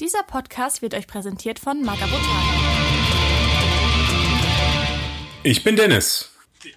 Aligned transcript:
Dieser 0.00 0.22
Podcast 0.22 0.80
wird 0.80 0.94
euch 0.94 1.06
präsentiert 1.06 1.58
von 1.58 1.82
Magabotan. 1.82 2.20
Ich 5.42 5.62
bin 5.62 5.76
Dennis. 5.76 6.34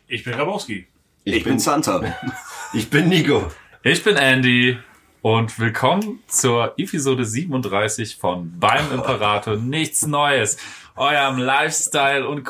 Ich 0.07 0.25
bin 0.25 0.33
Grabowski. 0.33 0.87
Ich, 1.23 1.35
ich 1.35 1.43
bin 1.45 1.57
Santa. 1.57 2.01
Ich 2.73 2.89
bin 2.89 3.07
Nico. 3.07 3.49
Ich 3.83 4.03
bin 4.03 4.17
Andy. 4.17 4.77
Und 5.21 5.57
willkommen 5.57 6.21
zur 6.27 6.73
Episode 6.77 7.23
37 7.23 8.17
von 8.17 8.59
Beim 8.59 8.91
Imperator 8.91 9.55
Nichts 9.55 10.05
Neues, 10.05 10.57
eurem 10.97 11.37
Lifestyle- 11.37 12.27
und 12.27 12.43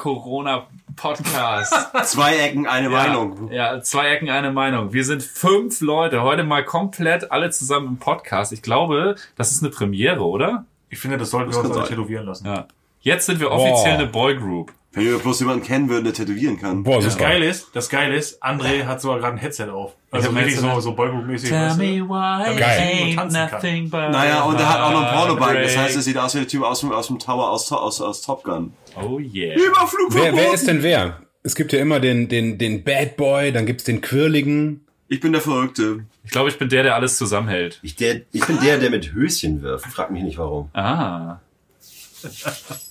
Corona-Podcast. 0.95 1.73
Zwei 2.05 2.37
Ecken, 2.37 2.67
eine 2.67 2.89
ja, 2.89 2.91
Meinung. 2.91 3.51
Ja, 3.51 3.81
zwei 3.81 4.09
Ecken, 4.09 4.29
eine 4.29 4.51
Meinung. 4.51 4.93
Wir 4.93 5.03
sind 5.03 5.23
fünf 5.23 5.81
Leute, 5.81 6.21
heute 6.21 6.43
mal 6.43 6.63
komplett 6.63 7.31
alle 7.31 7.49
zusammen 7.49 7.87
im 7.87 7.97
Podcast. 7.97 8.51
Ich 8.53 8.61
glaube, 8.61 9.15
das 9.35 9.51
ist 9.51 9.63
eine 9.63 9.71
Premiere, 9.71 10.21
oder? 10.21 10.65
Ich 10.89 10.99
finde, 10.99 11.17
das 11.17 11.31
sollten 11.31 11.51
wir 11.51 11.59
uns 11.59 11.71
alle 11.71 11.87
tätowieren 11.87 12.25
lassen. 12.25 12.45
Ja. 12.45 12.67
Jetzt 13.01 13.25
sind 13.25 13.39
wir 13.39 13.51
offiziell 13.51 13.95
Boah. 13.95 14.03
eine 14.03 14.07
Boygroup. 14.07 14.73
Wenn 14.93 15.05
wir 15.05 15.17
bloß 15.17 15.39
jemanden 15.39 15.63
kennen 15.63 15.89
würden, 15.89 16.03
der 16.03 16.13
tätowieren 16.13 16.59
kann. 16.59 16.83
Boah, 16.83 17.01
das 17.01 17.17
Geile 17.17 17.47
ist, 17.47 17.69
das 17.73 17.89
Geile 17.89 18.15
ist, 18.15 18.43
André 18.43 18.85
hat 18.85 19.01
sogar 19.01 19.19
gerade 19.19 19.33
ein 19.33 19.39
Headset 19.39 19.69
auf. 19.69 19.93
Also 20.11 20.33
wirklich 20.35 20.55
so, 20.55 20.79
so 20.79 20.91
Boygroup-mäßig. 20.91 21.49
Tell 21.49 21.75
me 21.75 22.07
why 22.07 22.55
Geil. 22.55 23.15
nothing 23.15 23.89
but 23.89 24.11
Naja, 24.11 24.43
und 24.43 24.59
er 24.59 24.69
hat 24.69 24.79
auch 24.81 24.91
noch 24.91 25.03
ein 25.03 25.15
Pornobike. 25.15 25.63
Das 25.63 25.75
heißt, 25.75 25.95
er 25.95 26.01
sieht 26.03 26.17
aus 26.17 26.35
wie 26.35 26.39
der 26.39 26.47
Typ 26.47 26.61
aus 26.61 26.81
dem, 26.81 26.91
aus 26.91 27.07
dem 27.07 27.17
Tower 27.17 27.49
aus, 27.49 27.71
aus, 27.71 28.01
aus 28.01 28.21
Top 28.21 28.43
Gun. 28.43 28.73
Oh 28.95 29.19
yeah. 29.19 29.55
Überflug 29.55 30.13
wer, 30.13 30.35
wer 30.35 30.53
ist 30.53 30.67
denn 30.67 30.83
wer? 30.83 31.17
Es 31.41 31.55
gibt 31.55 31.73
ja 31.73 31.79
immer 31.79 31.99
den, 31.99 32.29
den, 32.29 32.59
den 32.59 32.83
Bad 32.83 33.17
Boy, 33.17 33.51
dann 33.51 33.65
gibt's 33.65 33.85
den 33.85 34.01
Quirligen. 34.01 34.85
Ich 35.07 35.19
bin 35.19 35.31
der 35.31 35.41
Verrückte. 35.41 36.05
Ich 36.23 36.31
glaube, 36.31 36.49
ich 36.49 36.57
bin 36.57 36.69
der, 36.69 36.83
der 36.83 36.95
alles 36.95 37.17
zusammenhält. 37.17 37.79
Ich, 37.81 37.95
der, 37.95 38.21
ich 38.31 38.45
bin 38.45 38.59
der, 38.63 38.77
der 38.77 38.89
mit 38.89 39.13
Höschen 39.13 39.61
wirft. 39.61 39.85
Frag 39.87 40.11
mich 40.11 40.23
nicht 40.23 40.37
warum. 40.37 40.69
Ah. 40.73 41.39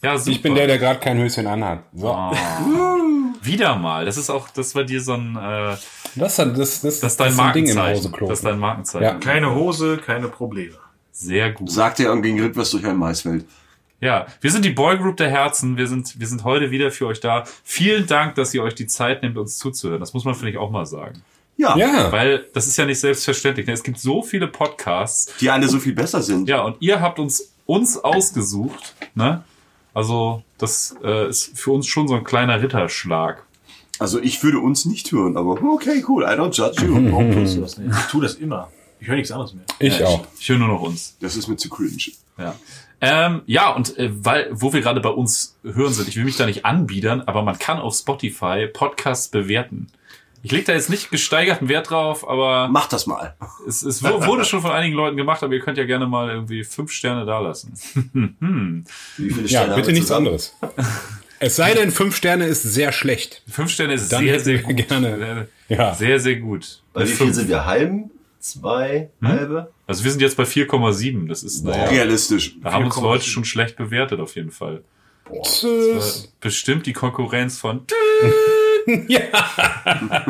Ja, 0.02 0.18
super. 0.18 0.30
Ich 0.30 0.42
bin 0.42 0.54
der, 0.54 0.66
der 0.66 0.78
gerade 0.78 1.00
kein 1.00 1.18
Höschen 1.18 1.46
anhat. 1.46 1.84
So. 1.94 2.08
Oh. 2.08 2.32
Wieder 3.42 3.76
mal. 3.76 4.04
Das 4.04 4.16
ist 4.16 4.30
auch, 4.30 4.48
das 4.50 4.74
war 4.74 4.84
dir 4.84 5.00
so 5.00 5.14
ein. 5.14 5.36
Äh, 5.36 5.76
das, 6.14 6.36
das, 6.36 6.36
das, 6.36 6.80
das, 6.80 7.02
ist 7.02 7.16
dein 7.20 7.34
Markenzeichen. 7.34 8.12
Das 8.20 8.38
ist 8.38 8.44
dein 8.44 8.58
Markenzeichen. 8.58 9.04
Ja. 9.04 9.14
Keine 9.14 9.54
Hose, 9.54 9.98
keine 9.98 10.28
Probleme. 10.28 10.76
Sehr 11.10 11.52
gut. 11.52 11.70
Sagt 11.70 12.00
er 12.00 12.12
und 12.12 12.22
ging 12.22 12.40
rückwärts 12.40 12.70
durch 12.70 12.86
ein 12.86 12.96
Maisfeld. 12.96 13.44
Ja, 14.00 14.26
wir 14.40 14.50
sind 14.50 14.64
die 14.64 14.70
Boygroup 14.70 15.16
der 15.16 15.30
Herzen. 15.30 15.76
Wir 15.76 15.86
sind, 15.86 16.18
wir 16.18 16.26
sind 16.26 16.42
heute 16.44 16.70
wieder 16.70 16.90
für 16.90 17.06
euch 17.06 17.20
da. 17.20 17.44
Vielen 17.62 18.06
Dank, 18.06 18.34
dass 18.34 18.52
ihr 18.52 18.62
euch 18.62 18.74
die 18.74 18.86
Zeit 18.86 19.22
nehmt, 19.22 19.38
uns 19.38 19.58
zuzuhören. 19.58 20.00
Das 20.00 20.12
muss 20.12 20.24
man, 20.24 20.34
finde 20.34 20.50
ich, 20.50 20.58
auch 20.58 20.70
mal 20.70 20.86
sagen. 20.86 21.22
Ja. 21.56 21.76
ja. 21.76 22.10
Weil 22.10 22.46
das 22.52 22.66
ist 22.66 22.76
ja 22.76 22.84
nicht 22.84 22.98
selbstverständlich. 22.98 23.68
Es 23.68 23.82
gibt 23.82 24.00
so 24.00 24.22
viele 24.22 24.48
Podcasts. 24.48 25.32
Die 25.40 25.50
alle 25.50 25.68
so 25.68 25.78
viel 25.78 25.94
besser 25.94 26.22
sind. 26.22 26.48
Ja, 26.48 26.62
und 26.62 26.76
ihr 26.80 27.00
habt 27.00 27.18
uns 27.18 27.51
uns 27.66 27.98
ausgesucht. 27.98 28.94
Ne? 29.14 29.44
Also 29.94 30.42
das 30.58 30.96
äh, 31.02 31.28
ist 31.28 31.58
für 31.58 31.72
uns 31.72 31.86
schon 31.86 32.08
so 32.08 32.14
ein 32.14 32.24
kleiner 32.24 32.62
Ritterschlag. 32.62 33.44
Also 33.98 34.20
ich 34.20 34.42
würde 34.42 34.58
uns 34.58 34.84
nicht 34.84 35.12
hören, 35.12 35.36
aber 35.36 35.62
okay, 35.62 36.04
cool. 36.08 36.24
I 36.24 36.38
don't 36.38 36.52
judge 36.52 36.84
you. 36.84 36.94
Warum 37.12 37.32
tust 37.32 37.56
du 37.56 37.60
das 37.60 37.78
nicht? 37.78 37.96
Ich 37.96 38.06
tue 38.06 38.22
das 38.22 38.34
immer. 38.34 38.70
Ich 39.00 39.08
höre 39.08 39.16
nichts 39.16 39.32
anderes 39.32 39.54
mehr. 39.54 39.64
Ich 39.78 39.98
ja, 39.98 40.06
auch. 40.06 40.26
Ich, 40.34 40.42
ich 40.42 40.48
höre 40.48 40.58
nur 40.58 40.68
noch 40.68 40.82
uns. 40.82 41.16
Das 41.20 41.36
ist 41.36 41.48
mir 41.48 41.56
zu 41.56 41.68
cringe. 41.68 42.12
Ja. 42.38 42.54
Ähm, 43.00 43.42
ja, 43.46 43.70
und 43.72 43.98
äh, 43.98 44.10
weil, 44.12 44.48
wo 44.52 44.72
wir 44.72 44.80
gerade 44.80 45.00
bei 45.00 45.08
uns 45.08 45.56
hören 45.64 45.92
sind, 45.92 46.08
ich 46.08 46.16
will 46.16 46.24
mich 46.24 46.36
da 46.36 46.46
nicht 46.46 46.64
anbiedern, 46.64 47.22
aber 47.22 47.42
man 47.42 47.58
kann 47.58 47.78
auf 47.78 47.94
Spotify 47.96 48.68
Podcasts 48.72 49.28
bewerten. 49.28 49.88
Ich 50.44 50.50
lege 50.50 50.64
da 50.64 50.72
jetzt 50.72 50.90
nicht 50.90 51.10
gesteigerten 51.10 51.68
Wert 51.68 51.90
drauf, 51.90 52.28
aber. 52.28 52.68
Mach 52.68 52.88
das 52.88 53.06
mal. 53.06 53.36
Es, 53.66 53.82
es 53.82 54.02
wurde 54.02 54.44
schon 54.44 54.60
von 54.60 54.72
einigen 54.72 54.96
Leuten 54.96 55.16
gemacht, 55.16 55.42
aber 55.42 55.54
ihr 55.54 55.60
könnt 55.60 55.78
ja 55.78 55.84
gerne 55.84 56.06
mal 56.06 56.30
irgendwie 56.30 56.64
fünf 56.64 56.90
Sterne 56.90 57.24
dalassen. 57.24 57.74
hm. 58.12 58.84
Wie 59.16 59.30
viele 59.30 59.48
Sterne 59.48 59.70
ja, 59.70 59.76
bitte 59.76 59.92
nichts 59.92 60.10
anderes. 60.10 60.56
Es 61.38 61.56
sei 61.56 61.74
denn, 61.74 61.90
fünf 61.90 62.16
Sterne 62.16 62.46
ist 62.46 62.62
sehr 62.62 62.92
schlecht. 62.92 63.42
Fünf 63.48 63.70
Sterne 63.70 63.94
ist 63.94 64.12
Dann 64.12 64.24
sehr, 64.24 64.40
sehr 64.40 64.58
gut. 64.62 64.88
Gerne. 64.88 65.48
Ja. 65.68 65.94
Sehr, 65.94 66.20
sehr 66.20 66.36
gut. 66.36 66.82
Bei 66.92 67.02
wie 67.02 67.08
viel 67.08 67.32
sind 67.32 67.48
wir? 67.48 67.64
Halben? 67.64 68.10
Zwei? 68.38 69.10
Hm? 69.20 69.28
Halbe? 69.28 69.72
Also 69.86 70.04
wir 70.04 70.10
sind 70.10 70.20
jetzt 70.20 70.36
bei 70.36 70.44
4,7. 70.44 71.28
Das 71.28 71.42
ist 71.44 71.64
naja, 71.64 71.84
realistisch. 71.84 72.56
Da 72.60 72.72
haben 72.72 72.86
uns 72.86 72.96
Leute 72.96 73.24
schon 73.24 73.44
schlecht 73.44 73.76
bewertet, 73.76 74.20
auf 74.20 74.34
jeden 74.36 74.50
Fall. 74.50 74.82
Boah, 75.24 76.02
bestimmt 76.40 76.86
die 76.86 76.92
Konkurrenz 76.92 77.58
von 77.58 77.86
ja. 79.08 79.20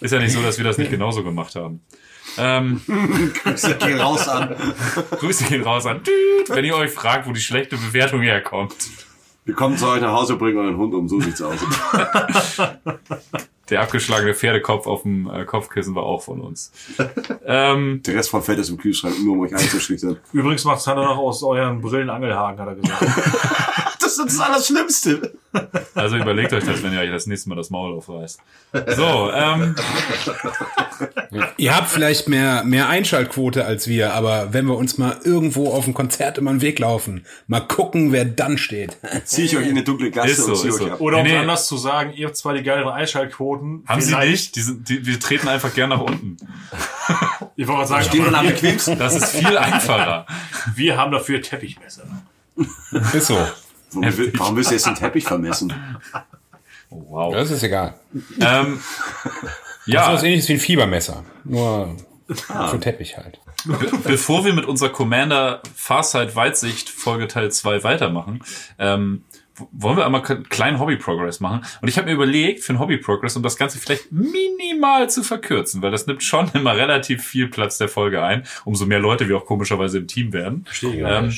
Ist 0.00 0.12
ja 0.12 0.18
nicht 0.18 0.32
so, 0.32 0.42
dass 0.42 0.58
wir 0.58 0.64
das 0.64 0.76
nicht 0.78 0.90
genauso 0.90 1.24
gemacht 1.24 1.54
haben. 1.56 1.80
Ähm, 2.38 2.82
Grüße 3.42 3.76
gehen 3.76 3.98
raus 3.98 4.28
an. 4.28 4.54
Grüße 5.10 5.44
gehen 5.44 5.62
raus 5.62 5.86
an. 5.86 6.02
Wenn 6.48 6.64
ihr 6.64 6.76
euch 6.76 6.90
fragt, 6.90 7.26
wo 7.26 7.32
die 7.32 7.40
schlechte 7.40 7.76
Bewertung 7.76 8.20
herkommt. 8.20 8.74
Wir 9.46 9.54
kommen 9.54 9.78
zu 9.78 9.86
euch 9.86 10.00
nach 10.00 10.12
Hause, 10.12 10.36
bringen 10.36 10.58
euren 10.58 10.76
Hund 10.76 10.92
um, 10.92 11.08
so 11.08 11.20
sieht's 11.20 11.40
aus. 11.40 11.58
Der 13.70 13.80
abgeschlagene 13.80 14.34
Pferdekopf 14.34 14.86
auf 14.86 15.02
dem 15.02 15.30
äh, 15.30 15.44
Kopfkissen 15.44 15.94
war 15.94 16.02
auch 16.04 16.22
von 16.22 16.40
uns. 16.40 16.72
ähm, 17.44 18.02
Der 18.04 18.14
Rest 18.16 18.30
vom 18.30 18.42
Fett 18.42 18.58
ist 18.58 18.68
im 18.68 18.76
Kühlschrank, 18.76 19.14
nur 19.24 19.34
um 19.34 19.40
euch 19.40 19.54
einzuschüchtern. 19.54 20.18
Übrigens 20.32 20.64
macht 20.64 20.80
Sander 20.80 21.04
noch 21.04 21.18
aus 21.18 21.42
euren 21.42 21.80
Brillen 21.80 22.10
Angelhaken, 22.10 22.60
hat 22.60 22.68
er 22.68 22.74
gesagt. 22.74 23.02
das 24.16 24.26
ist 24.26 24.38
das 24.38 24.46
Allerschlimmste. 24.46 25.32
Also 25.94 26.16
überlegt 26.16 26.52
euch 26.52 26.64
das, 26.64 26.82
wenn 26.82 26.92
ihr 26.92 27.00
euch 27.00 27.10
das 27.10 27.26
nächste 27.26 27.48
Mal 27.48 27.54
das 27.54 27.70
Maul 27.70 27.96
aufreißt. 27.96 28.40
So, 28.94 29.30
ähm. 29.32 29.74
Ihr 31.56 31.74
habt 31.74 31.88
vielleicht 31.88 32.28
mehr, 32.28 32.64
mehr 32.64 32.88
Einschaltquote 32.88 33.64
als 33.64 33.88
wir, 33.88 34.12
aber 34.12 34.52
wenn 34.52 34.66
wir 34.66 34.76
uns 34.76 34.98
mal 34.98 35.18
irgendwo 35.24 35.72
auf 35.72 35.86
ein 35.86 35.94
Konzert 35.94 36.38
immer 36.38 36.50
den 36.50 36.60
Weg 36.60 36.78
laufen, 36.78 37.24
mal 37.46 37.60
gucken, 37.60 38.12
wer 38.12 38.24
dann 38.24 38.58
steht. 38.58 38.96
Zieh 39.24 39.44
ich 39.44 39.56
euch 39.56 39.64
in 39.64 39.70
eine 39.70 39.82
dunkle 39.82 40.10
Gasse 40.10 40.30
ist 40.30 40.44
so, 40.44 40.52
und 40.52 40.58
zieh 40.58 40.68
euch 40.68 40.74
so. 40.74 40.90
ab. 40.92 41.00
Oder 41.00 41.18
um 41.18 41.24
nee. 41.24 41.36
anders 41.36 41.66
zu 41.66 41.76
sagen, 41.76 42.12
ihr 42.14 42.26
habt 42.26 42.36
zwar 42.36 42.54
die 42.54 42.62
geileren 42.62 42.92
Einschaltquoten. 42.92 43.84
Haben 43.86 44.00
sie 44.00 44.14
nicht? 44.16 44.56
Die 44.56 44.60
sind, 44.60 44.88
die, 44.88 45.06
wir 45.06 45.18
treten 45.18 45.48
einfach 45.48 45.72
gern 45.74 45.90
nach 45.90 46.00
unten. 46.00 46.36
ich 47.56 47.66
wollte 47.66 47.88
sagen, 47.88 48.04
Stehen 48.04 48.34
am 48.34 48.46
bequemsten. 48.46 48.98
Das 48.98 49.16
ist 49.16 49.36
viel 49.36 49.56
einfacher. 49.56 50.26
Wir 50.74 50.96
haben 50.96 51.12
dafür 51.12 51.40
Teppichmesser. 51.40 52.04
Ist 53.12 53.26
so. 53.26 53.38
Warum, 54.02 54.32
warum 54.38 54.56
willst 54.56 54.70
du 54.70 54.74
jetzt 54.74 54.86
den 54.86 54.94
Teppich 54.94 55.24
vermessen? 55.24 55.72
Oh, 56.90 57.04
wow. 57.08 57.34
Das 57.34 57.50
ist 57.50 57.62
egal. 57.62 57.94
Ähm, 58.40 58.80
ja. 59.86 60.00
Das 60.00 60.08
ist 60.08 60.14
was 60.14 60.22
ähnliches 60.22 60.48
wie 60.48 60.52
ein 60.54 60.60
Fiebermesser. 60.60 61.24
Nur 61.44 61.96
ah. 62.48 62.68
für 62.68 62.80
Teppich 62.80 63.16
halt. 63.16 63.40
Be 63.64 63.90
bevor 64.04 64.44
wir 64.44 64.52
mit 64.52 64.64
unserer 64.64 64.90
Commander 64.90 65.62
Farsight 65.74 66.36
Weitsicht 66.36 66.88
Folge 66.88 67.26
Teil 67.26 67.50
2 67.50 67.82
weitermachen, 67.82 68.40
ähm, 68.78 69.24
wollen 69.72 69.96
wir 69.96 70.04
einmal 70.04 70.24
einen 70.24 70.48
kleinen 70.48 70.78
Hobby-Progress 70.78 71.40
machen. 71.40 71.62
Und 71.80 71.88
ich 71.88 71.96
habe 71.96 72.08
mir 72.08 72.14
überlegt, 72.14 72.62
für 72.62 72.70
einen 72.70 72.78
Hobby-Progress, 72.78 73.36
um 73.36 73.42
das 73.42 73.56
Ganze 73.56 73.78
vielleicht 73.78 74.12
minimal 74.12 75.08
zu 75.08 75.22
verkürzen, 75.22 75.82
weil 75.82 75.90
das 75.90 76.06
nimmt 76.06 76.22
schon 76.22 76.50
immer 76.54 76.76
relativ 76.76 77.24
viel 77.24 77.48
Platz 77.48 77.78
der 77.78 77.88
Folge 77.88 78.22
ein, 78.22 78.44
umso 78.64 78.86
mehr 78.86 78.98
Leute 78.98 79.28
wir 79.28 79.36
auch 79.38 79.46
komischerweise 79.46 79.98
im 79.98 80.06
Team 80.06 80.32
werden. 80.32 80.64
Verstehe. 80.64 81.08
Ähm, 81.08 81.30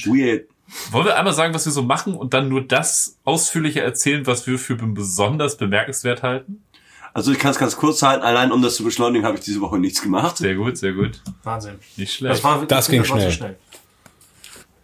wollen 0.90 1.06
wir 1.06 1.16
einmal 1.16 1.32
sagen, 1.32 1.54
was 1.54 1.64
wir 1.64 1.72
so 1.72 1.82
machen 1.82 2.14
und 2.14 2.34
dann 2.34 2.48
nur 2.48 2.62
das 2.62 3.16
ausführlicher 3.24 3.82
erzählen, 3.82 4.26
was 4.26 4.46
wir 4.46 4.58
für 4.58 4.76
besonders 4.76 5.56
bemerkenswert 5.56 6.22
halten? 6.22 6.62
Also 7.14 7.32
ich 7.32 7.38
kann 7.38 7.50
es 7.50 7.58
ganz 7.58 7.76
kurz 7.76 8.02
halten. 8.02 8.22
Allein 8.22 8.52
um 8.52 8.62
das 8.62 8.76
zu 8.76 8.84
beschleunigen, 8.84 9.26
habe 9.26 9.38
ich 9.38 9.44
diese 9.44 9.60
Woche 9.60 9.78
nichts 9.78 10.02
gemacht. 10.02 10.36
Sehr 10.36 10.54
gut, 10.54 10.76
sehr 10.76 10.92
gut. 10.92 11.20
Wahnsinn. 11.42 11.78
Nicht 11.96 12.14
schlecht. 12.14 12.34
Das, 12.34 12.44
war, 12.44 12.64
das 12.66 12.88
ging 12.88 13.04
schnell. 13.04 13.32
schnell. 13.32 13.56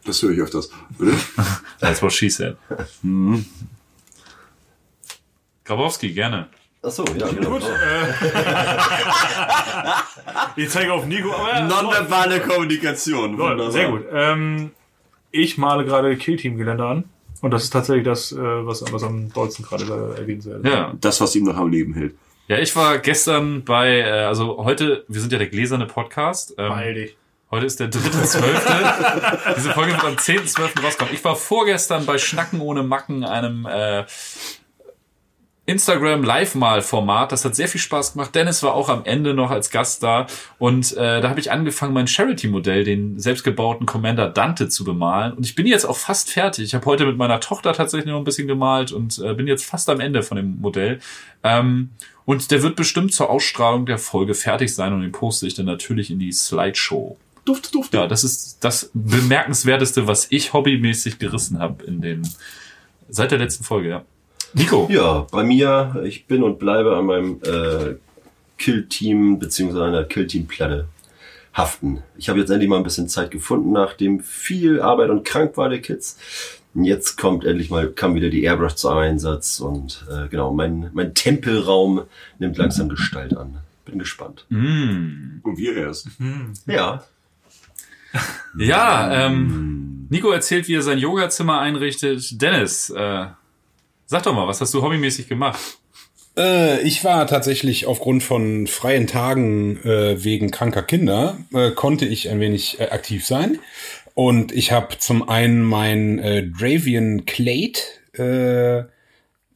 Das 0.04 0.22
höre 0.22 0.32
ich 0.32 0.40
öfters. 0.40 0.70
Bitte? 0.98 1.16
That's 1.80 2.02
what 2.02 2.12
she 2.12 2.28
said. 2.28 2.56
Mhm. 3.02 3.44
Grabowski, 5.64 6.12
gerne. 6.12 6.48
Ach 6.82 6.90
so, 6.90 7.04
ja, 7.16 7.28
genau. 7.28 7.50
Gut. 7.50 7.62
ich 10.56 10.68
zeige 10.68 10.92
auf 10.92 11.06
Nico. 11.06 11.30
Ja, 11.30 11.66
Nonverbale 11.66 12.40
Kommunikation. 12.40 13.38
Wunderbar. 13.38 13.70
Sehr 13.70 13.88
gut. 13.90 14.04
Ähm, 14.12 14.72
ich 15.34 15.58
male 15.58 15.84
gerade 15.84 16.16
Killteam-Gelände 16.16 16.86
an. 16.86 17.04
Und 17.42 17.50
das 17.50 17.64
ist 17.64 17.70
tatsächlich 17.70 18.04
das, 18.04 18.32
äh, 18.32 18.38
was, 18.38 18.84
was 18.90 19.02
am 19.02 19.31
dollsten 19.32 19.64
gerade 19.64 19.84
erwähnt 20.16 20.44
wird. 20.44 20.64
Ja. 20.64 20.94
Das, 21.00 21.20
was 21.20 21.34
ihm 21.34 21.44
noch 21.44 21.56
am 21.56 21.70
Leben 21.70 21.92
hält. 21.92 22.14
Ja, 22.48 22.58
ich 22.58 22.75
war 22.76 22.98
gestern 22.98 23.64
bei, 23.64 23.98
äh, 23.98 24.10
also 24.25 24.64
heute, 24.64 25.04
wir 25.08 25.20
sind 25.20 25.32
ja 25.32 25.38
der 25.38 25.48
gläserne 25.48 25.86
Podcast. 25.86 26.54
Ähm, 26.56 26.69
Beeil 26.69 26.94
dich. 26.94 27.16
Heute 27.50 27.66
ist 27.66 27.81
der 27.81 27.88
dritte 27.88 28.22
zwölfte. 28.22 28.72
Diese 29.56 29.70
Folge 29.70 29.92
wird 29.92 30.04
am 30.04 30.14
10.12. 30.14 30.82
rauskommen. 30.82 31.14
Ich 31.14 31.25
war 31.25 31.37
vorgestern 31.37 32.06
bei 32.06 32.19
Schnacken 32.19 32.60
ohne 32.60 32.82
Macken, 32.82 33.25
einem 33.25 33.66
äh, 33.66 34.04
Instagram 35.66 36.22
Live-Mal-Format. 36.22 37.32
Das 37.32 37.44
hat 37.44 37.55
sehr 37.55 37.69
viel 37.69 37.81
Spaß 37.81 38.12
gemacht. 38.12 38.34
Dennis 38.34 38.62
war 38.62 38.75
auch 38.75 38.88
am 38.88 39.05
Ende 39.05 39.32
noch 39.32 39.50
als 39.50 39.70
Gast 39.70 40.02
da. 40.02 40.26
Und 40.58 40.93
äh, 40.96 41.20
da 41.22 41.31
habe 41.31 41.40
ich 41.40 41.50
angefangen, 41.50 41.94
mein 41.94 42.06
Charity-Modell, 42.06 42.84
den 42.84 43.19
selbstgebauten 43.19 43.87
Commander 43.87 44.28
Dante, 44.28 44.69
zu 44.69 44.84
bemalen. 44.84 45.32
Und 45.32 45.46
ich 45.46 45.55
bin 45.55 45.66
jetzt 45.66 45.87
auch 45.87 45.96
fast 45.96 46.31
fertig. 46.31 46.64
Ich 46.64 46.75
habe 46.75 46.84
heute 46.84 47.06
mit 47.06 47.16
meiner 47.16 47.40
Tochter 47.40 47.72
tatsächlich 47.72 48.11
noch 48.11 48.19
ein 48.19 48.25
bisschen 48.25 48.46
gemalt 48.46 48.93
und 48.93 49.19
äh, 49.19 49.32
bin 49.32 49.46
jetzt 49.46 49.64
fast 49.64 49.88
am 49.88 50.00
Ende 50.00 50.22
von 50.22 50.37
dem 50.37 50.61
Modell. 50.61 50.99
Ähm, 51.43 51.90
und 52.26 52.50
der 52.50 52.62
wird 52.62 52.76
bestimmt 52.76 53.14
zur 53.14 53.31
Ausstrahlung 53.31 53.87
der 53.87 53.99
Folge 53.99 54.34
fertig 54.34 54.75
sein 54.75 54.93
und 54.93 55.00
den 55.00 55.12
poste 55.12 55.46
ich 55.46 55.55
dann 55.55 55.66
natürlich 55.66 56.11
in 56.11 56.19
die 56.19 56.32
Slideshow. 56.32 57.16
Duft, 57.44 57.75
Duft. 57.75 57.93
Ja, 57.93 58.06
das 58.06 58.25
ist 58.25 58.64
das 58.64 58.90
bemerkenswerteste, 58.94 60.06
was 60.06 60.26
ich 60.31 60.52
hobbymäßig 60.52 61.19
gerissen 61.19 61.58
habe 61.58 61.84
in 61.84 62.00
den 62.00 62.22
seit 63.08 63.31
der 63.31 63.38
letzten 63.38 63.64
Folge, 63.64 63.88
ja. 63.88 64.05
Nico. 64.54 64.88
Ja, 64.90 65.26
bei 65.30 65.44
mir, 65.44 66.02
ich 66.04 66.26
bin 66.26 66.42
und 66.42 66.58
bleibe 66.58 66.96
an 66.96 67.06
meinem 67.06 67.40
äh, 67.42 67.96
Kill-Team 68.58 69.38
beziehungsweise 69.38 69.84
einer 69.84 70.04
Kill-Team-Platte 70.04 70.88
haften. 71.52 72.02
Ich 72.16 72.28
habe 72.28 72.40
jetzt 72.40 72.50
endlich 72.50 72.68
mal 72.68 72.78
ein 72.78 72.82
bisschen 72.82 73.08
Zeit 73.08 73.30
gefunden, 73.30 73.72
nachdem 73.72 74.20
viel 74.20 74.80
Arbeit 74.80 75.10
und 75.10 75.24
krank 75.24 75.56
war 75.56 75.68
der 75.68 75.80
Kids. 75.80 76.18
Und 76.74 76.84
jetzt 76.84 77.16
kommt 77.16 77.44
endlich 77.44 77.70
mal, 77.70 77.88
kam 77.88 78.14
wieder 78.14 78.30
die 78.30 78.42
Airbrush 78.42 78.74
zum 78.74 78.96
Einsatz 78.96 79.60
und 79.60 80.04
äh, 80.10 80.28
genau, 80.28 80.52
mein, 80.52 80.90
mein 80.92 81.14
Tempelraum 81.14 82.02
nimmt 82.38 82.56
langsam 82.56 82.88
Gestalt 82.88 83.36
an. 83.36 83.58
Bin 83.84 83.98
gespannt. 83.98 84.46
Mm. 84.48 85.40
Und 85.42 85.58
wir 85.58 85.76
erst. 85.76 86.08
Ja, 86.66 87.04
Ja, 88.58 89.26
ähm, 89.26 90.06
Nico 90.10 90.30
erzählt, 90.30 90.68
wie 90.68 90.74
er 90.74 90.82
sein 90.82 90.98
Yogazimmer 90.98 91.60
einrichtet. 91.60 92.40
Dennis, 92.40 92.90
äh, 92.90 93.26
sag 94.06 94.22
doch 94.24 94.34
mal, 94.34 94.46
was 94.46 94.60
hast 94.60 94.74
du 94.74 94.82
hobbymäßig 94.82 95.28
gemacht? 95.28 95.78
Äh, 96.36 96.80
ich 96.82 97.04
war 97.04 97.26
tatsächlich 97.26 97.86
aufgrund 97.86 98.22
von 98.22 98.66
freien 98.66 99.06
Tagen 99.06 99.78
äh, 99.84 100.22
wegen 100.24 100.50
kranker 100.50 100.82
Kinder, 100.82 101.38
äh, 101.52 101.70
konnte 101.70 102.06
ich 102.06 102.28
ein 102.28 102.40
wenig 102.40 102.80
äh, 102.80 102.88
aktiv 102.88 103.24
sein. 103.26 103.58
Und 104.14 104.52
ich 104.52 104.72
habe 104.72 104.98
zum 104.98 105.28
einen 105.28 105.62
mein 105.62 106.18
äh, 106.18 106.46
Dravian 106.46 107.24
Clade, 107.26 107.80
äh, 108.12 108.84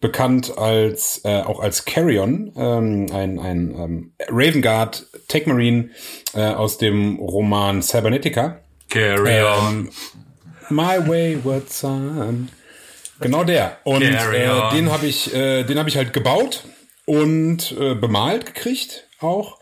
bekannt 0.01 0.57
als 0.57 1.23
äh, 1.25 1.43
auch 1.43 1.59
als 1.59 1.85
Carrion, 1.85 2.53
ähm, 2.57 3.07
ein, 3.13 3.41
ein 3.41 3.75
ähm, 3.77 4.13
Raven 4.29 4.63
Guard 4.63 5.07
Tech 5.27 5.47
Marine 5.47 5.91
aus 6.35 6.79
dem 6.79 7.17
Roman 7.17 7.83
Cybernetica. 7.83 8.61
Carry 8.89 9.31
Ähm, 9.31 9.91
My 10.71 10.99
Wayward 11.07 11.69
Son. 11.71 12.49
Genau 13.21 13.45
der. 13.45 13.79
Und 13.85 14.03
äh, 14.03 14.71
den 14.73 14.91
habe 14.91 15.07
ich, 15.07 15.35
äh, 15.35 15.65
den 15.65 15.79
habe 15.79 15.89
ich 15.89 15.97
halt 15.97 16.13
gebaut 16.13 16.65
und 17.05 17.75
äh, 17.79 17.95
bemalt 17.95 18.47
gekriegt 18.47 19.07
auch. 19.21 19.59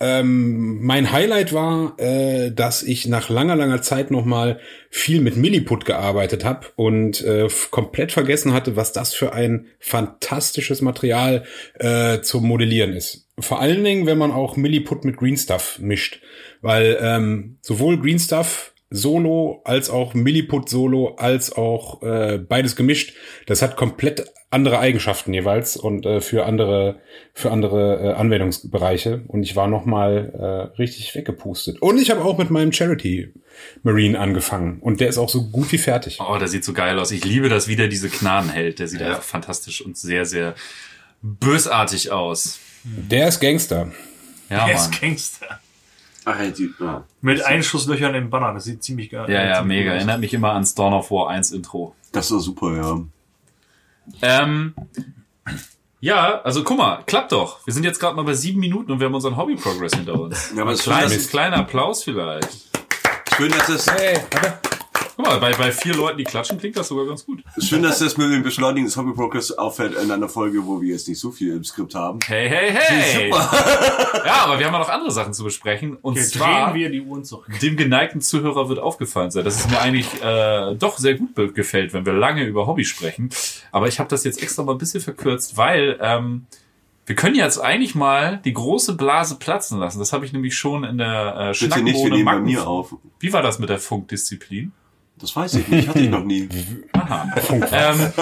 Ähm, 0.00 0.84
mein 0.84 1.10
Highlight 1.10 1.52
war, 1.52 1.98
äh, 1.98 2.52
dass 2.52 2.84
ich 2.84 3.08
nach 3.08 3.30
langer, 3.30 3.56
langer 3.56 3.82
Zeit 3.82 4.12
nochmal 4.12 4.60
viel 4.90 5.20
mit 5.20 5.36
Milliput 5.36 5.84
gearbeitet 5.86 6.44
habe 6.44 6.68
und 6.76 7.20
äh, 7.22 7.48
komplett 7.72 8.12
vergessen 8.12 8.52
hatte, 8.52 8.76
was 8.76 8.92
das 8.92 9.12
für 9.12 9.32
ein 9.32 9.66
fantastisches 9.80 10.82
Material 10.82 11.44
äh, 11.80 12.20
zum 12.20 12.46
Modellieren 12.46 12.92
ist. 12.92 13.28
Vor 13.40 13.60
allen 13.60 13.82
Dingen, 13.82 14.06
wenn 14.06 14.18
man 14.18 14.30
auch 14.30 14.56
Milliput 14.56 15.04
mit 15.04 15.16
Green 15.16 15.36
Stuff 15.36 15.80
mischt. 15.80 16.20
Weil 16.60 16.98
ähm, 17.00 17.58
sowohl 17.60 18.00
Green 18.00 18.18
Stuff 18.18 18.72
Solo 18.90 19.60
als 19.64 19.90
auch 19.90 20.14
Milliput 20.14 20.68
Solo 20.68 21.14
als 21.16 21.52
auch 21.52 22.02
äh, 22.02 22.38
beides 22.38 22.74
gemischt. 22.76 23.14
Das 23.46 23.60
hat 23.62 23.76
komplett 23.76 24.32
andere 24.50 24.78
Eigenschaften 24.78 25.34
jeweils 25.34 25.76
und 25.76 26.06
äh, 26.06 26.22
für 26.22 26.46
andere 26.46 27.00
für 27.34 27.50
andere 27.50 28.00
äh, 28.02 28.12
Anwendungsbereiche. 28.14 29.24
Und 29.28 29.42
ich 29.42 29.56
war 29.56 29.66
noch 29.68 29.84
mal 29.84 30.70
äh, 30.72 30.78
richtig 30.80 31.14
weggepustet. 31.14 31.82
Und 31.82 31.98
ich 32.00 32.10
habe 32.10 32.24
auch 32.24 32.38
mit 32.38 32.48
meinem 32.50 32.72
Charity 32.72 33.34
Marine 33.82 34.18
angefangen 34.18 34.78
und 34.80 35.00
der 35.00 35.08
ist 35.08 35.18
auch 35.18 35.28
so 35.28 35.50
gut 35.50 35.70
wie 35.72 35.78
fertig. 35.78 36.18
Oh, 36.20 36.38
der 36.38 36.48
sieht 36.48 36.64
so 36.64 36.72
geil 36.72 36.98
aus. 36.98 37.10
Ich 37.10 37.24
liebe, 37.24 37.48
dass 37.50 37.68
wieder 37.68 37.88
diese 37.88 38.08
Knarren 38.08 38.48
hält. 38.48 38.78
Der 38.78 38.88
sieht 38.88 39.00
Ja. 39.00 39.08
einfach 39.08 39.22
fantastisch 39.22 39.82
und 39.82 39.98
sehr, 39.98 40.24
sehr 40.24 40.54
bösartig 41.22 42.10
aus. 42.10 42.58
Der 42.84 43.28
ist 43.28 43.40
Gangster. 43.40 43.92
Ja, 44.48 44.64
Der 44.66 44.74
Mann. 44.76 44.90
ist 44.90 45.00
Gangster. 45.00 45.60
Ach, 46.30 46.38
ja, 46.38 46.50
die, 46.50 46.70
ja. 46.78 47.04
Mit 47.22 47.42
Einschusslöchern 47.42 48.14
im 48.14 48.28
Banner. 48.28 48.52
Das 48.52 48.64
sieht 48.64 48.82
ziemlich 48.82 49.08
geil 49.08 49.30
Ja, 49.30 49.44
ja, 49.44 49.58
ziemlich 49.60 49.78
mega. 49.78 49.92
aus. 49.92 49.96
Erinnert 49.96 50.20
mich 50.20 50.34
immer 50.34 50.52
ans 50.52 50.74
Dawn 50.74 50.92
of 50.92 51.10
War 51.10 51.30
1 51.30 51.52
Intro. 51.52 51.94
Das 52.12 52.26
ist 52.26 52.32
doch 52.32 52.40
super, 52.40 52.76
ja. 52.76 53.00
Ähm, 54.20 54.74
ja, 56.00 56.40
also 56.42 56.64
guck 56.64 56.76
mal, 56.76 57.02
klappt 57.06 57.32
doch. 57.32 57.66
Wir 57.66 57.72
sind 57.72 57.84
jetzt 57.84 57.98
gerade 57.98 58.14
mal 58.14 58.22
bei 58.24 58.34
sieben 58.34 58.60
Minuten 58.60 58.92
und 58.92 59.00
wir 59.00 59.06
haben 59.06 59.14
unseren 59.14 59.36
Hobby-Progress 59.36 59.94
hinter 59.94 60.20
uns. 60.20 60.52
Ja, 60.54 60.62
aber 60.62 60.72
es 60.72 60.80
ist 60.80 60.84
Kleines, 60.84 61.28
kleiner 61.28 61.56
Applaus 61.56 62.04
vielleicht. 62.04 62.68
Schön, 63.36 63.50
dass 63.50 63.66
das, 63.66 63.86
Hey, 63.94 64.18
Guck 65.18 65.26
mal, 65.26 65.40
bei, 65.40 65.50
bei 65.50 65.72
vier 65.72 65.96
Leuten, 65.96 66.18
die 66.18 66.22
klatschen, 66.22 66.58
klingt 66.58 66.76
das 66.76 66.86
sogar 66.86 67.04
ganz 67.04 67.26
gut. 67.26 67.42
schön, 67.58 67.82
dass 67.82 67.98
das 67.98 68.16
mit 68.16 68.30
dem 68.30 68.44
Beschleunigen 68.44 68.86
des 68.86 68.96
Hobby 68.96 69.12
Progress 69.14 69.50
auffällt 69.50 69.96
in 70.00 70.12
einer 70.12 70.28
Folge, 70.28 70.64
wo 70.64 70.80
wir 70.80 70.90
jetzt 70.92 71.08
nicht 71.08 71.18
so 71.18 71.32
viel 71.32 71.56
im 71.56 71.64
Skript 71.64 71.96
haben. 71.96 72.20
Hey, 72.24 72.48
hey, 72.48 72.70
hey! 72.72 73.30
Ja, 74.24 74.44
aber 74.44 74.60
wir 74.60 74.66
haben 74.66 74.74
ja 74.74 74.78
noch 74.78 74.88
andere 74.88 75.10
Sachen 75.10 75.34
zu 75.34 75.42
besprechen. 75.42 75.96
Und 76.02 76.14
Jetzt 76.14 76.34
zwar, 76.34 76.70
drehen 76.70 76.80
wir 76.80 76.90
die 76.90 77.00
Uhren 77.00 77.24
zurück. 77.24 77.48
dem 77.60 77.76
geneigten 77.76 78.20
Zuhörer 78.20 78.68
wird 78.68 78.78
aufgefallen 78.78 79.32
sein, 79.32 79.44
dass 79.44 79.58
es 79.58 79.68
mir 79.68 79.80
eigentlich 79.80 80.06
äh, 80.22 80.76
doch 80.76 80.98
sehr 80.98 81.14
gut 81.14 81.34
gefällt, 81.52 81.94
wenn 81.94 82.06
wir 82.06 82.12
lange 82.12 82.44
über 82.44 82.68
Hobby 82.68 82.84
sprechen. 82.84 83.30
Aber 83.72 83.88
ich 83.88 83.98
habe 83.98 84.08
das 84.08 84.22
jetzt 84.22 84.40
extra 84.40 84.62
mal 84.62 84.72
ein 84.72 84.78
bisschen 84.78 85.00
verkürzt, 85.00 85.56
weil 85.56 85.98
ähm, 86.00 86.46
wir 87.06 87.16
können 87.16 87.34
jetzt 87.34 87.58
eigentlich 87.58 87.96
mal 87.96 88.40
die 88.44 88.52
große 88.52 88.94
Blase 88.94 89.34
platzen 89.34 89.80
lassen. 89.80 89.98
Das 89.98 90.12
habe 90.12 90.24
ich 90.24 90.32
nämlich 90.32 90.56
schon 90.56 90.84
in 90.84 90.98
der 90.98 91.52
äh, 91.56 91.58
Bitte 91.58 91.82
nicht, 91.82 92.04
wir 92.04 92.10
nehmen 92.10 92.24
bei 92.24 92.38
mir 92.38 92.68
auf. 92.68 92.94
Wie 93.18 93.32
war 93.32 93.42
das 93.42 93.58
mit 93.58 93.68
der 93.68 93.80
Funkdisziplin? 93.80 94.70
Das 95.18 95.34
weiß 95.34 95.54
ich 95.54 95.68
nicht, 95.68 95.88
hatte 95.88 95.98
ich 95.98 96.10
noch 96.10 96.24
nie. 96.24 96.42
ähm, 96.92 98.12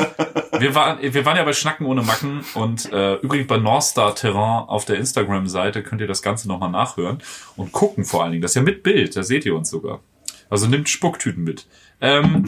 wir, 0.58 0.74
waren, 0.74 0.98
wir 1.00 1.24
waren 1.24 1.36
ja 1.36 1.44
bei 1.44 1.52
Schnacken 1.52 1.86
ohne 1.86 2.02
Macken 2.02 2.44
und 2.54 2.90
äh, 2.92 3.16
übrigens 3.16 3.48
bei 3.48 3.58
Northstar 3.58 4.14
Terrain 4.14 4.68
auf 4.68 4.84
der 4.86 4.96
Instagram-Seite 4.96 5.82
könnt 5.82 6.00
ihr 6.00 6.06
das 6.06 6.22
Ganze 6.22 6.48
nochmal 6.48 6.70
nachhören 6.70 7.18
und 7.56 7.72
gucken 7.72 8.04
vor 8.04 8.22
allen 8.22 8.32
Dingen. 8.32 8.42
Das 8.42 8.52
ist 8.52 8.56
ja 8.56 8.62
mit 8.62 8.82
Bild, 8.82 9.16
da 9.16 9.22
seht 9.22 9.44
ihr 9.44 9.54
uns 9.54 9.68
sogar. 9.68 10.00
Also 10.48 10.66
nimmt 10.66 10.88
Spucktüten 10.88 11.44
mit. 11.44 11.66
Ähm, 12.00 12.46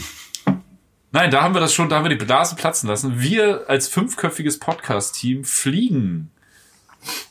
nein, 1.13 1.31
da 1.31 1.43
haben 1.43 1.55
wir 1.55 1.61
das 1.61 1.75
schon, 1.75 1.89
da 1.89 1.97
haben 1.97 2.05
wir 2.05 2.17
die 2.17 2.25
Blase 2.25 2.57
platzen 2.57 2.89
lassen. 2.89 3.21
Wir 3.21 3.65
als 3.69 3.89
fünfköpfiges 3.89 4.59
Podcast-Team 4.59 5.45
fliegen 5.45 6.31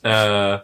äh, 0.04 0.60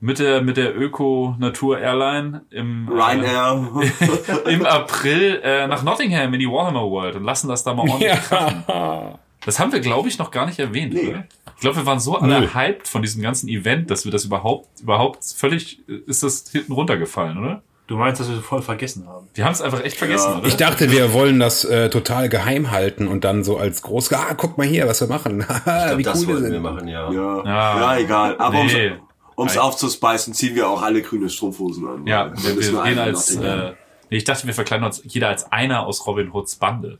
mit 0.00 0.18
der, 0.18 0.42
mit 0.42 0.56
der 0.56 0.76
Öko-Natur-Airline 0.78 2.42
im, 2.50 2.88
äh, 2.88 2.92
Ryanair. 3.02 3.68
im 4.46 4.64
April 4.66 5.40
äh, 5.42 5.66
nach 5.66 5.82
Nottingham 5.82 6.32
in 6.34 6.40
die 6.40 6.48
Warhammer 6.48 6.82
World 6.90 7.16
und 7.16 7.24
lassen 7.24 7.48
das 7.48 7.64
da 7.64 7.74
mal 7.74 7.88
ordentlich 7.88 8.12
krachen. 8.12 8.64
ja. 8.68 9.18
Das 9.46 9.58
haben 9.58 9.72
wir, 9.72 9.80
glaube 9.80 10.08
ich, 10.08 10.18
noch 10.18 10.30
gar 10.30 10.46
nicht 10.46 10.58
erwähnt, 10.58 10.94
Nee. 10.94 11.08
oder? 11.08 11.24
Ich 11.56 11.60
glaube, 11.60 11.76
wir 11.76 11.86
waren 11.86 12.00
so 12.00 12.16
alle 12.16 12.40
Null. 12.40 12.54
hyped 12.54 12.88
von 12.88 13.02
diesem 13.02 13.22
ganzen 13.22 13.48
Event, 13.48 13.90
dass 13.90 14.04
wir 14.06 14.12
das 14.12 14.24
überhaupt, 14.24 14.68
überhaupt 14.80 15.22
völlig, 15.36 15.80
ist 16.06 16.22
das 16.22 16.44
hinten 16.50 16.72
runtergefallen, 16.72 17.36
oder? 17.38 17.62
Du 17.86 17.96
meinst, 17.98 18.18
dass 18.18 18.30
wir 18.30 18.36
voll 18.40 18.62
vergessen 18.62 19.06
haben. 19.06 19.28
Wir 19.34 19.44
haben 19.44 19.52
es 19.52 19.60
einfach 19.60 19.84
echt 19.84 19.98
vergessen, 19.98 20.30
Ja. 20.32 20.38
oder? 20.38 20.46
Ich 20.48 20.56
dachte, 20.56 20.90
wir 20.90 21.12
wollen 21.12 21.38
das 21.38 21.66
äh, 21.66 21.90
total 21.90 22.30
geheim 22.30 22.70
halten 22.70 23.06
und 23.06 23.24
dann 23.24 23.44
so 23.44 23.58
als 23.58 23.82
groß, 23.82 24.10
ah, 24.14 24.32
guck 24.34 24.56
mal 24.56 24.66
hier, 24.66 24.88
was 24.88 25.02
wir 25.02 25.08
machen. 25.08 25.46
Haha, 25.46 25.90
ich 25.92 25.98
Wie 25.98 26.02
glaub, 26.02 26.14
das 26.14 26.22
cool 26.22 26.28
wir 26.28 26.34
wollten 26.36 26.46
wir 26.46 26.52
sind. 26.54 26.62
machen, 26.62 26.88
ja. 26.88 27.10
Ja. 27.12 27.44
Ja. 27.44 27.80
ja, 27.94 27.98
egal. 27.98 28.36
Aber 28.38 28.64
Nee. 28.64 28.92
Ums, 29.36 29.52
ums 29.52 29.58
aufzuspeisen, 29.58 30.34
ziehen 30.34 30.54
wir 30.54 30.68
auch 30.68 30.82
alle 30.82 31.02
grüne 31.02 31.28
Strumpfhosen 31.30 31.86
an. 31.86 32.06
ja, 32.06 32.28
Dann 32.28 32.42
wir, 32.42 32.60
wir 32.60 32.72
nur 32.72 32.84
gehen 32.84 32.98
als, 32.98 33.34
äh, 33.36 33.72
nee, 34.10 34.16
ich 34.18 34.24
dachte, 34.24 34.46
wir 34.46 34.54
verkleiden 34.54 34.84
uns 34.84 35.00
jeder 35.04 35.28
als 35.28 35.50
einer 35.52 35.86
aus 35.86 36.06
Robin 36.06 36.32
Hoods 36.32 36.56
Bande. 36.56 36.98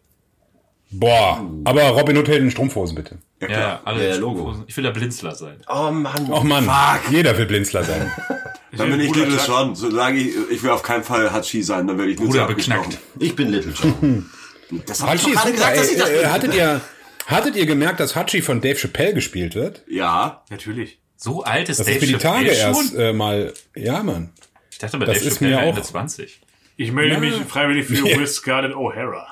Boah, 0.90 1.44
aber 1.64 1.88
Robin 1.88 2.16
Hood 2.16 2.28
hält 2.28 2.42
in 2.42 2.50
Strumpfhosen 2.50 2.94
bitte. 2.94 3.18
ja, 3.40 3.48
Ja, 3.48 3.54
klar. 3.54 3.60
ja, 3.68 3.80
alle 3.84 4.08
Ja, 4.10 4.16
Logo. 4.16 4.34
Strumpfhosen. 4.38 4.64
Ich 4.68 4.76
will 4.76 4.84
der 4.84 4.90
Blinzler 4.92 5.34
sein. 5.34 5.56
Oh 5.68 5.90
Mann. 5.90 6.30
Och 6.30 6.44
Mann, 6.44 6.68
jeder 7.10 7.36
will 7.36 7.46
Blinzler 7.46 7.82
sein. 7.82 8.12
Dann 8.76 8.90
bin 8.90 9.00
ich 9.00 9.08
Bruder 9.12 9.26
Little. 9.26 9.46
John. 9.46 9.74
Solange 9.74 10.18
ich, 10.18 10.34
ich 10.50 10.62
will 10.62 10.70
auf 10.70 10.82
keinen 10.82 11.04
Fall 11.04 11.32
Hachi 11.32 11.62
sein, 11.62 11.86
dann 11.86 11.96
werde 11.96 12.10
ich 12.10 12.18
nur 12.18 12.28
Bruder 12.28 12.48
so 12.48 12.54
beknackt. 12.54 12.98
Ich 13.20 13.36
bin 13.36 13.48
Little 13.50 13.72
John. 13.72 14.30
Das 14.86 15.02
hab 15.02 15.14
ich 15.14 15.22
gerade 15.24 15.52
gesagt, 15.52 15.76
dass 15.76 15.90
ich 15.90 15.98
das 15.98 16.08
Ey, 16.08 16.16
äh, 16.16 16.20
bin. 16.22 16.32
hattet 16.32 16.54
ihr, 16.54 16.80
hattet 17.26 17.54
ihr 17.54 17.66
gemerkt, 17.66 18.00
dass 18.00 18.16
Hachi 18.16 18.40
von 18.42 18.60
Dave 18.60 18.76
Chappelle 18.76 19.14
gespielt 19.14 19.54
wird? 19.54 19.82
Ja. 19.86 20.42
Natürlich. 20.50 20.98
So 21.24 21.42
alt 21.42 21.70
ist 21.70 21.80
Das 21.80 21.86
Dave 21.86 21.96
ist 22.00 22.04
für 22.04 22.12
die 22.12 22.18
Tage 22.18 22.54
schon? 22.54 22.74
erst 22.74 22.94
äh, 22.96 23.12
mal. 23.14 23.54
Ja, 23.74 24.02
Mann. 24.02 24.30
Ich 24.70 24.76
dachte 24.78 24.98
mal, 24.98 25.06
Das 25.06 25.16
Dave 25.20 25.28
ist 25.28 25.34
Chappelle 25.38 25.56
mir 25.56 25.62
auch- 25.62 25.68
Ende 25.70 25.80
20. 25.82 26.40
Ich 26.76 26.92
melde 26.92 27.14
Ja. 27.14 27.18
mich 27.20 27.34
freiwillig 27.48 27.86
für 27.86 27.94
Ja. 28.10 28.18
Will 28.18 28.26
Scarlett 28.26 28.74
O'Hara. 28.74 29.24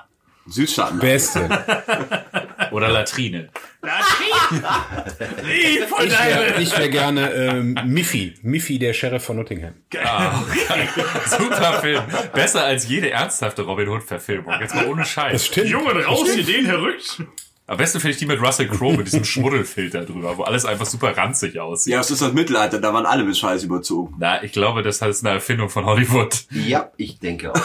Südstaaten. 0.47 0.99
Beste. 1.01 1.49
Oder 2.73 2.89
Latrine. 2.89 3.51
Nee, 5.45 5.81
voll 5.89 6.07
Ich 6.07 6.13
wäre 6.19 6.79
wär 6.79 6.89
gerne 6.89 7.31
ähm, 7.33 7.79
Miffy. 7.85 8.35
Miffy, 8.43 8.79
der 8.79 8.95
Sheriff 8.95 9.25
von 9.25 9.37
Nottingham. 9.37 9.75
Super 11.27 11.81
Film. 11.81 12.03
Besser 12.33 12.65
als 12.65 12.89
jede 12.89 13.11
ernsthafte 13.11 13.63
Robin 13.63 13.89
Hood-Verfilmung. 13.89 14.55
Jetzt 14.61 14.75
mal 14.75 14.87
ohne 14.87 15.03
Das 15.03 15.11
Scheiß. 15.11 15.47
stimmt. 15.47 15.69
Jungen, 15.69 15.95
Das 15.97 16.07
raus, 16.07 16.21
stimmt. 16.29 16.49
Ideen 16.49 16.67
herrückt. 16.67 17.23
Am 17.69 17.76
besten 17.76 18.00
finde 18.00 18.12
ich 18.12 18.19
die 18.19 18.26
mit 18.26 18.40
Russell 18.42 18.66
Crowe 18.69 18.97
mit 18.97 19.07
diesem 19.07 19.25
Schmuddelfilter 19.33 20.04
drüber, 20.04 20.37
wo 20.37 20.42
alles 20.42 20.64
einfach 20.64 20.85
super 20.85 21.16
ranzig 21.16 21.59
aussieht. 21.61 21.92
Ja, 21.92 22.00
es 22.00 22.11
ist 22.11 22.21
das 22.21 22.33
Mittelalter, 22.33 22.81
da 22.81 22.92
waren 22.92 23.07
alle 23.07 23.23
mit 23.25 23.37
Scheiß 23.37 23.62
überzogen. 23.64 24.14
Na, 24.19 24.42
ich 24.42 24.52
glaube, 24.52 24.83
das 24.83 25.00
ist 25.00 25.25
eine 25.25 25.35
Erfindung 25.35 25.69
von 25.69 25.85
Hollywood. 25.87 26.45
Ja, 26.50 26.90
ich 26.97 27.19
denke 27.19 27.52
auch. 27.52 27.61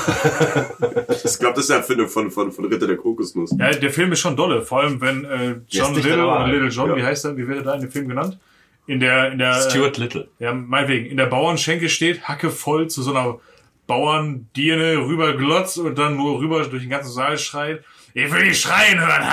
Ich 1.24 1.40
glaube, 1.40 1.56
das 1.56 1.66
ist 1.66 1.72
eine 1.72 1.80
Erfindung 1.82 2.08
von, 2.08 2.32
von, 2.32 2.52
von 2.52 2.66
Ritter 2.66 2.88
der 2.88 2.98
Kokosnuss. 2.98 3.56
Ja, 3.58 3.72
der 3.72 3.90
Film 3.90 4.12
ist 4.12 4.20
schon 4.20 4.36
dolle. 4.36 4.62
Vor 4.62 4.82
allem, 4.82 5.02
wenn 5.02 5.26
äh, 5.26 5.56
John 5.68 5.94
Little 5.96 6.18
normal. 6.18 6.44
oder 6.44 6.54
Little 6.54 6.70
John, 6.70 6.90
Ja. 6.90 6.96
wie 6.96 7.04
heißt 7.04 7.26
er, 7.26 7.38
wie 7.38 7.48
wird 7.48 7.58
er 7.60 7.64
da 7.64 7.74
in 7.76 7.82
dem 7.82 7.92
Film 7.92 8.08
genannt? 8.08 8.38
In 8.86 9.00
der, 9.00 9.32
in 9.32 9.40
der, 9.40 9.54
Stuart 9.70 9.98
Little. 9.98 10.30
äh, 10.40 10.46
ja, 10.46 10.54
meinetwegen, 10.54 11.08
in 11.08 11.18
der 11.18 11.26
Bauernschenke 11.26 11.90
steht, 11.90 12.24
Hacke 12.24 12.50
voll 12.52 12.88
zu 12.88 13.02
so 13.02 13.12
einer 13.12 13.40
Bauern 13.88 14.48
Dirne 14.56 14.98
rüber 15.06 15.36
glotzt 15.36 15.78
und 15.80 15.98
dann 15.98 16.16
nur 16.18 16.40
rüber 16.40 16.64
durch 16.66 16.84
den 16.84 16.90
ganzen 16.90 17.12
Saal 17.12 17.38
schreit, 17.38 17.84
ich 18.26 18.32
will 18.32 18.46
dich 18.46 18.60
schreien 18.60 19.00
hören, 19.00 19.24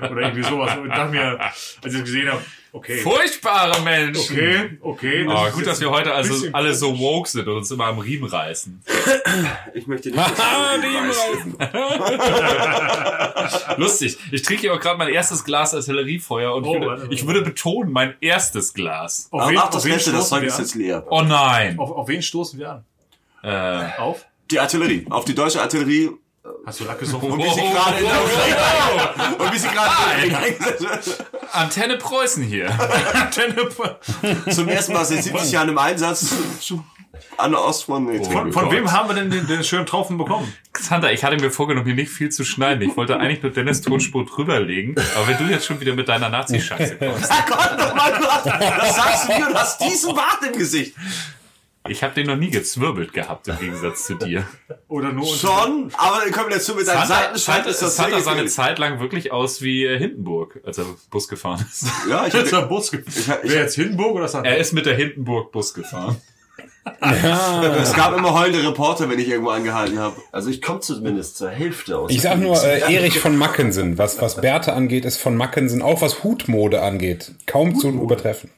oder 0.10 0.20
irgendwie 0.22 0.42
sowas. 0.42 0.76
Und 0.76 0.88
dachte 0.88 1.10
mir, 1.12 1.40
als 1.40 1.78
ich 1.84 1.92
das 1.92 2.00
gesehen 2.02 2.30
habe, 2.30 2.42
okay. 2.72 2.98
Furchtbare 2.98 3.80
Menschen. 3.82 4.36
Okay, 4.36 4.78
okay. 4.80 5.26
Oh, 5.28 5.46
ist 5.46 5.54
gut, 5.54 5.66
dass 5.66 5.80
wir 5.80 5.90
heute 5.90 6.12
also 6.12 6.48
alle 6.52 6.74
so 6.74 6.98
woke 6.98 7.28
sind 7.28 7.46
und 7.48 7.56
uns 7.58 7.70
immer 7.70 7.86
am 7.86 7.98
Riemen 7.98 8.28
reißen. 8.28 8.82
Ich 9.74 9.86
möchte 9.86 10.10
nicht. 10.10 10.18
dass 10.18 10.34
du 10.34 11.58
weißt. 11.58 13.78
Lustig. 13.78 14.18
Ich 14.32 14.42
trinke 14.42 14.62
hier 14.62 14.74
auch 14.74 14.80
gerade 14.80 14.98
mein 14.98 15.08
erstes 15.12 15.44
Glas 15.44 15.74
Artilleriefeuer 15.74 16.54
und 16.54 16.64
ich, 16.64 16.68
Oh, 16.68 16.72
würde, 16.74 16.86
warte, 16.86 17.02
warte. 17.02 17.14
ich 17.14 17.26
würde 17.26 17.42
betonen, 17.42 17.92
mein 17.92 18.14
erstes 18.20 18.74
Glas. 18.74 19.28
Auf 19.30 19.42
Aber 19.42 19.50
wen, 19.52 19.58
ach, 19.58 19.70
das 19.70 19.84
letzte, 19.84 20.12
das 20.12 20.28
Zeug 20.28 20.42
ist 20.44 20.58
jetzt 20.58 20.74
leer. 20.74 21.04
Oh 21.08 21.22
nein. 21.22 21.78
Auf, 21.78 21.90
auf 21.92 22.08
wen 22.08 22.22
stoßen 22.22 22.58
wir 22.58 22.70
an? 22.70 22.84
Äh, 23.42 24.00
Auf? 24.00 24.24
Die 24.50 24.58
Artillerie. 24.60 25.06
Auf 25.10 25.24
die 25.24 25.34
deutsche 25.34 25.60
Artillerie. 25.60 26.10
Hast 26.64 26.80
du 26.80 26.84
Lack 26.84 26.98
gesoffen? 26.98 27.30
Und 27.30 27.38
wie 27.38 27.50
sie 27.50 27.60
gerade 27.60 27.98
in 27.98 28.04
der 28.06 29.40
Und 29.40 29.52
wie 29.52 29.58
sie 29.58 29.68
gerade 29.68 29.90
der 30.28 30.38
eingesetzt 30.38 30.80
wird. 30.80 31.24
Antenne 31.52 31.96
Preußen 31.96 32.42
hier. 32.42 32.68
Zum 34.50 34.68
ersten 34.68 34.92
Mal 34.92 35.04
seit 35.04 35.22
70 35.22 35.52
Jahren 35.52 35.68
im 35.68 35.78
Einsatz. 35.78 36.34
An 37.38 37.52
der 37.52 37.62
Ostfront. 37.62 38.08
Nee, 38.08 38.24
Von, 38.24 38.52
von 38.52 38.70
wem 38.70 38.90
haben 38.92 39.08
wir 39.08 39.14
denn 39.14 39.30
den, 39.30 39.46
den 39.46 39.64
schönen 39.64 39.86
Tropfen 39.86 40.18
bekommen? 40.18 40.52
Xander, 40.72 41.12
ich 41.12 41.24
hatte 41.24 41.36
mir 41.36 41.50
vorgenommen, 41.50 41.86
hier 41.86 41.94
nicht 41.94 42.10
viel 42.10 42.30
zu 42.30 42.44
schneiden. 42.44 42.82
Ich 42.88 42.96
wollte 42.96 43.18
eigentlich 43.18 43.42
nur 43.42 43.52
Dennis 43.52 43.80
Tonspur 43.82 44.24
drüberlegen. 44.26 44.94
Aber 45.16 45.28
wenn 45.28 45.38
du 45.38 45.44
jetzt 45.52 45.66
schon 45.66 45.80
wieder 45.80 45.94
mit 45.94 46.08
deiner 46.08 46.28
Nazi-Scheiße 46.28 46.96
kommst. 46.98 47.30
Ach 47.30 47.46
Gott, 47.46 47.78
nochmal, 47.78 48.12
das 48.80 48.96
sagst 48.96 49.28
du 49.28 49.32
mir 49.38 49.48
und 49.48 49.54
hast 49.54 49.80
diesen 49.80 50.14
Bart 50.14 50.38
im 50.50 50.58
Gesicht. 50.58 50.94
Ich 51.88 52.02
habe 52.02 52.14
den 52.14 52.26
noch 52.26 52.36
nie 52.36 52.50
gezwirbelt 52.50 53.12
gehabt, 53.12 53.48
im 53.48 53.58
Gegensatz 53.58 54.06
zu 54.06 54.14
dir. 54.14 54.46
Oder 54.88 55.12
nur 55.12 55.26
Schon, 55.26 55.92
aber 55.96 56.26
in 56.26 56.32
Kombination 56.32 56.76
mit 56.76 56.86
deinem 56.86 57.06
Seitenschalt 57.06 57.38
Santa, 57.38 57.70
ist 57.70 57.82
das 57.82 57.96
Santa 57.96 58.10
sehr 58.16 58.20
sah 58.20 58.30
eine 58.32 58.42
gefährlich. 58.42 58.52
Zeit 58.52 58.78
lang 58.78 59.00
wirklich 59.00 59.32
aus 59.32 59.62
wie 59.62 59.84
äh, 59.84 59.98
Hindenburg, 59.98 60.60
als 60.64 60.78
er 60.78 60.86
Bus 61.10 61.28
gefahren 61.28 61.64
ist. 61.68 61.86
Ja, 62.08 62.26
ich 62.26 62.34
hatte, 62.34 62.62
Bus 62.62 62.90
gefahren. 62.90 63.40
Wer 63.42 63.62
jetzt 63.62 63.74
Hindenburg 63.74 64.14
oder 64.14 64.28
Santa? 64.28 64.48
Er 64.48 64.58
ist 64.58 64.72
mit 64.72 64.86
der 64.86 64.94
Hindenburg 64.94 65.52
Bus 65.52 65.74
gefahren. 65.74 66.16
es 67.00 67.92
gab 67.94 68.16
immer 68.16 68.32
heulende 68.32 68.66
Reporter, 68.66 69.10
wenn 69.10 69.18
ich 69.18 69.28
irgendwo 69.28 69.50
angehalten 69.50 69.98
habe. 69.98 70.16
Also 70.30 70.50
ich 70.50 70.62
komme 70.62 70.80
zumindest 70.80 71.36
zur 71.36 71.50
Hälfte 71.50 71.98
aus. 71.98 72.10
Ich 72.10 72.22
sag 72.22 72.38
nur, 72.38 72.62
äh, 72.62 72.94
Erich 72.94 73.18
von 73.18 73.36
Mackensen, 73.36 73.98
was, 73.98 74.20
was 74.20 74.40
Bärte 74.40 74.72
angeht, 74.72 75.04
ist 75.04 75.18
von 75.18 75.36
Mackensen, 75.36 75.82
auch 75.82 76.00
was 76.00 76.22
Hutmode 76.22 76.82
angeht, 76.82 77.32
kaum 77.46 77.76
zu 77.76 77.88
übertreffen. 77.88 78.50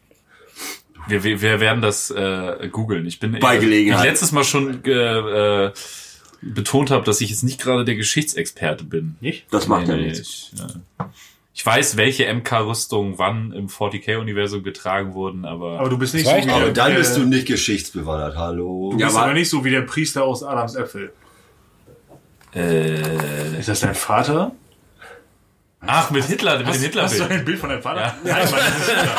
Wir, 1.08 1.24
wir, 1.24 1.40
wir 1.40 1.60
werden 1.60 1.80
das 1.82 2.10
äh, 2.10 2.68
googeln. 2.70 3.06
Ich 3.06 3.18
bin 3.18 3.38
Bei 3.40 3.56
Gelegenheit. 3.56 4.04
Ich 4.04 4.10
letztes 4.10 4.32
Mal 4.32 4.44
schon 4.44 4.84
äh, 4.84 4.90
äh, 5.66 5.72
betont 6.42 6.90
habe, 6.90 7.04
dass 7.04 7.20
ich 7.20 7.30
jetzt 7.30 7.42
nicht 7.42 7.60
gerade 7.60 7.84
der 7.84 7.96
Geschichtsexperte 7.96 8.84
bin. 8.84 9.16
Nicht? 9.20 9.46
Das 9.50 9.66
macht 9.66 9.88
ja 9.88 9.94
Nee, 9.96 10.02
nee, 10.02 10.08
nichts. 10.08 10.52
Ich, 10.54 10.60
äh, 10.60 11.04
ich 11.54 11.66
weiß, 11.66 11.96
welche 11.96 12.32
MK-Rüstungen 12.32 13.14
wann 13.18 13.50
im 13.52 13.66
40k-Universum 13.68 14.62
getragen 14.62 15.14
wurden, 15.14 15.44
aber, 15.44 15.80
Aber 15.80 15.88
du 15.88 15.98
bist 15.98 16.14
nicht 16.14 16.26
so 16.26 16.32
wie 16.36 16.48
aber 16.50 16.70
dann 16.70 16.94
bist 16.94 17.16
du 17.16 17.24
nicht 17.24 17.46
geschichtsbewandert. 17.48 18.36
Hallo. 18.36 18.90
du 18.92 18.98
Ja, 18.98 19.06
bist 19.06 19.16
aber- 19.18 19.26
aber 19.26 19.34
nicht 19.34 19.48
so 19.50 19.64
wie 19.64 19.70
der 19.70 19.82
Priester 19.82 20.22
aus 20.22 20.44
Adams 20.44 20.76
Äpfel. 20.76 21.12
äh, 22.54 23.58
Ist 23.58 23.68
das 23.68 23.80
dein 23.80 23.94
Vater? 23.94 24.52
Ach 25.86 26.10
mit 26.10 26.24
Hitler, 26.24 26.58
mit 26.58 26.66
dem 26.66 26.68
Hast 26.68 26.80
du 26.80 26.84
Hitlerbild. 26.84 27.30
ein 27.30 27.44
Bild 27.44 27.58
von 27.58 27.68
deinem 27.70 27.82
Vater? 27.82 28.00
Ja. 28.00 28.16
Nein, 28.24 28.50
Mann, 28.50 28.60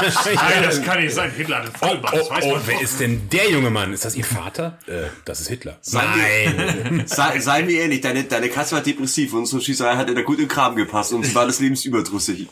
das 0.01 0.15
ist 0.15 0.27
Hitler. 0.27 0.43
Nein, 0.49 0.63
das 0.63 0.81
kann 0.81 1.01
nicht 1.01 1.13
sein. 1.13 1.31
Hitler 1.31 1.57
hat 1.57 1.63
einen 1.65 1.75
Vollbart. 1.75 2.29
Weiß 2.29 2.43
oh, 2.43 2.51
man 2.51 2.61
wer 2.65 2.81
ist 2.81 2.99
denn 2.99 3.29
der 3.29 3.49
junge 3.49 3.69
Mann? 3.69 3.93
Ist 3.93 4.05
das 4.05 4.15
Ihr 4.15 4.25
Vater? 4.25 4.77
Äh, 4.87 5.03
das 5.25 5.41
ist 5.41 5.47
Hitler. 5.49 5.77
Nein. 5.91 7.03
Sei, 7.05 7.39
seien 7.39 7.67
wir 7.67 7.81
ehrlich, 7.81 8.01
deine, 8.01 8.23
deine 8.25 8.49
Katze 8.49 8.75
war 8.75 8.81
depressiv 8.81 9.33
und 9.33 9.45
so 9.45 9.59
Schießerei 9.59 9.95
hat 9.95 10.09
ihr 10.09 10.15
da 10.15 10.21
gut 10.21 10.39
im 10.39 10.47
Kram 10.47 10.75
gepasst 10.75 11.13
und 11.13 11.23
sie 11.25 11.33
war 11.35 11.45
des 11.45 11.59
Lebens 11.59 11.85
überdrüssig. 11.85 12.47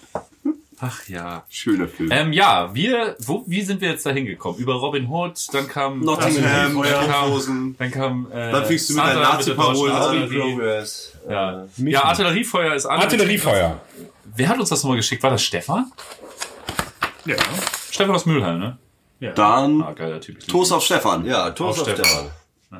Ach 0.80 1.08
ja. 1.08 1.44
Schöner 1.50 1.88
Film. 1.88 2.12
Ähm, 2.12 2.34
ja, 2.34 2.74
wir, 2.76 3.16
wo, 3.20 3.44
wie 3.48 3.64
sind 3.64 3.82
wir 3.82 3.90
jetzt 3.90 4.06
da 4.06 4.12
hingekommen? 4.12 4.60
Über 4.60 4.76
Robin 4.76 5.08
Hood, 5.10 5.34
dann 5.52 5.68
kam 5.68 6.02
Nottingham, 6.02 6.82
dann 6.84 7.08
kam, 7.10 7.76
dann 7.80 7.92
kam 7.92 8.32
äh, 8.32 8.52
Dann 8.52 8.66
fliegst 8.66 8.90
du 8.90 8.94
mit 8.94 9.04
deinen 9.04 9.22
Nazi-Parolen 9.22 9.92
der 9.92 10.00
deutschen 10.00 10.18
an. 10.18 10.22
Artillerie. 10.24 10.52
Progress. 10.54 11.14
Ja. 11.30 11.66
ja, 11.78 12.04
Artilleriefeuer 12.04 12.76
ist 12.76 12.86
an. 12.86 13.00
Artilleriefeuer. 13.00 13.82
Wer 14.36 14.50
hat 14.50 14.60
uns 14.60 14.70
das 14.70 14.84
nochmal 14.84 14.98
geschickt? 14.98 15.24
War 15.24 15.32
das 15.32 15.42
Stefan? 15.44 15.92
Ja. 17.26 17.36
Stefan 17.90 18.14
aus 18.16 18.26
Mühlheim, 18.28 18.60
ne? 18.60 18.78
ja. 19.20 19.32
Dann 19.32 19.82
Ah, 19.82 19.94
geiler 19.94 20.22
Typ. 20.22 20.46
Toast 20.48 20.72
auf 20.72 20.84
Stefan. 20.84 21.26
Ja, 21.26 21.50
Toast 21.50 21.82
Auf 21.82 21.88
auf 21.88 21.94
Stefan. 21.96 22.32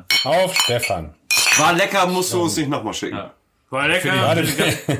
Stefan. 0.06 0.32
Auf 0.44 0.54
Stefan. 0.54 1.14
War 1.58 1.72
lecker, 1.72 2.06
musst 2.06 2.32
du 2.32 2.42
uns 2.42 2.56
nicht 2.56 2.68
nochmal 2.68 2.94
schicken. 2.94 3.16
Ja. 3.16 3.34
War 3.70 3.88
lecker. 3.88 4.12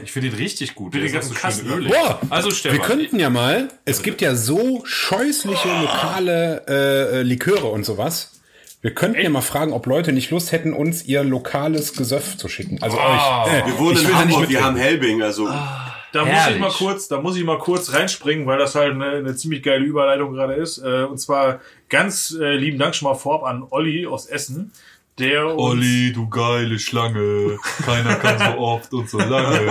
Ich 0.04 0.12
finde 0.12 0.28
ihn 0.28 0.34
richtig 0.34 0.75
gut. 0.75 0.92
Der 0.94 1.00
den 1.00 1.06
ist 1.06 1.12
auch 1.12 1.20
ganzen 1.20 1.34
so 1.34 1.40
Kasten. 1.40 1.66
schön 1.68 1.78
ölig. 1.78 1.92
Boah, 1.92 2.20
Also 2.28 2.48
wir 2.50 2.54
Stefan. 2.54 2.80
könnten 2.82 3.18
ja 3.20 3.30
mal, 3.30 3.68
es 3.87 4.02
gibt 4.02 4.20
ja 4.20 4.34
so 4.34 4.82
scheußliche 4.84 5.68
lokale 5.68 6.64
äh, 6.68 7.22
Liköre 7.22 7.66
und 7.68 7.84
sowas. 7.84 8.32
Wir 8.80 8.92
könnten 8.94 9.20
ja 9.20 9.30
mal 9.30 9.40
fragen, 9.40 9.72
ob 9.72 9.87
Leute 9.87 10.12
nicht 10.12 10.30
Lust 10.30 10.52
hätten, 10.52 10.72
uns 10.72 11.04
ihr 11.04 11.25
lokales 11.25 11.94
Gesöff 11.94 12.37
zu 12.37 12.48
schicken. 12.48 12.78
Also 12.82 12.96
euch. 12.98 13.46
Äh, 13.52 13.66
Wir 13.66 13.78
wohnen 13.78 13.96
ich 13.96 14.04
in 14.08 14.14
Hamburg, 14.14 14.48
wir 14.48 14.62
haben 14.64 14.76
Helbing, 14.76 15.22
also. 15.22 15.48
Da 16.12 16.25
muss 16.25 16.48
ich 16.50 16.58
mal 16.58 16.70
kurz, 16.70 17.08
da 17.08 17.20
muss 17.20 17.37
ich 17.37 17.44
mal 17.44 17.58
kurz 17.58 17.92
reinspringen, 17.92 18.46
weil 18.46 18.58
das 18.58 18.75
halt 18.75 18.92
eine, 18.94 19.10
eine 19.16 19.34
ziemlich 19.37 19.62
geile 19.62 19.84
Überleitung 19.84 20.32
gerade 20.32 20.54
ist. 20.54 20.78
Äh, 20.78 21.04
Und 21.04 21.18
zwar 21.18 21.60
ganz 21.88 22.37
äh, 22.40 22.54
lieben 22.54 22.78
Dank 22.78 22.94
schon 22.94 23.08
mal 23.08 23.14
vorab 23.16 23.42
an 23.44 23.62
Olli 23.68 24.06
aus 24.06 24.26
Essen, 24.26 24.72
der 25.18 25.46
uns, 25.46 25.60
Olli, 25.60 26.12
du 26.12 26.28
geile 26.28 26.78
Schlange. 26.78 27.58
Keiner 27.84 28.14
kann 28.16 28.38
so 28.38 28.58
oft 28.58 28.92
und 28.92 29.08
so 29.08 29.18
lange. 29.18 29.66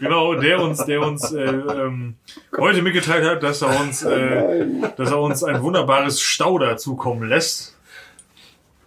genau, 0.00 0.34
der 0.34 0.60
uns, 0.60 0.84
der 0.84 1.00
uns 1.00 1.32
äh, 1.32 1.44
ähm, 1.44 2.16
heute 2.56 2.82
mitgeteilt 2.82 3.24
hat, 3.24 3.42
dass 3.42 3.62
er 3.62 3.80
uns, 3.80 4.02
äh, 4.02 4.66
dass 4.96 5.10
er 5.10 5.20
uns 5.20 5.42
ein 5.44 5.62
wunderbares 5.62 6.20
Stauder 6.20 6.76
zukommen 6.76 7.28
lässt. 7.28 7.76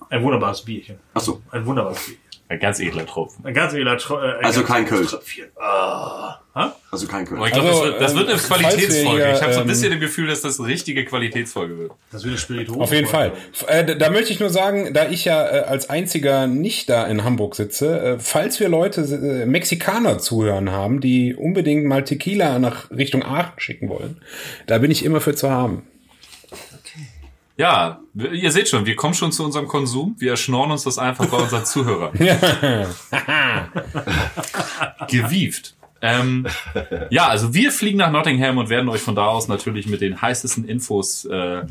Ein 0.10 0.24
wunderbares 0.24 0.62
Bierchen. 0.62 1.00
Achso. 1.14 1.42
Ein 1.52 1.66
wunderbares 1.66 2.06
Bierchen. 2.06 2.25
Ein 2.48 2.60
ganz 2.60 2.80
edler 2.80 3.06
Tropfen. 3.08 3.44
Ein 3.46 3.54
ganz 3.56 3.74
edler 3.74 3.98
Tro 3.98 4.20
äh, 4.22 4.34
Also 4.44 4.62
ganz 4.62 4.68
kein 4.72 4.86
Kölsch. 4.86 5.10
Tröpfchen. 5.10 5.48
Ah. 5.60 6.40
Ha? 6.54 6.76
Also 6.92 7.08
kein 7.08 7.28
Aber 7.28 7.48
ich 7.48 7.54
glaube, 7.54 7.70
Also, 7.70 7.92
das, 7.92 7.92
wird, 7.92 8.02
das 8.02 8.16
wird 8.16 8.28
eine 8.30 8.34
ähm, 8.36 8.40
wir 8.40 8.56
Qualitätsfolge. 8.70 9.26
hier, 9.26 9.34
ich 9.34 9.42
habe 9.42 9.52
so 9.54 9.60
ein 9.60 9.64
ähm, 9.64 9.68
bisschen 9.68 9.92
im 9.94 10.00
Gefühl, 10.00 10.28
dass 10.28 10.42
das 10.42 10.60
eine 10.60 10.70
richtige 10.70 11.04
Qualitätsfolge 11.06 11.78
wird. 11.78 11.92
Das 12.12 12.24
wird 12.24 12.34
eine 12.34 12.38
Spirituose. 12.40 12.80
Auf 12.82 12.94
jeden 12.94 13.08
Fall. 13.08 13.32
Äh, 13.68 13.84
da- 13.84 13.96
da 13.96 14.10
möchte 14.12 14.32
ich 14.32 14.40
nur 14.40 14.50
sagen, 14.52 14.94
da 14.94 15.10
ich 15.10 15.26
ja 15.26 15.44
äh, 15.44 15.60
als 15.62 15.90
einziger 15.90 16.46
nicht 16.48 16.88
da 16.90 17.06
in 17.08 17.24
Hamburg 17.24 17.56
sitze, 17.56 18.00
äh, 18.00 18.20
falls 18.20 18.60
wir 18.60 18.70
Leute, 18.70 19.02
äh, 19.02 19.46
Mexikaner 19.48 20.20
zuhören 20.20 20.72
haben, 20.72 21.02
die 21.02 21.36
unbedingt 21.36 21.86
mal 21.86 22.04
Tequila 22.04 22.60
nach 22.60 22.92
Richtung 22.92 23.24
Aachen 23.24 23.60
schicken 23.60 23.90
wollen, 23.90 24.22
da 24.68 24.78
bin 24.78 24.92
ich 24.92 25.04
immer 25.04 25.20
für 25.20 25.36
zu 25.36 25.50
haben. 25.50 25.88
Ja, 27.58 28.02
ihr 28.14 28.52
seht 28.52 28.68
schon, 28.68 28.86
wir 28.86 28.98
kommen 28.98 29.14
schon 29.14 29.32
zu 29.32 29.46
unserem 29.46 29.68
Konsum. 29.68 30.16
Wir 30.18 30.32
erschnorren 30.32 30.72
uns 30.72 30.84
das 30.84 30.98
einfach 30.98 31.28
bei 31.28 31.38
unseren 31.38 31.66
Zuhörern. 31.66 32.12
Gewieft. 35.08 35.76
Ähm, 36.02 36.46
ja, 37.10 37.28
also 37.28 37.54
wir 37.54 37.72
fliegen 37.72 37.98
nach 37.98 38.12
Nottingham 38.12 38.58
und 38.58 38.70
werden 38.70 38.90
euch 38.90 39.02
von 39.02 39.16
da 39.16 39.28
aus 39.28 39.48
natürlich 39.48 39.88
mit 39.88 40.02
den 40.02 40.22
heißesten 40.22 40.66
Infos 40.66 41.26
äh, 41.26 41.64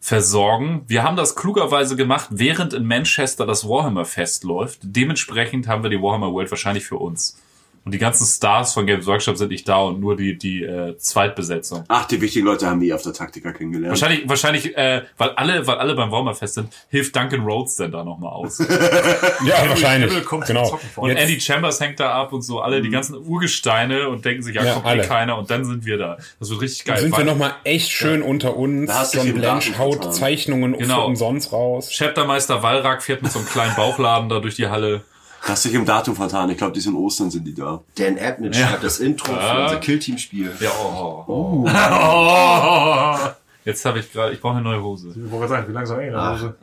versorgen. 0.00 0.84
Wir 0.86 1.02
haben 1.02 1.16
das 1.16 1.36
klugerweise 1.36 1.96
gemacht, 1.96 2.28
während 2.30 2.72
in 2.72 2.86
Manchester 2.86 3.46
das 3.46 3.68
Warhammer 3.68 4.04
Fest 4.04 4.44
läuft. 4.44 4.80
Dementsprechend 4.82 5.68
haben 5.68 5.82
wir 5.82 5.90
die 5.90 6.00
Warhammer 6.00 6.32
World 6.32 6.50
wahrscheinlich 6.50 6.84
für 6.84 6.96
uns. 6.96 7.38
Und 7.84 7.92
die 7.92 7.98
ganzen 7.98 8.24
Stars 8.26 8.72
von 8.72 8.86
Games 8.86 9.06
Workshop 9.06 9.36
sind 9.36 9.50
nicht 9.50 9.68
da 9.68 9.76
und 9.82 10.00
nur 10.00 10.16
die, 10.16 10.38
die 10.38 10.62
äh, 10.62 10.96
Zweitbesetzung. 10.96 11.84
Ach, 11.88 12.06
die 12.06 12.18
wichtigen 12.20 12.46
Leute 12.46 12.66
haben 12.66 12.80
wir 12.80 12.94
auf 12.94 13.02
der 13.02 13.12
Taktika 13.12 13.52
kennengelernt. 13.52 13.90
Wahrscheinlich, 13.90 14.26
wahrscheinlich, 14.26 14.74
äh, 14.76 15.02
weil 15.18 15.30
alle, 15.32 15.66
weil 15.66 15.76
alle 15.76 15.94
beim 15.94 16.10
Warhammer-Fest 16.10 16.54
sind, 16.54 16.68
hilft 16.88 17.14
Duncan 17.14 17.40
Rhodes 17.40 17.76
denn 17.76 17.92
da 17.92 18.02
nochmal 18.02 18.32
aus. 18.32 18.58
Und 18.60 18.68
Ja, 19.46 19.68
wahrscheinlich. 19.68 20.12
Genau. 20.46 20.80
Vor. 20.94 21.08
Jetzt- 21.10 21.20
Andy 21.20 21.38
Chambers 21.40 21.78
hängt 21.80 22.00
da 22.00 22.10
ab 22.14 22.32
und 22.32 22.40
so, 22.40 22.60
alle 22.60 22.80
die 22.80 22.88
ganzen 22.90 23.16
Urgesteine 23.18 24.08
und 24.08 24.24
denken 24.24 24.42
sich, 24.42 24.54
ja, 24.54 24.64
Ja, 24.64 24.72
kommt 24.74 24.86
alle. 24.86 25.04
eh 25.04 25.06
keiner 25.06 25.36
und 25.36 25.50
dann 25.50 25.64
sind 25.66 25.84
wir 25.84 25.98
da. 25.98 26.16
Das 26.40 26.48
wird 26.50 26.62
richtig 26.62 26.86
geil. 26.86 26.98
sind 27.00 27.10
wir 27.12 27.18
Weil 27.18 27.24
noch 27.26 27.36
mal 27.36 27.54
echt 27.64 27.90
schön 27.90 28.22
unter 28.22 28.56
uns. 28.56 28.88
Da 28.88 29.00
hast 29.00 29.14
du 29.14 29.18
John 29.18 29.34
Blanche 29.34 29.76
haut. 29.78 30.14
Zeichnungen 30.14 30.78
Genau. 30.78 31.06
umsonst 31.06 31.52
raus. 31.52 31.90
Chaptermeister 31.90 32.62
Wallrack 32.62 33.02
fährt 33.02 33.22
mit 33.22 33.30
so 33.30 33.40
einem 33.40 33.48
kleinen 33.48 33.74
Bauchladen 33.76 34.28
da 34.30 34.40
durch 34.40 34.56
die 34.56 34.68
Halle. 34.68 35.02
Hast 35.46 35.64
dich 35.66 35.74
im 35.74 35.84
Datum 35.84 36.16
vertan. 36.16 36.48
Ich 36.50 36.56
glaube, 36.56 36.72
die 36.72 36.80
sind 36.80 36.94
Ostern, 36.96 37.30
sind 37.30 37.44
die 37.46 37.54
da. 37.54 37.80
Dan 37.98 38.18
Abnett 38.18 38.56
schreibt 38.56 38.82
das 38.82 38.98
Intro 38.98 39.26
für 39.34 39.62
unser 39.62 39.76
Killteam-Spiel. 39.76 40.50
Ja, 40.60 40.70
oh. 40.82 41.24
Oh. 41.28 43.18
Jetzt 43.64 43.84
habe 43.84 43.98
ich 43.98 44.12
gerade, 44.12 44.32
ich 44.32 44.40
brauche 44.40 44.54
eine 44.54 44.62
neue 44.62 44.82
Hose. 44.82 45.08
Ich 45.10 45.30
wollte 45.30 45.48
sagen, 45.48 45.68
wie 45.68 45.72
langsam 45.72 46.00
ey, 46.00 46.10
Ah. 46.14 46.32
Hose. 46.34 46.54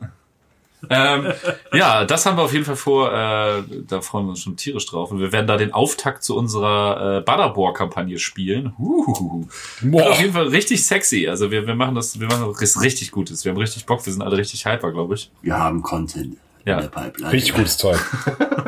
ähm, 0.90 1.32
ja, 1.72 2.04
das 2.04 2.26
haben 2.26 2.36
wir 2.36 2.42
auf 2.42 2.52
jeden 2.52 2.64
Fall 2.64 2.74
vor. 2.76 3.12
Äh, 3.12 3.62
da 3.86 4.00
freuen 4.00 4.26
wir 4.26 4.30
uns 4.30 4.40
schon 4.40 4.56
tierisch 4.56 4.86
drauf. 4.86 5.12
Und 5.12 5.20
wir 5.20 5.30
werden 5.30 5.46
da 5.46 5.56
den 5.56 5.72
Auftakt 5.72 6.24
zu 6.24 6.36
unserer 6.36 7.18
äh, 7.18 7.20
Butterbore-Kampagne 7.20 8.18
spielen. 8.18 8.72
Huhuhu. 8.78 9.46
Wird 9.80 10.06
auf 10.08 10.20
jeden 10.20 10.32
Fall 10.32 10.48
richtig 10.48 10.84
sexy. 10.84 11.28
Also 11.28 11.52
wir, 11.52 11.68
wir 11.68 11.76
machen 11.76 11.94
das, 11.94 12.18
wir 12.18 12.26
machen 12.26 12.52
das 12.58 12.80
richtig 12.80 13.12
Gutes. 13.12 13.44
Wir 13.44 13.52
haben 13.52 13.58
richtig 13.58 13.86
Bock. 13.86 14.04
Wir 14.04 14.12
sind 14.12 14.22
alle 14.22 14.36
richtig 14.36 14.66
hyper, 14.66 14.90
glaube 14.90 15.14
ich. 15.14 15.30
Wir 15.42 15.56
haben 15.56 15.82
Content. 15.82 16.36
Ja. 16.64 16.76
In 16.76 16.82
der 16.82 16.88
Pipeline. 16.88 17.32
Richtig 17.32 17.54
gutes 17.54 17.76
Zeug. 17.76 17.98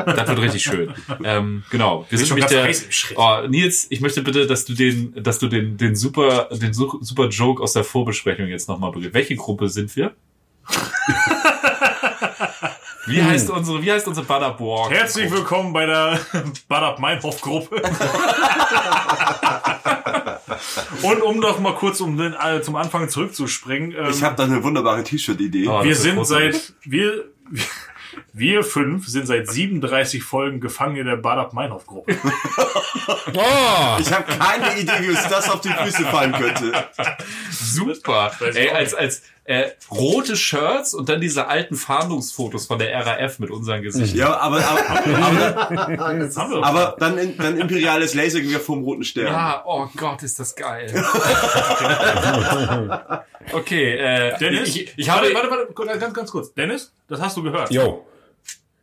Das 0.05 0.27
wird 0.27 0.39
richtig 0.39 0.61
schön. 0.61 0.93
Ähm, 1.23 1.63
genau. 1.71 2.05
Wir 2.09 2.19
sind 2.19 2.27
schon 2.27 2.39
der. 2.39 2.65
heiß 2.65 2.83
im 2.83 2.91
Schritt. 2.91 3.17
Oh, 3.17 3.37
Nils, 3.47 3.87
ich 3.89 4.01
möchte 4.01 4.21
bitte, 4.21 4.45
dass 4.45 4.63
du 4.65 4.73
den, 4.75 5.15
dass 5.23 5.39
du 5.39 5.47
den, 5.47 5.77
den 5.77 5.95
super, 5.95 6.47
den 6.51 6.73
su- 6.75 6.99
super 7.01 7.27
Joke 7.29 7.63
aus 7.63 7.73
der 7.73 7.83
Vorbesprechung 7.83 8.45
jetzt 8.45 8.69
nochmal 8.69 8.91
bringst. 8.91 9.15
Welche 9.15 9.35
Gruppe 9.35 9.67
sind 9.67 9.95
wir? 9.95 10.11
Wie 13.07 13.21
heißt 13.23 13.49
unsere, 13.51 13.81
wie 13.83 13.91
heißt 13.91 14.07
unsere 14.07 14.25
Butterborg? 14.25 14.91
Herzlich 14.91 15.31
willkommen 15.31 15.73
bei 15.73 15.85
der 15.85 16.19
Up 16.69 16.99
Meinhof 16.99 17.39
Gruppe. 17.41 17.81
Und 21.03 21.21
um 21.21 21.39
doch 21.41 21.59
mal 21.59 21.75
kurz 21.75 21.99
um 22.01 22.17
den, 22.17 22.33
äh, 22.33 22.61
zum 22.61 22.75
Anfang 22.75 23.07
zurückzuspringen. 23.09 23.91
Ähm, 23.91 24.07
Ich 24.09 24.23
habe 24.23 24.35
da 24.35 24.43
eine 24.43 24.63
wunderbare 24.63 25.03
T-Shirt-Idee. 25.03 25.67
Oh, 25.67 25.83
wir 25.83 25.95
sind 25.95 26.15
großartig. 26.15 26.53
seit, 26.55 26.73
wir, 26.83 27.25
wir 28.33 28.63
fünf 28.63 29.07
sind 29.07 29.27
seit 29.27 29.49
37 29.49 30.23
Folgen 30.23 30.59
gefangen 30.59 30.97
in 30.97 31.05
der 31.05 31.17
Bad 31.17 31.37
Up 31.37 31.53
Meinhof 31.53 31.85
Gruppe. 31.85 32.17
Oh, 33.33 33.97
Ich 33.99 34.11
habe 34.11 34.25
keine 34.37 34.79
Idee, 34.79 34.91
wie 34.99 35.09
uns 35.09 35.27
das 35.27 35.49
auf 35.49 35.61
die 35.61 35.69
Füße 35.69 36.03
fallen 36.05 36.33
könnte. 36.33 36.71
Super. 37.51 38.31
Ey, 38.53 38.69
als, 38.69 38.93
als 38.93 39.21
äh, 39.45 39.69
rote 39.91 40.35
Shirts 40.35 40.93
und 40.95 41.07
dann 41.07 41.21
diese 41.21 41.47
alten 41.47 41.75
Fahndungsfotos 41.75 42.65
von 42.65 42.79
der 42.79 43.05
RAF 43.05 43.37
mit 43.39 43.51
unseren 43.51 43.83
Gesichtern. 43.83 44.17
Ja, 44.17 44.37
aber, 44.37 44.57
aber, 44.57 45.99
aber, 45.99 46.65
aber 46.65 46.95
dann, 46.99 47.17
in, 47.19 47.37
dann 47.37 47.59
imperiales 47.59 48.15
Lasergewehr 48.15 48.59
vom 48.59 48.83
Roten 48.83 49.03
Stern. 49.03 49.31
Ja, 49.31 49.61
oh 49.65 49.87
Gott, 49.95 50.23
ist 50.23 50.39
das 50.39 50.55
geil. 50.55 50.87
okay, 53.53 53.95
äh, 53.97 54.37
Dennis, 54.39 54.75
ich, 54.75 54.93
ich 54.97 55.09
habe, 55.09 55.33
warte, 55.33 55.49
warte, 55.49 55.67
warte, 55.75 55.99
ganz, 55.99 56.13
ganz 56.13 56.31
kurz. 56.31 56.53
Dennis, 56.53 56.93
das 57.07 57.19
hast 57.21 57.37
du 57.37 57.43
gehört. 57.43 57.71
yo. 57.71 58.05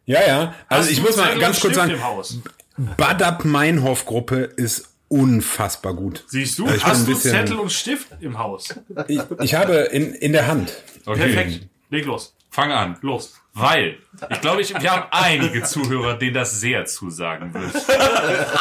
Ja, 0.04 0.20
ja. 0.26 0.54
Also 0.68 0.84
Hast 0.84 0.90
ich 0.90 1.00
muss 1.02 1.16
mal 1.16 1.26
Zettel 1.26 1.40
ganz 1.40 1.56
und 1.56 1.60
kurz 1.62 1.74
Stift 1.74 1.76
sagen, 1.76 1.90
Im 1.92 2.04
Haus? 2.04 2.38
Badab 2.96 3.44
Meinhof 3.44 4.04
Gruppe 4.04 4.36
ist 4.56 4.88
unfassbar 5.08 5.94
gut. 5.94 6.24
Siehst 6.26 6.58
du, 6.58 6.66
Also 6.66 6.82
hast 6.84 7.00
ein 7.00 7.06
du 7.06 7.12
bisschen- 7.12 7.30
Zettel 7.30 7.58
und 7.58 7.70
Stift 7.72 8.08
im 8.20 8.38
Haus? 8.38 8.74
Ich, 9.08 9.20
ich 9.40 9.54
habe 9.54 9.74
in, 9.92 10.14
in 10.14 10.32
der 10.32 10.46
Hand. 10.48 10.72
okay, 11.06 11.20
Perfekt. 11.32 11.68
Leg 11.90 12.04
los. 12.06 12.34
fang 12.50 12.72
an. 12.72 12.96
Los. 13.02 13.34
Weil, 13.54 13.98
ich 14.30 14.40
glaube, 14.40 14.62
ich, 14.62 14.72
wir 14.80 14.90
haben 14.90 15.08
einige 15.10 15.62
Zuhörer, 15.62 16.14
denen 16.14 16.32
das 16.32 16.58
sehr 16.58 16.86
zusagen 16.86 17.52
wird. 17.52 17.74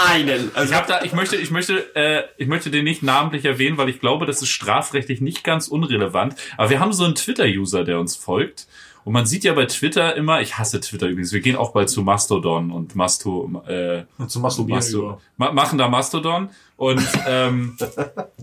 Einen. 0.10 0.52
Also 0.54 0.74
Ich 0.74 0.78
habe 0.78 0.88
da, 0.88 1.02
ich 1.04 1.14
möchte, 1.14 1.38
ich 1.38 1.50
möchte, 1.50 1.96
äh, 1.96 2.24
ich 2.38 2.48
möchte 2.48 2.72
den 2.72 2.84
nicht 2.84 3.02
namentlich 3.02 3.46
erwähnen, 3.46 3.78
weil 3.78 3.88
ich 3.88 4.02
glaube, 4.02 4.26
das 4.26 4.42
ist 4.42 4.50
strafrechtlich 4.50 5.22
nicht 5.22 5.46
ganz 5.46 5.70
unrelevant. 5.70 6.36
Aber 6.58 6.70
wir 6.70 6.82
haben 6.82 6.92
so 6.92 7.06
einen 7.06 7.16
Twitter-User, 7.16 7.86
der 7.86 8.00
uns 8.00 8.18
folgt. 8.18 8.68
Und 9.04 9.14
man 9.14 9.26
sieht 9.26 9.44
ja 9.44 9.54
bei 9.54 9.66
Twitter 9.66 10.16
immer, 10.16 10.42
ich 10.42 10.58
hasse 10.58 10.80
Twitter 10.80 11.08
übrigens. 11.08 11.32
Wir 11.32 11.40
gehen 11.40 11.56
auch 11.56 11.74
bald 11.74 11.90
zu 11.90 12.02
Mastodon 12.02 12.70
und 12.72 12.96
Masto, 12.96 13.64
äh, 13.68 14.04
Und 14.18 14.30
zum 14.30 14.44
Masturbieren 14.44 14.78
Masto, 14.78 15.22
ma 15.38 15.52
machen 15.52 15.78
da 15.80 15.88
Mastodon. 15.88 16.50
Und 16.82 17.08
ähm, 17.28 17.78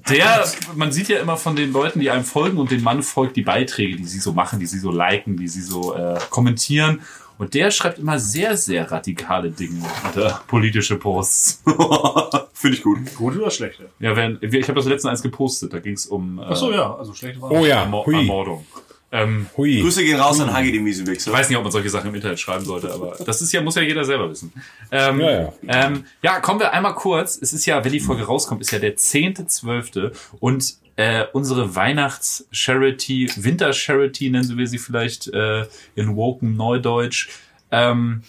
der, 0.09 0.45
man 0.77 0.93
sieht 0.93 1.09
ja 1.09 1.19
immer 1.19 1.37
von 1.37 1.57
den 1.57 1.73
Leuten, 1.73 1.99
die 1.99 2.09
einem 2.09 2.23
folgen 2.23 2.59
und 2.59 2.71
den 2.71 2.85
Mann 2.85 3.03
folgt 3.03 3.35
die 3.35 3.43
Beiträge, 3.43 3.97
die 3.97 4.05
sie 4.05 4.21
so 4.21 4.33
machen, 4.33 4.61
die 4.61 4.67
sie 4.67 4.79
so 4.79 4.93
liken, 4.93 5.37
die 5.37 5.49
sie 5.49 5.61
so 5.61 5.93
äh, 5.97 6.21
kommentieren. 6.31 7.03
Und 7.37 7.55
der 7.55 7.73
schreibt 7.73 7.99
immer 7.99 8.21
sehr, 8.21 8.57
sehr 8.57 8.89
radikale 8.93 9.51
Dinge 9.51 9.85
unter 10.07 10.41
politische 10.47 10.95
Posts. 10.95 11.65
Finde 12.53 12.77
ich 12.77 12.85
gut. 12.85 13.13
Gut 13.17 13.37
oder 13.37 13.51
schlecht? 13.51 13.81
Ja, 13.99 14.15
wenn, 14.15 14.39
ich 14.41 14.69
habe 14.69 14.75
das 14.75 14.87
letzte 14.87 15.11
eins 15.11 15.21
gepostet, 15.21 15.73
da 15.73 15.81
ging 15.81 15.95
es 15.95 16.07
um 16.07 16.39
äh, 16.39 16.43
Ach 16.51 16.55
so, 16.55 16.71
ja, 16.71 16.95
also 16.95 17.15
schlechte 17.15 17.43
war. 17.43 17.51
Oh 17.51 17.67
ja, 17.67 17.83
Ermor 17.83 18.07
hui, 18.07 18.15
Ermordung. 18.15 18.65
Ähm, 19.11 19.47
hui. 19.57 19.81
Grüße 19.81 20.05
gehen 20.05 20.21
raus 20.21 20.39
an 20.41 20.53
Hagi, 20.53 20.71
den 20.71 20.85
Miesenwichser. 20.85 21.31
ich 21.31 21.37
weiß 21.37 21.49
nicht, 21.49 21.57
ob 21.57 21.65
man 21.65 21.73
solche 21.73 21.89
Sachen 21.89 22.11
im 22.11 22.15
Internet 22.15 22.39
schreiben 22.39 22.65
sollte, 22.65 22.93
aber 22.93 23.17
das 23.25 23.41
ist 23.41 23.53
ja, 23.53 23.63
muss 23.63 23.75
ja 23.75 23.83
jeder 23.83 24.05
selber 24.05 24.29
wissen. 24.31 24.53
Ähm, 24.91 25.21
Ja, 25.21 25.31
ja. 25.31 25.53
Ähm, 25.67 26.05
ja, 26.23 26.41
kommen 26.41 26.61
wir 26.61 26.73
einmal 26.75 26.95
kurz. 26.95 27.39
Es 27.41 27.53
ist 27.53 27.65
ja, 27.65 27.83
wenn 27.85 27.93
die 27.93 28.01
Folge 28.01 28.25
rauskommt, 28.25 28.61
ist 28.61 28.71
ja 28.71 28.79
der 28.79 28.97
10.12. 28.97 30.13
und 30.41 30.77
äh, 30.97 31.25
unsere 31.33 31.75
Weihnachts-Charity, 31.75 33.31
Winter-Charity, 33.37 34.31
nennen 34.31 34.59
wir 34.59 34.67
sie 34.67 34.79
vielleicht 34.79 35.29
äh, 35.29 35.65
in 35.95 36.17
Woken 36.17 36.57
Neudeutsch. 36.57 37.29
Ähm, 37.71 38.23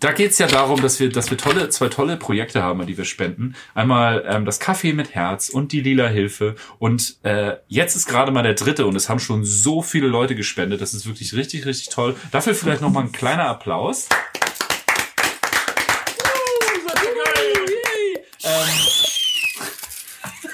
da 0.00 0.12
geht's 0.12 0.38
ja 0.38 0.46
darum, 0.46 0.82
dass 0.82 1.00
wir, 1.00 1.10
dass 1.10 1.30
wir 1.30 1.38
tolle, 1.38 1.70
zwei 1.70 1.88
tolle 1.88 2.16
Projekte 2.18 2.62
haben, 2.62 2.84
die 2.86 2.98
wir 2.98 3.06
spenden. 3.06 3.54
Einmal 3.74 4.24
ähm, 4.28 4.44
das 4.44 4.60
Kaffee 4.60 4.92
mit 4.92 5.14
Herz 5.14 5.48
und 5.48 5.72
die 5.72 5.80
Lila 5.80 6.08
Hilfe. 6.08 6.54
Und 6.78 7.16
äh, 7.22 7.56
jetzt 7.68 7.96
ist 7.96 8.06
gerade 8.06 8.30
mal 8.30 8.42
der 8.42 8.54
dritte 8.54 8.86
und 8.86 8.94
es 8.94 9.08
haben 9.08 9.20
schon 9.20 9.44
so 9.44 9.80
viele 9.80 10.06
Leute 10.06 10.34
gespendet. 10.34 10.82
Das 10.82 10.92
ist 10.92 11.06
wirklich 11.06 11.34
richtig, 11.34 11.64
richtig 11.64 11.88
toll. 11.88 12.14
Dafür 12.30 12.54
vielleicht 12.54 12.82
noch 12.82 12.92
mal 12.92 13.04
ein 13.04 13.12
kleiner 13.12 13.46
Applaus. 13.46 14.08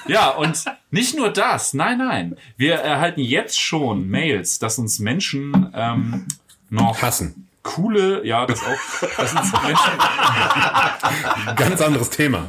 Ja, 0.07 0.31
und 0.31 0.64
nicht 0.90 1.16
nur 1.16 1.33
das, 1.33 1.74
nein, 1.74 1.98
nein. 1.98 2.37
Wir 2.57 2.74
erhalten 2.74 3.20
jetzt 3.20 3.61
schon 3.61 4.09
Mails, 4.09 4.59
dass 4.59 4.78
uns 4.78 4.98
Menschen 4.98 5.72
ähm, 5.74 6.26
noch 6.70 7.02
Hassen. 7.02 7.48
Coole, 7.62 8.25
ja, 8.27 8.44
das 8.46 8.61
auch, 8.61 9.09
dass 9.16 9.33
uns 9.35 9.53
Menschen, 9.53 9.92
Ganz 11.57 11.81
anderes 11.81 12.11
Thema. 12.11 12.48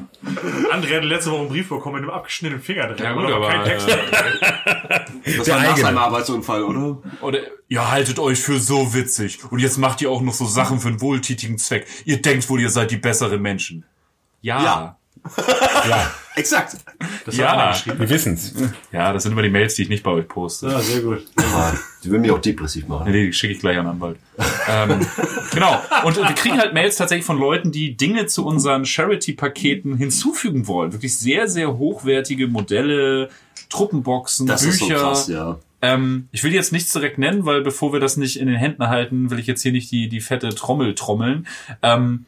André 0.72 0.96
hatte 0.98 1.06
letzte 1.08 1.32
Woche 1.32 1.42
einen 1.42 1.50
Brief 1.50 1.70
bekommen 1.70 1.96
mit 1.96 2.04
einem 2.04 2.12
abgeschnittenen 2.12 2.62
Finger 2.64 2.88
drin. 2.88 3.04
ja 3.04 3.14
gut, 3.14 3.26
Oder 3.26 3.36
aber, 3.36 3.50
kein 3.50 3.64
Text. 3.64 3.88
äh, 3.90 3.98
Das 5.38 5.46
Der 5.46 5.56
war 5.56 5.64
nach 5.64 5.78
seinem 5.78 5.98
Arbeitsunfall, 5.98 6.64
oder? 6.64 6.98
oder, 7.22 7.40
ihr 7.68 7.92
haltet 7.92 8.20
euch 8.20 8.40
für 8.42 8.60
so 8.60 8.94
witzig 8.94 9.40
und 9.52 9.60
jetzt 9.60 9.78
macht 9.78 10.02
ihr 10.02 10.10
auch 10.10 10.22
noch 10.22 10.34
so 10.34 10.46
Sachen 10.46 10.80
für 10.80 10.88
einen 10.90 11.02
wohltätigen 11.02 11.58
Zweck. 11.58 11.86
Ihr 12.06 12.22
denkt 12.22 12.50
wohl, 12.50 12.60
ihr 12.60 12.70
seid 12.70 12.92
die 12.92 12.98
besseren 12.98 13.42
Menschen. 13.42 13.86
Ja. 14.42 14.64
Ja. 14.64 14.98
Ja, 15.88 16.12
Exakt. 16.36 16.78
Das 17.26 17.38
Ja. 17.38 17.76
wir 17.86 18.10
wissen's. 18.10 18.54
Ja, 18.92 19.14
das 19.14 19.24
sind 19.24 19.32
immer 19.34 19.42
die 19.44 19.50
Mails, 19.50 19.76
die 19.76 19.84
ich 19.84 19.90
nicht 19.90 20.04
bei 20.04 20.12
euch 20.12 20.28
poste. 20.28 20.68
Ja, 20.68 20.80
sehr 20.80 21.02
gut. 21.02 21.26
Die 22.04 22.12
will 22.12 22.20
mich 22.20 22.32
auch 22.32 22.40
depressiv 22.40 22.88
machen. 22.88 23.12
Nee, 23.12 23.28
die 23.28 23.34
schicke 23.34 23.54
ich 23.54 23.60
gleich 23.60 23.78
an 23.78 23.86
den 23.86 23.92
Anwalt. 23.94 24.18
ähm, 24.70 25.00
genau. 25.54 25.82
Und 26.04 26.18
wir 26.18 26.26
kriegen 26.36 26.58
halt 26.60 26.74
Mails 26.74 26.96
tatsächlich 26.98 27.26
von 27.26 27.38
Leuten, 27.40 27.72
die 27.72 27.96
Dinge 27.96 28.26
zu 28.26 28.46
unseren 28.46 28.86
Charity-Paketen 28.86 29.96
hinzufügen 29.98 30.68
wollen. 30.68 30.92
Wirklich 30.94 31.18
sehr, 31.18 31.48
sehr 31.48 31.78
hochwertige 31.78 32.48
Modelle, 32.48 33.30
Truppenboxen, 33.70 34.48
Das 34.48 34.64
ist 34.64 34.80
so 34.80 34.88
Bücher. 34.88 35.00
krass, 35.00 35.28
ja. 35.28 35.60
Ähm, 35.82 36.30
ich 36.32 36.44
will 36.44 36.54
jetzt 36.54 36.72
nichts 36.72 36.94
direkt 36.94 37.18
nennen, 37.18 37.46
weil 37.46 37.62
bevor 37.62 37.92
wir 37.92 38.00
das 38.00 38.16
nicht 38.16 38.40
in 38.40 38.48
den 38.48 38.56
Händen 38.56 38.88
halten, 38.88 39.30
will 39.32 39.40
ich 39.40 39.48
jetzt 39.48 39.62
hier 39.64 39.74
nicht 39.74 39.92
die, 39.92 40.08
die 40.08 40.22
fette 40.22 40.50
Trommel 40.56 40.96
trommeln. 40.96 41.46
Ähm, 41.82 42.26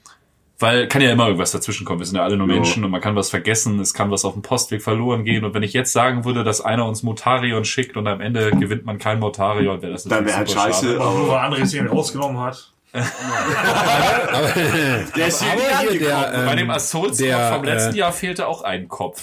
weil 0.60 0.88
kann 0.88 1.02
ja 1.02 1.12
immer 1.12 1.26
irgendwas 1.26 1.52
dazwischen 1.52 1.86
kommen. 1.86 2.00
Wir 2.00 2.06
sind 2.06 2.16
ja 2.16 2.24
alle 2.24 2.38
nur. 2.38 2.48
Menschen 2.48 2.84
und 2.86 2.92
man 2.92 3.02
kann 3.02 3.16
was 3.16 3.30
vergessen, 3.30 3.80
es 3.80 3.94
kann 3.94 4.10
was 4.12 4.24
auf 4.26 4.34
dem 4.34 4.42
Postweg 4.42 4.82
verloren 4.82 5.26
gehen. 5.26 5.44
Und 5.44 5.54
wenn 5.54 5.64
ich 5.64 5.74
jetzt 5.74 5.92
sagen 5.92 6.24
würde, 6.26 6.44
dass 6.44 6.62
einer 6.62 6.88
uns 6.88 7.04
Motarion 7.04 7.66
schickt 7.66 7.98
und 7.98 8.08
am 8.08 8.22
Ende 8.22 8.52
gewinnt 8.52 8.86
man 8.86 8.98
kein 8.98 9.20
Motarion, 9.20 9.82
wäre 9.82 9.92
das 9.94 10.04
Dann 10.06 10.24
natürlich 10.24 10.56
wäre 10.56 10.64
halt 10.64 10.74
super 10.74 10.90
scheiße. 10.90 10.98
schade. 10.98 11.02
Aber 11.02 11.28
weil 11.30 11.38
André 11.40 11.62
es 11.64 11.72
hier 11.72 11.86
rausgenommen 11.90 12.40
hat. 12.42 12.72
der 15.16 15.28
ist 15.28 15.44
hier 15.44 15.52
Aber 15.52 15.62
wieder 15.62 15.92
hier 15.92 16.00
der, 16.00 16.34
ähm, 16.34 16.46
Bei 16.46 16.56
dem 16.56 16.70
Assault 16.70 17.20
der, 17.20 17.54
vom 17.54 17.64
letzten 17.66 17.94
äh, 17.96 17.98
Jahr 17.98 18.12
fehlte 18.14 18.48
auch 18.48 18.62
ein 18.62 18.88
Kopf. 18.88 19.22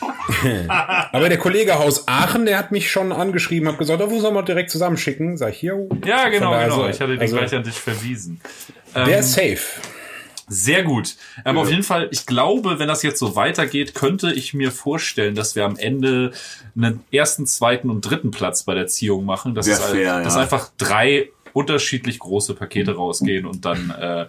Aber 1.12 1.28
der 1.28 1.38
Kollege 1.38 1.76
aus 1.76 2.06
Aachen, 2.06 2.46
der 2.46 2.56
hat 2.58 2.70
mich 2.70 2.90
schon 2.90 3.10
angeschrieben, 3.12 3.68
hat 3.68 3.78
gesagt, 3.78 4.00
oh, 4.00 4.10
wo 4.10 4.20
sollen 4.20 4.34
wir 4.34 4.42
direkt 4.44 4.70
zusammenschicken? 4.70 5.36
Sag 5.36 5.50
ich, 5.50 5.58
hier. 5.58 5.88
Ja, 6.06 6.28
genau, 6.28 6.52
genau. 6.56 6.74
so- 6.76 6.86
ich 6.88 7.00
hatte 7.00 7.12
den 7.12 7.20
also- 7.20 7.36
gleich 7.36 7.54
an 7.54 7.64
dich 7.64 7.74
verwiesen. 7.74 8.40
Der 8.94 9.06
Ähm, 9.08 9.18
ist 9.20 9.32
safe. 9.32 9.58
Sehr 10.48 10.82
gut. 10.82 11.16
Ähm, 11.44 11.56
Auf 11.56 11.70
jeden 11.70 11.82
Fall, 11.82 12.08
ich 12.10 12.26
glaube, 12.26 12.78
wenn 12.78 12.88
das 12.88 13.02
jetzt 13.02 13.18
so 13.18 13.36
weitergeht, 13.36 13.94
könnte 13.94 14.32
ich 14.32 14.54
mir 14.54 14.72
vorstellen, 14.72 15.34
dass 15.34 15.54
wir 15.56 15.64
am 15.64 15.76
Ende 15.76 16.32
einen 16.76 17.02
ersten, 17.12 17.46
zweiten 17.46 17.90
und 17.90 18.02
dritten 18.02 18.30
Platz 18.30 18.64
bei 18.64 18.74
der 18.74 18.86
Ziehung 18.86 19.24
machen. 19.24 19.54
Dass, 19.54 19.66
Wär 19.66 19.74
es, 19.74 19.84
fair, 19.84 20.22
dass 20.22 20.34
ja. 20.34 20.40
einfach 20.40 20.70
drei 20.78 21.30
unterschiedlich 21.52 22.18
große 22.18 22.54
Pakete 22.54 22.96
rausgehen 22.96 23.46
und 23.46 23.64
dann 23.64 23.90
äh, 23.90 24.26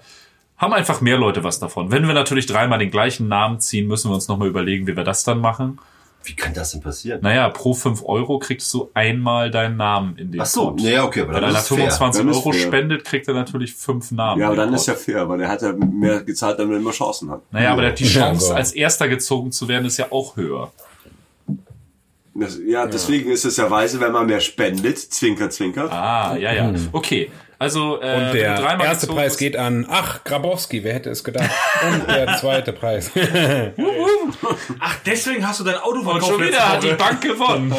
haben 0.58 0.74
einfach 0.74 1.02
mehr 1.02 1.18
Leute 1.18 1.44
was 1.44 1.60
davon. 1.60 1.92
Wenn 1.92 2.08
wir 2.08 2.14
natürlich 2.14 2.46
dreimal 2.46 2.80
den 2.80 2.92
gleichen 2.92 3.28
Namen 3.28 3.60
ziehen, 3.60 3.88
müssen 3.88 4.10
wir 4.12 4.16
uns 4.16 4.28
nochmal 4.28 4.48
überlegen, 4.48 4.88
wie 4.88 4.96
wir 4.96 5.04
das 5.04 5.24
dann 5.24 5.40
machen. 5.40 5.80
Wie 6.26 6.36
kann 6.36 6.54
das 6.54 6.72
denn 6.72 6.82
passieren? 6.82 7.20
Naja, 7.22 7.50
pro 7.50 7.74
fünf 7.74 8.02
Euro 8.06 8.40
kriegst 8.40 8.74
du 8.74 8.90
einmal 8.94 9.52
deinen 9.52 9.76
Namen 9.78 10.18
in 10.18 10.32
den 10.32 10.40
Ach 10.42 10.46
so, 10.46 10.68
Pot. 10.72 10.82
naja, 10.82 11.04
okay, 11.04 11.22
aber 11.22 11.34
Wenn 11.34 11.42
dann 11.42 11.50
einer 11.50 11.54
ist 11.60 11.64
es 11.64 11.68
fair. 11.68 11.78
25 11.92 12.22
Dann 12.22 12.30
ist 12.32 12.38
Euro 12.38 12.52
fair. 12.54 12.62
spendet, 12.62 13.04
kriegt 13.04 13.28
er 13.28 13.34
natürlich 13.34 13.74
fünf 13.76 14.12
Namen. 14.12 14.40
Ja, 14.42 14.48
aber 14.48 14.56
dann 14.56 14.74
ist 14.74 14.86
Pot. 14.86 14.96
ja 14.96 15.00
fair, 15.02 15.28
weil 15.30 15.38
der 15.40 15.50
hat 15.50 15.62
ja 15.62 15.74
mehr 15.74 16.22
gezahlt, 16.24 16.60
damit 16.60 16.76
er 16.76 16.80
immer 16.80 16.92
Chancen 16.92 17.30
hat. 17.30 17.42
Naja, 17.52 17.72
aber 17.74 17.82
der- 17.82 17.92
die 17.92 18.06
Ja, 18.06 18.10
Chance, 18.10 18.56
als 18.56 18.72
Erster 18.72 19.08
gezogen 19.10 19.52
zu 19.52 19.68
werden, 19.68 19.86
ist 19.86 19.98
ja 19.98 20.08
auch 20.12 20.38
höher. 20.38 20.72
Das, 22.36 22.58
ja, 22.66 22.88
deswegen 22.88 23.30
ist 23.30 23.46
es 23.46 23.58
ja 23.58 23.70
weise, 23.70 24.00
wenn 24.00 24.12
man 24.12 24.26
mehr 24.26 24.40
spendet. 24.40 24.98
Zwinker, 24.98 25.50
zwinker. 25.52 25.92
Ah, 25.92 26.36
ja, 26.36 26.52
ja. 26.52 26.74
Okay. 26.92 27.30
Also, 27.64 28.02
äh, 28.02 28.16
Und 28.28 28.34
der 28.34 28.80
erste 28.82 29.08
Preis 29.08 29.38
geht 29.38 29.56
an, 29.56 29.86
ach, 29.90 30.24
Grabowski, 30.26 30.84
wer 30.84 30.94
hätte 30.94 31.10
es 31.10 31.24
gedacht? 31.24 31.50
Und 31.88 32.08
der 32.10 32.36
zweite 32.38 32.74
Preis. 32.74 33.12
Ach, 34.80 34.96
deswegen 35.06 35.48
hast 35.48 35.60
du 35.60 35.64
dein 35.64 35.76
Auto 35.78 36.00
Und 36.00 36.04
verkauft. 36.04 36.32
schon 36.32 36.42
wieder 36.42 36.70
hat 36.70 36.84
die. 36.84 36.94
Bank 36.94 37.22
gewonnen. 37.22 37.74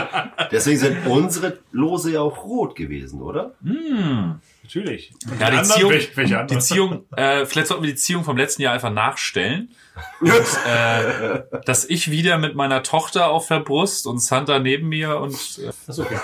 Deswegen 0.50 0.78
sind 0.78 1.06
unsere 1.06 1.58
Lose 1.72 2.12
ja 2.12 2.20
auch 2.20 2.44
rot 2.44 2.74
gewesen, 2.76 3.22
oder? 3.22 3.52
Natürlich. 4.62 5.12
Und 5.30 5.40
Ja, 5.40 5.50
die? 5.50 5.62
Ziehung, 5.62 5.90
Welche, 5.90 6.16
welche 6.16 6.46
die? 6.50 6.58
Ziehung, 6.58 7.04
äh, 7.16 7.46
vielleicht 7.46 7.68
sollten 7.68 7.84
wir 7.84 7.90
die 7.90 7.96
Ziehung 7.96 8.24
vom 8.24 8.36
letzten 8.36 8.62
Jahr 8.62 8.74
einfach 8.74 8.92
nachstellen. 8.92 9.70
Und, 10.20 10.30
äh, 10.30 11.42
dass 11.64 11.84
ich 11.84 12.10
wieder 12.10 12.38
mit 12.38 12.54
meiner 12.54 12.82
Tochter 12.82 13.28
auf 13.28 13.46
der 13.48 13.60
Brust 13.60 14.06
und 14.06 14.18
Santa 14.20 14.58
neben 14.58 14.88
mir 14.88 15.18
und 15.20 15.34
äh, 15.62 15.68
Achso, 15.88 16.02
okay. 16.02 16.16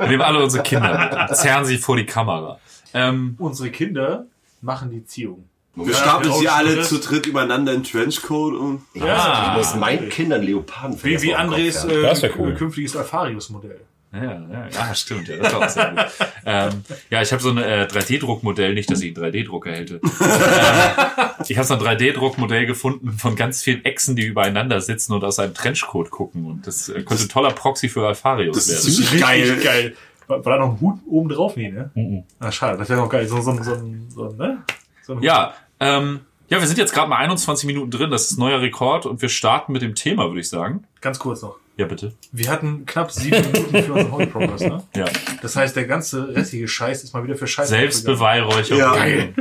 wir 0.00 0.08
nehmen 0.08 0.22
alle 0.22 0.42
unsere 0.42 0.62
Kinder 0.62 0.98
mit 0.98 1.30
und 1.30 1.36
zerren 1.36 1.64
sie 1.64 1.78
vor 1.78 1.96
die 1.96 2.06
Kamera. 2.06 2.58
Ähm, 2.94 3.34
Unsere 3.38 3.70
Kinder 3.70 4.26
machen 4.60 4.90
die 4.90 5.04
Ziehung. 5.04 5.44
Wir 5.74 5.94
stapeln 5.94 6.32
sie 6.32 6.44
Ja, 6.46 6.54
alle 6.56 6.74
das- 6.76 6.88
zu 6.88 6.98
dritt 6.98 7.26
übereinander 7.26 7.72
in 7.72 7.84
Trenchcoat 7.84 8.54
und 8.54 8.82
Ja. 8.94 9.50
Ich 9.52 9.58
muss 9.58 9.74
meinen 9.76 10.08
Kindern 10.08 10.42
Leoparden 10.42 10.98
Wie, 11.04 11.20
wie 11.22 11.34
Andres 11.34 11.84
äh, 11.84 12.02
Das 12.02 12.22
wär 12.22 12.36
cool. 12.38 12.54
künftiges 12.54 12.96
Alfarius-Modell. 12.96 13.80
Ja, 14.12 14.22
ja, 14.24 14.68
ja, 14.72 14.94
stimmt. 14.94 15.28
Ja, 15.28 15.36
das 15.36 15.52
war 15.52 15.60
auch 15.60 15.68
sehr 15.68 15.90
gut. 15.90 16.06
Ähm, 16.46 16.82
ja, 17.10 17.20
ich 17.22 17.32
habe 17.32 17.42
so 17.42 17.50
ein 17.50 17.58
äh, 17.58 17.86
3D-Druckmodell, 17.90 18.72
nicht, 18.72 18.90
dass 18.90 19.02
ich 19.02 19.14
einen 19.16 19.26
3D-Drucker 19.26 19.70
hätte. 19.70 19.94
ähm, 20.20 21.44
ich 21.46 21.56
habe 21.58 21.66
so 21.66 21.74
ein 21.74 21.80
3D-Druckmodell 21.80 22.66
gefunden 22.66 23.12
von 23.12 23.36
ganz 23.36 23.62
vielen 23.62 23.84
Echsen, 23.84 24.16
die 24.16 24.22
übereinander 24.24 24.80
sitzen 24.80 25.12
und 25.12 25.24
aus 25.24 25.38
einem 25.38 25.54
Trenchcoat 25.54 26.10
gucken. 26.10 26.46
Und 26.46 26.66
das 26.66 26.88
äh, 26.88 27.02
könnte 27.02 27.24
ein 27.24 27.28
toller 27.28 27.50
Proxy 27.50 27.88
für 27.88 28.06
Alfarius 28.06 28.56
Das 28.56 28.68
werden. 28.68 28.88
ist 28.88 28.96
ziemlich 28.96 29.20
geil. 29.22 29.60
geil. 29.62 29.96
War, 30.26 30.44
war 30.44 30.58
da 30.58 30.64
noch 30.64 30.74
ein 30.74 30.80
Hut 30.80 30.98
oben 31.06 31.28
drauf? 31.28 31.56
Nee, 31.56 31.70
ne? 31.70 32.24
Ah, 32.38 32.50
schade. 32.52 32.78
Das 32.78 32.88
wäre 32.88 33.00
noch 33.00 33.08
geil. 33.08 33.26
So, 33.26 33.40
so, 33.40 33.62
so, 33.62 33.74
so, 34.08 34.28
ne? 34.32 34.62
So 35.02 35.14
ein 35.14 35.22
Ja, 35.22 35.54
ähm, 35.80 36.20
ja, 36.48 36.60
wir 36.60 36.66
sind 36.66 36.78
jetzt 36.78 36.94
gerade 36.94 37.08
mal 37.10 37.16
21 37.16 37.66
Minuten 37.66 37.90
drin. 37.90 38.10
Das 38.10 38.30
ist 38.30 38.38
neuer 38.38 38.60
Rekord 38.60 39.04
und 39.04 39.20
wir 39.20 39.28
starten 39.28 39.72
mit 39.72 39.82
dem 39.82 39.94
Thema, 39.94 40.28
würde 40.28 40.40
ich 40.40 40.48
sagen. 40.48 40.84
Ganz 41.02 41.18
kurz 41.18 41.42
noch. 41.42 41.56
Ja, 41.78 41.86
bitte. 41.86 42.12
Wir 42.32 42.50
hatten 42.50 42.86
knapp 42.86 43.12
sieben 43.12 43.40
Minuten 43.40 43.82
für 43.84 43.92
unseren 43.92 44.12
Hobby 44.12 44.26
Progress, 44.26 44.62
ne? 44.62 44.82
Ja. 44.96 45.04
Das 45.42 45.54
heißt, 45.54 45.76
der 45.76 45.86
ganze 45.86 46.34
restliche 46.34 46.66
Scheiß 46.66 47.04
ist 47.04 47.14
mal 47.14 47.22
wieder 47.22 47.36
für 47.36 47.46
Scheiße. 47.46 47.68
Selbstbeweihräucherung. 47.68 48.80
Ja. 48.80 48.94
Geil. 48.94 49.32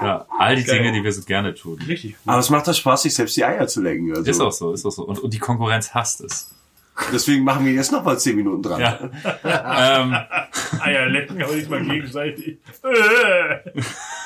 Ja, 0.00 0.26
all 0.38 0.54
die 0.54 0.62
Geil. 0.62 0.78
Dinge, 0.78 0.92
die 0.92 1.02
wir 1.02 1.12
so 1.12 1.22
gerne 1.22 1.54
tun. 1.54 1.82
Richtig. 1.86 2.14
Aber 2.24 2.38
es 2.38 2.50
macht 2.50 2.68
doch 2.68 2.74
Spaß, 2.74 3.02
sich 3.02 3.14
selbst 3.14 3.36
die 3.36 3.44
Eier 3.44 3.66
zu 3.66 3.82
lecken. 3.82 4.10
Also. 4.16 4.30
Ist 4.30 4.40
auch 4.40 4.52
so, 4.52 4.72
ist 4.72 4.86
auch 4.86 4.90
so. 4.92 5.04
Und, 5.04 5.18
und 5.18 5.34
die 5.34 5.38
Konkurrenz 5.40 5.92
hasst 5.92 6.20
es. 6.20 6.50
Deswegen 7.12 7.44
machen 7.44 7.64
wir 7.64 7.72
jetzt 7.72 7.92
noch 7.92 8.02
mal 8.04 8.18
10 8.18 8.36
Minuten 8.36 8.62
dran. 8.62 8.80
Ja. 8.80 8.98
ähm, 10.02 10.16
Eier 10.80 11.06
lecken, 11.08 11.42
aber 11.42 11.54
nicht 11.54 11.68
mal 11.68 11.82
gegenseitig. 11.84 12.58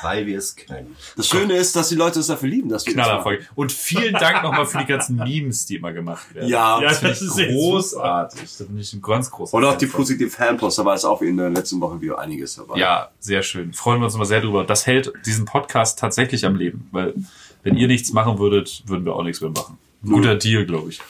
Weil 0.03 0.27
wir 0.27 0.39
es 0.39 0.57
können. 0.57 0.97
Das 1.17 1.27
Schöne 1.27 1.55
ist, 1.55 1.75
dass 1.77 1.89
die 1.89 1.95
Leute 1.95 2.21
es 2.21 2.29
dafür 2.29 2.49
lieben, 2.49 2.69
dass 2.69 2.87
wir. 2.87 2.93
Knallerfolge. 2.95 3.45
Und 3.55 3.73
vielen 3.73 4.15
Dank 4.15 4.43
nochmal 4.43 4.67
für 4.67 4.79
die 4.79 4.87
ganzen 4.87 5.17
Memes, 5.17 5.67
die 5.67 5.77
immer 5.77 5.93
gemacht 5.93 6.35
werden. 6.35 6.49
Ja, 6.49 6.81
Ja, 6.81 6.89
Das 6.89 7.01
das 7.01 7.21
ist 7.23 7.37
großartig. 7.37 8.41
Das 8.41 8.57
finde 8.57 8.81
ich 8.81 8.93
ein 8.93 9.03
ganz 9.03 9.31
großer 9.31 9.57
und 9.57 9.65
auch 9.65 9.77
die 9.77 9.87
positive 9.87 10.31
Fanpost, 10.31 10.79
da 10.79 10.85
war 10.85 10.95
es 10.95 11.05
auch 11.05 11.21
in 11.23 11.37
der 11.37 11.51
letzten 11.51 11.81
Woche 11.81 12.01
wieder 12.01 12.19
einiges 12.19 12.55
dabei. 12.57 12.79
Ja, 12.79 13.11
sehr 13.19 13.43
schön. 13.43 13.73
Freuen 13.73 14.01
wir 14.01 14.07
uns 14.07 14.15
immer 14.15 14.25
sehr 14.27 14.41
drüber. 14.41 14.65
Das 14.65 14.87
hält 14.87 15.13
diesen 15.27 15.45
Podcast 15.45 15.99
tatsächlich 15.99 16.45
am 16.47 16.57
Leben, 16.57 16.89
weil 16.93 17.15
wenn 17.63 17.77
ihr 17.77 17.89
nichts 17.89 18.13
machen 18.13 18.39
würdet, 18.39 18.83
würden 18.87 19.05
wir 19.05 19.15
auch 19.15 19.23
nichts 19.23 19.41
mehr 19.41 19.51
machen. 19.51 19.79
Guter 20.03 20.37
Deal, 20.37 20.65
glaube 20.65 20.89
ich. 20.91 21.01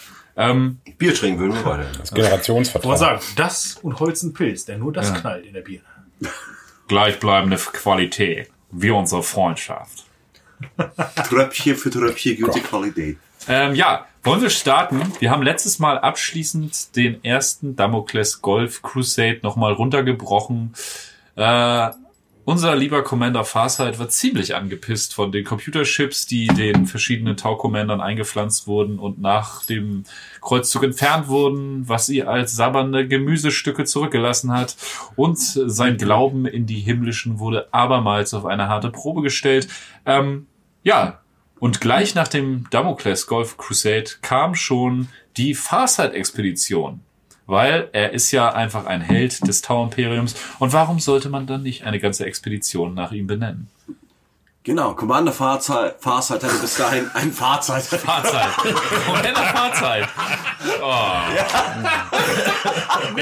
Ähm, 0.41 0.81
Bier 0.99 1.15
trinken 1.15 1.41
würden 1.41 1.55
wir 1.55 1.65
weiter. 1.65 1.87
Das 1.99 2.09
Ich 2.09 2.15
Generationsvertrag. 2.15 2.99
sagen, 2.99 3.21
das 3.37 3.77
und 3.83 4.01
Holzenpilz, 4.01 4.65
denn 4.65 4.81
nur 4.81 4.93
das 4.93 5.13
knallt 5.15 5.45
in 5.45 5.53
der 5.55 5.61
Birne. 5.61 5.85
gleichbleibende 6.89 7.57
Qualität, 7.57 8.51
wie 8.71 8.91
unsere 8.91 9.23
Freundschaft. 9.23 10.05
Tröpfchen 11.29 11.77
für 11.77 11.91
Tröpfchen, 11.91 12.41
gute 12.41 12.61
Qualität. 12.61 13.19
Ähm, 13.49 13.75
ja, 13.75 14.07
wollen 14.23 14.43
wir 14.43 14.51
starten? 14.51 15.01
Wir 15.19 15.31
haben 15.31 15.43
letztes 15.43 15.79
Mal 15.79 15.99
abschließend 15.99 16.95
den 16.97 17.25
ersten 17.25 17.77
Damocles 17.77 18.43
Golf 18.43 18.83
Crusade 18.83 19.41
nochmal 19.43 19.73
runtergebrochen. 19.73 20.75
Äh, 21.37 21.91
unser 22.51 22.75
lieber 22.75 23.05
Commander 23.05 23.45
Farsight 23.45 24.01
war 24.01 24.09
ziemlich 24.09 24.57
angepisst 24.57 25.15
von 25.15 25.31
den 25.31 25.45
Computerships, 25.45 26.27
die 26.27 26.49
den 26.49 26.87
verschiedenen 26.87 27.37
Tau-Commandern 27.37 28.01
eingepflanzt 28.01 28.67
wurden 28.67 28.99
und 28.99 29.21
nach 29.21 29.65
dem 29.67 30.03
Kreuzzug 30.41 30.83
entfernt 30.83 31.29
wurden, 31.29 31.89
was 31.89 32.07
sie 32.07 32.25
als 32.25 32.57
sabbernde 32.57 33.07
Gemüsestücke 33.07 33.85
zurückgelassen 33.85 34.51
hat. 34.51 34.77
Und 35.15 35.39
sein 35.39 35.97
Glauben 35.97 36.45
in 36.45 36.67
die 36.67 36.81
Himmlischen 36.81 37.39
wurde 37.39 37.73
abermals 37.73 38.35
auf 38.35 38.45
eine 38.47 38.67
harte 38.69 38.91
Probe 38.91 39.23
gestellt. 39.23 39.69
Ähm, 40.05 40.49
ja, 40.83 41.21
und 41.61 41.81
gleich 41.81 42.17
nach 42.17 42.27
dem 42.27 42.67
Damocles 42.71 43.29
Golf 43.29 43.59
Crusade 43.59 44.11
kam 44.23 44.57
schon 44.57 45.07
die 45.37 45.55
Farsight-Expedition. 45.55 47.01
Weil 47.51 47.89
er 47.93 48.13
ist 48.13 48.31
ja 48.31 48.53
einfach 48.53 48.87
ein 48.87 49.01
Held 49.01 49.45
des 49.49 49.61
Tau-Imperiums. 49.61 50.37
Und 50.61 50.73
warum 50.73 51.01
sollte 51.01 51.29
man 51.29 51.49
dann 51.49 51.65
nicht 51.65 51.83
eine 51.83 51.99
ganze 51.99 52.25
Expedition 52.25 52.95
nach 52.95 53.11
ihm 53.11 53.27
benennen? 53.27 53.69
Genau, 54.63 54.93
Commander 54.95 55.33
Fahrzeit, 55.33 55.97
Fahrzeit 56.01 56.45
hatte 56.45 56.55
bis 56.59 56.75
dahin 56.75 57.11
ein 57.15 57.33
Fahrzeit. 57.33 57.83
Fahrzeit. 57.83 58.51
Commander 59.07 59.35
Fahrzeit. 59.35 60.07
Oh. 60.81 61.13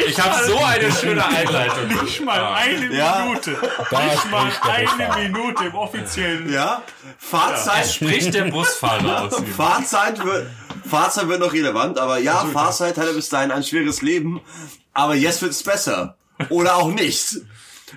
Ich 0.07 0.21
habe 0.21 0.45
so 0.45 0.59
eine 0.59 0.93
schöne 0.93 1.25
Einleitung. 1.25 2.03
Nicht 2.03 2.23
mal 2.23 2.55
eine 2.55 2.95
Ja. 2.95 3.25
Minute. 3.25 3.57
Da 3.91 4.05
Nicht 4.05 4.31
mal 4.31 4.51
eine. 4.63 5.29
Minute 5.29 5.65
im 5.65 5.75
offiziellen. 5.75 6.53
Ja, 6.53 6.83
Fahrzeit, 7.19 7.87
Spricht 7.87 8.35
der 8.35 8.45
Busfahrer 8.51 9.23
aus. 9.23 9.39
ihm. 9.39 9.47
Fahrzeit 9.47 10.23
wird, 10.23 10.49
Fahrzeit 10.89 11.29
wird 11.29 11.41
noch 11.41 11.53
relevant, 11.53 11.99
aber 11.99 12.19
ja, 12.19 12.45
Fahrzeit 12.47 12.97
hatte 12.97 13.13
bis 13.13 13.29
dahin 13.29 13.51
ein 13.51 13.63
schweres 13.63 14.03
Leben, 14.03 14.41
aber 14.95 15.15
jetzt 15.15 15.43
wird's 15.43 15.63
besser. 15.63 16.17
Oder 16.51 16.77
auch 16.77 16.93
nicht. 16.93 17.37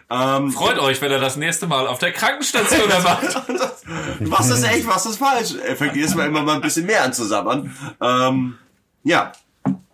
Ähm, 0.10 0.52
Freut 0.52 0.80
euch, 0.80 1.02
wenn 1.02 1.12
er 1.12 1.20
das 1.20 1.36
nächste 1.36 1.68
Mal 1.68 1.86
auf 1.88 2.00
der 2.00 2.12
Krankenstation 2.12 2.88
macht. 3.04 3.42
was 4.22 4.50
ist 4.50 4.64
echt, 4.64 4.88
was 4.88 5.06
ist 5.06 5.18
falsch? 5.18 5.56
Er 5.66 5.76
fängt 5.76 5.96
jedes 5.96 6.16
Mal 6.16 6.28
immer 6.28 6.42
mal 6.44 6.56
ein 6.56 6.62
bisschen 6.62 6.86
mehr 6.86 7.04
an 7.04 7.14
zu 7.14 7.24
sabbern. 7.26 7.76
Ähm, 8.02 8.58
ja. 9.04 9.32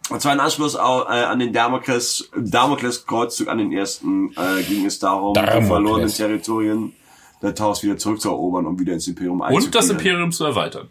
Und 0.10 0.22
zwar 0.22 0.34
in 0.34 0.40
Anschluss 0.40 0.76
auch, 0.78 1.08
äh, 1.10 1.24
an 1.24 1.40
den 1.40 1.52
Damokles, 1.52 2.30
Damokles 2.38 3.06
Kreuzzug 3.06 3.50
an 3.50 3.58
den 3.58 3.74
ersten 3.74 4.32
äh, 4.38 4.64
ging 4.64 4.86
es 4.86 5.00
darum, 5.00 5.34
die 5.34 5.42
Damokles. 5.42 5.68
verlorenen 5.68 6.14
Territorien 6.14 6.94
der 7.42 7.54
Taus 7.54 7.84
wieder 7.84 7.98
zurückzuerobern 7.98 8.66
und 8.66 8.80
wieder 8.80 8.94
ins 8.94 9.08
Imperium 9.08 9.42
Und 9.42 9.76
das. 9.76 9.90
Imperium 9.90 10.32
zu 10.32 10.46
erweitern. 10.46 10.88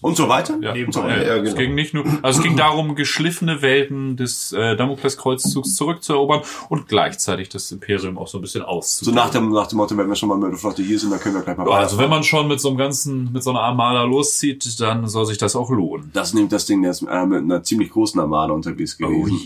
Und 0.00 0.16
so 0.16 0.28
weiter? 0.28 0.58
Ja, 0.60 0.72
und 0.72 0.92
so, 0.94 1.00
Ja, 1.00 1.16
Es 1.36 1.42
genau. 1.44 1.56
ging 1.56 1.74
nicht 1.74 1.94
nur, 1.94 2.04
also 2.22 2.38
es 2.38 2.42
ging 2.44 2.56
darum, 2.56 2.94
geschliffene 2.94 3.60
Welten 3.62 4.16
des 4.16 4.52
äh, 4.52 4.76
Damokleskreuzzugs 4.76 5.74
zurückzuerobern 5.74 6.42
und 6.68 6.88
gleichzeitig 6.88 7.48
das 7.50 7.70
Imperium 7.70 8.16
auch 8.18 8.28
so 8.28 8.38
ein 8.38 8.40
bisschen 8.40 8.62
So 8.62 8.66
auszubauen. 8.68 9.14
nach 9.14 9.30
dem, 9.30 9.50
nach 9.50 9.66
dem 9.66 9.76
Motto, 9.78 9.96
wenn 9.96 10.08
wir 10.08 10.16
schon 10.16 10.28
mal 10.28 10.38
mit 10.38 10.52
der 10.52 10.58
Flotte 10.58 10.82
hier 10.82 10.98
sind, 10.98 11.10
dann 11.10 11.20
können 11.20 11.34
wir 11.36 11.42
gleich 11.42 11.56
mal 11.56 11.70
also 11.70 11.98
wenn 11.98 12.10
man 12.10 12.22
schon 12.24 12.48
mit 12.48 12.60
so 12.60 12.68
einem 12.68 12.78
ganzen, 12.78 13.32
mit 13.32 13.42
so 13.42 13.50
einer 13.50 13.60
Armada 13.60 14.04
loszieht, 14.04 14.80
dann 14.80 15.06
soll 15.08 15.26
sich 15.26 15.38
das 15.38 15.54
auch 15.56 15.70
lohnen. 15.70 16.10
Das 16.12 16.32
nimmt 16.34 16.52
das 16.52 16.66
Ding, 16.66 16.82
der 16.82 16.90
ist 16.92 17.02
äh, 17.02 17.26
mit 17.26 17.42
einer 17.42 17.62
ziemlich 17.62 17.90
großen 17.90 18.18
Armada 18.20 18.52
unterwegs 18.54 18.96
gewesen. 18.96 19.38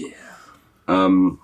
Ähm, 0.86 1.38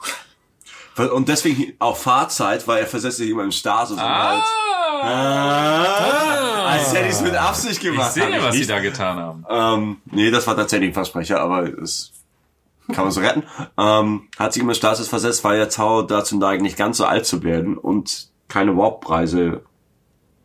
und 0.97 1.29
deswegen 1.29 1.73
auch 1.79 1.97
Fahrzeit, 1.97 2.67
weil 2.69 2.81
er 2.81 2.87
versetzt 2.87 3.19
sich 3.19 3.31
immer 3.31 3.45
in 3.45 3.53
Status 3.53 3.93
und 3.93 4.01
halt. 4.03 4.43
Ah, 5.03 6.67
als 6.73 6.95
hätte 6.95 7.07
ich 7.07 7.13
es 7.15 7.21
mit 7.23 7.35
Absicht 7.35 7.75
Ich 7.83 7.91
gemacht. 7.91 8.13
sehe, 8.13 8.29
ich 8.37 8.43
was 8.43 8.55
sie 8.55 8.67
da 8.67 8.81
getan 8.81 9.19
haben. 9.19 9.45
Ähm, 9.49 9.97
nee, 10.11 10.31
das 10.31 10.47
war 10.47 10.57
tatsächlich 10.57 10.91
ein 10.91 10.95
Versprecher, 10.95 11.41
aber 11.41 11.69
das 11.69 12.13
kann 12.93 13.05
man 13.05 13.11
so 13.13 13.21
retten. 13.21 13.43
Ähm, 13.77 14.29
hat 14.39 14.53
sich 14.53 14.63
immer 14.63 14.75
Status 14.75 15.09
versetzt, 15.09 15.43
weil 15.45 15.59
der 15.59 15.69
Tau 15.69 16.03
dazu 16.03 16.37
neigt, 16.39 16.63
nicht 16.63 16.77
ganz 16.77 16.97
so 16.99 17.05
alt 17.07 17.27
zu 17.27 17.43
werden 17.43 17.77
und 17.77 18.29
keine 18.49 18.77
Warp-Preise 18.77 19.63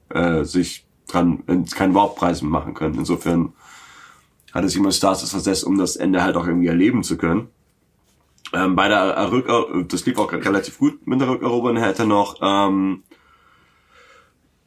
äh, 0.09 0.43
sich 0.43 0.85
dran, 1.07 1.43
äh, 1.47 1.57
keine 1.75 1.93
Warp-Preise 1.93 2.45
machen 2.45 2.73
können. 2.73 2.95
Insofern 2.95 3.53
hat 4.53 4.63
er 4.63 4.69
sich 4.69 4.77
immer 4.77 4.91
Status 4.91 5.29
versetzt, 5.29 5.63
um 5.63 5.77
das 5.77 5.95
Ende 5.95 6.23
halt 6.23 6.35
auch 6.35 6.47
irgendwie 6.47 6.67
erleben 6.67 7.03
zu 7.03 7.17
können. 7.17 7.49
Ähm, 8.53 8.75
bei 8.75 8.87
der 8.87 8.99
äh, 8.99 9.23
Rücker, 9.23 9.65
das 9.87 10.05
lief 10.05 10.17
auch 10.17 10.31
relativ 10.31 10.79
gut 10.79 11.05
mit 11.05 11.21
der 11.21 11.29
Rückeroberung, 11.29 11.77
hätte 11.77 12.05
noch 12.05 12.37
ähm, 12.41 13.03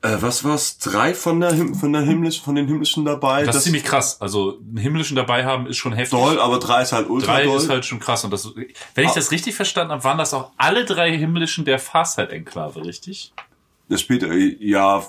äh, 0.02 0.16
was 0.20 0.42
war's? 0.44 0.78
Drei 0.78 1.14
von 1.14 1.40
der 1.40 1.52
Him 1.52 1.74
von 1.74 1.92
der 1.92 2.02
himmlischen, 2.02 2.44
von 2.44 2.54
den 2.56 2.66
himmlischen 2.66 3.04
dabei. 3.04 3.44
Das, 3.44 3.56
ist 3.56 3.64
ziemlich 3.64 3.84
krass. 3.84 4.20
Also 4.20 4.58
einen 4.58 4.76
himmlischen 4.78 5.16
dabei 5.16 5.44
haben 5.44 5.66
ist 5.66 5.76
schon 5.76 5.92
heftig. 5.92 6.18
doll, 6.18 6.40
aber 6.40 6.58
drei 6.58 6.82
ist 6.82 6.92
halt 6.92 7.08
ultra 7.08 7.34
Drei 7.34 7.44
doll. 7.44 7.56
ist 7.56 7.68
halt 7.68 7.84
schon 7.84 8.00
krass. 8.00 8.24
Und 8.24 8.32
das, 8.32 8.52
wenn 8.94 9.04
ich 9.04 9.12
das 9.12 9.30
richtig 9.30 9.54
verstanden 9.54 9.92
habe, 9.92 10.02
waren 10.04 10.18
das 10.18 10.34
auch 10.34 10.50
alle 10.56 10.84
drei 10.84 11.16
himmlischen 11.16 11.64
der 11.64 11.78
Farsight-Enklave, 11.78 12.84
richtig? 12.84 13.32
das 13.88 14.00
spielt 14.00 14.22
äh, 14.22 14.56
ja 14.60 15.04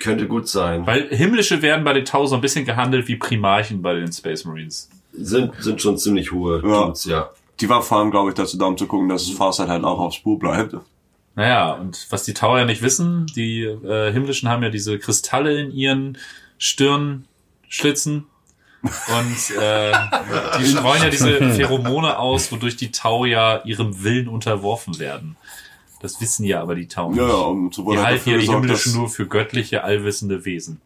Könnte 0.00 0.26
gut 0.28 0.48
sein. 0.48 0.86
Weil 0.86 1.08
himmlische 1.08 1.62
werden 1.62 1.84
bei 1.84 1.92
den 1.92 2.04
Tau 2.04 2.26
so 2.26 2.34
ein 2.34 2.40
bisschen 2.40 2.64
gehandelt 2.64 3.08
wie 3.08 3.16
Primarchen 3.16 3.82
bei 3.82 3.94
den 3.94 4.12
Space 4.12 4.44
Marines. 4.44 4.88
Sind, 5.12 5.52
sind 5.60 5.80
schon 5.80 5.96
ziemlich 5.96 6.32
hohe 6.32 6.60
Ja. 6.62 6.84
Dudes, 6.84 7.04
ja. 7.06 7.30
Die 7.60 7.68
war 7.68 7.82
vor 7.82 7.98
allem, 7.98 8.10
glaube 8.10 8.30
ich, 8.30 8.34
dazu 8.34 8.58
da, 8.58 8.66
um 8.66 8.76
zu 8.76 8.86
gucken, 8.86 9.08
dass 9.08 9.30
Farsight 9.30 9.68
halt 9.68 9.84
auch 9.84 9.98
auf 9.98 10.12
Spur 10.12 10.38
bleibt. 10.38 10.76
Naja, 11.34 11.72
und 11.72 12.06
was 12.10 12.24
die 12.24 12.34
Tower 12.34 12.58
ja 12.58 12.64
nicht 12.64 12.82
wissen, 12.82 13.26
die 13.34 13.62
äh, 13.62 14.12
Himmlischen 14.12 14.48
haben 14.48 14.62
ja 14.62 14.70
diese 14.70 14.98
Kristalle 14.98 15.60
in 15.60 15.70
ihren 15.70 16.18
Stirnschlitzen. 16.58 18.26
Und 18.82 19.56
äh, 19.58 19.92
die 20.58 20.66
streuen 20.70 21.02
ja 21.02 21.10
diese 21.10 21.38
Pheromone 21.54 22.18
aus, 22.18 22.52
wodurch 22.52 22.76
die 22.76 22.90
Tau 22.90 23.24
ja 23.24 23.62
ihrem 23.64 24.02
Willen 24.02 24.28
unterworfen 24.28 24.98
werden. 24.98 25.36
Das 26.00 26.20
wissen 26.20 26.44
ja 26.44 26.60
aber 26.62 26.74
die 26.74 26.88
Tau 26.88 27.10
nicht. 27.10 27.18
Ja, 27.18 27.26
ja, 27.26 27.34
und 27.34 27.74
so 27.74 27.82
die 27.90 27.96
halt 27.96 28.06
halten 28.06 28.30
ja 28.30 28.38
die 28.38 28.48
Himmlischen 28.48 28.94
nur 28.94 29.08
für 29.08 29.26
göttliche, 29.26 29.82
allwissende 29.82 30.44
Wesen. 30.44 30.80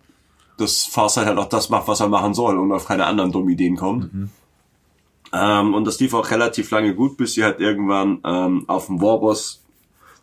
dass 0.57 0.85
Farsight 0.85 1.27
halt 1.27 1.39
auch 1.39 1.49
das 1.49 1.69
macht, 1.69 1.89
was 1.89 2.01
er 2.01 2.09
machen 2.09 2.33
soll 2.35 2.59
und 2.59 2.73
auf 2.73 2.87
keine 2.87 3.07
anderen 3.07 3.33
dummen 3.33 3.51
Ideen 3.51 3.77
kommt. 3.77 4.11
Ähm, 5.33 5.75
und 5.75 5.85
das 5.87 6.01
lief 6.01 6.15
auch 6.15 6.31
relativ 6.31 6.71
lange 6.71 6.95
gut, 6.95 7.17
bis 7.17 7.35
sie 7.35 7.45
halt 7.45 7.61
irgendwann 7.61 8.19
ähm, 8.25 8.65
auf 8.67 8.89
einen 8.89 9.01
Warboss 9.01 9.63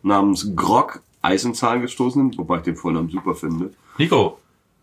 namens 0.04 0.54
Grog 0.56 1.02
Eisenzahn 1.22 1.82
gestoßen 1.82 2.22
sind, 2.32 2.38
wobei 2.38 2.58
ich 2.58 2.64
den 2.64 2.76
Vornamen 2.76 3.10
super 3.10 3.36
finde. 3.36 3.72
Nico, 3.98 4.38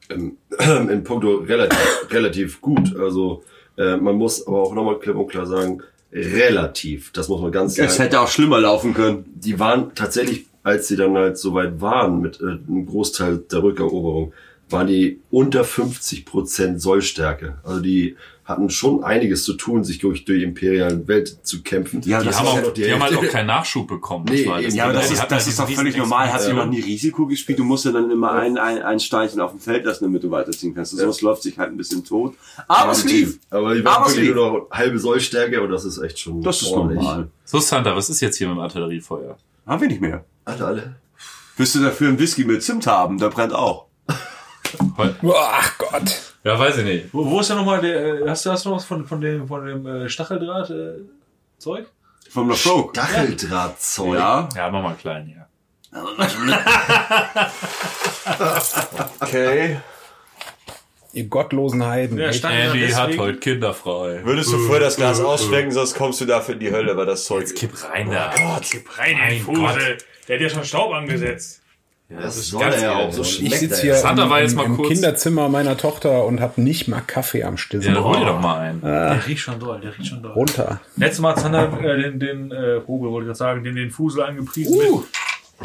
Ähm, 0.08 0.36
in 0.90 1.04
puncto 1.04 1.36
relativ, 1.36 2.06
relativ 2.10 2.60
gut. 2.60 2.94
Also 2.96 3.42
äh, 3.76 3.96
man 3.96 4.16
muss 4.16 4.46
aber 4.46 4.62
auch 4.62 4.74
nochmal 4.74 4.98
klipp 4.98 5.16
und 5.16 5.28
klar 5.28 5.46
sagen, 5.46 5.82
relativ. 6.12 7.12
Das 7.12 7.28
muss 7.28 7.40
man 7.40 7.52
ganz 7.52 7.78
Es 7.78 7.96
sagen. 7.96 8.02
hätte 8.04 8.20
auch 8.20 8.28
schlimmer 8.28 8.60
laufen 8.60 8.94
können. 8.94 9.24
Die 9.34 9.58
waren 9.58 9.94
tatsächlich, 9.94 10.46
als 10.62 10.88
sie 10.88 10.96
dann 10.96 11.14
halt 11.16 11.38
so 11.38 11.54
weit 11.54 11.80
waren 11.80 12.20
mit 12.20 12.40
äh, 12.40 12.44
einem 12.44 12.86
Großteil 12.86 13.38
der 13.38 13.62
Rückeroberung, 13.62 14.32
waren 14.70 14.86
die 14.86 15.20
unter 15.30 15.64
50 15.64 16.24
Prozent 16.24 16.80
Sollstärke. 16.80 17.58
Also 17.62 17.80
die 17.80 18.16
hatten 18.44 18.68
schon 18.68 19.02
einiges 19.02 19.44
zu 19.44 19.54
tun, 19.54 19.84
sich 19.84 19.98
durch, 19.98 20.24
die 20.26 20.42
imperialen 20.42 21.08
Welt 21.08 21.46
zu 21.46 21.62
kämpfen. 21.62 22.02
Ja, 22.02 22.22
die 22.22 22.28
haben, 22.28 22.46
auch, 22.46 22.56
ja 22.56 22.62
noch 22.62 22.74
die 22.74 22.82
die 22.82 22.92
haben 22.92 23.02
halt 23.02 23.16
auch 23.16 23.26
keinen 23.28 23.46
Nachschub 23.46 23.88
bekommen. 23.88 24.26
Nee, 24.28 24.44
das 24.44 24.62
eben. 24.64 24.74
Ja, 24.74 24.84
aber 24.84 24.92
das 24.92 25.10
ist, 25.10 25.22
das 25.22 25.30
halt 25.30 25.46
ist 25.46 25.58
doch 25.58 25.70
völlig 25.70 25.96
normal. 25.96 26.26
Hast 26.26 26.46
du 26.46 26.50
Explosion. 26.50 26.70
noch 26.70 26.76
nie 26.76 26.82
Risiko 26.82 27.26
gespielt? 27.26 27.58
Du 27.58 27.64
musst 27.64 27.86
ja 27.86 27.92
dann 27.92 28.10
immer 28.10 28.32
ein, 28.32 28.58
ein, 28.58 28.82
ein 28.82 29.00
Steinchen 29.00 29.40
auf 29.40 29.52
dem 29.52 29.60
Feld 29.60 29.86
lassen, 29.86 30.04
damit 30.04 30.22
du 30.22 30.30
weiterziehen 30.30 30.74
kannst. 30.74 30.92
Sowas 30.96 31.22
läuft 31.22 31.42
sich 31.42 31.58
halt 31.58 31.70
ein 31.70 31.76
bisschen 31.78 32.04
tot. 32.04 32.34
Aber 32.68 32.92
es 32.92 33.04
lief. 33.04 33.38
Aber 33.48 33.74
die 33.74 33.84
waren 33.84 34.06
wirklich 34.06 34.34
nur 34.34 34.52
noch 34.52 34.70
halbe 34.70 34.98
Sollstärke 34.98 35.62
und 35.62 35.70
das 35.70 35.84
ist 35.86 35.98
echt 35.98 36.18
schon 36.18 36.42
Das 36.42 36.60
ist 36.60 36.68
ordentlich. 36.68 37.00
normal. 37.00 37.28
So, 37.46 37.58
Santa, 37.60 37.96
was 37.96 38.10
ist 38.10 38.20
jetzt 38.20 38.36
hier 38.36 38.48
mit 38.48 38.56
dem 38.56 38.60
Artilleriefeuer? 38.60 39.38
Haben 39.66 39.80
wir 39.80 39.88
nicht 39.88 40.00
mehr. 40.02 40.24
Alle, 40.44 40.64
alle. 40.66 40.96
Willst 41.56 41.74
du 41.76 41.80
dafür 41.80 42.08
einen 42.08 42.18
Whisky 42.18 42.44
mit 42.44 42.62
Zimt 42.62 42.86
haben? 42.86 43.16
Der 43.16 43.30
brennt 43.30 43.54
auch. 43.54 43.86
Ach 44.98 45.78
Gott. 45.78 46.33
Ja, 46.44 46.58
weiß 46.58 46.78
ich 46.78 46.84
nicht. 46.84 47.06
Wo, 47.12 47.24
wo 47.28 47.40
ist 47.40 47.48
denn 47.48 47.56
nochmal 47.56 47.80
der, 47.80 48.22
äh, 48.22 48.28
hast 48.28 48.44
du, 48.44 48.50
hast 48.50 48.64
du 48.66 48.68
noch 48.68 48.76
was 48.76 48.84
von, 48.84 49.06
von 49.06 49.20
dem, 49.20 49.48
von 49.48 49.66
dem 49.66 49.86
äh, 49.86 50.08
Stacheldraht, 50.08 50.68
äh, 50.70 51.00
Zeug? 51.58 51.86
Vom 52.28 52.50
Lafrogue. 52.50 52.90
Stacheldrahtzeug. 52.90 54.14
Ja. 54.14 54.48
Ja, 54.54 54.70
mach 54.70 54.82
mal 54.82 54.94
klein, 54.94 55.34
ja. 55.34 55.46
Okay. 59.20 59.78
Ihr 61.12 61.24
gottlosen 61.28 61.84
Heiden. 61.84 62.18
Ja, 62.18 62.30
Andy 62.30 62.88
hat 62.90 63.16
heute 63.16 63.38
kinderfrei. 63.38 64.24
Würdest 64.24 64.52
du 64.52 64.58
vorher 64.58 64.80
das 64.80 64.96
Glas 64.96 65.20
ausschwenken, 65.20 65.70
sonst 65.70 65.94
kommst 65.94 66.20
du 66.20 66.24
dafür 66.24 66.54
in 66.54 66.60
die 66.60 66.72
Hölle, 66.72 66.96
weil 66.96 67.06
das 67.06 67.24
Zeug. 67.24 67.54
Kipp 67.54 67.72
rein 67.88 68.10
da. 68.10 68.34
Gib 68.68 68.98
rein 68.98 69.12
in 69.12 69.18
Mein 69.18 69.30
den 69.30 69.42
Fusel. 69.42 69.98
Der 70.26 70.36
hat 70.36 70.42
ja 70.42 70.48
schon 70.48 70.64
Staub 70.64 70.92
angesetzt. 70.92 71.62
Das, 72.08 72.48
soll 72.48 72.60
ganz 72.60 72.76
er 72.76 72.82
ja 72.82 72.92
auch. 72.96 73.12
So 73.12 73.22
Ich 73.22 73.58
sitze 73.58 73.76
er 73.76 73.80
hier 73.82 73.94
ja. 73.96 74.10
Im, 74.10 74.30
war 74.30 74.40
jetzt 74.40 74.52
im, 74.52 74.56
mal 74.58 74.64
im 74.66 74.76
kurz- 74.76 74.88
Kinderzimmer 74.90 75.48
meiner 75.48 75.76
Tochter 75.76 76.24
und 76.26 76.40
habe 76.40 76.60
nicht 76.60 76.86
mal 76.86 77.00
Kaffee 77.00 77.42
am 77.44 77.54
Ja, 77.54 77.58
Stillen. 77.58 77.94
dann 77.94 78.04
hol 78.04 78.16
dir 78.18 78.26
doch 78.26 78.40
mal 78.40 78.58
einen. 78.60 78.80
Der 78.82 79.26
riecht 79.26 79.40
schon 79.40 79.58
doll, 79.58 79.80
der 79.80 79.96
riecht 79.98 80.08
schon 80.08 80.22
doll. 80.22 80.32
Runter. 80.32 80.80
Letztes 80.96 81.20
Mal 81.20 81.30
hat 81.30 81.40
Zander 81.40 81.72
äh, 81.82 82.02
den, 82.02 82.20
den 82.20 82.52
äh, 82.52 82.80
Vogel, 82.82 83.10
wollte 83.10 83.24
ich 83.24 83.28
gerade 83.28 83.38
sagen, 83.38 83.64
den, 83.64 83.74
den 83.76 83.90
Fusel 83.90 84.22
angepriesen 84.22 84.76
mit. 84.78 85.04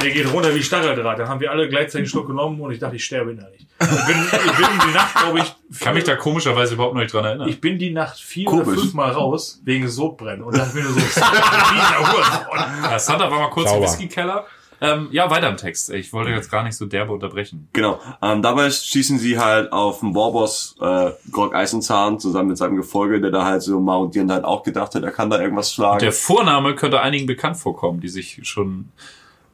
Der 0.02 0.12
geht 0.12 0.32
runter 0.32 0.54
wie 0.56 0.64
Stacheldraht. 0.64 1.20
Da 1.20 1.28
haben 1.28 1.40
wir 1.42 1.52
alle 1.52 1.68
gleichzeitig 1.68 1.96
einen 1.98 2.08
Schluck 2.08 2.28
genommen 2.28 2.62
und 2.62 2.72
ich 2.72 2.80
dachte, 2.80 2.96
ich 2.96 3.04
sterbe 3.04 3.32
innerlich. 3.32 3.66
Ich 3.82 3.88
bin, 3.88 4.16
ich 4.46 4.56
bin 4.58 4.68
die 4.88 4.94
Nacht, 4.94 5.16
glaube 5.16 5.40
ich, 5.40 5.80
Kann 5.80 5.94
mich 5.96 6.04
da 6.04 6.16
komischerweise 6.16 6.76
überhaupt 6.76 6.94
noch 6.94 7.02
nicht 7.02 7.14
dran 7.14 7.26
erinnern. 7.26 7.50
ich 7.50 7.60
bin 7.60 7.78
die 7.80 7.90
Nacht 7.92 8.18
vier 8.20 8.48
oder 8.50 8.64
Komisch. 8.64 8.80
fünf 8.82 8.94
Mal 8.94 9.12
raus 9.12 9.60
wegen 9.66 9.88
Sodbrennen 9.90 10.44
und 10.44 10.56
dachte 10.56 10.76
mir 10.78 10.84
nur 10.84 10.94
so, 10.94 11.00
dieser 11.00 12.00
Hurensohn. 12.00 12.84
Ja, 12.84 13.00
Santa 13.00 13.30
war 13.32 13.40
mal 13.40 13.50
kurz 13.50 13.66
im 13.68 13.74
Sauber. 13.74 13.86
Whisky-Keller. 13.88 14.46
Ähm, 14.82 15.10
ja, 15.12 15.30
weiter 15.30 15.50
im 15.50 15.58
Text. 15.58 15.90
Ich 15.90 16.14
wollte 16.14 16.32
jetzt 16.32 16.50
gar 16.50 16.64
nicht 16.64 16.76
so 16.76 16.86
derbe 16.86 17.12
unterbrechen. 17.12 17.68
Genau. 17.74 18.00
Ähm, 18.22 18.42
dabei 18.42 18.70
schießen 18.70 19.20
sie 19.20 19.38
halt 19.40 19.72
auf 19.72 20.00
den 20.00 20.16
Warboss 20.16 20.76
äh, 20.82 21.12
Grog 21.32 21.54
Eisenzahn 21.54 22.20
zusammen 22.20 22.50
mit 22.50 22.58
seinem 22.58 22.76
Gefolge, 22.76 23.20
der 23.20 23.32
da 23.32 23.46
halt 23.46 23.62
so 23.62 23.80
marodierend 23.80 24.32
halt 24.32 24.46
auch 24.46 24.64
gedacht 24.64 24.96
hat, 24.96 25.04
er 25.04 25.12
kann 25.12 25.30
da 25.30 25.40
irgendwas 25.40 25.74
schlagen. 25.74 26.00
Der 26.00 26.12
Vorname 26.12 26.76
könnte 26.76 27.02
einigen 27.02 27.26
bekannt 27.26 27.58
vorkommen, 27.58 28.00
die 28.00 28.10
sich 28.10 28.40
schon 28.44 28.90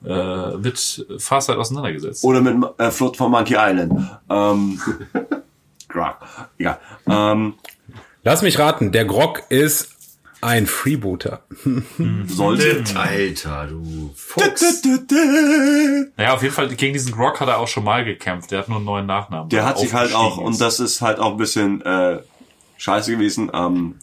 äh, 0.05 0.57
mit 0.57 1.05
Farsight 1.17 1.57
auseinandergesetzt. 1.57 2.23
Oder 2.23 2.41
mit 2.41 2.55
äh, 2.77 2.91
Flut 2.91 3.17
von 3.17 3.31
Monkey 3.31 3.55
Island. 3.57 4.19
Ähm, 4.29 4.79
Grog. 5.87 6.17
Ja. 6.57 6.79
Ähm, 7.07 7.55
Lass 8.27 8.41
mich 8.41 8.57
raten, 8.57 8.91
der 8.91 9.05
Grog 9.05 9.43
ist 9.49 9.94
ein 10.41 10.67
Freebooter. 10.67 11.43
sollte. 12.27 12.83
Alter, 12.95 13.67
du 13.67 14.11
Fuchs. 14.15 14.81
Naja, 16.17 16.33
auf 16.33 16.41
jeden 16.41 16.53
Fall 16.53 16.69
gegen 16.69 16.93
diesen 16.93 17.11
Grog 17.13 17.39
hat 17.39 17.47
er 17.47 17.59
auch 17.59 17.67
schon 17.67 17.83
mal 17.83 18.05
gekämpft. 18.05 18.51
Der 18.51 18.59
hat 18.59 18.69
nur 18.69 18.77
einen 18.77 18.85
neuen 18.85 19.05
Nachnamen. 19.05 19.49
Der 19.49 19.61
er 19.61 19.65
hat 19.65 19.79
sich 19.79 19.93
halt 19.93 20.13
auch, 20.13 20.37
und 20.37 20.59
das 20.59 20.79
ist 20.79 21.01
halt 21.01 21.19
auch 21.19 21.31
ein 21.31 21.37
bisschen 21.37 21.81
äh, 21.81 22.19
scheiße 22.77 23.11
gewesen, 23.11 23.51
ähm, 23.53 23.95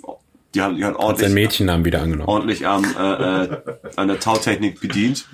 die 0.54 0.60
haben, 0.60 0.76
die 0.76 0.84
haben 0.84 0.94
Hat 0.94 1.00
seinen 1.00 1.06
ordentlich, 1.06 1.32
Mädchennamen 1.32 1.84
wieder 1.84 2.02
angenommen. 2.02 2.28
ordentlich 2.28 2.66
am, 2.66 2.84
äh, 2.84 3.44
äh, 3.44 3.62
an 3.96 4.08
der 4.08 4.20
Tautechnik 4.20 4.80
bedient. 4.80 5.26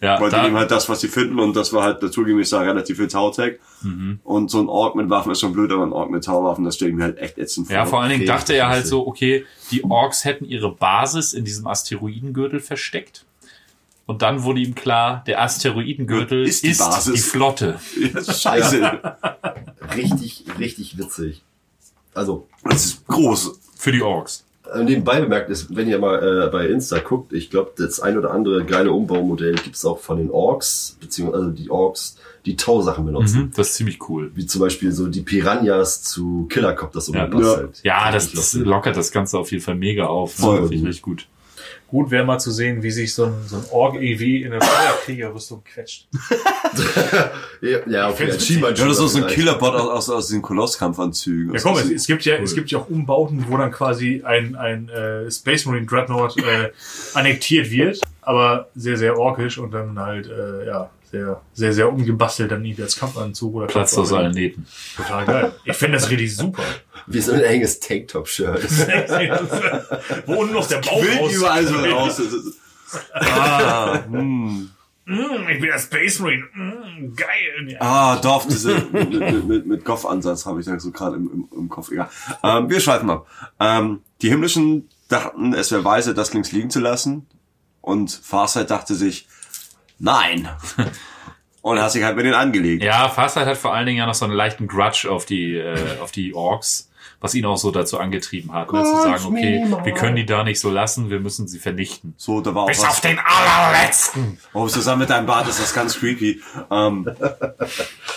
Ja, 0.00 0.20
Weil 0.20 0.28
die 0.30 0.36
da, 0.36 0.42
nehmen 0.42 0.56
halt 0.56 0.70
das, 0.70 0.88
was 0.88 1.00
sie 1.00 1.08
finden 1.08 1.38
und 1.40 1.56
das 1.56 1.72
war 1.72 1.82
halt 1.82 2.02
naturgemäß 2.02 2.50
da 2.50 2.60
relativ 2.60 2.98
viel 2.98 3.08
Tautech. 3.08 3.58
Mhm. 3.82 4.20
Und 4.24 4.50
so 4.50 4.60
ein 4.60 4.68
Ork 4.68 4.94
mit 4.94 5.08
Waffen 5.08 5.32
ist 5.32 5.40
schon 5.40 5.52
blöd, 5.52 5.72
aber 5.72 5.84
ein 5.84 5.92
Ork 5.92 6.10
mit 6.10 6.24
Tauwaffen, 6.24 6.64
das 6.64 6.74
stelle 6.76 6.90
ich 6.90 6.96
mir 6.96 7.04
halt 7.04 7.18
echt 7.18 7.38
ätzend 7.38 7.66
vor. 7.68 7.76
ja, 7.76 7.86
vor 7.86 8.00
allen 8.00 8.10
Dingen 8.10 8.22
Okay, 8.22 8.28
dachte 8.28 8.54
er 8.54 8.68
halt 8.68 8.86
so, 8.86 9.06
okay, 9.06 9.46
die 9.70 9.84
Orks 9.84 10.24
hätten 10.24 10.44
ihre 10.44 10.70
Basis 10.74 11.32
in 11.32 11.44
diesem 11.44 11.66
Asteroidengürtel 11.66 12.60
versteckt. 12.60 13.24
Und 14.04 14.22
dann 14.22 14.44
wurde 14.44 14.60
ihm 14.60 14.74
klar, 14.76 15.24
der 15.26 15.42
Asteroidengürtel 15.42 16.44
Ist 16.46 16.62
ist 16.62 16.64
die 16.64 16.72
die, 16.72 16.78
Basis. 16.78 17.26
Flotte. 17.30 17.80
Ja, 18.14 18.22
scheiße. 18.32 19.00
Richtig, 19.96 20.44
richtig 20.58 20.96
witzig. 20.98 21.42
Also, 22.14 22.46
Das 22.64 22.84
ist 22.84 23.06
groß. 23.08 23.58
Für 23.76 23.92
die 23.92 24.02
Orks. 24.02 24.45
Äh, 24.74 24.84
nebenbei 24.84 25.20
bemerkt 25.20 25.50
ist, 25.50 25.74
wenn 25.74 25.88
ihr 25.88 25.98
mal 25.98 26.46
äh, 26.46 26.50
bei 26.50 26.66
Insta 26.66 26.98
guckt, 26.98 27.32
ich 27.32 27.50
glaube, 27.50 27.72
das 27.76 28.00
ein 28.00 28.18
oder 28.18 28.30
andere 28.32 28.64
geile 28.64 28.92
Umbaumodell 28.92 29.54
gibt's 29.54 29.84
auch 29.84 29.98
von 29.98 30.18
den 30.18 30.30
Orks, 30.30 30.96
beziehungsweise 31.00 31.52
die 31.52 31.70
Orks, 31.70 32.16
die 32.44 32.56
Tausachen 32.56 33.04
benutzen. 33.04 33.42
Mhm, 33.42 33.52
das 33.56 33.70
ist 33.70 33.74
ziemlich 33.74 34.08
cool. 34.08 34.30
Wie 34.34 34.46
zum 34.46 34.60
Beispiel 34.60 34.92
so 34.92 35.08
die 35.08 35.22
Piranhas 35.22 36.02
zu 36.02 36.46
Killercopters 36.48 37.08
Ja, 37.08 37.24
umgepasst 37.24 37.56
halt. 37.56 37.80
Ja, 37.82 38.10
das, 38.12 38.32
das 38.32 38.54
lockert 38.54 38.96
das 38.96 39.10
Ganze 39.10 39.38
auf 39.38 39.50
jeden 39.50 39.62
Fall 39.62 39.74
mega 39.74 40.06
auf. 40.06 40.34
Voll. 40.34 40.60
Das 40.60 40.70
finde 40.70 40.90
ich 40.90 41.02
gut. 41.02 41.26
Gut 41.88 42.10
wäre 42.10 42.24
mal 42.24 42.38
zu 42.38 42.50
sehen, 42.50 42.82
wie 42.82 42.90
sich 42.90 43.14
so 43.14 43.26
ein, 43.26 43.34
so 43.46 43.56
ein 43.56 43.64
Org-EW 43.70 44.42
in 44.42 44.50
der 44.50 44.60
Feuerkriegerrüstung 44.60 45.62
quetscht. 45.64 46.08
Ja, 47.62 47.78
ja 47.86 48.10
okay, 48.10 48.30
Achievement 48.30 48.78
Ja, 48.78 48.86
das 48.86 48.98
ist 48.98 49.12
so 49.12 49.18
ein. 49.22 49.26
Killerbot 49.28 49.74
aus, 49.74 49.88
aus, 49.88 50.10
aus 50.10 50.28
den 50.28 50.42
Kolosskampfanzügen. 50.42 51.54
Ja, 51.54 51.60
komm, 51.60 51.76
es, 51.78 51.90
es 51.90 52.06
gibt 52.06 52.24
ja, 52.24 52.36
es 52.36 52.54
gibt 52.54 52.70
ja 52.70 52.78
auch 52.78 52.90
Umbauten, 52.90 53.46
wo 53.48 53.56
dann 53.56 53.72
quasi 53.72 54.22
ein, 54.24 54.56
ein 54.56 54.88
äh, 54.90 55.30
Space 55.30 55.64
Marine 55.64 55.86
Dreadnought 55.86 56.36
äh, 56.36 56.70
annektiert 57.14 57.70
wird, 57.70 58.00
aber 58.20 58.68
sehr, 58.74 58.98
sehr 58.98 59.18
orkisch 59.18 59.56
und 59.58 59.72
dann 59.72 59.98
halt, 59.98 60.28
äh, 60.28 60.66
ja, 60.66 60.90
sehr, 61.10 61.40
sehr, 61.54 61.72
sehr 61.72 61.92
umgebastelt 61.92 62.50
dann 62.50 62.64
irgendwie 62.64 62.82
als 62.82 62.96
Kampfanzug 62.96 63.54
oder 63.54 63.66
Platz 63.66 63.96
aus 63.96 64.12
allen 64.12 64.32
Nähten. 64.32 64.66
Total 64.96 65.24
geil. 65.24 65.52
Ich 65.64 65.76
finde 65.76 65.98
das 65.98 66.10
richtig 66.10 66.36
super. 66.36 66.62
Wie 67.06 67.20
so 67.20 67.32
ein 67.32 67.40
enges 67.42 67.80
Tanktop-Shirt. 67.80 68.62
wo 70.26 70.34
unten 70.34 70.54
noch 70.54 70.66
der 70.66 70.78
Bauch 70.78 71.02
raus- 71.20 71.32
überall 71.34 71.66
so 71.66 71.74
raus. 71.84 72.20
Ah, 73.14 74.00
hm. 74.10 74.70
Mm, 75.08 75.48
ich 75.48 75.60
bin 75.60 75.70
der 75.70 75.78
Space 75.78 76.18
Marine. 76.18 76.44
Mm, 76.54 77.14
geil. 77.14 77.68
Ja. 77.68 77.80
ah 77.80 78.16
Dorf, 78.16 78.46
diese 78.48 78.74
mit, 78.90 79.10
mit, 79.10 79.44
mit, 79.46 79.66
mit 79.66 79.84
Goff-Ansatz 79.84 80.46
habe 80.46 80.58
ich 80.58 80.66
da 80.66 80.78
so 80.80 80.90
gerade 80.90 81.14
im, 81.16 81.30
im, 81.32 81.48
im 81.56 81.68
Kopf. 81.68 81.92
Egal. 81.92 82.08
Ähm, 82.42 82.68
wir 82.68 82.80
schweifen 82.80 83.08
ab. 83.10 83.26
Ähm, 83.60 84.00
die 84.22 84.28
Himmlischen 84.30 84.88
dachten, 85.08 85.52
es 85.54 85.70
wäre 85.70 85.84
weise, 85.84 86.12
das 86.12 86.34
links 86.34 86.50
liegen 86.50 86.70
zu 86.70 86.80
lassen. 86.80 87.26
Und 87.82 88.10
Farsight 88.10 88.70
dachte 88.70 88.96
sich, 88.96 89.28
nein. 90.00 90.48
Und 91.62 91.80
hat 91.80 91.92
sich 91.92 92.02
halt 92.02 92.16
mit 92.16 92.24
denen 92.24 92.34
angelegt. 92.34 92.82
Ja, 92.82 93.08
Farsight 93.08 93.46
hat 93.46 93.56
vor 93.58 93.74
allen 93.74 93.86
Dingen 93.86 93.98
ja 93.98 94.06
noch 94.06 94.14
so 94.14 94.24
einen 94.24 94.34
leichten 94.34 94.66
Grudge 94.66 95.08
auf 95.08 95.24
die, 95.24 95.54
äh, 95.54 95.98
auf 96.00 96.10
die 96.10 96.34
Orks, 96.34 96.90
was 97.20 97.34
ihn 97.34 97.44
auch 97.46 97.56
so 97.56 97.70
dazu 97.70 97.98
angetrieben 97.98 98.52
hat, 98.52 98.72
ne, 98.72 98.82
zu 98.82 99.02
sagen, 99.02 99.24
okay, 99.26 99.66
wir 99.84 99.92
können 99.94 100.16
die 100.16 100.26
da 100.26 100.44
nicht 100.44 100.60
so 100.60 100.70
lassen, 100.70 101.10
wir 101.10 101.20
müssen 101.20 101.48
sie 101.48 101.58
vernichten. 101.58 102.14
So, 102.16 102.40
da 102.40 102.54
war 102.54 102.64
auch 102.64 102.68
Bis 102.68 102.82
was. 102.82 102.88
auf 102.88 103.00
den 103.00 103.18
allerletzten! 103.18 104.38
Oh, 104.52 104.66
zusammen 104.68 105.00
mit 105.00 105.10
deinem 105.10 105.26
Bart 105.26 105.48
ist 105.48 105.60
das 105.60 105.72
ganz 105.74 105.98
creepy. 105.98 106.40
Ähm, 106.70 107.08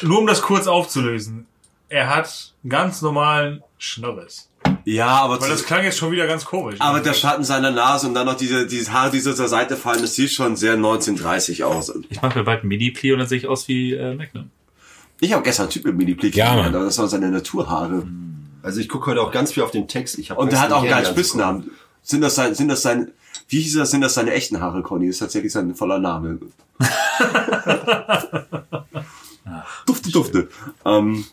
Nur 0.02 0.20
um 0.20 0.28
das 0.28 0.42
kurz 0.42 0.68
aufzulösen. 0.68 1.46
Er 1.88 2.14
hat 2.14 2.54
einen 2.64 2.70
ganz 2.70 3.02
normalen 3.02 3.64
Schnorres. 3.78 4.50
Ja, 4.86 5.08
aber, 5.08 5.42
Weil 5.42 5.50
das 5.50 5.66
klang 5.66 5.84
jetzt 5.84 5.98
schon 5.98 6.12
wieder 6.12 6.28
ganz 6.28 6.46
komisch. 6.46 6.76
aber 6.80 7.00
der 7.00 7.14
Schatten 7.14 7.44
seiner 7.44 7.72
Nase 7.72 8.08
und 8.08 8.14
dann 8.14 8.26
noch 8.26 8.36
diese, 8.36 8.68
dieses 8.68 8.92
Haar, 8.92 9.10
die 9.10 9.20
so 9.20 9.34
zur 9.34 9.48
Seite 9.48 9.76
fallen, 9.76 10.02
das 10.02 10.16
sieht 10.16 10.32
schon 10.32 10.56
sehr 10.56 10.74
1930 10.74 11.64
aus. 11.64 11.92
Ich 12.10 12.22
mache 12.22 12.40
mir 12.40 12.44
bald 12.46 12.64
Mini-Pli 12.64 13.14
und 13.14 13.20
dann 13.20 13.28
sehe 13.28 13.38
ich 13.38 13.48
aus 13.48 13.68
wie 13.68 13.94
äh, 13.94 14.14
Magnum. 14.16 14.52
Ich 15.22 15.34
habe 15.34 15.44
gestern 15.44 15.64
einen 15.64 15.72
Typ 15.72 15.86
mit 15.86 15.96
Mini-Blick 15.98 16.36
Ja, 16.36 16.52
aber 16.52 16.70
das 16.70 16.98
waren 16.98 17.10
seine 17.10 17.30
Naturhaare. 17.30 18.04
Also 18.62 18.80
ich 18.80 18.90
gucke 18.90 19.12
heute 19.12 19.22
auch 19.22 19.32
ganz 19.32 19.54
viel 19.54 19.64
auf 19.64 19.72
den 19.72 19.88
Text. 19.88 20.18
Ich 20.20 20.32
Und 20.32 20.52
der 20.52 20.62
hat 20.62 20.72
auch 20.72 20.82
einen 20.82 20.90
geilen 20.90 21.06
Spitznamen. 21.06 21.72
Sind 22.04 22.22
das 22.22 22.36
sein, 22.36 22.56
sind 22.56 22.68
das 22.68 22.82
sein, 22.82 23.12
wie 23.48 23.62
hieß 23.62 23.76
das, 23.76 23.92
sind 23.92 24.02
das 24.02 24.14
seine 24.14 24.32
echten 24.32 24.60
Haare, 24.60 24.82
Conny? 24.82 25.08
Das 25.08 25.16
ist 25.16 25.20
tatsächlich 25.20 25.52
sein 25.52 25.76
voller 25.76 26.00
Name. 26.00 26.40
dufte, 29.86 30.12
dufte. 30.12 30.50
Ähm, 30.86 31.26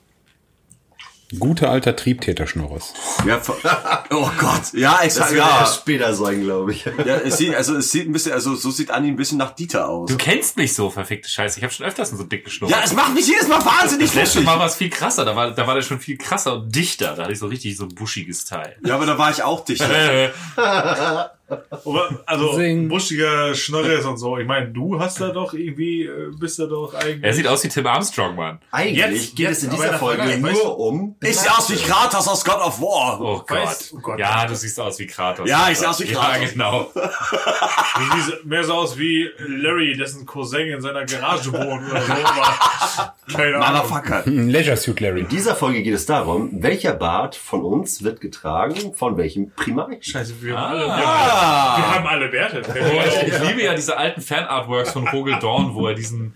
Guter 1.38 1.70
alter 1.70 1.96
Triebtäter-Schnorres. 1.96 2.94
ja, 3.26 3.40
oh 4.10 4.30
Gott, 4.38 4.72
ja, 4.74 4.92
Das 4.94 5.04
exakt, 5.04 5.32
wird 5.32 5.40
ja. 5.40 5.60
erst 5.60 5.76
später 5.76 6.14
sein, 6.14 6.42
glaube 6.42 6.72
ich. 6.72 6.84
Ja, 6.84 7.16
es 7.16 7.38
sieht, 7.38 7.54
also 7.54 7.76
es 7.76 7.90
sieht 7.90 8.08
ein 8.08 8.12
bisschen, 8.12 8.32
also 8.32 8.54
so 8.54 8.70
sieht 8.70 8.92
Anni 8.92 9.08
ein 9.08 9.16
bisschen 9.16 9.38
nach 9.38 9.50
Dieter 9.50 9.88
aus. 9.88 10.08
Du 10.08 10.16
kennst 10.16 10.56
mich 10.56 10.74
so, 10.74 10.88
verfickte 10.88 11.28
Scheiße. 11.28 11.58
Ich 11.58 11.64
habe 11.64 11.74
schon 11.74 11.84
öfters 11.84 12.10
einen 12.10 12.18
so 12.18 12.24
dick 12.24 12.44
geschnurrt. 12.44 12.70
Ja, 12.70 12.82
es 12.84 12.92
macht 12.94 13.14
mich 13.14 13.26
jedes 13.26 13.48
Mal 13.48 13.64
wahnsinnig 13.64 14.06
das 14.06 14.14
letzte. 14.14 14.40
Mal 14.42 14.58
war 14.58 14.66
es 14.66 14.76
viel 14.76 14.90
krasser. 14.90 15.24
Da 15.24 15.34
war, 15.34 15.50
da 15.50 15.66
war 15.66 15.74
der 15.74 15.82
schon 15.82 15.98
viel 15.98 16.16
krasser 16.16 16.54
und 16.54 16.74
dichter. 16.74 17.16
Da 17.16 17.24
hatte 17.24 17.32
ich 17.32 17.40
so 17.40 17.46
richtig 17.48 17.76
so 17.76 17.84
ein 17.84 17.94
buschiges 17.94 18.44
Teil. 18.44 18.76
Ja, 18.84 18.94
aber 18.94 19.06
da 19.06 19.18
war 19.18 19.30
ich 19.30 19.42
auch 19.42 19.64
dichter. 19.64 20.32
Aber, 21.48 22.22
also 22.26 22.54
Sing. 22.54 22.88
buschiger 22.88 23.54
Schnorres 23.54 24.04
und 24.04 24.16
so. 24.16 24.36
Ich 24.38 24.46
meine, 24.46 24.68
du 24.68 24.98
hast 24.98 25.20
da 25.20 25.28
doch 25.28 25.52
irgendwie, 25.54 26.02
äh, 26.02 26.30
bist 26.38 26.58
da 26.58 26.66
doch 26.66 26.92
eigentlich. 26.94 27.22
er 27.22 27.32
sieht 27.34 27.46
aus 27.46 27.62
wie 27.62 27.68
Tim 27.68 27.86
Armstrong, 27.86 28.34
Mann. 28.34 28.58
Eigentlich 28.72 28.96
Jetzt- 29.24 29.36
geht 29.36 29.48
jetzt, 29.48 29.58
es 29.58 29.64
in 29.64 29.70
dieser 29.70 29.94
Folge 29.94 30.22
Vergangenheit, 30.22 30.52
weißt 30.54 30.64
nur 30.64 30.78
um... 30.80 31.16
Ich 31.22 31.36
sehe 31.38 31.50
aus 31.56 31.70
wie 31.70 31.76
Kratos 31.76 32.26
aus 32.26 32.44
God 32.44 32.56
of 32.58 32.80
War. 32.80 33.20
Oh 33.20 33.38
Gott. 33.46 33.50
Weißt- 33.50 33.92
oh 33.96 34.00
Gott. 34.00 34.18
Ja, 34.18 34.44
du 34.46 34.56
siehst 34.56 34.80
aus 34.80 34.98
wie 34.98 35.06
Kratos. 35.06 35.48
Ja, 35.48 35.68
ich 35.70 35.78
seh 35.78 35.86
aus 35.86 36.00
wie 36.00 36.10
Ja, 36.12 36.20
Kratos. 36.20 36.52
genau. 36.52 36.90
Wie 36.94 38.16
diese- 38.16 38.40
mehr 38.44 38.64
so 38.64 38.74
aus 38.74 38.98
wie 38.98 39.28
Larry, 39.38 39.96
dessen 39.96 40.26
Cousin 40.26 40.66
in 40.68 40.80
seiner 40.80 41.04
Garage 41.06 41.50
wohnt 41.52 41.90
oder 41.90 42.02
so. 42.02 42.12
Aber 42.12 43.14
keine 43.32 43.56
Ahnung. 43.56 43.82
Motherfucker. 43.88 44.26
Ein 44.26 44.50
Leisure 44.50 44.76
Suit 44.76 45.00
Larry. 45.00 45.20
In 45.20 45.28
dieser 45.28 45.54
Folge 45.56 45.82
geht 45.82 45.94
es 45.94 46.04
darum, 46.06 46.50
welcher 46.62 46.92
Bart 46.92 47.36
von 47.36 47.62
uns 47.62 48.02
wird 48.02 48.20
getragen 48.20 48.94
von 48.94 49.16
welchem 49.16 49.50
Primarchen. 49.52 50.02
Scheiße, 50.02 50.34
wir 50.42 50.58
haben 50.58 50.72
alle, 50.78 50.86
wir 50.86 51.06
Ah. 51.36 51.76
haben, 51.76 51.82
wir 51.82 51.94
haben 51.94 52.06
alle 52.06 52.32
Werte. 52.32 52.62
Ich, 53.26 53.32
ich 53.32 53.40
liebe 53.48 53.62
ja 53.62 53.74
diese 53.74 53.96
alten 53.96 54.20
Fan-Artworks 54.20 54.92
von 54.92 55.06
Rogel 55.08 55.38
Dorn, 55.40 55.74
wo 55.74 55.86
er 55.88 55.94
diesen 55.94 56.34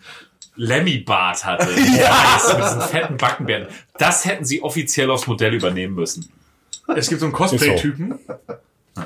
Lemmy-Bart 0.57 1.45
hatte. 1.45 1.69
Ja. 1.77 2.41
Mit 2.55 2.65
diesen 2.65 2.81
fetten 2.83 3.17
Backenbärten. 3.17 3.69
Das 3.99 4.25
hätten 4.25 4.45
sie 4.45 4.63
offiziell 4.63 5.11
aufs 5.11 5.27
Modell 5.27 5.55
übernehmen 5.55 5.95
müssen. 5.95 6.31
Es 6.97 7.09
gibt 7.09 7.21
so 7.21 7.27
einen 7.27 7.33
Cosplay-Typen, 7.33 8.19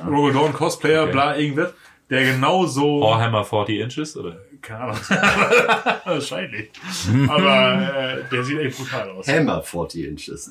Rogal 0.09 0.33
Dawn 0.33 0.53
Cosplayer, 0.55 1.03
Okay. 1.03 1.13
bla, 1.13 1.37
irgendwas, 1.37 1.73
der 2.09 2.25
genau 2.25 2.65
so, 2.67 3.01
Warhammer 3.03 3.45
40 3.45 3.81
Inches, 3.81 4.17
oder? 4.17 4.37
keine 4.63 4.81
Ahnung, 4.81 4.99
wahrscheinlich, 6.07 6.71
aber 7.29 7.83
äh, 8.25 8.25
der 8.33 8.45
sieht 8.45 8.59
echt 8.61 8.79
brutal 8.79 9.11
aus. 9.11 9.29
Hammer 9.29 9.63
40 9.63 10.05
Inches. 10.07 10.51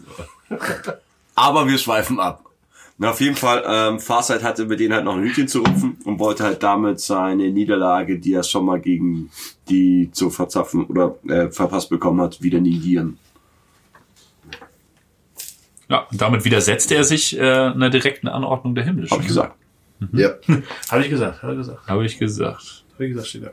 Aber 1.34 1.68
wir 1.68 1.78
schweifen 1.80 2.20
ab. 2.20 2.44
Na, 2.98 3.10
auf 3.10 3.22
jeden 3.22 3.36
Fall, 3.36 3.64
ähm, 3.68 4.00
Farsight 4.00 4.44
hatte 4.44 4.66
mit 4.66 4.80
denen 4.80 4.94
halt 4.94 5.04
noch 5.04 5.16
ein 5.16 5.24
Hütchen 5.24 5.48
zu 5.48 5.60
rupfen 5.60 5.98
und 6.06 6.20
wollte 6.20 6.44
halt 6.44 6.62
damit 6.62 7.00
seine 7.00 7.50
Niederlage, 7.50 8.20
die 8.20 8.34
er 8.34 8.44
schon 8.44 8.66
mal 8.66 8.80
gegen 8.80 9.32
die 9.68 10.10
zu 10.12 10.30
verzapfen 10.30 10.86
oder 10.86 11.16
äh, 11.28 11.50
verpasst 11.50 11.90
bekommen 11.90 12.22
hat, 12.22 12.42
wieder 12.44 12.60
negieren. 12.60 13.18
Ja, 15.90 16.08
und 16.12 16.22
damit 16.22 16.46
widersetzte 16.46 16.96
er 16.96 17.04
sich 17.04 17.38
äh, 17.38 17.42
einer 17.42 17.90
direkten 17.90 18.28
Anordnung 18.28 18.76
der 18.76 18.84
Himmlischen. 18.84 19.16
Hab 19.16 19.22
ich 19.22 19.28
gesagt. 19.28 19.56
Ja. 20.12 20.30
Habe 20.92 21.02
ich 21.02 21.10
gesagt, 21.10 21.42
habe 21.42 21.54
ich 21.54 21.60
gesagt, 21.60 21.88
Habe 21.88 22.06
ich 22.06 22.18
gesagt. 22.20 22.84
habe 22.94 23.06
ich 23.06 23.12
gesagt, 23.12 23.28
steht 23.28 23.46
da. 23.46 23.52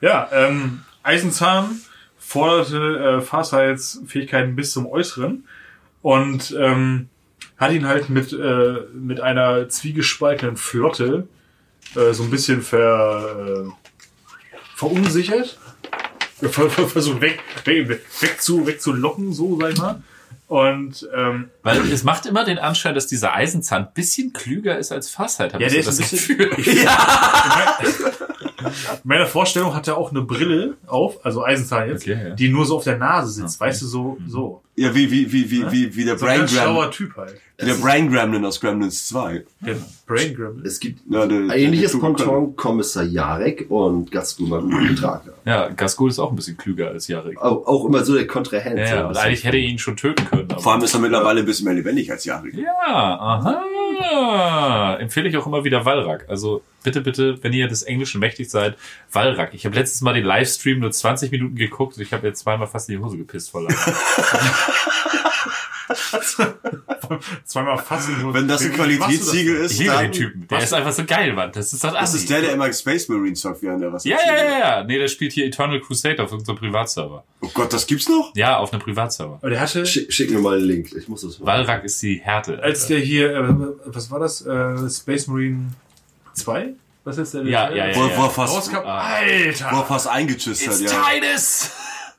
Ja, 0.00 0.28
ähm, 0.32 0.82
Eisenzahn 1.02 1.80
forderte 2.18 3.18
äh, 3.18 3.20
Farsights 3.20 4.02
Fähigkeiten 4.06 4.56
bis 4.56 4.72
zum 4.72 4.86
Äußeren 4.86 5.44
und 6.00 6.56
ähm, 6.58 7.09
hat 7.60 7.70
ihn 7.72 7.86
halt 7.86 8.08
mit, 8.08 8.32
äh, 8.32 8.74
mit 8.92 9.20
einer 9.20 9.68
zwiegespaltenen 9.68 10.56
Flotte 10.56 11.28
äh, 11.94 12.12
so 12.12 12.24
ein 12.24 12.30
bisschen 12.30 12.62
ver, 12.62 13.66
äh, 13.68 13.70
verunsichert. 14.74 15.58
Ver, 16.40 16.70
ver, 16.70 16.88
versucht 16.88 17.20
weg, 17.20 17.38
weg, 17.64 17.88
weg, 18.20 18.40
zu, 18.40 18.66
wegzulocken, 18.66 19.32
so 19.34 19.58
sag 19.60 19.72
ich 19.72 19.78
mal. 19.78 20.02
Und 20.48 21.06
ähm, 21.14 21.50
Weil 21.62 21.80
es 21.92 22.02
macht 22.02 22.26
immer 22.26 22.44
den 22.44 22.58
Anschein, 22.58 22.94
dass 22.94 23.06
dieser 23.06 23.34
Eisenzahn 23.34 23.82
ein 23.86 23.92
bisschen 23.94 24.32
klüger 24.32 24.78
ist 24.78 24.90
als 24.90 25.08
Fassheit. 25.10 25.52
Hab 25.54 25.60
Ja, 25.60 25.66
ich 25.68 25.74
der 25.74 25.80
ist 25.80 25.86
das 25.88 25.98
ein 26.00 26.08
bisschen- 26.10 26.38
Gefühl. 26.38 26.50
in 28.60 28.98
meiner 29.04 29.26
Vorstellung 29.26 29.74
hat 29.74 29.86
er 29.88 29.96
auch 29.96 30.10
eine 30.10 30.22
Brille 30.22 30.76
auf, 30.86 31.24
also 31.24 31.44
Eisenzahn 31.44 31.88
jetzt, 31.88 32.02
Okay, 32.02 32.28
ja. 32.30 32.34
die 32.34 32.48
nur 32.48 32.66
so 32.66 32.76
auf 32.78 32.84
der 32.84 32.98
Nase 32.98 33.30
sitzt, 33.30 33.60
Okay. 33.60 33.68
weißt 33.70 33.82
du, 33.82 33.86
so, 33.86 34.18
so. 34.26 34.62
Ja, 34.80 34.94
wie, 34.94 35.10
wie, 35.10 35.30
wie, 35.32 35.50
wie, 35.50 35.70
wie, 35.72 35.94
wie 35.96 36.04
der 36.04 36.16
So 36.18 36.26
ein 36.26 36.38
Brain 36.40 36.46
Gremlin, 36.46 36.90
Typ 36.90 37.16
halt. 37.16 37.34
wie 37.58 37.66
der 37.66 37.74
Brain 37.74 38.10
Gremlin 38.10 38.44
aus 38.46 38.60
Gremlins 38.60 39.08
2. 39.08 39.44
Der 39.60 39.76
Brain 40.06 40.34
Gremlin. 40.34 40.64
Es 40.64 40.80
gibt 40.80 41.00
Ja, 41.10 41.26
der, 41.26 41.38
ein 41.38 41.50
ähnliches 41.50 41.92
der- 41.92 41.98
Ponton, 41.98 42.56
Kommissar 42.56 43.02
Jarek 43.04 43.66
und 43.70 44.10
Gaskuma 44.10 44.60
Betrager. 44.60 45.34
Ja, 45.44 45.68
Gasgul 45.68 46.08
ist 46.10 46.18
auch 46.18 46.30
ein 46.30 46.36
bisschen 46.36 46.56
klüger 46.56 46.88
als 46.88 47.08
Jarek. 47.08 47.36
Auch, 47.40 47.66
auch 47.66 47.84
immer 47.84 48.04
so 48.04 48.14
der 48.14 48.26
Kontrahent. 48.26 48.78
Ja, 48.78 48.84
ja, 48.86 49.08
ein 49.08 49.16
eigentlich 49.16 49.44
hätte 49.44 49.56
er 49.58 49.62
ihn 49.64 49.78
schon 49.78 49.96
töten 49.96 50.24
können. 50.26 50.50
aber- 50.50 50.60
Vor 50.60 50.72
allem 50.72 50.82
ist 50.82 50.94
er 50.94 51.00
mittlerweile 51.00 51.40
ein 51.40 51.46
bisschen 51.46 51.66
mehr 51.66 51.74
lebendig 51.74 52.10
als 52.10 52.24
Jahre. 52.24 52.48
Ja, 52.48 53.18
aha. 53.20 54.96
Empfehle 54.98 55.28
ich 55.28 55.36
auch 55.36 55.46
immer 55.46 55.62
wieder 55.64 55.84
Walrak. 55.84 56.24
Also 56.28 56.62
bitte, 56.82 57.02
bitte, 57.02 57.38
wenn 57.42 57.52
ihr 57.52 57.68
des 57.68 57.82
Englischen 57.82 58.18
mächtig 58.20 58.48
seid, 58.50 58.76
Walrak. 59.12 59.52
Ich 59.52 59.66
habe 59.66 59.74
letztes 59.74 60.00
Mal 60.00 60.14
den 60.14 60.24
Livestream 60.24 60.78
nur 60.78 60.90
20 60.90 61.30
Minuten 61.30 61.54
geguckt 61.56 61.96
und 61.96 62.02
ich 62.02 62.12
habe 62.14 62.26
jetzt 62.26 62.40
zweimal 62.40 62.66
fast 62.66 62.88
in 62.88 62.96
die 62.96 63.02
Hose 63.04 63.18
gepisst 63.18 63.50
vor 63.50 63.62
Lachen. 63.62 63.92
Zweimal 67.44 67.78
fassen. 67.78 68.20
nur- 68.22 68.34
Wenn 68.34 68.46
das 68.46 68.62
ein 68.62 68.72
Qualitätssiegel 68.72 69.54
denn? 69.56 69.64
Ich 69.66 69.72
ist, 69.72 69.78
liebe 69.78 69.92
dann, 69.92 70.02
den 70.04 70.12
Typen. 70.12 70.48
Der 70.48 70.62
ist 70.62 70.72
einfach 70.72 70.92
so 70.92 71.04
geil, 71.04 71.32
Mann. 71.32 71.50
Das 71.52 71.72
ist 71.72 71.82
das 71.82 71.92
das 71.92 72.14
ist 72.14 72.30
der, 72.30 72.42
der 72.42 72.52
immer 72.52 72.72
Space 72.72 73.08
Marine 73.08 73.34
zockt, 73.34 73.62
während 73.62 73.82
er 73.82 73.92
was 73.92 74.04
ja, 74.04 74.16
ja, 74.24 74.36
ja, 74.36 74.58
ja. 74.58 74.84
Nee, 74.84 74.98
der 74.98 75.08
spielt 75.08 75.32
hier 75.32 75.46
Eternal 75.46 75.80
Crusade 75.80 76.22
auf 76.22 76.32
unserem 76.32 76.58
Privatserver. 76.58 77.24
Oh 77.40 77.50
Gott, 77.52 77.72
das 77.72 77.86
gibt's 77.86 78.08
noch? 78.08 78.32
Ja, 78.34 78.58
auf 78.58 78.72
einem 78.72 78.82
Privatserver. 78.82 79.38
Aber 79.40 79.50
der 79.50 79.60
hatte, 79.60 79.84
Schick, 79.86 80.12
schick 80.12 80.30
mir 80.30 80.38
mal 80.40 80.56
einen 80.58 80.66
Link. 80.66 80.92
Ich 80.92 81.08
muss 81.08 81.22
das 81.22 81.38
mal. 81.38 81.46
Walrak 81.46 81.84
ist 81.84 82.00
die 82.02 82.20
Härte. 82.20 82.62
als 82.62 82.86
der 82.86 83.00
hier, 83.00 83.34
äh, 83.34 83.54
was 83.86 84.10
war 84.10 84.20
das? 84.20 84.44
Äh, 84.46 84.88
Space 84.88 85.26
Marine 85.26 85.70
2? 86.34 86.70
Was 87.04 87.18
ist 87.18 87.34
der? 87.34 87.42
Ja, 87.44 87.70
ja, 87.70 87.88
ja. 87.88 87.96
Wo, 87.96 88.00
wo, 88.00 88.24
er 88.24 88.30
fast. 88.30 88.74
Ah. 88.74 89.14
Alter! 89.16 89.68
wo 89.72 89.76
er 89.78 89.84
fast 89.86 90.06
eingetschüsst 90.06 90.68
hat, 90.68 90.80
ja. 90.80 90.90
Titus! 90.90 91.70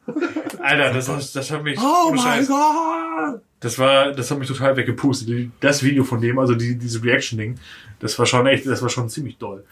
Alter, 0.61 0.93
das, 0.93 1.07
hat- 1.09 1.35
das 1.35 1.51
hat 1.51 1.63
mich. 1.63 1.79
Oh 1.79 2.11
mein 2.13 2.45
Gott! 2.47 3.41
Das 3.59 3.77
war, 3.77 4.11
das 4.11 4.31
hat 4.31 4.39
mich 4.39 4.47
total 4.47 4.75
weggepustet. 4.75 5.51
Das 5.59 5.83
Video 5.83 6.03
von 6.03 6.19
dem, 6.21 6.39
also 6.39 6.55
die, 6.55 6.77
diese 6.77 7.03
Reaction-Ding, 7.03 7.59
das 7.99 8.17
war 8.17 8.25
schon 8.25 8.47
echt, 8.47 8.65
das 8.65 8.81
war 8.81 8.89
schon 8.89 9.09
ziemlich 9.09 9.37
doll. 9.37 9.63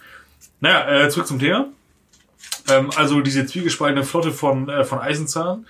Naja, 0.59 1.05
äh, 1.05 1.09
zurück 1.09 1.25
zum 1.27 1.39
Thema. 1.39 1.69
Ähm, 2.69 2.91
also 2.95 3.21
diese 3.21 3.45
zwiegespaltene 3.45 4.03
Flotte 4.05 4.31
von, 4.31 4.69
äh, 4.69 4.83
von 4.85 4.99
Eisenzahn 4.99 5.65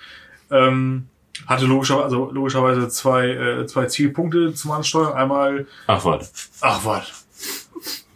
ähm, 0.52 1.08
hatte 1.48 1.66
logischerweise, 1.66 2.04
also 2.06 2.32
logischerweise 2.32 2.90
zwei, 2.90 3.28
äh, 3.30 3.66
zwei 3.68 3.86
Zielpunkte 3.86 4.54
zum 4.54 4.72
Ansteuern. 4.72 5.14
Einmal, 5.14 5.68
Ach, 5.88 6.04
warte. 6.04 6.28
ach 6.62 6.84
was, 6.84 7.26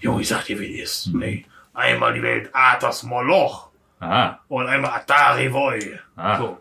Junge, 0.02 0.22
ich 0.22 0.28
sag 0.28 0.44
dir, 0.46 0.60
wie 0.60 0.82
es 0.82 1.06
ist. 1.06 1.14
Nee. 1.14 1.46
Einmal 1.74 2.14
die 2.14 2.22
Welt 2.22 2.50
Atas 2.52 3.04
Moloch 3.04 3.70
Ah. 4.04 4.40
und 4.48 4.68
einmal 4.68 4.92
Atari 4.92 5.52
Voy. 5.52 6.00
Ah. 6.16 6.38
So. 6.38 6.58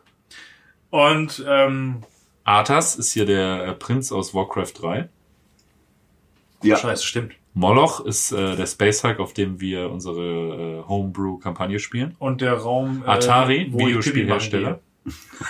Und 0.90 1.44
ähm, 1.48 2.02
Arthas 2.44 2.96
ist 2.96 3.12
hier 3.12 3.26
der 3.26 3.66
äh, 3.66 3.72
Prinz 3.72 4.12
aus 4.12 4.34
Warcraft 4.34 4.72
3. 4.80 5.08
Ja. 6.62 6.76
Scheiße, 6.76 7.04
stimmt. 7.04 7.34
Moloch 7.54 8.00
ist 8.00 8.32
äh, 8.32 8.56
der 8.56 8.66
Space 8.66 9.04
Hug, 9.04 9.20
auf 9.20 9.34
dem 9.34 9.60
wir 9.60 9.90
unsere 9.90 10.82
äh, 10.84 10.88
Homebrew-Kampagne 10.88 11.78
spielen. 11.78 12.16
Und 12.18 12.40
der 12.40 12.54
Raum, 12.54 13.02
äh, 13.06 13.10
Atari, 13.10 13.62
ich 13.62 13.72
Videospielhersteller. 13.72 14.80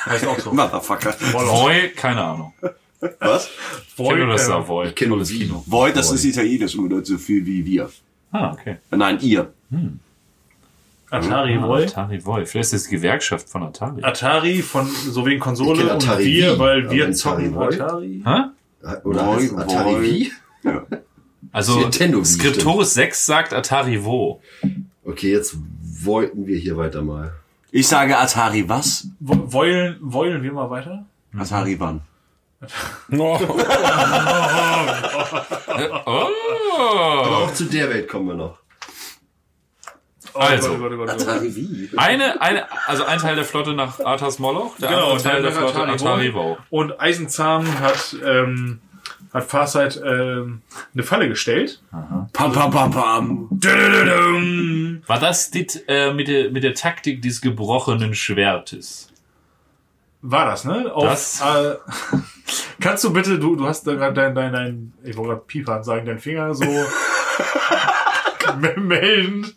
Heißt 0.07 0.27
auch 0.27 0.39
so. 0.39 0.53
Motherfucker. 0.55 1.15
Voy, 1.33 1.91
keine 1.91 2.23
Ahnung. 2.25 2.55
Was? 3.19 3.51
Ich 3.89 3.97
kenne 3.97 4.19
nur 4.19 4.29
das 4.29 4.43
äh, 4.43 4.47
Savoy. 4.47 4.89
Ich 4.89 4.95
kenne 4.95 5.09
nur 5.09 5.19
Tolles 5.19 5.31
Wien. 5.33 5.49
Kino. 5.49 5.65
Void, 5.67 5.97
das 5.97 6.13
ist 6.13 6.25
italienisch 6.25 6.77
und 6.77 6.85
bedeutet 6.85 7.07
so 7.07 7.19
viel 7.19 7.45
wie 7.45 7.65
wir. 7.65 7.91
Ah, 8.31 8.53
okay. 8.53 8.77
Äh, 8.91 8.97
Nein, 8.97 9.19
ihr. 9.21 9.53
Atari 11.13 11.57
Ah, 11.59 11.67
Voy. 11.67 11.85
Atari 11.85 12.25
Voy. 12.25 12.47
Vielleicht 12.47 12.73
ist 12.73 12.73
das 12.73 12.85
die 12.85 12.97
Gewerkschaft 12.97 13.49
von 13.49 13.63
Atari. 13.63 14.03
Atari 14.03 14.63
von 14.63 14.87
so 14.87 15.25
wegen 15.27 15.41
Konsole 15.41 15.83
und 15.85 15.91
Atari 15.91 16.25
wir, 16.25 16.59
weil 16.59 16.83
aber 16.85 16.91
wir 16.91 17.03
Atari 17.05 17.15
zocken 17.15 17.55
Voy? 17.55 17.75
Atari. 17.75 18.23
Hä? 18.25 18.39
Oder 19.05 19.27
heißt 19.27 19.57
Atari 19.59 20.03
wie? 20.03 20.33
Also 21.53 21.79
Nintendo 21.81 22.25
Skriptoris 22.25 22.95
6 22.95 23.27
sagt 23.27 23.53
Atari 23.53 24.03
Wo. 24.05 24.41
Okay, 25.05 25.33
jetzt 25.33 25.57
wollten 26.05 26.47
wir 26.47 26.57
hier 26.59 26.77
weiter 26.77 27.03
mal. 27.03 27.33
Ich 27.71 27.89
sage 27.89 28.17
Atari 28.19 28.69
was? 28.69 29.09
Wo- 29.21 29.53
Wollen, 29.53 29.97
wollen 30.01 30.43
wir 30.43 30.53
mal 30.53 30.71
weiter? 30.71 31.05
Atari 31.39 31.79
wann? 31.79 32.01
Oh, 33.19 33.39
Oh. 36.07 36.29
Auch 37.45 37.53
zu 37.55 37.65
der 37.65 37.89
Welt 37.91 38.09
kommen 38.09 38.29
wir 38.29 38.35
noch. 38.35 38.59
Also. 38.59 38.61
Oh 38.61 38.61
Gott, 38.63 38.91
oh 39.13 39.21
Gott, 39.49 39.81
oh 39.83 40.11
Gott. 40.11 40.21
Atari 40.21 40.22
wie? 41.57 41.91
Eine, 41.97 42.41
eine, 42.41 42.67
also 42.87 43.05
ein 43.05 43.19
Teil 43.19 43.37
der 43.37 43.45
Flotte 43.45 43.75
nach 43.75 44.01
Arthas 44.01 44.39
Moloch, 44.39 44.77
der 44.79 44.89
Genau, 44.89 45.11
andere 45.13 45.23
Teil 45.23 45.43
der 45.43 45.51
nach 45.53 45.71
Flotte 45.71 46.05
Wow. 46.05 46.35
Wow. 46.35 46.59
Und 46.71 47.01
Eisenzahn 47.01 47.81
hat, 47.81 48.17
ähm, 48.25 48.81
hat 49.33 49.45
Farsight 49.45 50.01
ähm, 50.05 50.63
eine 50.95 51.03
Falle 51.03 51.29
gestellt. 51.29 51.83
Pam, 52.33 52.53
pam, 52.53 52.71
pam, 52.71 52.91
pam. 52.91 53.49
Dudududum. 53.51 55.03
War 55.07 55.19
das 55.19 55.51
dit, 55.51 55.85
äh, 55.89 56.13
mit, 56.13 56.29
der, 56.29 56.51
mit 56.51 56.65
der 56.65 56.75
Taktik 56.75 57.23
des 57.23 57.41
gebrochenen 57.41 58.15
Schwertes? 58.15 59.09
War 60.25 60.45
das, 60.47 60.65
ne? 60.65 60.93
Auf, 60.95 61.05
Das- 61.05 61.41
Äh, 61.41 61.77
kannst 62.81 63.03
du 63.05 63.13
bitte, 63.13 63.39
du, 63.39 63.57
du 63.57 63.67
hast 63.67 63.87
da 63.87 63.95
gerade 63.95 64.15
dein, 64.15 64.35
dein, 64.35 64.53
dein, 64.53 64.93
ich 65.03 65.17
wollte 65.17 65.35
gerade 65.35 65.47
Piepern 65.47 65.83
sagen, 65.83 66.07
deinen 66.07 66.21
Finger 66.21 66.55
so 66.55 66.65
melden. 68.77 69.53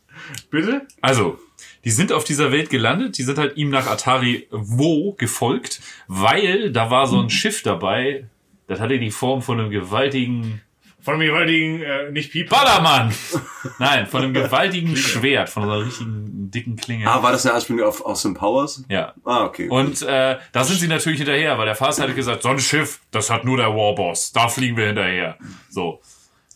Bitte? 0.49 0.87
Also, 1.01 1.39
die 1.83 1.91
sind 1.91 2.11
auf 2.11 2.23
dieser 2.23 2.51
Welt 2.51 2.69
gelandet, 2.69 3.17
die 3.17 3.23
sind 3.23 3.37
halt 3.37 3.57
ihm 3.57 3.69
nach 3.69 3.87
Atari 3.87 4.47
Wo 4.51 5.13
gefolgt, 5.13 5.81
weil 6.07 6.71
da 6.71 6.89
war 6.89 7.07
so 7.07 7.19
ein 7.19 7.29
Schiff 7.29 7.63
dabei, 7.63 8.25
das 8.67 8.79
hatte 8.79 8.97
die 8.97 9.11
Form 9.11 9.41
von 9.41 9.59
einem 9.59 9.69
gewaltigen 9.69 10.61
Von 10.99 11.19
dem 11.19 11.21
jeweiligen, 11.21 11.83
äh, 11.83 12.11
nicht 12.11 12.31
Piepern. 12.31 12.57
Ballermann! 12.57 13.13
Nein, 13.79 14.07
von 14.07 14.23
einem 14.23 14.33
gewaltigen 14.33 14.95
Schwert, 14.95 15.49
von 15.49 15.63
einer 15.63 15.85
richtigen 15.85 16.49
dicken 16.49 16.75
Klinge. 16.77 17.07
Ah, 17.07 17.21
war 17.21 17.31
das 17.31 17.45
eine 17.45 17.53
Anspielung 17.53 17.87
auf 17.87 18.03
Austin 18.03 18.33
Powers? 18.33 18.83
ja. 18.89 19.13
Ah, 19.23 19.45
okay. 19.45 19.69
Und 19.69 20.01
äh, 20.01 20.37
da 20.51 20.63
sind 20.63 20.79
sie 20.79 20.87
natürlich 20.87 21.19
hinterher, 21.19 21.59
weil 21.59 21.67
der 21.67 21.75
Fast 21.75 22.01
hatte 22.01 22.15
gesagt, 22.15 22.41
so 22.41 22.49
ein 22.49 22.57
Schiff, 22.57 23.01
das 23.11 23.29
hat 23.29 23.45
nur 23.45 23.57
der 23.57 23.67
Warboss, 23.67 24.31
da 24.31 24.47
fliegen 24.47 24.75
wir 24.77 24.87
hinterher. 24.87 25.37
So. 25.69 26.01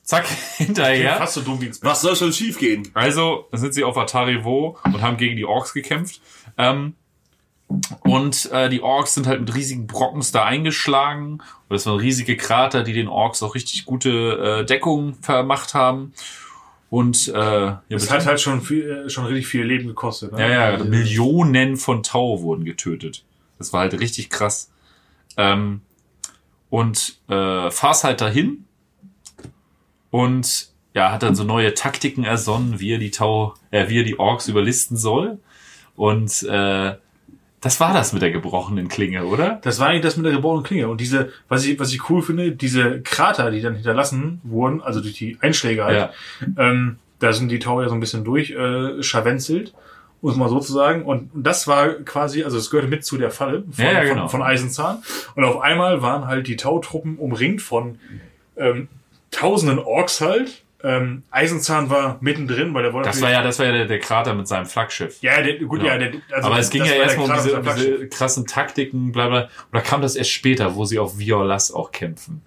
Zack, 0.09 0.25
hinterher. 0.57 1.17
Fast 1.17 1.35
so 1.35 1.41
dumm 1.41 1.61
wie 1.61 1.67
ins 1.67 1.77
Bett. 1.77 1.91
Was 1.91 2.01
soll 2.01 2.15
schon 2.15 2.33
schief 2.33 2.57
gehen? 2.57 2.89
Also 2.95 3.45
dann 3.51 3.59
sind 3.59 3.75
sie 3.75 3.83
auf 3.83 3.95
Atari 3.95 4.43
Wo 4.43 4.75
und 4.83 5.03
haben 5.03 5.17
gegen 5.17 5.35
die 5.35 5.45
Orks 5.45 5.71
gekämpft. 5.71 6.19
Ähm, 6.57 6.95
und 7.99 8.51
äh, 8.51 8.69
die 8.69 8.81
Orks 8.81 9.13
sind 9.13 9.27
halt 9.27 9.41
mit 9.41 9.53
riesigen 9.53 9.85
Brockens 9.85 10.31
da 10.31 10.45
eingeschlagen. 10.45 11.33
Und 11.33 11.43
das 11.69 11.85
waren 11.85 11.99
riesige 11.99 12.37
Krater, 12.37 12.81
die 12.81 12.93
den 12.93 13.07
Orks 13.07 13.43
auch 13.43 13.53
richtig 13.53 13.85
gute 13.85 14.61
äh, 14.61 14.65
Deckung 14.65 15.13
vermacht 15.21 15.75
haben. 15.75 16.13
Und 16.89 17.27
äh, 17.27 17.37
ja, 17.37 17.81
Es 17.89 18.09
hat 18.09 18.25
halt 18.25 18.41
schon 18.41 18.63
viel, 18.63 19.03
äh, 19.05 19.09
schon 19.11 19.25
richtig 19.25 19.45
viel 19.45 19.63
Leben 19.63 19.85
gekostet. 19.85 20.31
Ne? 20.31 20.41
ja, 20.41 20.71
ja, 20.71 20.83
Millionen 20.83 21.77
von 21.77 22.01
Tau 22.01 22.41
wurden 22.41 22.65
getötet. 22.65 23.25
Das 23.59 23.73
war 23.73 23.81
halt 23.81 23.99
richtig 23.99 24.31
krass. 24.31 24.71
Ähm, 25.37 25.81
und 26.71 27.19
äh, 27.29 27.69
fahr's 27.69 28.03
halt 28.03 28.21
dahin 28.21 28.65
und 30.11 30.69
ja, 30.93 31.11
hat 31.11 31.23
dann 31.23 31.35
so 31.35 31.43
neue 31.43 31.73
Taktiken 31.73 32.23
ersonnen, 32.23 32.79
wie 32.79 32.93
er 32.93 32.97
die 32.97 33.11
Tau, 33.11 33.53
äh, 33.71 33.89
wie 33.89 33.99
er 33.99 34.03
die 34.03 34.19
Orks 34.19 34.47
überlisten 34.47 34.97
soll. 34.97 35.37
Und 35.95 36.43
äh, 36.43 36.95
das 37.61 37.79
war 37.79 37.93
das 37.93 38.13
mit 38.13 38.21
der 38.21 38.31
gebrochenen 38.31 38.87
Klinge, 38.87 39.25
oder? 39.25 39.59
Das 39.63 39.79
war 39.79 39.89
eigentlich 39.89 40.01
das 40.03 40.15
mit 40.17 40.25
der 40.25 40.33
gebrochenen 40.33 40.63
Klinge. 40.63 40.87
Und 40.87 40.99
diese, 41.01 41.31
was 41.49 41.65
ich, 41.65 41.79
was 41.79 41.93
ich 41.93 42.09
cool 42.09 42.21
finde, 42.21 42.53
diese 42.53 43.01
Krater, 43.01 43.51
die 43.51 43.61
dann 43.61 43.75
hinterlassen 43.75 44.39
wurden, 44.43 44.81
also 44.81 45.01
durch 45.01 45.13
die 45.15 45.37
Einschläge 45.41 45.83
halt, 45.83 45.97
Ja. 45.97 46.11
ähm, 46.57 46.97
da 47.19 47.33
sind 47.33 47.49
die 47.49 47.59
Tau 47.59 47.81
ja 47.81 47.89
so 47.89 47.93
ein 47.95 47.99
bisschen 47.99 48.23
durch, 48.23 48.51
äh, 48.51 49.03
scharwenzelt, 49.03 49.73
muss 50.21 50.37
man 50.37 50.47
so 50.49 50.59
zu 50.59 50.71
sagen. 50.71 51.03
Und, 51.03 51.33
und 51.35 51.43
das 51.43 51.67
war 51.67 51.89
quasi, 51.89 52.43
also 52.43 52.57
es 52.57 52.69
gehörte 52.69 52.89
mit 52.89 53.03
zu 53.05 53.17
der 53.17 53.29
Falle 53.29 53.63
von, 53.69 53.85
Ja, 53.85 53.91
ja, 53.91 54.03
genau. 54.05 54.21
von, 54.29 54.39
von 54.39 54.43
Eisenzahn. 54.43 55.03
Und 55.35 55.43
auf 55.43 55.59
einmal 55.61 56.01
waren 56.01 56.27
halt 56.27 56.47
die 56.47 56.55
Tautruppen 56.55 57.17
umringt 57.17 57.61
von 57.61 57.99
ähm, 58.55 58.87
tausenden 59.31 59.79
Orks 59.79 60.21
halt. 60.21 60.63
Ähm, 60.81 61.23
Eisenzahn 61.29 61.89
war 61.89 62.17
mittendrin, 62.21 62.73
weil 62.73 62.83
der 62.83 62.93
wollte 62.93 63.09
Das 63.09 63.21
war 63.21 63.29
ja, 63.29 63.43
das 63.43 63.59
war 63.59 63.65
ja 63.65 63.73
der, 63.73 63.85
der 63.85 63.99
Krater 63.99 64.33
mit 64.33 64.47
seinem 64.47 64.65
Flaggschiff. 64.65 65.17
ja, 65.21 65.41
der, 65.41 65.57
gut, 65.59 65.81
Genau. 65.81 65.91
ja, 65.91 65.97
der, 65.97 66.13
also 66.31 66.47
Aber 66.47 66.59
es 66.59 66.69
ging 66.69 66.85
ja 66.85 66.93
erstmal 66.93 67.29
um 67.29 67.35
diese, 67.35 67.61
diese 67.75 68.07
krassen 68.07 68.45
Taktiken, 68.45 69.11
bla 69.11 69.27
bla. 69.27 69.49
Oder 69.73 69.81
kam 69.81 70.01
das 70.01 70.15
erst 70.15 70.31
später, 70.31 70.75
wo 70.75 70.85
sie 70.85 70.97
auf 70.97 71.19
Violas 71.19 71.73
auch 71.73 71.91
kämpfen? 71.91 72.43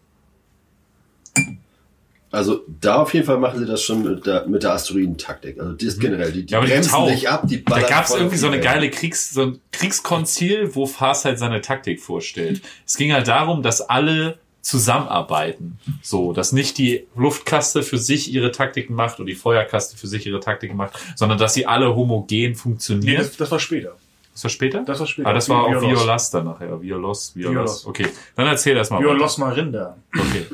Also 2.30 2.62
da 2.80 2.96
auf 2.96 3.12
jeden 3.12 3.26
Fall 3.26 3.36
machen 3.36 3.58
sie 3.58 3.66
das 3.66 3.82
schon 3.82 4.02
mit 4.02 4.24
der, 4.24 4.46
mit 4.46 4.62
der 4.62 4.72
Asteroidentaktik. 4.72 5.60
Also 5.60 5.72
das 5.74 5.98
generell, 5.98 6.32
die, 6.32 6.46
die 6.46 6.54
Ja, 6.54 6.60
bremsen 6.60 7.04
nicht 7.04 7.28
ab, 7.28 7.42
die 7.44 7.62
Da 7.62 7.74
ballern 7.74 7.90
gab 7.90 8.06
es 8.06 8.14
irgendwie 8.14 8.38
so 8.38 8.46
eine 8.46 8.58
geile 8.58 8.88
Kriegs, 8.88 9.32
so 9.32 9.42
ein 9.42 9.60
Kriegskonzil, 9.72 10.74
wo 10.74 10.86
Fars 10.86 11.26
halt 11.26 11.38
seine 11.38 11.60
Taktik 11.60 12.00
vorstellt. 12.00 12.62
Es 12.86 12.96
ging 12.96 13.12
halt 13.12 13.28
darum, 13.28 13.62
dass 13.62 13.82
alle 13.82 14.38
zusammenarbeiten. 14.62 15.78
So, 16.02 16.32
dass 16.32 16.52
nicht 16.52 16.78
die 16.78 17.06
Luftkaste 17.16 17.82
für 17.82 17.98
sich 17.98 18.32
ihre 18.32 18.52
Taktiken 18.52 18.94
macht 18.94 19.18
und 19.20 19.26
die 19.26 19.34
Feuerkaste 19.34 19.96
für 19.96 20.06
sich 20.06 20.26
ihre 20.26 20.40
Taktiken 20.40 20.76
macht, 20.76 20.98
sondern 21.16 21.38
dass 21.38 21.54
sie 21.54 21.66
alle 21.66 21.94
homogen 21.94 22.26
Nee, 22.30 22.54
funktionieren. 22.54 23.18
das, 23.18 23.36
das 23.36 23.50
war 23.50 23.58
später. 23.58 23.96
das 24.32 24.44
war 24.44 24.50
später? 24.50 24.82
Das 24.84 25.00
war 25.00 25.06
später. 25.06 25.28
Ah, 25.28 25.32
das 25.32 25.48
war 25.48 25.64
auch 25.64 25.70
Violos. 25.70 26.00
Violas 26.00 26.30
dann 26.30 26.44
nachher. 26.46 26.80
Violos, 26.80 27.34
Violas. 27.34 27.54
Violos. 27.54 27.86
Okay, 27.86 28.06
dann 28.36 28.46
erzähl 28.46 28.74
das 28.76 28.90
mal. 28.90 28.98
weiter. 28.98 29.08
Violos 29.08 29.38
Marinda. 29.38 29.96
Okay. 30.16 30.46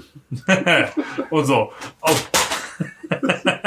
Und 1.31 1.45
so. 1.47 1.73
Auf, 2.01 2.31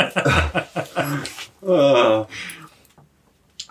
Ah. 1.64 2.26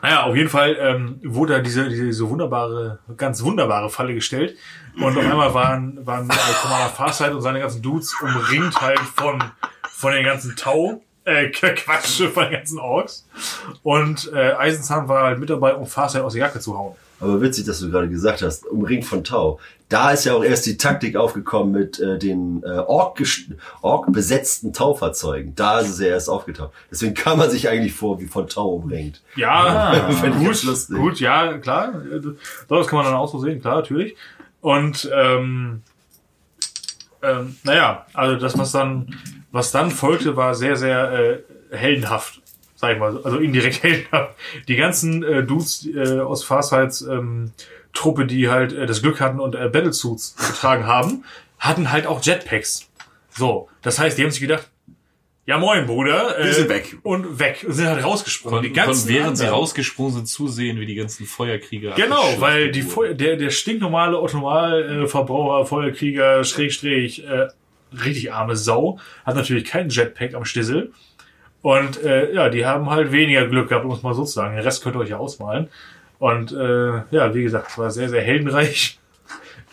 Naja, 0.03 0.25
auf 0.25 0.35
jeden 0.35 0.49
Fall 0.49 0.77
ähm, 0.81 1.21
wurde 1.25 1.55
da 1.55 1.59
diese, 1.61 1.89
diese, 1.89 2.29
wunderbare, 2.29 3.01
ganz 3.17 3.43
wunderbare 3.43 3.91
Falle 3.91 4.15
gestellt. 4.15 4.57
Und 4.97 5.17
auf 5.17 5.25
einmal 5.25 5.55
waren, 5.55 6.05
waren 6.07 6.29
äh, 6.29 6.35
Commander 6.63 6.89
Farsight 6.89 7.33
und 7.33 7.43
seine 7.43 7.61
ganzen 7.61 7.83
Dudes 7.83 8.15
umringt 8.21 8.81
halt 8.81 8.99
von, 8.99 9.43
von 9.89 10.13
den 10.13 10.25
ganzen 10.25 10.57
Tau, 10.57 11.03
äh, 11.25 11.49
Quatsch, 11.51 12.23
von 12.33 12.45
den 12.45 12.53
ganzen 12.53 12.79
Orks. 12.79 13.29
Und 13.83 14.33
äh, 14.33 14.53
Eisenzahn 14.55 15.09
war 15.09 15.25
halt 15.25 15.39
mit 15.39 15.51
dabei, 15.51 15.75
um 15.75 15.87
Farsight 15.87 16.23
aus 16.23 16.33
der 16.33 16.47
Jacke 16.47 16.61
zu 16.61 16.77
hauen. 16.77 16.97
Aber 17.21 17.41
witzig, 17.41 17.67
dass 17.67 17.81
du 17.81 17.91
gerade 17.91 18.09
gesagt 18.09 18.43
hast, 18.43 18.67
umringt 18.67 19.05
von 19.05 19.23
Tau. 19.23 19.61
Da 19.89 20.13
ist 20.13 20.25
ja 20.25 20.35
auch 20.35 20.45
erst 20.45 20.67
die 20.67 20.77
Taktik 20.77 21.17
aufgekommen 21.17 21.73
mit 21.73 21.99
äh, 21.99 22.19
den 22.19 22.63
äh, 22.63 22.79
Ork, 22.79 23.21
Ork 23.83 24.13
besetzten 24.13 24.73
Taufahrzeugen. 24.73 25.55
Da 25.55 25.81
ist 25.81 25.91
es 25.91 26.01
ja 26.01 26.07
erst 26.07 26.31
aufgetaucht. 26.31 26.71
Deswegen 26.91 27.15
kam 27.15 27.39
man 27.39 27.51
sich 27.51 27.69
eigentlich 27.69 27.93
vor, 27.93 28.21
wie 28.21 28.27
von 28.27 28.47
Tau 28.47 28.69
umringt. 28.69 29.21
Ja, 29.37 30.11
ganz 30.23 30.65
gut, 30.65 30.97
gut, 30.97 31.21
ja, 31.21 31.59
klar. 31.59 31.93
Das 32.69 32.87
kann 32.87 32.97
man 32.97 33.07
dann 33.07 33.15
auch 33.15 33.31
so 33.31 33.39
sehen, 33.39 33.61
klar, 33.61 33.77
natürlich. 33.77 34.17
Und 34.61 35.11
ähm, 35.15 35.83
ähm, 37.23 37.57
naja, 37.65 38.07
also 38.15 38.37
das, 38.37 38.57
was 38.57 38.73
dann, 38.73 39.15
was 39.51 39.73
dann 39.73 39.91
folgte, 39.91 40.37
war 40.37 40.55
sehr, 40.55 40.77
sehr 40.77 41.13
äh, 41.13 41.77
heldenhaft, 41.77 42.41
sag 42.81 42.95
ich 42.95 42.99
mal, 42.99 43.19
also 43.23 43.37
indirekt 43.39 43.83
heldenhaft. 43.83 44.35
Die 44.69 44.77
ganzen 44.77 45.23
äh, 45.23 45.43
Dudes 45.45 45.87
äh, 45.87 46.21
aus 46.21 46.43
Farsights 46.45 47.03
ähm, 47.03 47.53
Truppe, 47.93 48.25
die 48.25 48.49
halt 48.49 48.73
äh, 48.73 48.87
das 48.87 49.03
Glück 49.03 49.21
hatten 49.21 49.39
und 49.39 49.55
äh, 49.55 49.69
Battlesuits 49.69 50.37
getragen 50.37 50.87
haben, 50.87 51.25
hatten 51.59 51.93
halt 51.93 52.07
auch 52.07 52.23
Jetpacks. 52.23 52.89
So, 53.31 53.69
das 53.83 53.99
heißt, 53.99 54.17
die 54.17 54.23
haben 54.23 54.31
sich 54.31 54.41
gedacht, 54.41 54.69
ja 55.47 55.59
moin, 55.59 55.87
Bruder. 55.87 56.39
Äh, 56.39 56.45
Wir 56.47 56.55
sind 56.55 56.69
weg. 56.71 56.97
Und 57.03 57.39
weg. 57.39 57.65
Und 57.67 57.73
sind 57.75 57.87
halt 57.87 58.03
rausgesprungen. 58.05 58.59
Von, 58.59 58.63
die 58.63 58.73
ganzen 58.73 59.09
von 59.09 59.15
während 59.15 59.37
sie 59.37 59.45
anderen- 59.45 59.61
rausgesprungen 59.61 60.13
sind, 60.15 60.27
zusehen, 60.29 60.81
wie 60.81 60.87
die 60.87 60.95
ganzen 60.95 61.27
Feuerkrieger. 61.27 61.93
Genau, 61.97 62.23
weil 62.39 62.71
die. 62.71 62.83
Feu 62.83 63.13
der, 63.15 63.37
der 63.37 63.51
stinknormale 63.51 64.19
Ottomal-Verbraucher, 64.21 65.67
Feuerkrieger, 65.67 66.45
Schrägstrich, 66.45 67.25
äh, 67.27 67.49
richtig 67.93 68.33
arme 68.33 68.57
Sau, 68.57 68.99
hat 69.27 69.35
natürlich 69.35 69.65
keinen 69.65 69.91
Jetpack 69.91 70.35
am 70.35 70.45
Stissel. 70.45 70.93
Und 71.63 72.03
äh, 72.03 72.33
ja, 72.33 72.49
die 72.49 72.65
haben 72.65 72.89
halt 72.91 73.13
weniger 73.13 73.47
Glück 73.47 73.69
gehabt, 73.69 73.85
um 73.85 73.93
es 73.93 74.03
mal 74.03 74.15
so 74.15 74.25
zu 74.25 74.33
sagen. 74.33 74.55
Den 74.57 74.65
Rest 74.65 74.83
könnt 74.83 74.97
ihr 74.97 75.01
euch 75.01 75.11
ja 75.11 75.19
ausmalen. 75.19 75.69
Und 76.19 76.53
äh, 76.53 77.03
ja, 77.11 77.35
wie 77.35 77.43
gesagt, 77.43 77.71
es 77.71 77.79
war 77.79 77.91
sehr, 77.91 78.09
sehr 78.09 78.23
heldenreich. 78.23 78.99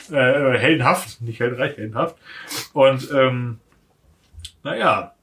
Äh, 0.09 0.57
heldenhaft, 0.57 1.19
nicht 1.21 1.41
heldenreich, 1.41 1.75
heldenhaft. 1.75 2.15
Und 2.71 3.11
ähm, 3.11 3.59
naja, 4.63 5.13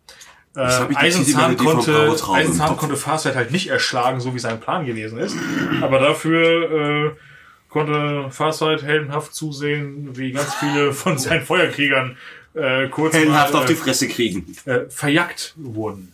äh, 0.57 0.95
Eisenzahn 0.95 1.57
konnte, 1.57 2.15
Eisenzahn 2.33 2.77
konnte 2.77 2.97
Farsight 2.97 3.35
halt 3.35 3.51
nicht 3.51 3.69
erschlagen, 3.69 4.21
so 4.21 4.35
wie 4.35 4.39
sein 4.39 4.61
Plan 4.61 4.87
gewesen 4.87 5.19
ist. 5.19 5.37
Aber 5.81 5.99
dafür 5.99 7.09
äh, 7.09 7.11
konnte 7.69 8.31
Farsight 8.31 8.83
heldenhaft 8.83 9.35
zusehen, 9.35 10.17
wie 10.17 10.33
ganz 10.33 10.55
viele 10.55 10.93
von 10.93 11.19
seinen 11.19 11.43
Feuerkriegern 11.43 12.17
äh, 12.55 12.89
kurz 12.89 13.15
Heldenhaft 13.15 13.53
mal, 13.53 13.61
auf 13.61 13.67
die 13.67 13.73
äh, 13.73 13.77
Fresse 13.77 14.09
kriegen. 14.09 14.55
äh, 14.65 14.81
verjagt 14.89 15.55
wurden. 15.57 16.14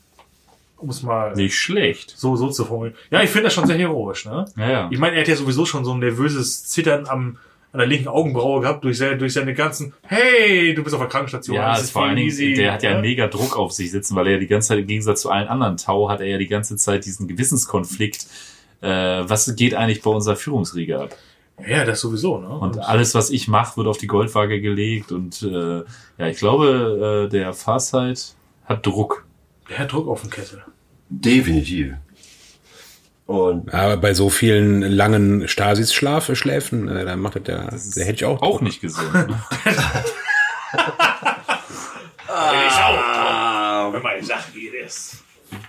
Um 0.80 0.90
es 0.90 1.02
mal 1.02 1.34
Nicht 1.34 1.56
schlecht. 1.56 2.14
so, 2.16 2.36
so 2.36 2.48
zu 2.48 2.64
formulieren. 2.64 2.96
Ja, 3.10 3.22
ich 3.22 3.30
finde 3.30 3.44
das 3.44 3.54
schon 3.54 3.66
sehr 3.66 3.76
heroisch, 3.76 4.24
ne? 4.26 4.46
Ja, 4.56 4.70
ja. 4.70 4.88
Ich 4.90 4.98
meine, 4.98 5.16
er 5.16 5.22
hat 5.22 5.28
ja 5.28 5.36
sowieso 5.36 5.66
schon 5.66 5.84
so 5.84 5.92
ein 5.92 5.98
nervöses 5.98 6.64
Zittern 6.64 7.06
am, 7.06 7.36
an 7.72 7.78
der 7.78 7.86
linken 7.86 8.08
Augenbraue 8.08 8.62
gehabt 8.62 8.82
durch 8.84 8.98
seine, 8.98 9.18
durch 9.18 9.32
seine 9.32 9.54
ganzen, 9.54 9.92
hey, 10.02 10.74
du 10.74 10.82
bist 10.82 10.94
auf 10.94 11.00
der 11.00 11.10
Krankenstation. 11.10 11.56
Ja, 11.56 11.72
das 11.72 11.84
ist 11.84 11.90
vor 11.90 12.04
allen 12.04 12.16
Dingen, 12.16 12.28
easy, 12.28 12.54
der 12.54 12.72
hat 12.72 12.82
ja 12.82 12.94
ne? 12.94 13.02
mega 13.02 13.26
Druck 13.26 13.56
auf 13.56 13.72
sich 13.72 13.90
sitzen, 13.90 14.16
weil 14.16 14.26
er 14.26 14.32
ja 14.34 14.38
die 14.38 14.46
ganze 14.46 14.68
Zeit 14.68 14.78
im 14.78 14.86
Gegensatz 14.86 15.20
zu 15.20 15.30
allen 15.30 15.48
anderen 15.48 15.76
Tau 15.76 16.08
hat 16.08 16.20
er 16.20 16.26
ja 16.26 16.38
die 16.38 16.48
ganze 16.48 16.76
Zeit 16.76 17.04
diesen 17.04 17.28
Gewissenskonflikt. 17.28 18.26
Äh, 18.80 18.88
was 18.88 19.54
geht 19.56 19.74
eigentlich 19.74 20.02
bei 20.02 20.10
unserer 20.10 20.36
Führungsriege 20.36 20.98
ab? 20.98 21.16
Ja, 21.68 21.84
das 21.84 22.00
sowieso, 22.00 22.38
ne? 22.38 22.48
Und 22.48 22.78
alles, 22.78 23.14
was 23.14 23.30
ich 23.30 23.46
mache, 23.46 23.76
wird 23.76 23.86
auf 23.86 23.98
die 23.98 24.06
Goldwaage 24.06 24.60
gelegt. 24.60 25.12
Und 25.12 25.42
äh, 25.42 25.82
ja, 26.18 26.26
ich 26.26 26.38
glaube, 26.38 27.26
äh, 27.26 27.30
der 27.30 27.52
Farsight 27.52 28.34
hat 28.64 28.86
Druck. 28.86 29.26
Der 29.70 29.78
hat 29.78 29.92
Druck 29.92 30.08
auf 30.08 30.20
den 30.22 30.30
Kessel. 30.30 30.62
Definitiv. 31.08 31.94
Und 33.26 33.72
Aber 33.72 33.96
bei 33.96 34.12
so 34.12 34.28
vielen 34.28 34.82
langen 34.82 35.46
Stasis-Schlafschläfen, 35.46 36.88
äh, 36.88 37.04
da 37.04 37.16
macht 37.16 37.36
das 37.36 37.42
der, 37.44 37.78
der 37.96 38.04
hätte 38.04 38.16
ich 38.16 38.24
auch. 38.24 38.42
Auch 38.42 38.60
nicht 38.60 38.80
gesund. 38.80 39.12
Ne? 39.14 39.40
Ah, 42.32 43.90
Wenn 43.92 44.02
man 44.02 44.22
sagt, 44.22 44.54
wie 44.54 44.70
das. 44.82 45.22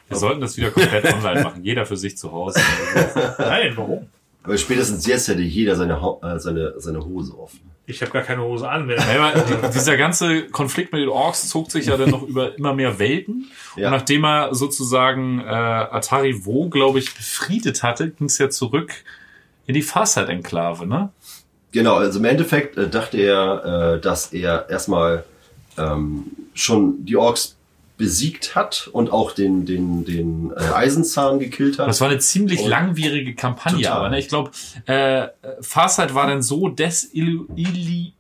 Wir 0.08 0.18
sollten 0.18 0.42
das 0.42 0.58
wieder 0.58 0.72
komplett 0.72 1.06
online 1.14 1.42
machen. 1.44 1.64
Jeder 1.64 1.86
für 1.86 1.98
sich 1.98 2.18
zu 2.18 2.32
Hause. 2.32 2.60
Nein, 3.40 3.74
warum? 3.76 4.08
weil 4.44 4.58
spätestens 4.58 5.06
jetzt 5.06 5.28
hätte 5.28 5.42
jeder 5.42 5.76
seine, 5.76 5.94
äh, 6.24 6.40
seine, 6.40 6.74
seine 6.78 7.06
Hose 7.06 7.38
offen. 7.38 7.60
Ich 7.92 8.02
habe 8.02 8.12
gar 8.12 8.24
keine 8.24 8.42
Hose 8.42 8.68
an. 8.68 8.88
Wenn 8.88 8.98
Ja, 8.98 9.34
dieser 9.70 9.98
ganze 9.98 10.48
Konflikt 10.48 10.92
mit 10.94 11.02
den 11.02 11.10
Orks 11.10 11.48
zog 11.48 11.72
sich 11.72 11.88
ja 11.88 11.98
dann 11.98 12.10
noch 12.10 12.24
über 12.24 12.58
immer 12.58 12.74
mehr 12.74 13.00
Welten. 13.00 13.52
Ja. 13.76 13.88
Und 13.88 13.94
nachdem 13.94 14.26
er 14.26 14.54
sozusagen 14.56 15.40
äh, 15.42 15.44
Atari 15.44 16.46
Wo, 16.46 16.70
glaube 16.70 17.00
ich, 17.00 17.14
befriedet 17.14 17.84
hatte, 17.84 18.10
ging 18.12 18.28
es 18.28 18.38
ja 18.38 18.50
zurück 18.50 18.94
in 19.68 19.74
die 19.74 19.82
Farsight-Enklave, 19.82 20.88
ne? 20.88 21.10
Genau, 21.72 21.96
also 21.96 22.20
im 22.20 22.26
Endeffekt 22.26 22.78
äh, 22.78 22.90
dachte 22.90 23.18
er, 23.18 23.96
äh, 23.96 24.02
dass 24.02 24.34
er 24.34 24.70
erstmal 24.70 25.24
ähm, 25.78 26.26
schon 26.54 27.06
die 27.06 27.16
Orks 27.16 27.58
besiegt 28.02 28.56
hat 28.56 28.90
und 28.92 29.12
auch 29.12 29.32
den, 29.32 29.66
den, 29.68 30.04
den 30.06 30.52
äh, 30.58 30.74
Eisenzahn 30.74 31.38
gekillt 31.38 31.78
hat. 31.78 31.88
Das 31.88 32.02
war 32.02 32.10
eine 32.10 32.18
ziemlich 32.18 32.62
Und- 32.64 32.70
langwierige 32.70 33.36
Kampagne, 33.36 33.84
Total. 33.84 33.98
aber 34.00 34.10
ne, 34.10 34.18
ich 34.18 34.28
glaube, 34.28 34.50
äh, 34.88 35.28
Farsight 35.62 36.16
war 36.16 36.26
dann 36.26 36.42
so 36.42 36.68
desillusioniert, 36.68 38.14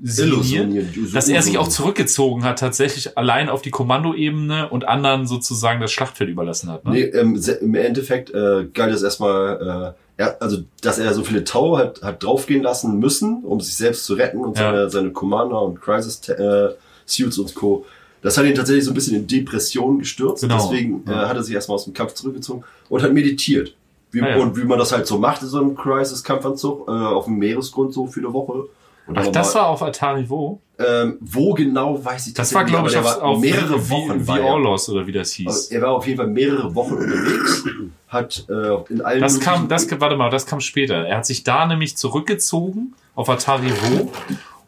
Illusioniert, 0.00 1.14
dass 1.14 1.28
er 1.28 1.42
sich 1.42 1.58
auch 1.58 1.68
zurückgezogen 1.68 2.42
hat, 2.44 2.58
tatsächlich 2.58 3.16
allein 3.16 3.48
auf 3.48 3.62
die 3.62 3.70
Kommandoebene 3.70 4.68
und 4.68 4.86
anderen 4.86 5.26
sozusagen 5.26 5.80
das 5.80 5.92
Schlachtfeld 5.92 6.28
überlassen 6.30 6.70
hat. 6.70 6.84
Ne? 6.84 6.90
Nee, 6.92 7.02
ähm, 7.02 7.40
im 7.60 7.74
Endeffekt 7.74 8.30
äh, 8.30 8.66
galt 8.72 8.92
es 8.94 9.02
erstmal, 9.02 9.94
äh, 10.18 10.22
er, 10.22 10.42
also 10.42 10.58
dass 10.82 10.98
er 10.98 11.14
so 11.14 11.22
viele 11.22 11.44
Tower 11.44 11.78
hat, 11.78 12.02
hat 12.02 12.22
draufgehen 12.22 12.62
lassen 12.64 12.98
müssen, 12.98 13.44
um 13.44 13.60
sich 13.60 13.76
selbst 13.76 14.04
zu 14.06 14.14
retten 14.14 14.38
und 14.38 14.58
Ja. 14.58 14.64
seine, 14.72 14.90
seine 14.90 15.10
Commander 15.12 15.62
und 15.62 15.80
Crisis 15.80 16.28
äh, 16.28 16.70
Suits 17.06 17.38
und 17.38 17.54
Co. 17.54 17.84
Das 18.22 18.36
hat 18.36 18.44
ihn 18.46 18.54
tatsächlich 18.54 18.84
so 18.84 18.90
ein 18.90 18.94
bisschen 18.94 19.16
in 19.16 19.26
Depression 19.26 19.98
gestürzt. 19.98 20.42
Genau. 20.42 20.56
Deswegen 20.56 21.04
äh, 21.06 21.12
hat 21.12 21.36
er 21.36 21.42
sich 21.42 21.54
erstmal 21.54 21.76
aus 21.76 21.84
dem 21.84 21.94
Kampf 21.94 22.14
zurückgezogen 22.14 22.64
und 22.88 23.02
hat 23.02 23.12
meditiert. 23.12 23.74
Wie, 24.10 24.22
Ah, 24.22 24.30
ja. 24.30 24.36
Und 24.38 24.56
wie 24.56 24.64
man 24.64 24.78
das 24.78 24.92
halt 24.92 25.06
so 25.06 25.18
macht 25.18 25.42
in 25.42 25.48
so 25.48 25.58
einem 25.60 25.76
Crisis-Kampfanzug, 25.76 26.88
äh, 26.88 26.90
auf 26.90 27.26
dem 27.26 27.36
Meeresgrund 27.38 27.92
so 27.92 28.06
für 28.06 28.20
eine 28.20 28.32
Woche. 28.32 28.64
Und 29.06 29.18
Ach, 29.18 29.26
das 29.28 29.54
war 29.54 29.68
auf 29.68 29.82
Atari 29.82 30.28
Wo? 30.28 30.60
ähm, 30.78 31.16
wo 31.20 31.54
genau 31.54 32.02
weiß 32.04 32.28
ich 32.28 32.34
Das 32.34 32.54
war, 32.54 32.62
tatsächlich 32.62 32.92
glaube 32.92 33.08
ich, 33.08 33.14
auf, 33.14 33.20
war 33.20 33.28
auf 33.28 33.40
mehrere 33.40 33.90
Wochen 33.90 34.20
wie 34.22 34.28
war. 34.28 34.40
Orlos 34.42 34.88
oder 34.88 35.06
wie 35.06 35.12
das 35.12 35.32
hieß. 35.32 35.46
Also 35.48 35.74
er 35.74 35.82
war 35.82 35.90
auf 35.92 36.06
jeden 36.06 36.18
Fall 36.18 36.28
mehrere 36.28 36.74
Wochen 36.74 36.94
unterwegs, 36.94 37.64
hat 38.08 38.46
äh, 38.48 38.92
in 38.92 39.00
allen 39.00 39.20
Das 39.20 39.40
kam, 39.40 39.68
das, 39.68 39.90
warte 40.00 40.16
mal, 40.16 40.30
das 40.30 40.46
kam 40.46 40.60
später. 40.60 41.06
Er 41.06 41.18
hat 41.18 41.26
sich 41.26 41.42
da 41.42 41.66
nämlich 41.66 41.96
zurückgezogen 41.96 42.94
auf 43.14 43.28
Atari 43.28 43.70
Wo 43.82 44.12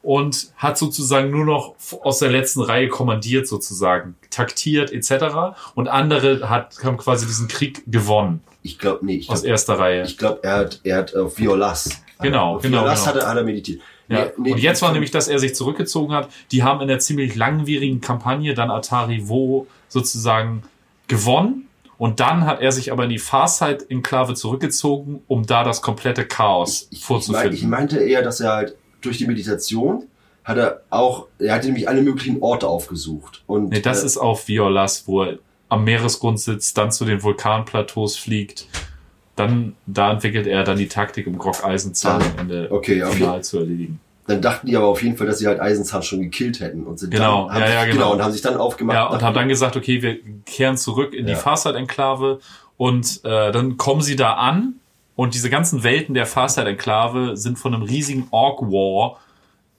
und 0.03 0.53
hat 0.57 0.78
sozusagen 0.78 1.30
nur 1.30 1.44
noch 1.44 1.74
aus 2.03 2.18
der 2.20 2.30
letzten 2.30 2.62
Reihe 2.62 2.88
kommandiert 2.88 3.46
sozusagen, 3.46 4.16
taktiert 4.30 4.92
etc. 4.92 5.59
Und 5.74 5.88
andere 5.88 6.48
hat, 6.48 6.76
haben 6.82 6.96
quasi 6.96 7.26
diesen 7.26 7.48
Krieg 7.48 7.82
gewonnen 7.86 8.40
Ich 8.62 8.78
glaube, 8.78 9.05
nee, 9.05 9.16
ich 9.16 9.28
aus 9.28 9.40
glaube, 9.40 9.48
erster 9.51 9.78
Reihe. 9.78 10.05
ich 10.05 10.16
glaub, 10.16 10.44
er 10.44 10.57
hat, 10.57 10.80
er 10.84 10.96
hat 10.98 11.14
auf 11.14 11.38
Violas. 11.38 11.90
Genau, 12.22 12.57
auf 12.57 12.62
genau, 12.62 12.78
Violas 12.82 13.05
genau. 13.05 13.14
Hat, 13.14 13.22
er, 13.22 13.28
hat 13.28 13.36
er 13.36 13.44
meditiert. 13.44 13.80
Ja. 14.09 14.24
Nee, 14.24 14.30
nee, 14.38 14.53
und 14.53 14.59
jetzt 14.59 14.82
war 14.82 14.88
ich- 14.90 14.94
nämlich, 14.94 15.11
dass 15.11 15.28
er 15.28 15.38
sich 15.38 15.55
zurückgezogen 15.55 16.12
hat. 16.14 16.28
Die 16.51 16.62
haben 16.62 16.80
in 16.80 16.88
der 16.88 16.98
ziemlich 16.98 17.36
langwierigen 17.36 18.01
Kampagne 18.01 18.55
dann 18.55 18.70
Atari 18.70 19.28
Wo 19.28 19.66
sozusagen 19.88 20.62
gewonnen. 21.09 21.66
Und 21.96 22.18
dann 22.18 22.46
hat 22.46 22.61
er 22.62 22.72
sich 22.72 22.92
aber 22.92 23.05
in 23.05 23.11
die 23.11 23.18
Farsight-Enklave 23.18 24.34
zurückgezogen, 24.34 25.22
um 25.28 25.46
da 25.46 25.64
das 25.64 25.82
komplette 25.82 26.24
Chaos 26.24 26.88
ich, 26.90 26.98
ich, 26.98 27.05
vorzufinden. 27.05 27.53
ich 27.53 27.62
meinte 27.64 27.98
eher, 27.98 28.22
dass 28.22 28.40
er 28.40 28.53
halt 28.53 28.74
durch 29.01 29.18
die 29.18 29.26
Meditation 29.26 30.05
hat 30.44 30.57
er 30.57 30.80
auch, 30.90 31.26
er 31.38 31.55
hatte 31.55 31.66
nämlich 31.66 31.88
alle 31.88 32.03
möglichen 32.03 32.40
Orte 32.42 32.66
aufgesucht. 32.66 33.42
Und 33.46 33.68
Nee, 33.70 33.80
das 33.80 34.03
äh, 34.03 34.07
ist 34.07 34.16
auf 34.16 34.48
Violas, 34.48 35.07
wo 35.07 35.22
er 35.24 35.38
am 35.68 35.84
Meeresgrund 35.84 36.40
sitzt, 36.40 36.76
dann 36.78 36.90
zu 36.90 37.05
den 37.05 37.22
Vulkanplateaus 37.22 38.16
fliegt. 38.16 38.66
Dann, 39.36 39.74
da 39.86 40.12
entwickelt 40.12 40.46
er 40.46 40.64
dann 40.64 40.76
die 40.76 40.88
Taktik, 40.88 41.26
um 41.26 41.38
Grog 41.38 41.64
Eisenzahn 41.64 42.20
Ah, 42.20 42.24
am 42.34 42.38
Ende 42.40 42.68
okay, 42.70 43.03
okay. 43.03 43.12
final 43.16 43.42
zu 43.44 43.59
erledigen. 43.59 44.01
dann 44.26 44.42
dachten 44.42 44.66
die 44.66 44.76
aber 44.76 44.86
auf 44.86 45.03
jeden 45.03 45.16
Fall, 45.16 45.26
dass 45.26 45.38
sie 45.38 45.46
halt 45.46 45.61
Eisenzahn 45.61 46.03
schon 46.03 46.20
gekillt 46.20 46.61
hätten 46.61 46.84
und 46.84 46.98
sind 46.98 47.11
Genau, 47.11 47.46
dann, 47.46 47.55
haben 47.55 47.61
ja, 47.62 47.66
sich, 47.66 47.74
ja, 47.76 47.84
genau. 47.84 47.94
genau. 47.96 48.12
und 48.14 48.22
haben 48.22 48.32
sich 48.32 48.42
dann 48.42 48.57
aufgemacht. 48.57 48.94
Ja, 48.96 49.07
und 49.09 49.22
haben 49.22 49.34
dann 49.34 49.48
gesagt, 49.48 49.76
okay, 49.76 50.03
wir 50.03 50.18
kehren 50.44 50.76
zurück 50.76 51.14
in 51.14 51.26
die 51.26 51.32
Ja. 51.32 51.38
Farsight-Enklave 51.38 52.40
und 52.76 53.20
äh, 53.24 53.53
dann 53.53 53.76
kommen 53.76 54.03
sie 54.03 54.16
da 54.16 54.34
an 54.34 54.74
und 55.21 55.35
diese 55.35 55.51
ganzen 55.51 55.83
Welten 55.83 56.14
der 56.14 56.25
Farsight-Enklave 56.25 57.37
sind 57.37 57.59
von 57.59 57.75
einem 57.75 57.83
riesigen 57.83 58.29
Orc-War 58.31 59.21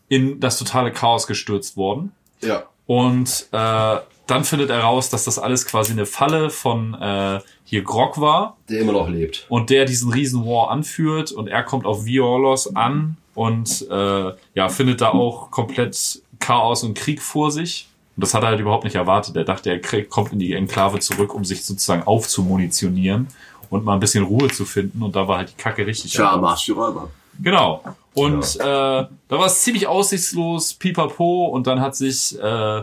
in 0.07 0.39
das 0.39 0.59
totale 0.59 0.91
Chaos 0.91 1.25
gestürzt 1.25 1.77
worden. 1.77 2.11
ja, 2.43 2.65
Und 2.85 3.47
äh, 3.51 3.95
dann 4.27 4.43
findet 4.43 4.69
er 4.69 4.81
raus, 4.81 5.09
dass 5.09 5.23
das 5.23 5.39
alles 5.39 5.65
quasi 5.65 5.93
eine 5.93 6.05
Falle 6.05 6.51
von 6.51 6.93
äh, 6.93 7.39
hier 7.63 7.81
Grog 7.81 8.21
war 8.21 8.57
der 8.69 8.81
immer 8.81 8.91
noch 8.91 9.09
lebt. 9.09 9.47
und 9.49 9.71
der 9.71 9.85
diesen 9.85 10.13
riesen 10.13 10.45
War 10.45 10.69
anführt 10.69 11.31
und 11.31 11.47
er 11.47 11.63
kommt 11.63 11.87
auf 11.87 12.05
Violos 12.05 12.75
an 12.75 13.17
und 13.33 13.87
äh, 13.89 14.31
ja, 14.53 14.69
findet 14.69 15.01
da 15.01 15.09
auch 15.09 15.49
komplett 15.49 16.21
Chaos 16.37 16.83
und 16.83 16.93
Krieg 16.93 17.19
vor 17.19 17.49
sich. 17.49 17.87
Und 18.15 18.25
das 18.25 18.35
hat 18.35 18.43
er 18.43 18.49
halt 18.49 18.59
überhaupt 18.59 18.83
nicht 18.83 18.95
erwartet. 18.95 19.35
Er 19.35 19.45
dachte, 19.45 19.71
er 19.71 19.79
krieg, 19.79 20.11
kommt 20.11 20.33
in 20.33 20.37
die 20.37 20.53
Enklave 20.53 20.99
zurück, 20.99 21.33
um 21.33 21.45
sich 21.45 21.65
sozusagen 21.65 22.03
aufzumunitionieren 22.03 23.29
und 23.71 23.83
mal 23.83 23.93
ein 23.93 23.99
bisschen 23.99 24.23
Ruhe 24.23 24.49
zu 24.49 24.65
finden. 24.65 25.01
Und 25.01 25.15
da 25.15 25.27
war 25.27 25.39
halt 25.39 25.49
die 25.49 25.61
Kacke 25.61 25.87
richtig. 25.87 26.13
Dampf. 26.13 26.41
machst 26.41 26.67
du 26.67 26.73
Räuber. 26.73 27.09
Genau. 27.41 27.83
Und 28.13 28.57
äh, 28.57 28.59
da 28.59 29.09
war 29.29 29.45
es 29.45 29.61
ziemlich 29.63 29.87
aussichtslos, 29.87 30.73
pipapo, 30.73 31.45
und 31.47 31.65
dann 31.65 31.79
hat 31.79 31.95
sich 31.95 32.37
äh, 32.39 32.81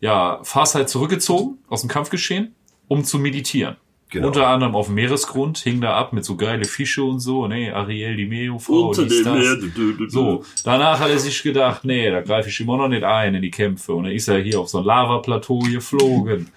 ja 0.00 0.38
Farsight 0.42 0.88
zurückgezogen 0.88 1.58
aus 1.68 1.80
dem 1.82 1.90
Kampfgeschehen, 1.90 2.54
um 2.88 3.04
zu 3.04 3.18
meditieren. 3.18 3.76
Genau. 4.10 4.28
Unter 4.28 4.46
anderem 4.46 4.76
auf 4.76 4.86
dem 4.86 4.94
Meeresgrund, 4.96 5.58
hing 5.58 5.80
da 5.80 5.96
ab 5.96 6.12
mit 6.12 6.24
so 6.24 6.36
geile 6.36 6.66
Fische 6.66 7.02
und 7.02 7.18
so, 7.18 7.48
ne, 7.48 7.72
Ariel, 7.74 8.14
die 8.14 8.26
Meerjungfrau, 8.26 8.88
Unter 8.90 9.04
dies, 9.04 9.22
dem 9.22 9.24
das. 9.24 9.34
Meer. 9.34 9.56
du, 9.56 9.68
du, 9.70 9.92
du. 9.94 10.08
So, 10.08 10.44
danach 10.64 11.00
hat 11.00 11.08
er 11.08 11.18
sich 11.18 11.42
gedacht, 11.42 11.84
nee, 11.84 12.10
da 12.10 12.20
greife 12.20 12.50
ich 12.50 12.60
immer 12.60 12.76
noch 12.76 12.88
nicht 12.88 13.04
ein 13.04 13.34
in 13.34 13.42
die 13.42 13.50
Kämpfe. 13.50 13.94
Und 13.94 14.04
dann 14.04 14.12
ist 14.12 14.28
er 14.28 14.38
hier 14.38 14.60
auf 14.60 14.68
so 14.68 14.78
ein 14.78 14.84
Lavaplateau 14.84 15.60
geflogen, 15.60 16.50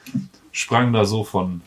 sprang 0.51 0.91
da 0.91 1.05
so 1.05 1.23
von 1.23 1.61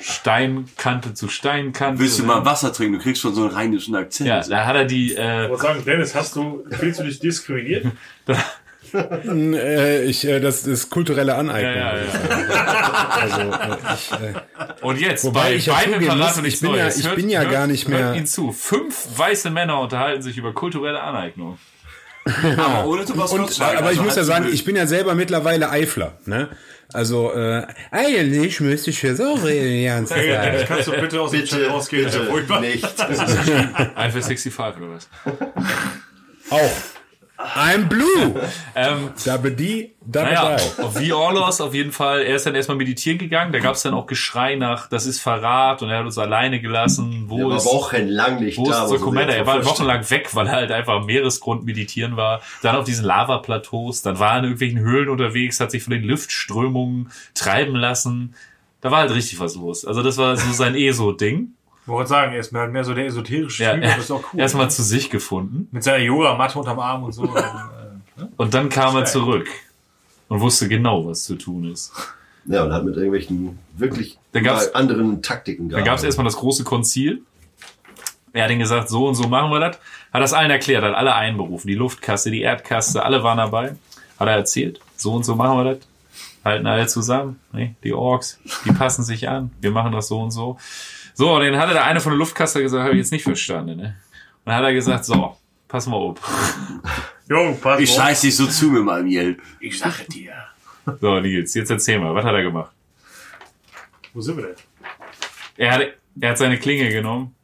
Steinkante 0.00 1.14
zu 1.14 1.28
Steinkante. 1.28 1.98
Willst 2.00 2.18
du 2.18 2.24
mal 2.24 2.44
Wasser 2.44 2.72
trinken? 2.72 2.98
Du 2.98 3.02
kriegst 3.02 3.22
schon 3.22 3.34
so 3.34 3.42
einen 3.42 3.50
rheinischen 3.50 3.94
Akzent. 3.96 4.28
Ja, 4.28 4.40
da 4.40 4.64
hat 4.66 4.76
er 4.76 4.84
die, 4.84 5.12
Ich 5.12 5.18
äh, 5.18 5.48
wollte 5.48 5.62
sagen, 5.62 5.84
Dennis, 5.84 6.14
hast 6.14 6.36
du, 6.36 6.64
fühlst 6.70 7.00
du 7.00 7.04
dich 7.04 7.18
diskriminiert? 7.18 7.86
Äh, 8.92 10.02
ich, 10.04 10.26
äh, 10.26 10.40
das 10.40 10.66
ist 10.66 10.90
kulturelle 10.90 11.36
Aneignung. 11.36 11.74
Ja, 11.74 11.96
ja, 11.96 12.02
ja. 12.02 13.10
Also, 13.20 13.40
äh, 13.40 13.76
ich, 13.94 14.12
äh, 14.12 14.84
Und 14.84 15.00
jetzt, 15.00 15.24
Wobei 15.24 15.40
bei 15.42 15.54
ich 15.54 15.66
ja 15.66 15.74
beiden 15.74 15.98
nichts 16.00 16.38
ich 16.42 16.60
bin 16.60 16.74
ja- 16.74 16.88
ich 16.88 17.08
bin 17.14 17.28
ja 17.28 17.44
gar 17.44 17.66
nicht 17.68 17.88
mehr- 17.88 18.06
Hört 18.06 18.16
ihn 18.16 18.26
zu. 18.26 18.50
Fünf 18.50 19.06
weiße 19.16 19.50
Männer 19.50 19.80
unterhalten 19.80 20.22
sich 20.22 20.36
über 20.38 20.52
kulturelle 20.52 21.00
Aneignung. 21.00 21.58
Aber 22.24 22.86
ohne 22.86 23.04
Thomas 23.04 23.32
und, 23.32 23.60
aber 23.60 23.80
ich 23.80 23.98
also 23.98 24.02
muss 24.02 24.16
ja 24.16 24.24
sagen, 24.24 24.48
ich 24.52 24.64
bin 24.64 24.76
ja 24.76 24.86
selber 24.86 25.14
mittlerweile 25.14 25.70
Eifler. 25.70 26.18
Ne? 26.26 26.48
Also 26.92 27.32
äh, 27.32 27.66
eigentlich 27.90 28.60
müsste 28.60 28.90
ich 28.90 29.02
jetzt 29.02 29.20
auch 29.20 29.42
reden 29.44 29.68
die 29.70 29.84
ganze 29.84 30.14
Hey, 30.14 30.34
Zeit. 30.34 30.44
Dennis, 30.46 30.68
kannst 30.68 30.88
du 30.88 30.92
bitte 30.92 31.20
aus 31.20 31.30
dem 31.30 31.44
Chat 31.44 31.58
Bitte, 31.58 31.70
rausgehen? 31.70 32.06
Ist 32.08 32.14
ja 32.16 32.22
bitte 32.22 32.60
nicht. 32.60 32.84
Einfach 33.94 34.22
65 34.22 34.58
oder 34.58 34.90
was? 34.94 35.08
Auch. 36.50 36.70
I'm 37.56 37.88
blue. 37.88 38.34
Ähm, 38.74 39.10
Double 39.26 39.50
D, 39.50 39.92
Double 40.00 40.32
naja, 40.32 40.56
Die. 40.98 41.12
Orlos 41.12 41.60
auf 41.60 41.74
jeden 41.74 41.92
Fall. 41.92 42.22
Er 42.22 42.36
ist 42.36 42.46
dann 42.46 42.54
erstmal 42.54 42.76
meditieren 42.78 43.18
gegangen. 43.18 43.52
Da 43.52 43.58
gab 43.58 43.74
es 43.74 43.82
dann 43.82 43.94
auch 43.94 44.06
Geschrei 44.06 44.54
nach, 44.54 44.88
das 44.88 45.06
ist 45.06 45.20
Verrat 45.20 45.82
und 45.82 45.90
er 45.90 45.98
hat 45.98 46.04
uns 46.06 46.16
alleine 46.18 46.60
gelassen. 46.60 47.24
Wo 47.26 47.50
war 47.50 47.56
ist, 47.56 47.66
wochenlang 47.66 48.40
nicht 48.40 48.56
wo 48.56 48.64
ist 48.64 48.70
da. 48.70 48.86
Commander? 48.96 49.32
jetzt 49.32 49.36
Er 49.38 49.46
war 49.46 49.54
vorstellen. 49.62 49.88
wochenlang 49.88 50.10
weg, 50.10 50.34
weil 50.34 50.46
er 50.46 50.52
halt 50.52 50.72
einfach 50.72 50.94
am 50.94 51.06
Meeresgrund 51.06 51.64
meditieren 51.64 52.16
war. 52.16 52.40
Dann 52.62 52.76
auf 52.76 52.84
diesen 52.84 53.04
Lavaplateaus. 53.04 54.02
Dann 54.02 54.18
war 54.18 54.32
er 54.32 54.38
in 54.38 54.44
irgendwelchen 54.44 54.78
Höhlen 54.78 55.08
unterwegs, 55.08 55.60
hat 55.60 55.70
sich 55.72 55.82
von 55.82 55.92
den 55.92 56.04
Luftströmungen 56.04 57.10
treiben 57.34 57.74
lassen. 57.74 58.34
Da 58.80 58.90
war 58.90 59.00
halt 59.00 59.14
richtig 59.14 59.40
was 59.40 59.56
los. 59.56 59.84
Also 59.84 60.02
das 60.02 60.16
war 60.16 60.36
so 60.36 60.52
sein 60.52 60.74
ESO-Ding. 60.76 61.54
Ich 61.82 61.88
wollte 61.88 62.08
sagen, 62.08 62.32
er 62.32 62.40
ist 62.40 62.52
mehr, 62.52 62.66
mehr 62.68 62.84
so 62.84 62.94
der 62.94 63.06
esoterische 63.06 63.64
Ja, 63.64 63.74
Typ, 63.74 63.82
er 63.84 63.90
das 63.96 64.04
ist 64.04 64.10
auch 64.10 64.22
cool. 64.32 64.40
erstmal 64.40 64.70
zu 64.70 64.82
sich 64.82 65.10
gefunden. 65.10 65.68
Mit 65.72 65.82
seiner 65.82 65.98
Yoga-Matte 66.04 66.58
unterm 66.58 66.78
Arm 66.78 67.04
und 67.04 67.12
so. 67.12 67.24
äh, 67.36 68.24
Und 68.36 68.54
dann 68.54 68.68
kam 68.68 68.96
er 68.96 69.06
zurück 69.06 69.48
und 70.28 70.40
wusste 70.40 70.68
genau, 70.68 71.06
was 71.06 71.24
zu 71.24 71.36
tun 71.36 71.70
ist. 71.70 71.92
Ja, 72.46 72.64
und 72.64 72.72
hat 72.72 72.84
mit 72.84 72.96
irgendwelchen 72.96 73.58
wirklich 73.76 74.18
anderen 74.72 75.22
Taktiken 75.22 75.68
Dann 75.68 75.84
gab 75.84 75.96
es 75.98 76.04
erstmal 76.04 76.24
das 76.24 76.36
große 76.36 76.64
Konzil. 76.64 77.22
Er 78.32 78.44
hat 78.44 78.50
ihnen 78.50 78.60
gesagt, 78.60 78.88
so 78.88 79.08
und 79.08 79.14
so 79.14 79.26
machen 79.28 79.50
wir 79.50 79.60
das. 79.60 79.78
Hat 80.12 80.22
das 80.22 80.32
allen 80.32 80.50
erklärt, 80.50 80.84
hat 80.84 80.94
alle 80.94 81.14
einberufen. 81.14 81.66
Die 81.66 81.74
Luftkaste, 81.74 82.30
die 82.30 82.42
Erdkaste, 82.42 83.04
alle 83.04 83.22
waren 83.22 83.38
dabei. 83.38 83.76
Hat 84.18 84.28
er 84.28 84.36
erzählt, 84.36 84.80
so 84.96 85.12
und 85.14 85.24
so 85.24 85.34
machen 85.34 85.58
wir 85.58 85.74
das. 85.74 85.78
Halten 86.44 86.66
alle 86.66 86.86
zusammen. 86.86 87.40
Ne? 87.52 87.74
Die 87.84 87.92
Orks, 87.92 88.38
die 88.64 88.72
passen 88.72 89.02
sich 89.02 89.28
an. 89.28 89.50
Wir 89.60 89.72
machen 89.72 89.92
das 89.92 90.08
so 90.08 90.20
und 90.20 90.30
so. 90.30 90.58
So, 91.20 91.34
und 91.34 91.42
dann 91.44 91.58
hatte 91.58 91.74
der 91.74 91.84
eine 91.84 92.00
von 92.00 92.12
der 92.12 92.18
Luftkaste 92.18 92.62
gesagt, 92.62 92.82
habe 92.82 92.94
ich 92.94 93.00
jetzt 93.00 93.12
nicht 93.12 93.24
verstanden. 93.24 93.76
Ne? 93.76 93.84
Und 93.88 94.46
dann 94.46 94.54
hat 94.54 94.64
er 94.64 94.72
gesagt, 94.72 95.04
so, 95.04 95.36
pass 95.68 95.86
mal 95.86 95.96
auf. 95.96 96.18
Jo, 97.28 97.58
pass 97.60 97.78
Ich 97.78 97.90
auf. 97.90 97.96
scheiß 97.96 98.22
dich 98.22 98.34
so 98.34 98.46
zu 98.46 98.70
mit 98.70 98.82
meinem 98.84 99.06
Yell. 99.06 99.36
Ich 99.60 99.78
sage 99.78 100.04
dir. 100.10 100.32
So, 100.98 101.20
Nils, 101.20 101.52
jetzt 101.52 101.70
erzähl 101.70 101.98
mal, 101.98 102.14
was 102.14 102.24
hat 102.24 102.32
er 102.32 102.42
gemacht? 102.42 102.72
Wo 104.14 104.22
sind 104.22 104.38
wir 104.38 104.44
denn? 104.46 104.54
Er 105.58 105.72
hat, 105.72 105.82
er 106.22 106.30
hat 106.30 106.38
seine 106.38 106.58
Klinge 106.58 106.88
genommen. 106.88 107.34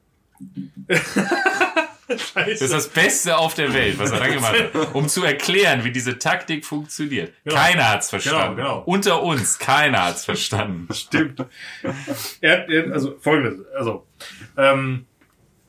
Scheiße. 2.08 2.50
Das 2.50 2.60
ist 2.60 2.72
das 2.72 2.88
Beste 2.88 3.36
auf 3.36 3.54
der 3.54 3.72
Welt, 3.74 3.98
was 3.98 4.12
er 4.12 4.20
dann 4.20 4.32
gemacht 4.32 4.54
hat. 4.54 4.94
Um 4.94 5.08
zu 5.08 5.24
erklären, 5.24 5.84
wie 5.84 5.90
diese 5.90 6.18
Taktik 6.18 6.64
funktioniert. 6.64 7.32
Genau. 7.44 7.56
Keiner 7.56 7.90
hat's 7.90 8.10
verstanden. 8.10 8.56
Genau, 8.56 8.74
genau. 8.74 8.82
Unter 8.86 9.22
uns, 9.22 9.58
keiner 9.58 10.04
hat's 10.04 10.24
verstanden. 10.24 10.92
Stimmt. 10.92 11.44
er, 12.40 12.68
er, 12.68 12.92
also 12.92 13.16
folgendes, 13.20 13.66
also 13.74 14.06
ähm, 14.56 15.06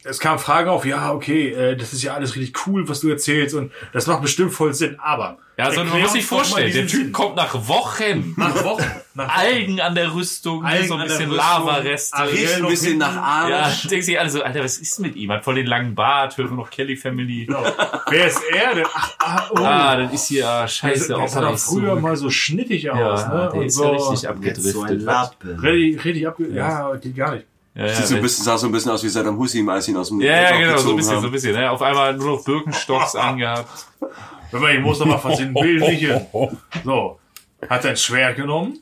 es 0.03 0.19
kam 0.19 0.39
Fragen 0.39 0.69
auf, 0.69 0.85
ja, 0.85 1.11
okay, 1.11 1.51
äh, 1.51 1.75
das 1.75 1.93
ist 1.93 2.03
ja 2.03 2.13
alles 2.13 2.35
richtig 2.35 2.67
cool, 2.67 2.87
was 2.87 3.01
du 3.01 3.09
erzählst 3.09 3.55
und 3.55 3.71
das 3.93 4.07
macht 4.07 4.21
bestimmt 4.21 4.53
voll 4.53 4.73
Sinn, 4.73 4.97
aber 4.99 5.39
Ja, 5.57 5.65
also 5.65 5.83
man 5.83 6.01
muss 6.01 6.11
sich 6.11 6.23
vorstellen, 6.25 6.71
der 6.71 6.85
Typ 6.85 7.01
Sinn. 7.05 7.11
kommt 7.11 7.35
nach 7.35 7.67
Wochen. 7.67 8.35
nach 8.37 8.63
Wochen, 8.63 8.83
nach 9.15 9.27
Wochen. 9.27 9.39
Algen 9.39 9.81
an 9.81 9.95
der 9.95 10.13
Rüstung, 10.13 10.63
Algen 10.63 10.87
so 10.87 10.93
ein 10.93 10.99
der 10.99 11.07
bisschen 11.07 11.31
Lavareste. 11.31 12.15
Riecht 12.31 12.55
ein 12.57 12.67
bisschen 12.67 12.85
hinten. 12.89 12.99
nach 12.99 13.15
Arsch. 13.15 13.83
Ja, 13.83 13.89
denkst 13.89 14.05
sich 14.05 14.19
alle 14.19 14.29
so, 14.29 14.43
Alter, 14.43 14.63
was 14.63 14.77
ist 14.77 14.99
mit 14.99 15.15
ihm? 15.15 15.31
Hat 15.31 15.43
voll 15.43 15.55
den 15.55 15.65
langen 15.65 15.95
Bart, 15.95 16.37
hört 16.37 16.49
nur 16.49 16.57
noch 16.59 16.69
Kelly 16.69 16.95
Family. 16.95 17.47
Genau. 17.47 17.63
Wer 18.07 18.27
ist 18.27 18.41
er 18.53 18.75
denn? 18.75 18.85
Ach, 18.93 19.11
ah, 19.19 19.47
oh. 19.49 19.57
Ah, 19.57 19.95
dann 19.95 20.11
ist 20.13 20.27
hier, 20.27 20.47
ah, 20.47 20.61
der, 20.61 20.67
scheiße, 20.67 21.07
der 21.07 21.17
Opa 21.17 21.27
sah 21.27 21.41
doch 21.41 21.57
früher 21.57 21.95
so. 21.95 22.01
mal 22.01 22.15
so 22.15 22.29
schnittig 22.29 22.91
aus, 22.91 23.21
Ja, 23.21 23.27
ne? 23.27 23.49
der 23.51 23.53
Und 23.55 23.65
ist 23.65 23.75
so 23.75 23.83
ja 23.85 23.89
richtig 23.89 24.09
Jetzt 24.11 24.21
so 24.21 24.27
ein 24.27 24.35
abgedriftet. 24.35 25.01
Lappe. 25.01 25.63
richtig, 25.63 26.05
richtig 26.05 26.27
abge... 26.27 26.47
Ja, 26.49 26.95
geht 26.97 27.15
gar 27.15 27.33
nicht. 27.33 27.45
Ja, 27.73 27.85
ja, 27.87 27.93
Sieht 27.95 28.05
so 28.07 28.15
ein 28.15 28.21
bisschen, 28.21 28.43
sah 28.43 28.57
so 28.59 28.67
ein 28.67 28.71
bisschen 28.71 28.91
aus 28.91 29.03
wie 29.03 29.09
Saddam 29.09 29.37
Hussein, 29.37 29.67
als 29.69 29.87
ihn 29.87 29.97
aus 29.97 30.09
dem 30.09 30.21
ja, 30.21 30.39
ja, 30.51 30.57
genau, 30.57 30.77
so 30.77 30.91
ein 30.91 30.95
bisschen, 30.97 31.13
haben. 31.15 31.21
so 31.21 31.27
ein 31.27 31.31
bisschen. 31.31 31.53
Ne? 31.55 31.69
Auf 31.71 31.81
einmal 31.81 32.15
nur 32.15 32.37
noch 32.37 32.43
Birkenstocks 32.43 33.15
angehabt. 33.15 33.69
Wenn 34.51 34.61
man, 34.61 34.75
ich 34.75 34.81
muss 34.81 34.99
noch 34.99 35.05
mal 35.07 35.17
versinnbildlichen. 35.17 36.25
So, 36.83 37.19
hat 37.69 37.83
sein 37.83 37.97
Schwert 37.97 38.35
genommen, 38.35 38.79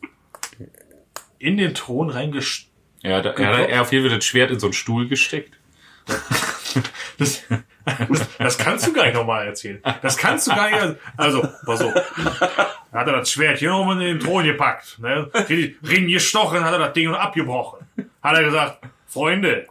in 1.39 1.57
den 1.57 1.73
Thron 1.73 2.09
reingesteckt. 2.09 2.71
Ja, 3.03 3.21
da, 3.21 3.31
er, 3.31 3.57
hat- 3.57 3.69
er 3.69 3.81
auf 3.81 3.91
jeden 3.91 4.07
Fall 4.07 4.17
das 4.17 4.25
Schwert 4.25 4.51
in 4.51 4.59
so 4.59 4.67
einen 4.67 4.73
Stuhl 4.73 5.07
gesteckt. 5.07 5.53
Das, 7.17 7.43
das, 7.85 8.27
das 8.37 8.57
kannst 8.57 8.87
du 8.87 8.93
gar 8.93 9.05
nicht 9.05 9.13
nochmal 9.15 9.45
erzählen. 9.47 9.81
Das 10.01 10.17
kannst 10.17 10.47
du 10.47 10.51
gar 10.51 10.69
nicht. 10.69 10.99
Also, 11.17 11.47
pass 11.65 11.81
auf. 11.81 11.93
Da 12.91 12.99
hat 12.99 13.07
er 13.07 13.13
das 13.17 13.31
Schwert 13.31 13.59
genommen 13.59 13.91
und 13.97 14.01
in 14.01 14.17
den 14.17 14.19
Thron 14.19 14.43
gepackt. 14.43 14.99
Ne? 14.99 15.29
Ring 15.83 16.07
gestochen, 16.07 16.63
hat 16.63 16.73
er 16.73 16.79
das 16.79 16.93
Ding 16.93 17.13
abgebrochen. 17.13 17.85
Hat 18.21 18.35
er 18.37 18.43
gesagt, 18.43 18.79
Freunde, 19.07 19.67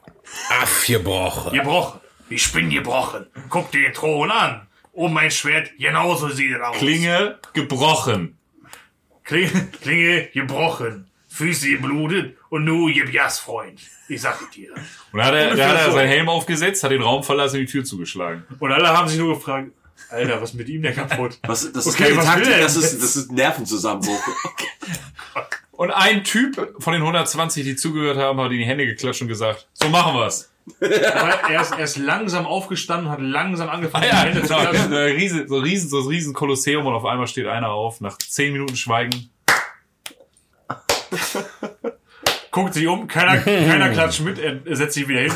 Abgebrochen. 0.49 1.53
gebrochen. 1.53 2.01
Ich 2.31 2.51
bin 2.53 2.71
gebrochen. 2.71 3.27
Guck 3.51 3.71
dir 3.71 3.83
den 3.83 3.93
Thron 3.93 4.31
an. 4.31 4.67
Oh, 4.95 5.09
mein 5.09 5.31
Schwert, 5.31 5.71
genauso 5.79 6.29
sieht 6.29 6.53
es 6.53 6.61
aus. 6.61 6.77
Klinge 6.79 7.39
gebrochen. 7.53 8.39
Klinge, 9.25 9.69
Klinge 9.81 10.29
gebrochen. 10.33 11.11
Füße 11.29 11.69
geblutet 11.69 12.37
und 12.49 12.65
nu 12.65 12.87
gib 12.93 13.13
Jas, 13.13 13.41
Freund. 13.41 13.81
Ich 14.09 14.21
sag 14.21 14.51
dir. 14.53 14.73
Und 15.11 15.19
dann 15.19 15.27
hat 15.27 15.35
er, 15.35 15.57
da 15.57 15.69
hat 15.69 15.87
er 15.87 15.93
seinen 15.93 16.09
Helm 16.09 16.29
aufgesetzt, 16.29 16.85
hat 16.85 16.93
den 16.93 17.03
Raum 17.03 17.25
verlassen 17.25 17.59
und 17.59 17.67
die 17.67 17.73
Tür 17.73 17.85
zugeschlagen. 17.85 18.45
Und 18.61 18.71
alle 18.71 18.89
haben 18.89 19.09
sich 19.09 19.19
nur 19.19 19.35
gefragt, 19.35 19.73
Alter, 20.11 20.41
was 20.41 20.51
ist 20.51 20.57
mit 20.57 20.69
ihm 20.69 20.83
denn 20.83 20.95
kaputt? 20.95 21.39
Was, 21.43 21.73
das 21.73 21.87
ist 21.87 21.95
Okay, 21.95 22.05
keine 22.05 22.17
was 22.19 22.27
will 22.27 22.35
Taktik, 22.35 22.53
er 22.53 22.61
das 22.61 22.77
ist, 22.77 23.03
das 23.03 23.17
ist 23.17 23.33
Nervenzusammenbruch. 23.33 24.23
Und 25.73 25.91
ein 25.91 26.23
Typ 26.23 26.75
von 26.79 26.93
den 26.93 27.03
120, 27.03 27.65
die 27.65 27.75
zugehört 27.75 28.17
haben, 28.17 28.41
hat 28.41 28.53
in 28.53 28.59
die 28.59 28.65
Hände 28.65 28.87
geklatscht 28.87 29.23
und 29.23 29.29
gesagt, 29.29 29.67
so 29.73 29.89
machen 29.89 30.15
wir's. 30.15 30.51
Aber 30.81 31.51
er 31.51 31.61
ist, 31.61 31.73
er 31.73 31.85
ist 31.85 31.97
langsam 31.99 32.47
aufgestanden, 32.47 33.11
hat 33.11 33.21
langsam 33.21 33.69
angefangen, 33.69 34.05
Ah 34.05 34.09
ja, 34.09 34.23
die 34.23 34.29
Hände 34.31 34.43
zu 34.43 34.55
genau. 34.55 34.61
klatschen. 34.61 34.91
So 34.91 34.97
ein 34.97 35.13
riesen, 35.13 35.49
so 35.49 35.59
riesen, 35.59 35.91
so 35.91 36.01
riesen 36.01 36.33
Kolosseum 36.33 36.87
und 36.87 36.95
auf 36.95 37.05
einmal 37.05 37.27
steht 37.27 37.47
einer 37.47 37.71
auf, 37.71 38.01
nach 38.01 38.17
10 38.17 38.53
Minuten 38.53 38.77
Schweigen. 38.77 39.31
Guckt 42.51 42.75
sich 42.75 42.87
um, 42.87 43.09
keiner, 43.09 43.39
keiner 43.39 43.91
klatscht 43.91 44.21
mit, 44.21 44.39
er, 44.39 44.65
er 44.65 44.77
setzt 44.77 44.95
sich 44.95 45.07
wieder 45.09 45.21
hin, 45.21 45.33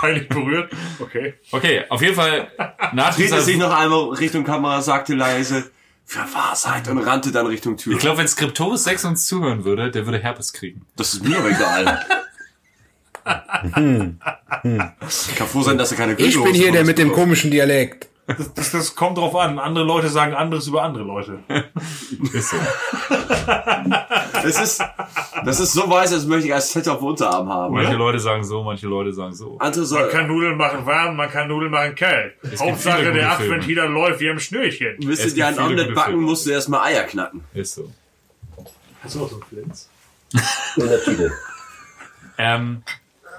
peinlich 0.00 0.28
berührt. 0.28 0.72
Okay. 1.00 1.34
Okay, 1.50 1.84
auf 1.88 2.00
jeden 2.00 2.14
Fall 2.14 2.50
Drehte 2.92 3.14
dieser... 3.16 3.40
sich 3.40 3.56
noch 3.56 3.76
einmal 3.76 4.10
Richtung 4.10 4.44
Kamera, 4.44 4.80
sagte 4.80 5.14
leise, 5.14 5.70
für 6.06 6.20
Wahrheit 6.20 6.88
und 6.88 6.98
rannte 6.98 7.32
dann 7.32 7.46
Richtung 7.46 7.76
Tür. 7.76 7.92
Ich 7.92 7.98
glaube, 7.98 8.18
wenn 8.18 8.28
Skriptoris 8.28 8.84
6 8.84 9.04
uns 9.04 9.26
zuhören 9.26 9.64
würde, 9.64 9.90
der 9.90 10.06
würde 10.06 10.18
Herpes 10.18 10.52
kriegen. 10.52 10.86
Das 10.96 11.14
ist 11.14 11.24
mir 11.24 11.38
aber 11.38 11.50
egal. 11.50 12.06
Ich 15.08 15.34
kann 15.36 15.46
froh 15.46 15.62
sein, 15.62 15.78
dass 15.78 15.92
er 15.92 15.98
keine 15.98 16.14
Ich 16.14 16.42
bin 16.42 16.54
hier 16.54 16.72
der 16.72 16.84
mit 16.84 16.98
dem 16.98 17.12
komischen 17.12 17.50
Dialekt. 17.50 18.08
Das, 18.26 18.54
das, 18.54 18.70
das 18.70 18.94
kommt 18.94 19.18
drauf 19.18 19.34
an. 19.34 19.58
Andere 19.58 19.84
Leute 19.84 20.08
sagen 20.08 20.34
anderes 20.34 20.68
über 20.68 20.82
andere 20.84 21.02
Leute. 21.02 21.40
Ist 22.32 22.50
so. 22.50 22.56
Das 24.32 24.44
ist, 24.62 24.84
das 25.44 25.58
ist 25.60 25.72
so 25.72 25.90
weiß, 25.90 26.12
als 26.12 26.26
möchte 26.26 26.46
ich 26.46 26.54
als 26.54 26.72
Tattoo 26.72 26.92
auf 26.92 27.02
Unterarm 27.02 27.48
haben. 27.48 27.74
Manche 27.74 27.92
Ja. 27.92 27.98
Leute 27.98 28.20
sagen 28.20 28.44
so, 28.44 28.62
manche 28.62 28.86
Leute 28.86 29.12
sagen 29.12 29.34
so. 29.34 29.58
Andere 29.58 29.84
Man 29.84 30.08
kann 30.10 30.28
Nudeln 30.28 30.56
machen 30.56 30.86
warm, 30.86 31.16
man 31.16 31.28
kann 31.28 31.48
Nudeln 31.48 31.72
machen 31.72 31.94
kalt. 31.96 32.34
gibt 32.42 32.60
Hauptsache 32.60 33.02
der 33.12 33.12
Filme. 33.32 33.54
Adventiler 33.56 33.88
läuft 33.88 34.20
wie 34.20 34.30
am 34.30 34.38
Schnürchen. 34.38 34.96
Es 35.10 35.24
gibt 35.24 35.36
dir 35.36 35.48
ein 35.48 35.58
Omelette 35.58 35.92
backen, 35.92 36.10
Filme. 36.12 36.26
musst 36.26 36.46
du 36.46 36.50
erstmal 36.50 36.86
Eier 36.92 37.02
knacken. 37.04 37.42
Ist 37.52 37.74
so. 37.74 37.90
Hast 39.02 39.14
du 39.16 39.24
auch 39.24 39.28
so 39.28 39.36
einen 39.36 39.44
Flens? 39.64 39.88
In 40.76 40.88
der 40.88 41.02
Tüte. 41.02 41.32
Ähm, 42.38 42.82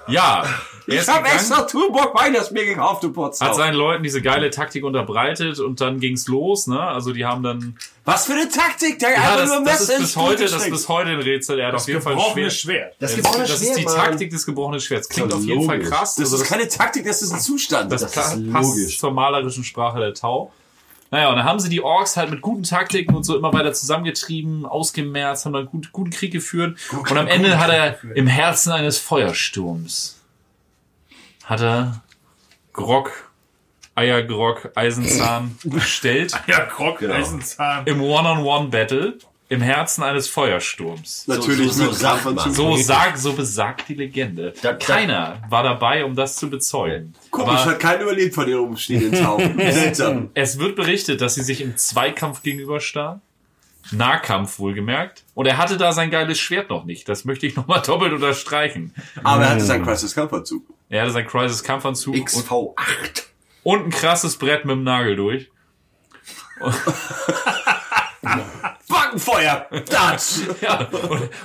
ja, 0.08 0.44
er 0.86 0.94
Ich 0.94 1.08
hab 1.08 1.18
gegangen, 1.18 1.36
extra 1.36 1.62
Turbock 1.62 2.14
Weihnachts 2.14 2.50
mir 2.50 2.64
gekauft, 2.64 3.02
du 3.04 3.08
hat 3.08 3.14
Potsdam. 3.14 3.54
seinen 3.54 3.74
Leuten 3.74 4.02
diese 4.02 4.20
geile 4.20 4.50
Taktik 4.50 4.84
unterbreitet 4.84 5.60
und 5.60 5.80
dann 5.80 6.00
ging's 6.00 6.26
los, 6.28 6.66
ne? 6.66 6.80
Also 6.80 7.12
die 7.12 7.24
haben 7.24 7.42
dann 7.42 7.76
Was 8.04 8.26
für 8.26 8.32
eine 8.32 8.48
Taktik, 8.48 8.98
der 8.98 9.10
ja, 9.12 9.16
einfach 9.16 9.36
das, 9.36 9.48
nur 9.50 9.64
das 9.64 9.80
ist 9.88 9.98
bis 9.98 10.16
heute, 10.16 10.44
das 10.44 10.52
ist 10.54 10.70
bis 10.70 10.88
heute 10.88 11.10
ein 11.10 11.20
Rätsel. 11.20 11.60
Er 11.60 11.68
hat 11.68 11.74
auf 11.74 11.86
jeden 11.86 12.02
Fall 12.02 12.14
ein 12.14 12.18
Gebrochenes 12.18 12.56
Schwert. 12.58 12.80
Schwert. 12.80 12.96
Das 12.98 13.10
Das, 13.10 13.16
gebrochene 13.16 13.46
das 13.46 13.62
ist 13.62 13.76
die 13.76 13.84
Mann. 13.84 13.94
Taktik 13.94 14.30
des 14.30 14.46
gebrochenen 14.46 14.80
Schwerts. 14.80 15.08
Klingt 15.08 15.30
Das 15.30 15.38
auf 15.38 15.44
jeden 15.44 15.64
Fall 15.64 15.78
krass. 15.80 16.16
Das 16.16 16.32
Also 16.32 16.42
ist 16.42 16.48
keine 16.48 16.68
Taktik, 16.68 17.04
das 17.06 17.22
ist 17.22 17.32
ein 17.32 17.40
Zustand. 17.40 17.92
Das, 17.92 18.00
Das 18.02 18.12
passt 18.12 18.36
logisch. 18.38 18.98
zur 18.98 19.12
malerischen 19.12 19.62
Sprache 19.64 20.00
der 20.00 20.14
Tau. 20.14 20.52
Naja, 21.12 21.28
und 21.28 21.36
dann 21.36 21.44
haben 21.44 21.60
sie 21.60 21.68
die 21.68 21.82
Orks 21.82 22.16
halt 22.16 22.30
mit 22.30 22.40
guten 22.40 22.62
Taktiken 22.64 23.14
und 23.14 23.22
so 23.22 23.36
immer 23.36 23.52
weiter 23.52 23.72
zusammengetrieben, 23.74 24.64
ausgemerzt, 24.66 25.44
haben 25.44 25.52
dann 25.52 25.66
gut, 25.66 25.92
guten 25.92 26.10
Krieg 26.10 26.32
geführt. 26.32 26.78
Und 26.90 27.16
am 27.18 27.26
Ende 27.28 27.58
hat 27.60 27.70
er 27.70 27.98
im 28.16 28.26
Herzen 28.26 28.72
eines 28.72 28.98
Feuersturms 28.98 30.18
hat 31.44 31.60
er 31.60 32.02
Grog, 32.72 33.10
Eiergrog, 33.94 34.70
Eisenzahn 34.74 35.58
gestellt 35.64 36.32
Ja, 36.46 36.60
Krog, 36.64 37.00
Genau. 37.00 37.14
Eisenzahn. 37.14 37.84
im 37.86 38.00
One-on-One-Battle 38.00 39.18
im 39.52 39.60
Herzen 39.60 40.02
eines 40.02 40.28
Feuersturms. 40.28 41.28
Natürlich 41.28 41.72
so, 41.72 41.84
so 41.84 41.90
mit 41.90 41.94
sagt 41.98 42.24
man. 42.24 42.54
So, 42.54 42.74
sag, 42.76 43.18
so 43.18 43.34
besagt 43.34 43.86
die 43.90 43.94
Legende. 43.94 44.54
Da- 44.62 44.72
Keiner 44.72 45.42
war 45.50 45.62
dabei, 45.62 46.06
um 46.06 46.14
das 46.16 46.36
zu 46.36 46.48
bezeugen. 46.48 47.14
Komisch, 47.30 47.60
Aber 47.60 47.64
hat 47.72 47.78
keiner 47.80 48.02
überlebt 48.04 48.34
von 48.34 48.46
den 48.46 48.56
umstehenden 48.58 49.22
Tauben. 49.22 49.58
Seltsam. 49.72 50.30
es 50.32 50.58
wird 50.58 50.74
berichtet, 50.74 51.20
dass 51.20 51.34
sie 51.34 51.42
sich 51.42 51.60
im 51.60 51.76
Zweikampf 51.76 52.42
gegenüberstanden. 52.42 53.20
Nahkampf 53.90 54.58
wohlgemerkt. 54.58 55.22
Und 55.34 55.44
er 55.46 55.58
hatte 55.58 55.76
da 55.76 55.92
sein 55.92 56.10
geiles 56.10 56.38
Schwert 56.38 56.70
noch 56.70 56.84
nicht. 56.86 57.06
Das 57.10 57.26
möchte 57.26 57.46
ich 57.46 57.54
nochmal 57.54 57.82
doppelt 57.86 58.14
unterstreichen. 58.14 58.94
Aber 59.22 59.42
er 59.42 59.50
hatte 59.50 59.64
seinen 59.64 59.84
Crisis 59.84 60.14
Kampfanzug. 60.14 60.62
Er 60.88 61.02
hatte 61.02 61.10
sein 61.12 61.26
Crisis 61.26 61.62
Kampfanzug 61.62 62.14
und, 62.14 62.26
XV8. 62.26 62.74
und 63.64 63.84
ein 63.84 63.90
krasses 63.90 64.38
Brett 64.38 64.64
mit 64.64 64.76
dem 64.76 64.84
Nagel 64.84 65.16
durch. 65.16 65.50
Backenfeuer! 68.88 69.66
Das! 69.90 70.42
Ja, 70.60 70.88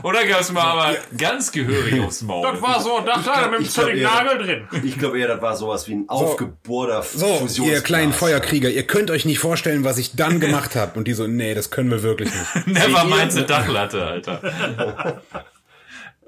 und, 0.03 0.13
dann 0.13 0.27
gab 0.27 0.41
es 0.41 0.51
mal 0.51 0.61
aber 0.61 0.97
ganz 1.17 1.51
gehörig 1.51 1.99
aufs 2.01 2.21
Maul. 2.21 2.51
Das 2.51 2.61
war 2.61 2.81
so, 2.81 2.99
da 3.05 3.15
hat 3.25 3.51
er 3.51 3.59
mit 3.59 3.77
dem 3.77 3.97
ja. 3.97 4.23
Nagel 4.23 4.67
drin. 4.69 4.83
Ich 4.83 4.97
glaube 4.99 5.19
eher, 5.19 5.27
das 5.27 5.41
war 5.41 5.55
sowas 5.55 5.87
wie 5.87 5.95
ein 5.95 6.09
aufgebohrter 6.09 7.01
So, 7.01 7.25
Fusionsglas. 7.25 7.67
ihr 7.67 7.81
kleinen 7.81 8.13
Feuerkrieger, 8.13 8.69
ihr 8.69 8.85
könnt 8.85 9.09
euch 9.09 9.25
nicht 9.25 9.39
vorstellen, 9.39 9.83
was 9.83 9.97
ich 9.97 10.15
dann 10.15 10.39
gemacht 10.39 10.75
habe. 10.75 10.97
Und 10.99 11.07
die 11.07 11.13
so, 11.13 11.25
nee, 11.25 11.55
das 11.55 11.71
können 11.71 11.89
wir 11.89 12.03
wirklich 12.03 12.29
nicht. 12.29 12.67
Never 12.67 13.05
mind 13.05 13.31
the 13.31 13.45
Dachlatte, 13.45 14.05
Alter. 14.05 15.21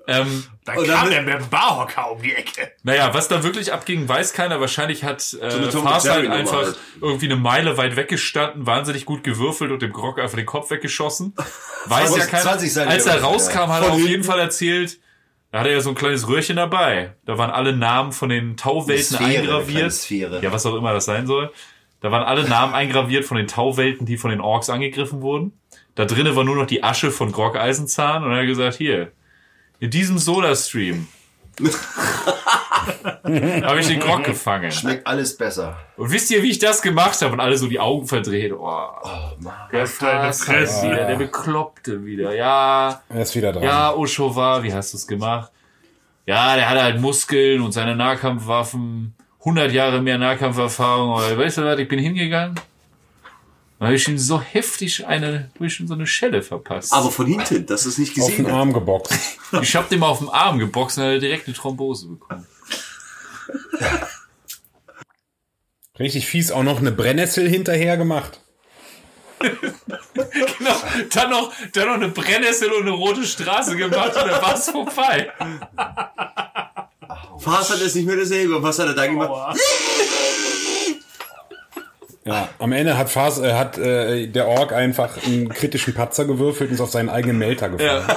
ähm, 0.09 0.43
Dann 0.65 0.77
Und 0.77 0.87
dann 0.87 0.95
kam 0.97 1.09
wird- 1.09 1.27
der 1.27 1.39
mit 1.39 1.49
Barhocker 1.49 2.11
um 2.11 2.21
die 2.21 2.33
Ecke. 2.33 2.71
Naja, 2.83 3.13
was 3.13 3.27
da 3.27 3.43
wirklich 3.43 3.71
abging, 3.73 4.07
weiß 4.07 4.33
keiner. 4.33 4.59
Wahrscheinlich 4.59 5.03
hat 5.03 5.35
äh, 5.41 5.49
Jerry 5.49 5.73
Nummer 5.73 5.93
einfach 5.93 6.63
halt. 6.63 6.75
irgendwie 7.01 7.25
eine 7.27 7.35
Meile 7.37 7.77
weit 7.77 7.95
weggestanden, 7.95 8.65
wahnsinnig 8.67 9.05
gut 9.05 9.23
gewürfelt 9.23 9.71
und 9.71 9.81
dem 9.81 9.93
Grog 9.93 10.19
einfach 10.19 10.35
den 10.37 10.45
Kopf 10.45 10.69
weggeschossen. 10.71 11.33
Weiß 11.85 12.09
20 12.11 12.17
ja 12.19 12.25
keiner. 12.29 12.43
20 12.43 12.73
Seiten 12.73 12.89
Als 12.91 13.05
er 13.05 13.21
rauskam, 13.21 13.67
hat 13.69 13.83
er 13.83 13.91
auf 13.93 13.99
jeden 14.07 14.23
Fall 14.23 14.39
erzählt, 14.39 14.99
Da 15.51 15.59
hatte 15.61 15.69
er 15.69 15.81
so 15.81 15.89
ein 15.89 15.95
kleines 15.95 16.27
Röhrchen 16.27 16.57
dabei. 16.57 17.15
Da 17.25 17.37
waren 17.37 17.49
alle 17.49 17.75
Namen 17.75 18.11
von 18.11 18.29
den 18.29 18.55
Tauwelten 18.57 19.15
Sphäre, 19.15 19.41
eingraviert. 19.41 20.09
Ja, 20.09 20.51
was 20.51 20.65
auch 20.65 20.75
immer 20.75 20.93
das 20.93 21.05
sein 21.05 21.25
soll. 21.25 21.51
Da 22.01 22.11
waren 22.11 22.23
alle 22.23 22.47
Namen 22.47 22.73
eingraviert 22.75 23.25
von 23.25 23.37
den 23.37 23.47
Tauwelten, 23.47 24.05
die 24.05 24.17
von 24.17 24.29
den 24.29 24.39
Orks 24.41 24.69
angegriffen 24.69 25.21
wurden. 25.21 25.53
Da 25.95 26.05
drinnen 26.05 26.35
war 26.35 26.43
nur 26.45 26.55
noch 26.55 26.67
die 26.67 26.83
Asche 26.83 27.11
von 27.11 27.31
Grog 27.31 27.57
Eisenzahn 27.57 28.23
und 28.23 28.31
er 28.31 28.39
hat 28.41 28.45
gesagt, 28.45 28.77
hier, 28.77 29.11
in 29.79 29.89
diesem 29.89 30.17
Soda-Stream 30.17 31.07
habe 33.23 33.79
ich 33.79 33.87
den 33.87 33.99
Grog 33.99 34.23
gefangen. 34.23 34.71
Schmeckt 34.71 35.05
alles 35.05 35.35
besser. 35.37 35.77
Und 35.97 36.11
wisst 36.11 36.31
ihr, 36.31 36.41
wie 36.43 36.49
ich 36.51 36.59
das 36.59 36.81
gemacht 36.81 37.21
habe? 37.21 37.33
Und 37.33 37.39
alle 37.39 37.57
so 37.57 37.67
die 37.67 37.79
Augen 37.79 38.07
verdreht. 38.07 38.53
Oh, 38.53 38.87
der 39.71 39.85
deine 39.85 39.87
Fass 39.87 40.43
Fresse. 40.43 40.87
wieder, 40.87 41.05
der 41.05 41.15
Bekloppte 41.15 42.05
wieder. 42.05 42.33
Ja, 42.33 43.01
Er 43.09 43.21
ist 43.21 43.35
wieder 43.35 43.51
dran. 43.51 43.63
ja, 43.63 43.93
Oshova, 43.93 44.63
wie 44.63 44.73
hast 44.73 44.93
du 44.93 44.97
es 44.97 45.05
gemacht? 45.07 45.51
Ja, 46.25 46.55
der 46.55 46.69
hatte 46.69 46.83
halt 46.83 47.01
Muskeln 47.01 47.61
und 47.61 47.71
seine 47.71 47.95
Nahkampfwaffen. 47.95 49.15
100 49.39 49.71
Jahre 49.71 50.01
mehr 50.01 50.17
Nahkampferfahrung. 50.17 51.11
Aber 51.11 51.37
weißt 51.37 51.57
du 51.59 51.63
was, 51.65 51.79
ich 51.79 51.87
bin 51.87 51.99
hingegangen. 51.99 52.55
Da 53.79 53.85
habe 53.85 53.95
ich 53.95 54.07
ihm 54.09 54.17
so 54.17 54.41
heftig 54.41 55.07
eine, 55.07 55.51
ihm 55.57 55.87
so 55.87 55.93
eine 55.93 56.05
Schelle 56.05 56.41
verpasst. 56.41 56.91
Aber 56.91 57.09
von 57.11 57.25
hinten, 57.27 57.65
dass 57.65 57.85
es 57.85 57.97
nicht 57.97 58.11
auf 58.19 58.27
gesehen 58.27 58.43
den 58.43 58.47
hast. 58.47 58.59
Arm 58.59 58.73
geboxt. 58.73 59.13
ich 59.61 59.73
hab 59.75 59.87
dem 59.87 60.03
auf 60.03 60.19
den 60.19 60.27
Arm 60.27 60.59
geboxt 60.59 60.97
und 60.97 61.05
er 61.05 61.15
hat 61.15 61.21
direkt 61.21 61.47
eine 61.47 61.55
Thrombose 61.55 62.07
bekommen. 62.09 62.45
Richtig 65.97 66.27
fies 66.27 66.51
auch 66.51 66.63
noch 66.63 66.79
eine 66.79 66.91
Brennnessel 66.91 67.49
hinterher 67.49 67.97
gemacht. 67.97 68.41
Genau, 70.57 70.75
dann 71.13 71.29
noch, 71.29 71.53
dann 71.71 71.87
noch 71.87 71.93
eine 71.93 72.09
Brennnessel 72.09 72.69
und 72.73 72.81
eine 72.81 72.91
rote 72.91 73.23
Straße 73.23 73.77
gemacht 73.77 74.15
und 74.15 74.27
dann 74.29 74.41
war's 74.41 74.69
vorbei. 74.69 75.31
Fast 77.39 77.71
hat 77.71 77.79
es 77.79 77.95
nicht 77.95 78.05
mehr 78.05 78.17
dasselbe. 78.17 78.61
Was 78.61 78.79
hat 78.79 78.87
er 78.87 78.95
dann 78.95 79.11
gemacht? 79.11 79.57
Ja, 82.29 82.49
am 82.59 82.71
Ende 82.71 82.97
hat, 82.97 83.09
Fas, 83.09 83.39
äh, 83.39 83.53
hat 83.53 83.77
äh, 83.77 84.27
der 84.27 84.47
Ork 84.47 84.73
einfach 84.73 85.17
einen 85.25 85.49
kritischen 85.49 85.93
Patzer 85.93 86.25
gewürfelt 86.25 86.69
und 86.69 86.75
ist 86.75 86.81
auf 86.81 86.91
seinen 86.91 87.09
eigenen 87.09 87.37
Melter 87.37 87.69
gefallen. 87.69 88.03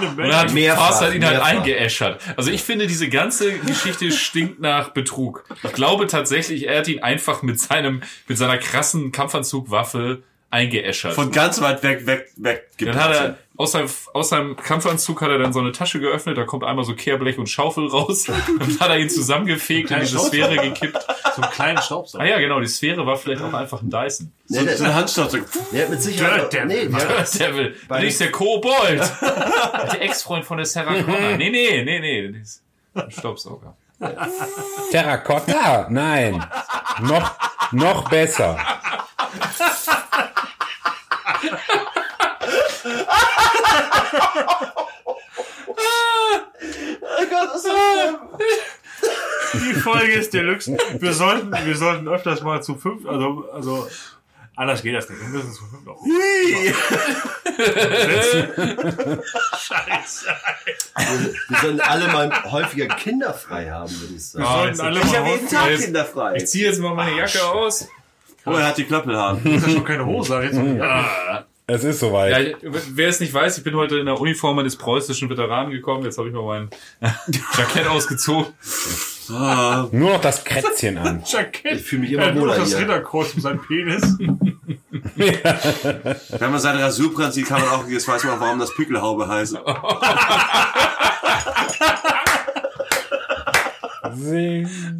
Und 0.00 0.18
dann 0.18 0.36
hat 0.36 0.52
Mehrfach, 0.52 0.88
Fast 0.88 1.02
halt 1.02 1.14
ihn 1.14 1.24
halt 1.24 1.40
eingeäschert. 1.40 2.20
Also 2.36 2.50
ich 2.50 2.62
finde, 2.62 2.86
diese 2.86 3.08
ganze 3.08 3.52
Geschichte 3.52 4.10
stinkt 4.12 4.60
nach 4.60 4.90
Betrug. 4.90 5.44
Ich 5.62 5.72
glaube 5.72 6.06
tatsächlich, 6.06 6.66
er 6.66 6.78
hat 6.78 6.88
ihn 6.88 7.02
einfach 7.02 7.42
mit 7.42 7.60
seinem, 7.60 8.02
mit 8.28 8.38
seiner 8.38 8.58
krassen 8.58 9.12
Kampfanzugwaffe 9.12 10.22
eingeäschert. 10.54 11.14
Von 11.14 11.32
ganz 11.32 11.60
weit 11.60 11.82
weg, 11.82 12.06
weg, 12.06 12.28
weg. 12.36 12.68
dann 12.78 12.94
hat 12.94 13.12
er, 13.12 13.38
aus 13.56 13.72
seinem, 13.72 13.88
aus 14.12 14.28
seinem 14.28 14.56
Kampfanzug 14.56 15.20
hat 15.20 15.30
er 15.30 15.38
dann 15.38 15.52
so 15.52 15.58
eine 15.60 15.72
Tasche 15.72 15.98
geöffnet, 16.00 16.38
da 16.38 16.44
kommt 16.44 16.64
einmal 16.64 16.84
so 16.84 16.94
Kehrblech 16.94 17.38
und 17.38 17.48
Schaufel 17.48 17.86
raus. 17.88 18.24
Dann 18.58 18.80
hat 18.80 18.88
er 18.88 18.98
ihn 18.98 19.10
zusammengefegt 19.10 19.90
und 19.90 20.00
diese. 20.00 20.18
Sphäre 20.18 20.56
gekippt. 20.56 20.98
So 21.36 21.42
einen 21.42 21.50
kleinen 21.52 21.82
Staubsauger. 21.82 22.24
Ah 22.24 22.26
ja, 22.26 22.38
genau, 22.38 22.60
die 22.60 22.66
Sphäre 22.66 23.06
war 23.06 23.16
vielleicht 23.16 23.42
auch 23.42 23.52
einfach 23.52 23.82
ein 23.82 23.90
Dyson. 23.90 24.32
Nee, 24.48 24.58
so, 24.58 24.64
der, 24.64 24.76
so 24.76 24.84
ein 24.84 24.94
Handstaubsauger. 24.94 25.44
der 25.72 25.82
hat 25.82 25.90
mit 25.90 26.02
Sicherheit. 26.02 26.52
Der- 26.52 26.64
nee, 26.64 26.86
der, 26.86 27.24
Der 27.38 27.56
will, 27.56 27.76
das 27.88 28.02
ist 28.04 28.20
der 28.20 28.32
Kobold. 28.32 29.00
der 29.92 30.02
Ex-Freund 30.02 30.44
von 30.44 30.56
der 30.56 30.66
Sarah 30.66 30.94
Connor. 31.02 31.36
Nee, 31.36 31.50
nee, 31.50 31.82
nee, 31.84 32.00
nee, 32.00 32.44
ein 32.94 33.10
Staubsauger. 33.10 33.76
Terrakotta? 34.90 35.86
Nein. 35.90 36.44
Noch, 37.02 37.32
noch 37.72 38.08
besser. 38.08 38.58
Die 49.54 49.74
Folge 49.74 50.12
ist 50.12 50.34
Deluxe. 50.34 50.76
Wir 50.98 51.12
sollten, 51.12 51.52
wir 51.52 51.76
sollten 51.76 52.08
öfters 52.08 52.42
mal 52.42 52.62
zu 52.62 52.74
fünf, 52.74 53.06
also, 53.06 53.48
also, 53.52 53.88
anders 54.56 54.82
geht 54.82 54.94
das 54.94 55.08
nicht. 55.08 55.20
Wir 55.20 55.28
müssen 55.28 55.52
zu 55.52 55.64
fünf 55.66 55.84
noch. 55.84 55.98
Scheiße. 59.58 60.26
wir 61.48 61.58
sollen 61.60 61.80
alle 61.80 62.08
mal 62.08 62.42
häufiger 62.50 62.88
kinderfrei 62.88 63.70
haben, 63.70 63.90
würde 64.00 64.14
ich 64.14 64.26
sagen. 64.26 64.44
Wir 64.44 64.74
sollten 64.74 64.80
alle 64.80 65.00
Ich 65.00 65.06
mal 65.06 65.16
habe 65.18 65.28
jeden 65.28 65.48
Tag 65.48 65.76
kinderfrei. 65.76 66.34
Ich 66.36 66.48
ziehe 66.48 66.66
jetzt 66.66 66.80
mal 66.80 66.94
meine 66.94 67.16
Jacke 67.16 67.42
aus. 67.44 67.88
Oh, 68.46 68.52
er 68.52 68.66
hat 68.66 68.76
die 68.76 68.84
Klöppelhaare. 68.84 69.40
Das 69.42 69.54
ist 69.54 69.66
ja 69.68 69.72
schon 69.72 69.84
keine 69.84 70.04
Hose, 70.04 70.42
jetzt 70.42 70.56
ja. 70.56 71.46
Es 71.66 71.82
ist 71.82 72.00
soweit. 72.00 72.52
Ja, 72.62 72.70
wer 72.92 73.08
es 73.08 73.20
nicht 73.20 73.32
weiß, 73.32 73.56
ich 73.56 73.64
bin 73.64 73.74
heute 73.74 73.96
in 73.98 74.04
der 74.04 74.20
Uniform 74.20 74.58
eines 74.58 74.76
preußischen 74.76 75.30
Veteranen 75.30 75.70
gekommen. 75.72 76.04
Jetzt 76.04 76.18
habe 76.18 76.28
ich 76.28 76.34
mal 76.34 76.42
mein 76.44 76.68
Jackett 77.56 77.86
ausgezogen. 77.86 78.52
Nur 79.28 80.10
noch 80.12 80.20
das 80.20 80.44
Krätzchen 80.44 80.98
an. 80.98 81.22
Jackett. 81.26 81.76
Ich 81.76 81.82
fühle 81.82 82.02
mich 82.02 82.10
Er 82.12 82.18
immer 82.18 82.26
hat 82.26 82.34
nur 82.34 82.42
wohler 82.42 82.54
noch 82.56 82.60
das 82.64 82.68
hier. 82.68 82.80
Ritterkreuz 82.80 83.32
um 83.34 83.40
seinen 83.40 83.62
Penis. 83.62 84.02
Wenn 85.16 86.50
man 86.50 86.60
seine 86.60 86.82
Rasurbrand 86.82 87.32
sieht, 87.32 87.46
kann 87.46 87.62
man 87.62 87.70
auch, 87.70 87.88
jetzt 87.88 88.06
weiß 88.06 88.24
man 88.24 88.34
auch, 88.36 88.40
warum 88.40 88.58
das 88.58 88.74
Pickelhaube 88.74 89.26
heißt. 89.26 89.56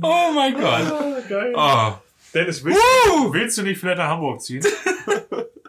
Oh 0.02 0.32
mein 0.34 0.54
Gott. 0.54 1.28
Geil. 1.28 1.52
Oh. 1.54 1.92
Dennis, 2.32 2.64
willst, 2.64 2.80
willst 3.30 3.58
du 3.58 3.62
nicht 3.62 3.78
vielleicht 3.78 3.98
nach 3.98 4.08
Hamburg 4.08 4.40
ziehen? 4.40 4.64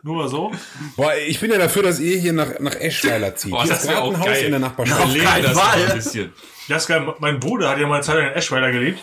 Nur 0.05 0.17
mal 0.17 0.27
so? 0.29 0.51
Boah, 0.95 1.13
ich 1.15 1.39
bin 1.39 1.49
ja 1.49 1.57
dafür, 1.57 1.81
dass 1.81 1.99
ihr 1.99 2.19
hier 2.19 2.31
nach, 2.31 2.59
nach 2.59 2.75
Eschweiler 2.75 3.35
zieht. 3.35 3.49
Boah, 3.49 3.63
Hier 3.63 3.71
das 3.71 3.81
ist 3.81 3.87
wär 3.89 3.95
gerade 3.95 4.07
auch 4.07 4.13
ein 4.13 4.19
Haus 4.19 4.25
geil. 4.27 4.43
in 4.43 4.51
der 4.51 4.59
Nachbarschaft. 4.59 5.07
Lebe 5.11 5.25
keinen 5.25 5.43
das 5.43 5.55
mal 5.55 5.61
Fall. 5.63 5.85
ein 5.87 5.95
bisschen. 5.95 6.33
Das 6.69 6.83
ist 6.83 6.87
geil. 6.87 7.13
Mein 7.17 7.39
Bruder 7.39 7.69
hat 7.69 7.79
ja 7.79 7.87
mal 7.87 7.95
eine 7.95 8.03
Zeit 8.03 8.17
lang 8.17 8.27
in 8.27 8.33
Eschweiler 8.33 8.71
gelebt. 8.71 8.99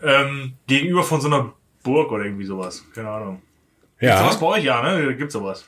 Ähm, 0.00 0.52
gegenüber 0.68 1.02
von 1.02 1.20
so 1.20 1.26
einer 1.26 1.52
Burg 1.82 2.12
oder 2.12 2.22
irgendwie 2.24 2.44
sowas. 2.44 2.84
Keine 2.94 3.08
Ahnung. 3.08 3.42
Sowas 4.00 4.20
Ja, 4.20 4.34
bei 4.36 4.46
euch, 4.46 4.62
ja, 4.64 4.80
ne? 4.96 5.16
Gibt's 5.16 5.32
sowas. 5.32 5.64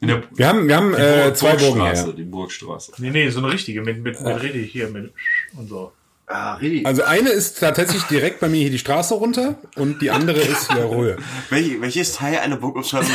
In 0.00 0.08
der 0.08 0.22
wir 0.34 0.48
haben, 0.48 0.68
wir 0.68 0.76
haben 0.76 0.92
äh, 0.92 1.32
zwei 1.32 1.56
Burgen 1.56 1.78
Burgstraße, 1.78 2.04
her. 2.08 2.12
die 2.12 2.22
Burgstraße. 2.24 2.92
Nee, 2.98 3.08
nee, 3.08 3.30
so 3.30 3.38
eine 3.38 3.50
richtige, 3.50 3.80
mit, 3.80 4.02
mit, 4.02 4.20
mit 4.20 4.42
richtig 4.42 4.70
hier, 4.70 4.88
mit 4.90 5.14
und 5.56 5.66
so. 5.66 5.92
Ah, 6.34 6.54
Redi. 6.54 6.84
Also 6.84 7.04
eine 7.04 7.28
ist 7.28 7.60
tatsächlich 7.60 8.02
direkt 8.04 8.40
bei 8.40 8.48
mir 8.48 8.62
hier 8.62 8.70
die 8.70 8.80
Straße 8.80 9.14
runter 9.14 9.54
und 9.76 10.02
die 10.02 10.10
andere 10.10 10.40
ist 10.40 10.72
hier 10.72 10.82
Röhe. 10.90 11.16
Welch, 11.48 11.80
welches 11.80 12.14
Teil 12.14 12.38
einer 12.38 12.56
Burgumschreibung? 12.56 13.08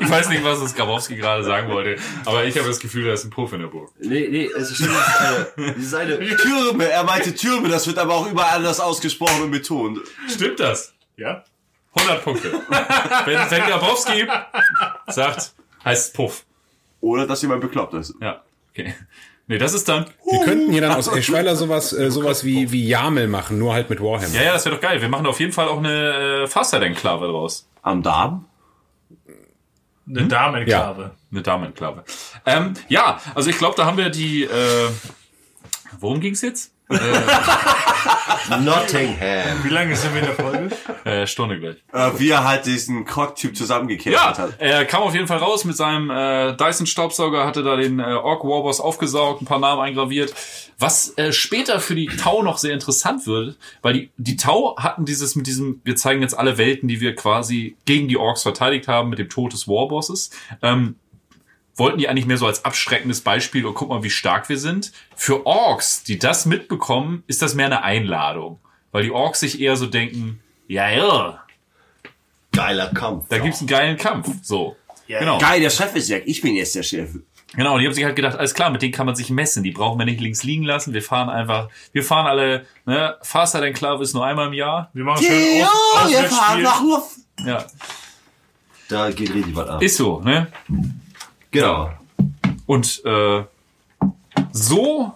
Ich 0.00 0.10
weiß 0.10 0.30
nicht, 0.30 0.42
was 0.42 0.58
das 0.58 0.74
Grabowski 0.74 1.14
gerade 1.14 1.44
sagen 1.44 1.70
wollte, 1.70 1.94
aber 2.24 2.44
ich 2.44 2.58
habe 2.58 2.66
das 2.66 2.80
Gefühl, 2.80 3.06
da 3.06 3.12
ist 3.12 3.24
ein 3.24 3.30
Puff 3.30 3.52
in 3.52 3.60
der 3.60 3.68
Burg. 3.68 3.92
Nee, 4.00 4.26
nee, 4.28 4.46
es 4.46 4.72
ist 4.72 4.82
eine, 4.82 5.74
dieses 5.76 5.94
eine, 5.94 6.18
Türme, 6.36 6.90
er 6.90 7.04
meinte 7.04 7.32
Türme, 7.32 7.68
das 7.68 7.86
wird 7.86 7.98
aber 7.98 8.16
auch 8.16 8.28
überall 8.28 8.56
anders 8.56 8.80
ausgesprochen 8.80 9.42
und 9.44 9.52
betont. 9.52 10.00
Stimmt 10.28 10.58
das? 10.58 10.92
Ja? 11.16 11.44
100 11.94 12.24
Punkte. 12.24 12.52
wenn, 13.26 13.38
wenn 13.48 13.62
Grabowski 13.62 14.26
sagt, 15.06 15.52
heißt 15.84 16.06
es 16.08 16.12
Puff. 16.12 16.44
Oder 17.00 17.28
dass 17.28 17.42
jemand 17.42 17.60
bekloppt 17.60 17.94
ist. 17.94 18.14
Ja, 18.20 18.42
okay. 18.72 18.92
Nee, 19.48 19.56
das 19.56 19.72
ist 19.72 19.88
dann. 19.88 20.04
Wir 20.30 20.44
könnten 20.44 20.70
hier 20.70 20.82
dann 20.82 20.92
aus 20.92 21.08
Eschweiler 21.08 21.56
sowas, 21.56 21.94
äh, 21.94 22.10
sowas 22.10 22.44
wie, 22.44 22.70
wie 22.70 22.86
Jamel 22.86 23.28
machen, 23.28 23.58
nur 23.58 23.72
halt 23.72 23.88
mit 23.88 24.00
Warhammer. 24.00 24.34
Ja, 24.34 24.42
ja, 24.42 24.52
das 24.52 24.66
wäre 24.66 24.74
doch 24.76 24.82
geil. 24.82 25.00
Wir 25.00 25.08
machen 25.08 25.26
auf 25.26 25.40
jeden 25.40 25.52
Fall 25.52 25.68
auch 25.68 25.78
eine 25.78 26.42
äh, 26.42 26.46
Faster-Enklave 26.46 27.28
draus. 27.28 27.66
Am 27.80 28.02
Darm? 28.02 28.44
Eine 30.06 30.26
Damenenklave. 30.26 31.12
Eine 31.30 31.42
Damenenklave. 31.42 32.04
Ähm, 32.44 32.74
ja, 32.88 33.20
also 33.34 33.48
ich 33.48 33.56
glaube, 33.56 33.74
da 33.76 33.86
haben 33.86 33.96
wir 33.96 34.10
die. 34.10 34.44
Äh, 34.44 34.90
worum 35.98 36.20
ging's 36.20 36.42
jetzt? 36.42 36.72
Nottingham. 38.60 39.62
Wie 39.64 39.68
lange 39.68 39.94
sind 39.96 40.14
wir 40.14 40.20
in 40.20 40.26
der 40.26 40.34
Folge? 40.34 40.68
Äh, 41.04 41.26
Stunde 41.26 41.58
gleich. 41.60 41.76
Äh, 41.92 42.18
wie 42.18 42.30
er 42.30 42.44
halt 42.44 42.66
diesen 42.66 43.04
Krog-Typ 43.04 43.56
zusammengekehrt 43.56 44.14
Ja, 44.14 44.36
hat. 44.36 44.54
er 44.58 44.84
kam 44.84 45.02
auf 45.02 45.14
jeden 45.14 45.26
Fall 45.26 45.38
raus 45.38 45.64
mit 45.64 45.76
seinem 45.76 46.10
äh, 46.10 46.54
Dyson-Staubsauger, 46.56 47.46
hatte 47.46 47.62
da 47.62 47.76
den 47.76 47.98
äh, 48.00 48.02
Orc 48.04 48.44
Warboss 48.44 48.80
aufgesaugt, 48.80 49.42
ein 49.42 49.44
paar 49.46 49.58
Namen 49.58 49.82
eingraviert. 49.82 50.34
Was 50.78 51.16
äh, 51.18 51.32
später 51.32 51.80
für 51.80 51.94
die 51.94 52.06
Tau 52.06 52.42
noch 52.42 52.58
sehr 52.58 52.72
interessant 52.72 53.26
wird, 53.26 53.56
weil 53.82 53.92
die, 53.94 54.10
die 54.16 54.36
Tau 54.36 54.76
hatten 54.78 55.04
dieses 55.04 55.34
mit 55.36 55.46
diesem, 55.46 55.80
wir 55.84 55.96
zeigen 55.96 56.22
jetzt 56.22 56.38
alle 56.38 56.56
Welten, 56.56 56.88
die 56.88 57.00
wir 57.00 57.14
quasi 57.14 57.76
gegen 57.84 58.08
die 58.08 58.16
Orks 58.16 58.42
verteidigt 58.42 58.88
haben, 58.88 59.10
mit 59.10 59.18
dem 59.18 59.28
Tod 59.28 59.52
des 59.52 59.66
Warbosses. 59.68 60.30
Ähm, 60.62 60.94
wollten 61.78 61.98
die 61.98 62.08
eigentlich 62.08 62.26
mehr 62.26 62.36
so 62.38 62.46
als 62.46 62.64
abschreckendes 62.64 63.20
Beispiel 63.22 63.64
und 63.66 63.74
guck 63.74 63.88
mal, 63.88 64.02
wie 64.02 64.10
stark 64.10 64.48
wir 64.48 64.58
sind. 64.58 64.92
Für 65.14 65.46
Orks, 65.46 66.02
die 66.02 66.18
das 66.18 66.46
mitbekommen, 66.46 67.22
ist 67.26 67.42
das 67.42 67.54
mehr 67.54 67.66
eine 67.66 67.82
Einladung. 67.82 68.58
Weil 68.92 69.02
die 69.04 69.10
Orks 69.10 69.40
sich 69.40 69.60
eher 69.60 69.76
so 69.76 69.86
denken, 69.86 70.40
ja, 70.66 70.88
ja, 70.90 71.42
Geiler 72.52 72.88
Kampf. 72.92 73.26
da 73.28 73.38
gibt's 73.38 73.60
einen 73.60 73.68
geilen 73.68 73.96
Kampf. 73.96 74.28
So. 74.42 74.76
genau. 75.06 75.38
Geil, 75.38 75.60
der 75.60 75.70
Chef 75.70 75.94
ist 75.94 76.08
weg. 76.10 76.24
Ich 76.26 76.40
bin 76.40 76.54
jetzt 76.54 76.74
der 76.74 76.82
Chef. 76.82 77.10
Genau, 77.54 77.74
und 77.74 77.80
die 77.80 77.86
haben 77.86 77.94
sich 77.94 78.04
halt 78.04 78.16
gedacht, 78.16 78.36
alles 78.36 78.52
klar, 78.52 78.70
mit 78.70 78.82
denen 78.82 78.92
kann 78.92 79.06
man 79.06 79.14
sich 79.16 79.30
messen. 79.30 79.62
Die 79.62 79.70
brauchen 79.70 79.98
wir 79.98 80.04
nicht 80.04 80.20
links 80.20 80.42
liegen 80.42 80.64
lassen. 80.64 80.92
Wir 80.92 81.02
fahren 81.02 81.30
einfach, 81.30 81.68
wir 81.92 82.02
fahren 82.02 82.26
alle, 82.26 82.66
ne, 82.84 83.16
Faster 83.22 83.60
than 83.60 83.72
Club 83.72 84.00
ist 84.02 84.12
nur 84.14 84.24
einmal 84.26 84.48
im 84.48 84.52
Jahr. 84.52 84.90
Wir 84.92 85.04
machen 85.04 85.24
schön 85.24 85.62
aus, 85.62 86.10
wir 86.10 86.24
fahren 86.24 86.62
nach 86.62 86.82
nur. 86.82 87.02
Ja, 87.46 87.64
Da 88.88 89.10
geht 89.10 89.32
richtig 89.32 89.54
was 89.56 89.68
ab. 89.68 89.82
ist 89.82 89.96
so, 89.96 90.20
ne? 90.20 90.48
Genau. 91.50 91.90
Und, 92.66 93.02
äh, 93.04 93.44
So 94.52 95.14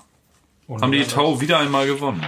Und 0.66 0.82
haben 0.82 0.92
die 0.92 1.04
Tau 1.04 1.40
wieder 1.40 1.58
einmal 1.58 1.86
gewonnen. 1.86 2.24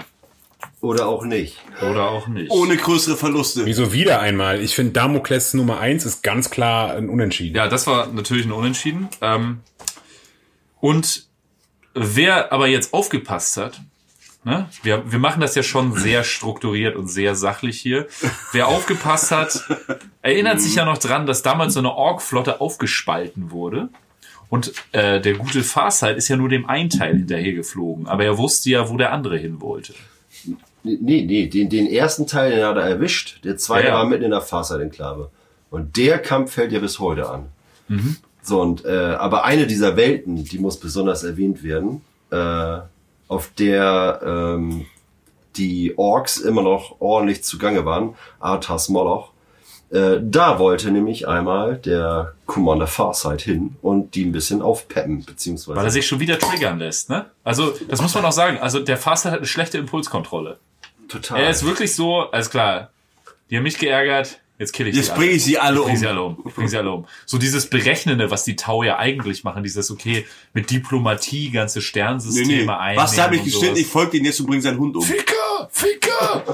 Oder 0.80 1.06
auch 1.06 1.24
nicht. 1.24 1.58
Oder 1.80 2.10
auch 2.10 2.28
nicht. 2.28 2.50
Ohne 2.50 2.76
größere 2.76 3.16
Verluste. 3.16 3.64
Wieso 3.64 3.92
wieder 3.92 4.20
einmal? 4.20 4.60
Ich 4.60 4.74
finde 4.74 4.92
Damokles 4.92 5.54
Nummer 5.54 5.80
eins 5.80 6.04
ist 6.04 6.22
ganz 6.22 6.50
klar 6.50 6.94
ein 6.94 7.08
Unentschieden. 7.08 7.56
Ja, 7.56 7.68
das 7.68 7.86
war 7.86 8.08
natürlich 8.08 8.44
ein 8.44 8.52
Unentschieden. 8.52 9.08
Ähm, 9.22 9.60
und 10.80 11.26
wer 11.94 12.52
aber 12.52 12.66
jetzt 12.66 12.92
aufgepasst 12.92 13.56
hat, 13.56 13.80
ne, 14.44 14.68
wir, 14.82 15.10
wir 15.10 15.18
machen 15.18 15.40
das 15.40 15.54
ja 15.54 15.62
schon 15.62 15.94
sehr 15.96 16.24
strukturiert 16.24 16.96
und 16.96 17.08
sehr 17.08 17.34
sachlich 17.34 17.80
hier. 17.80 18.06
Wer 18.52 18.68
aufgepasst 18.68 19.30
hat, 19.30 19.64
erinnert 20.22 20.60
sich 20.60 20.76
ja 20.76 20.84
noch 20.84 20.98
dran, 20.98 21.26
dass 21.26 21.42
damals 21.42 21.74
so 21.74 21.80
eine 21.80 21.92
Ork-Flotte 21.92 22.60
aufgespalten 22.60 23.50
wurde. 23.50 23.88
Und 24.50 24.72
äh, 24.92 25.20
der 25.20 25.34
gute 25.34 25.62
Farsight 25.62 26.16
ist 26.16 26.28
ja 26.28 26.36
nur 26.36 26.48
dem 26.48 26.68
einen 26.68 26.90
Teil 26.90 27.16
hinterher 27.16 27.54
geflogen. 27.54 28.06
Aber 28.06 28.24
er 28.24 28.38
wusste 28.38 28.70
ja, 28.70 28.88
wo 28.88 28.96
der 28.96 29.12
andere 29.12 29.36
hin 29.36 29.60
wollte. 29.60 29.94
Nee, 30.82 31.22
nee, 31.22 31.46
den, 31.46 31.70
den 31.70 31.86
ersten 31.86 32.26
Teil, 32.26 32.52
den 32.52 32.64
hat 32.64 32.76
er 32.76 32.84
erwischt. 32.84 33.42
Der 33.44 33.56
zweite 33.56 33.88
Ja, 33.88 33.94
ja. 33.94 33.98
war 33.98 34.06
mitten 34.06 34.24
in 34.24 34.30
der 34.30 34.42
Faser-Enklave. 34.42 35.30
Und 35.70 35.96
der 35.96 36.18
Kampf 36.18 36.52
fällt 36.52 36.72
ja 36.72 36.78
bis 36.78 37.00
heute 37.00 37.28
an. 37.28 37.46
So, 38.42 38.60
und, 38.60 38.84
äh, 38.84 39.16
aber 39.18 39.44
eine 39.44 39.66
dieser 39.66 39.96
Welten, 39.96 40.44
die 40.44 40.58
muss 40.58 40.78
besonders 40.78 41.24
erwähnt 41.24 41.62
werden, 41.62 42.02
äh, 42.30 42.78
auf 43.34 43.50
der 43.58 44.20
ähm, 44.24 44.86
die 45.56 45.96
Orks 45.98 46.38
immer 46.38 46.62
noch 46.62 46.96
ordentlich 47.00 47.44
zugange 47.44 47.84
waren, 47.84 48.14
Arthas 48.40 48.88
Moloch. 48.88 49.30
Äh, 49.90 50.18
da 50.22 50.58
wollte 50.58 50.90
nämlich 50.90 51.28
einmal 51.28 51.76
der 51.76 52.34
Commander 52.46 52.86
Farsight 52.86 53.42
hin 53.42 53.76
und 53.82 54.14
die 54.14 54.24
ein 54.24 54.32
bisschen 54.32 54.62
aufpeppen, 54.62 55.24
beziehungsweise 55.24 55.76
Weil 55.76 55.84
er 55.84 55.90
sich 55.90 56.06
schon 56.06 56.20
wieder 56.20 56.38
triggern 56.38 56.78
lässt, 56.78 57.10
ne? 57.10 57.26
Also, 57.44 57.74
das 57.88 58.00
muss 58.00 58.14
man 58.14 58.24
auch 58.24 58.32
sagen. 58.32 58.58
Also, 58.58 58.80
der 58.80 58.96
Farsight 58.96 59.32
hat 59.32 59.38
eine 59.38 59.46
schlechte 59.46 59.78
Impulskontrolle. 59.78 60.58
total. 61.08 61.42
Er 61.42 61.50
ist 61.50 61.64
wirklich 61.64 61.94
so, 61.94 62.30
alles 62.30 62.50
klar, 62.50 62.90
die 63.50 63.56
haben 63.56 63.62
mich 63.62 63.78
geärgert, 63.78 64.40
jetzt 64.58 64.72
kill 64.72 64.86
ich 64.88 64.96
Jetzt 64.96 65.08
sie 65.08 65.14
bringe 65.14 65.32
ich 65.32 65.44
sie 65.44 65.58
alle 65.58 65.80
Ich 65.80 65.84
bring 65.84 65.96
sie 65.96 66.06
um. 66.06 66.10
alle 66.10 66.22
um. 66.22 66.44
Ich 66.46 66.54
bring 66.54 66.68
sie 66.68 66.76
alle 66.76 66.90
um. 66.90 67.06
So 67.26 67.38
dieses 67.38 67.68
Berechnende, 67.68 68.30
was 68.30 68.44
die 68.44 68.56
Tau 68.56 68.82
ja 68.82 68.98
eigentlich 68.98 69.44
machen, 69.44 69.62
dieses, 69.62 69.90
okay, 69.90 70.26
mit 70.52 70.70
Diplomatie 70.70 71.50
ganze 71.50 71.78
Nee, 71.78 71.84
Sternsysteme 71.84 72.48
nee. 72.48 72.68
einnehmen. 72.68 73.02
Was, 73.02 73.16
da 73.16 73.24
habe 73.24 73.36
ich 73.36 73.52
sowas. 73.52 73.78
ich 73.78 73.86
folge 73.86 74.12
den 74.12 74.24
jetzt 74.24 74.40
und 74.40 74.46
bringe 74.46 74.62
seinen 74.62 74.78
Hund 74.78 74.96
um. 74.96 75.02
Ficker! 75.02 75.68
Ficker! 75.70 76.44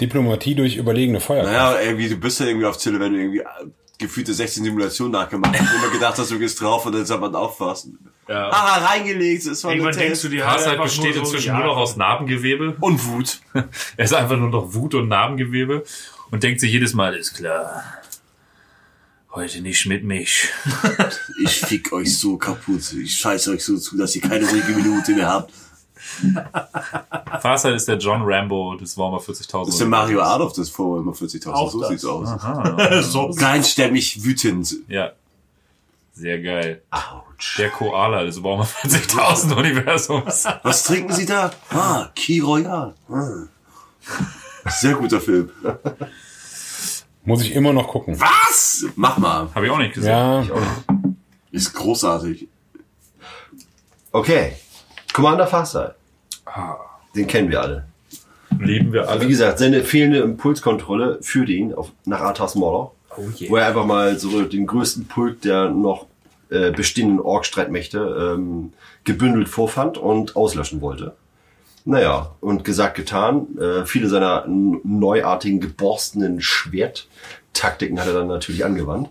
Diplomatie 0.00 0.54
durch 0.56 0.76
überlegene 0.76 1.20
Feuerkraft. 1.20 1.52
Naja, 1.54 1.80
irgendwie, 1.80 2.08
du 2.08 2.16
bist 2.16 2.40
ja 2.40 2.46
irgendwie 2.46 2.66
auf 2.66 2.76
Zille, 2.78 2.98
wenn 2.98 3.12
du 3.12 3.18
irgendwie 3.20 3.40
äh, 3.40 3.44
gefühlte 3.98 4.34
16 4.34 4.64
Simulationen 4.64 5.12
nachgemacht 5.12 5.58
hast, 5.58 5.74
immer 5.74 5.92
gedacht 5.92 6.18
hast, 6.18 6.30
du 6.30 6.38
gehst 6.38 6.60
drauf 6.60 6.84
und 6.86 6.92
dann 6.92 7.06
soll 7.06 7.18
man 7.20 7.34
aufpassen. 7.36 7.98
Ja. 8.28 8.50
Ah, 8.50 8.78
reingelegt, 8.78 9.44
es 9.46 9.64
war 9.64 9.72
Irgendwann 9.72 9.96
denkst 9.96 10.22
du 10.22 10.28
halt 10.28 10.40
Farsight 10.40 10.72
einfach 10.72 10.84
besteht 10.84 11.04
nur 11.04 11.12
so, 11.14 11.20
inzwischen 11.20 11.48
ja, 11.48 11.58
nur 11.58 11.66
noch 11.66 11.76
aus 11.76 11.96
Narbengewebe. 11.96 12.76
Und 12.80 13.04
Wut. 13.06 13.40
Er 13.96 14.04
ist 14.04 14.14
einfach 14.14 14.36
nur 14.36 14.48
noch 14.48 14.72
Wut 14.74 14.94
und 14.94 15.08
Narbengewebe 15.08 15.84
und 16.30 16.42
denkt 16.42 16.60
sich 16.60 16.72
jedes 16.72 16.94
Mal, 16.94 17.14
ist 17.14 17.34
klar, 17.34 17.82
heute 19.32 19.60
nicht 19.60 19.86
mit 19.86 20.04
mich. 20.04 20.48
Ich 21.44 21.60
fick 21.60 21.92
euch 21.92 22.16
so 22.16 22.36
kaputt. 22.36 22.92
Ich 22.92 23.14
scheiße 23.18 23.50
euch 23.50 23.64
so 23.64 23.76
zu, 23.76 23.96
dass 23.96 24.14
ihr 24.14 24.22
keine 24.22 24.48
ruhige 24.48 24.72
Minute 24.72 25.12
mehr 25.12 25.28
habt. 25.28 25.52
Farsight 27.40 27.74
ist 27.74 27.88
der 27.88 27.96
John 27.96 28.22
Rambo 28.22 28.76
des 28.76 28.96
Warhammer 28.96 29.18
40.000. 29.18 29.64
Das 29.64 29.68
ist 29.70 29.80
der 29.80 29.88
Mario 29.88 30.20
Adolf 30.20 30.52
des 30.52 30.70
Vorwärmer 30.70 31.12
40.000. 31.12 31.50
Auch 31.50 31.70
So 31.70 31.80
das. 31.80 31.88
sieht's 31.90 32.04
aus. 32.04 32.28
so. 33.12 33.30
Kleinstämmig 33.30 34.22
wütend. 34.22 34.76
Ja. 34.88 35.12
Sehr 36.12 36.40
geil. 36.40 36.82
Autsch. 36.90 37.56
Der 37.58 37.70
Koala 37.70 38.24
des 38.24 38.42
Warhammer 38.42 38.64
40.000 38.66 39.54
Universums. 39.56 40.44
Was 40.62 40.84
trinken 40.84 41.12
Sie 41.12 41.24
da? 41.26 41.50
Ah, 41.70 42.10
Key 42.14 42.40
Royal. 42.40 42.94
Ah. 43.08 43.44
Sehr 44.68 44.94
guter 44.94 45.20
Film. 45.20 45.50
Muss 47.24 47.42
ich 47.42 47.52
immer 47.52 47.72
noch 47.72 47.88
gucken. 47.88 48.20
Was? 48.20 48.84
Mach 48.96 49.16
mal. 49.18 49.48
Habe 49.54 49.66
ich 49.66 49.72
auch 49.72 49.78
nicht 49.78 49.94
gesehen. 49.94 50.10
Ja, 50.10 50.44
Ist 51.50 51.72
großartig. 51.72 52.48
Okay. 54.10 54.52
Commander 55.12 55.46
Farsight. 55.46 55.94
Ah. 56.44 56.76
Den 57.14 57.26
kennen 57.26 57.50
wir 57.50 57.60
alle. 57.60 57.86
Lieben 58.58 58.92
wir 58.92 59.02
Wie 59.04 59.06
alle. 59.06 59.26
gesagt, 59.26 59.58
seine 59.58 59.82
fehlende 59.82 60.18
Impulskontrolle 60.20 61.18
führte 61.22 61.52
ihn 61.52 61.74
auf, 61.74 61.90
nach 62.04 62.20
Arthas 62.20 62.54
Moloch, 62.54 62.92
Oh 63.16 63.22
wo 63.48 63.56
er 63.56 63.66
einfach 63.66 63.84
mal 63.86 64.18
so 64.18 64.42
den 64.42 64.66
größten 64.66 65.06
Pulk 65.06 65.42
der 65.42 65.68
noch 65.70 66.06
äh, 66.50 66.70
bestehenden 66.70 67.20
Ork-Streitmächte 67.20 68.34
ähm, 68.36 68.72
gebündelt 69.04 69.48
vorfand 69.48 69.98
und 69.98 70.36
auslöschen 70.36 70.80
wollte. 70.80 71.14
Naja, 71.84 72.30
und 72.40 72.64
gesagt, 72.64 72.94
getan. 72.94 73.46
Äh, 73.58 73.86
viele 73.86 74.08
seiner 74.08 74.44
neuartigen, 74.46 75.60
geborstenen 75.60 76.40
Schwerttaktiken 76.40 77.98
hat 78.00 78.06
er 78.06 78.14
dann 78.14 78.28
natürlich 78.28 78.64
angewandt. 78.64 79.08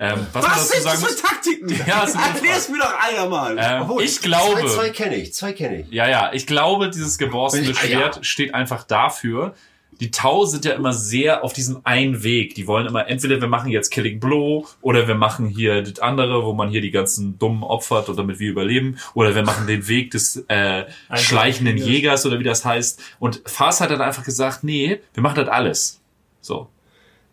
Ähm, 0.00 0.26
was, 0.32 0.44
Was 0.44 0.68
sind 0.70 0.82
sagen 0.82 1.00
das 1.02 1.14
für 1.14 1.22
Taktiken? 1.26 1.68
Ja, 1.86 2.04
Erklär's 2.04 2.68
mir 2.68 2.78
doch 2.78 2.94
einer 2.98 3.28
mal. 3.28 3.56
ähm, 3.58 3.82
Obwohl, 3.82 4.02
ich 4.02 4.20
glaube, 4.20 4.60
Zwei, 4.62 4.68
zwei 4.68 4.90
kenne 4.90 5.16
ich, 5.16 5.34
zwei 5.34 5.52
kenne 5.52 5.80
ich. 5.82 5.90
ja, 5.90 6.08
ja, 6.08 6.30
ich 6.32 6.46
glaube, 6.46 6.90
dieses 6.90 7.18
geborstene 7.18 7.68
Ah, 7.68 7.86
ja. 7.86 7.98
Schwert 7.98 8.26
steht 8.26 8.54
einfach 8.54 8.84
dafür. 8.84 9.54
Die 10.00 10.10
Tau 10.10 10.44
sind 10.44 10.64
ja 10.64 10.72
immer 10.72 10.92
sehr 10.92 11.44
auf 11.44 11.52
diesem 11.52 11.80
einen 11.84 12.22
Weg. 12.22 12.54
Die 12.54 12.66
wollen 12.66 12.86
immer, 12.86 13.08
entweder 13.08 13.40
wir 13.40 13.48
machen 13.48 13.70
jetzt 13.70 13.90
Killing 13.90 14.20
Blow 14.20 14.66
oder 14.80 15.08
wir 15.08 15.14
machen 15.14 15.46
hier 15.46 15.82
das 15.82 15.98
andere, 16.00 16.44
wo 16.44 16.52
man 16.52 16.68
hier 16.68 16.80
die 16.80 16.90
ganzen 16.90 17.38
Dummen 17.38 17.62
opfert 17.62 18.08
und 18.08 18.16
damit 18.16 18.38
wir 18.38 18.50
überleben. 18.50 18.96
Oder 19.14 19.34
wir 19.34 19.42
machen 19.42 19.66
den 19.66 19.88
Weg 19.88 20.10
des 20.10 20.44
äh, 20.48 20.84
schleichenden 21.14 21.76
Jägers 21.76 22.26
oder 22.26 22.38
wie 22.38 22.44
das 22.44 22.64
heißt. 22.64 23.00
Und 23.18 23.42
Fars 23.46 23.80
hat 23.80 23.90
dann 23.90 24.00
einfach 24.00 24.24
gesagt, 24.24 24.64
nee, 24.64 25.00
wir 25.12 25.22
machen 25.22 25.36
das 25.36 25.48
alles. 25.48 26.00
So. 26.40 26.68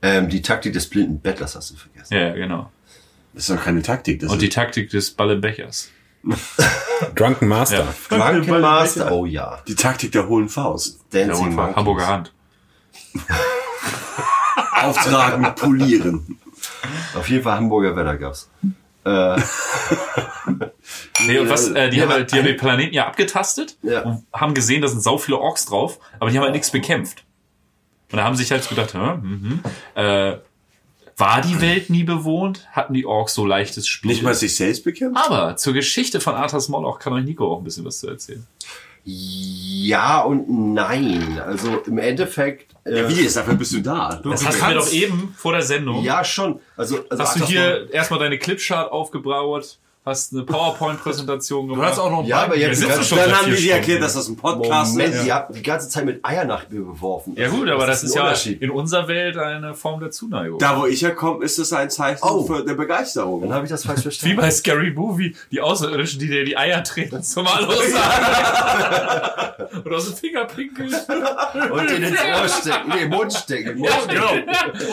Ähm, 0.02 0.30
die 0.30 0.42
Taktik 0.42 0.74
des 0.74 0.90
blinden 0.90 1.20
Bettlers 1.20 1.56
hast 1.56 1.72
du 1.72 1.76
vergessen. 1.76 2.14
Ja, 2.14 2.32
genau. 2.34 2.72
Das 3.34 3.48
ist 3.48 3.58
doch 3.58 3.64
keine 3.64 3.82
Taktik. 3.82 4.20
Das 4.20 4.32
Und 4.32 4.42
die 4.42 4.50
Taktik 4.50 4.90
des 4.90 5.12
Ballenbechers. 5.12 5.90
Drunken 7.16 7.48
Master. 7.48 7.88
Ja. 8.10 8.18
Drunken 8.18 8.62
Master, 8.62 9.12
oh 9.12 9.26
ja. 9.26 9.60
die 9.68 9.76
Taktik 9.76 10.12
der 10.12 10.28
hohlen 10.28 10.50
Faust. 10.50 11.00
Dancing 11.12 11.56
Monkeys. 11.56 11.76
Hamburger 11.76 12.08
Hand. 12.08 12.34
Auftragen, 14.82 15.56
polieren. 15.56 16.38
Auf 17.16 17.30
jeden 17.30 17.44
Fall 17.44 17.56
Hamburger 17.58 17.96
Wetter 17.96 18.18
gab's. 18.18 18.50
Äh, 19.04 19.40
Nee, 21.26 21.40
und 21.40 21.50
was, 21.50 21.70
äh, 21.70 21.90
die, 21.90 21.98
Ja, 21.98 22.04
haben, 22.04 22.12
halt, 22.12 22.32
die 22.32 22.38
haben 22.38 22.46
den 22.46 22.58
Planeten 22.58 22.94
ja 22.94 23.08
abgetastet 23.08 23.78
Ja. 23.84 24.02
und 24.02 24.26
haben 24.34 24.54
gesehen, 24.54 24.82
da 24.82 24.88
sind 24.88 25.02
sau 25.02 25.18
viele 25.18 25.38
Orks 25.38 25.66
drauf, 25.66 26.00
aber 26.20 26.30
die 26.30 26.38
haben 26.38 26.44
halt 26.44 26.54
nichts 26.54 26.72
bekämpft. 26.72 27.24
Und 28.12 28.18
da 28.18 28.24
haben 28.24 28.36
sich 28.36 28.52
halt 28.52 28.68
gedacht, 28.68 28.94
mhm, 28.94 29.60
äh, 29.96 30.38
war 31.18 31.42
die 31.42 31.62
Welt 31.62 31.90
nie 31.90 32.04
bewohnt? 32.04 32.68
Hatten 32.72 32.94
die 32.94 33.06
Orks 33.06 33.34
so 33.36 33.46
leichtes 33.46 33.88
Spiel? 33.88 34.10
Nicht 34.12 34.24
mal 34.24 34.34
sich 34.34 34.56
selbst 34.56 34.84
bekämpft? 34.84 35.24
aber 35.24 35.56
zur 35.56 35.74
Geschichte 35.74 36.20
von 36.20 36.34
Arthas 36.36 36.68
Moloch 36.68 37.00
kann 37.00 37.14
euch 37.14 37.24
Nico 37.24 37.52
auch 37.54 37.60
ein 37.60 37.64
bisschen 37.64 37.86
was 37.86 38.00
zu 38.00 38.08
erzählen. 38.10 38.46
Ja 39.04 40.22
und 40.22 40.74
nein. 40.74 41.42
Also 41.44 41.78
im 41.86 41.98
Endeffekt. 41.98 42.76
Äh, 42.84 43.08
Wie 43.10 43.22
ist 43.22 43.38
dafür 43.38 43.56
bist 43.56 43.74
du 43.74 43.82
da? 43.82 44.20
Das 44.24 44.46
hast 44.46 44.62
du 44.62 44.66
mir 44.66 44.74
doch 44.76 44.92
eben 44.92 45.34
vor 45.38 45.54
der 45.54 45.62
Sendung. 45.62 46.04
Ja, 46.04 46.24
schon. 46.24 46.60
Also, 46.76 47.00
also 47.10 47.24
hast 47.24 47.40
du 47.40 47.46
hier 47.46 47.92
erstmal 47.92 48.20
deine 48.20 48.38
Clipchart 48.38 48.92
aufgebraut, 48.92 49.80
hast 50.04 50.34
eine 50.34 50.42
PowerPoint-Präsentation 50.44 51.68
Du 51.68 51.76
gemacht. 51.76 51.92
hast 51.92 52.00
auch 52.00 52.10
noch 52.10 52.26
Ja, 52.26 52.38
aber 52.44 52.58
jetzt 52.58 52.86
ganz- 52.88 53.08
schon 53.08 53.20
Dann 53.20 53.32
haben 53.38 53.52
die 53.52 53.56
dir 53.62 53.74
erklärt, 53.76 54.02
dass 54.02 54.16
das 54.16 54.28
ein 54.30 54.36
Podcast 54.36 54.94
Moment, 54.94 55.14
ist. 55.14 55.26
ihr 55.26 55.36
habt 55.36 55.56
die 55.56 55.62
ganze 55.62 55.90
Zeit 55.90 56.06
mit 56.06 56.26
Eier 56.26 56.44
nach 56.46 56.68
mir 56.70 56.80
geworfen. 56.80 57.36
Ja 57.38 57.50
gut, 57.50 57.70
aber 57.70 57.86
das 57.86 58.02
ist 58.04 58.14
ein 58.14 58.18
ja 58.18 58.24
Unterschied. 58.24 58.62
in 58.64 58.72
unserer 58.72 59.08
Welt 59.08 59.38
eine 59.38 59.76
Form 59.76 60.00
der 60.00 60.10
Zuneigung. 60.10 60.58
Da, 60.58 60.80
wo 60.80 60.88
ich 60.88 61.04
herkomme, 61.04 61.46
ist 61.46 61.60
das 61.60 61.72
ein 61.74 61.92
Zeichen 61.92 62.24
Oh. 62.24 62.44
für 62.46 62.66
der 62.66 62.74
Begeisterung. 62.74 63.42
Dann 63.42 63.54
habe 63.54 63.66
ich 63.66 63.72
das 63.72 63.86
falsch 63.86 64.00
Wie 64.00 64.04
verstanden. 64.04 64.38
bei 64.38 64.50
Scary 64.50 64.90
Movie, 64.92 65.36
die 65.52 65.62
Außerirdischen, 65.62 66.20
die 66.20 66.28
dir 66.30 66.46
die 66.46 66.58
Eier 66.58 66.84
treten 66.84 67.22
zum 67.22 67.48
Hallo 67.54 67.70
sagen. 67.92 69.82
Oder 69.86 69.98
aus 69.98 70.06
dem 70.08 70.16
Finger 70.16 70.46
pinkeln. 70.46 70.94
Und 71.72 71.92
in 71.92 72.04
ins 72.04 72.20
Ohr 72.20 72.48
stecken, 72.50 72.90
nee, 72.90 73.04
im 73.04 73.10
Mund 73.10 73.32
stecken. 73.34 73.70
Im 73.72 73.78
Mund. 73.80 73.92
Genau. 74.10 74.32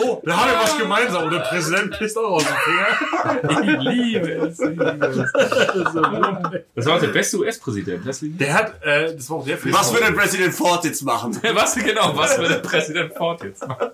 Oh, 0.05 0.21
da 0.23 0.37
haben 0.37 0.51
wir 0.51 0.59
was 0.61 0.77
gemeinsam. 0.77 1.23
Und 1.23 1.31
der 1.33 1.39
Präsident 1.39 1.97
pisst 1.97 2.17
auch 2.17 2.31
aus 2.31 2.43
dem 2.45 2.55
Finger. 2.63 3.63
Ich 3.63 3.81
liebe 3.81 4.29
es. 4.31 4.59
Das 6.75 6.85
war 6.85 6.95
auch 6.95 6.99
der 6.99 7.07
beste 7.07 7.37
US-Präsident. 7.37 8.03
Deswegen. 8.05 8.37
Der 8.37 8.53
hat, 8.53 8.83
äh, 8.83 9.15
das 9.15 9.29
war 9.29 9.37
auch 9.37 9.45
der 9.45 9.57
Film. 9.57 9.73
Was 9.75 9.93
würde 9.93 10.11
Präsident 10.13 10.53
Ford 10.53 10.83
jetzt 10.85 11.03
machen? 11.03 11.37
Was 11.53 11.75
genau, 11.75 12.15
was 12.15 12.37
will 12.39 12.47
der 12.47 12.55
Präsident 12.55 13.13
Ford 13.13 13.43
jetzt 13.43 13.67
machen? 13.67 13.89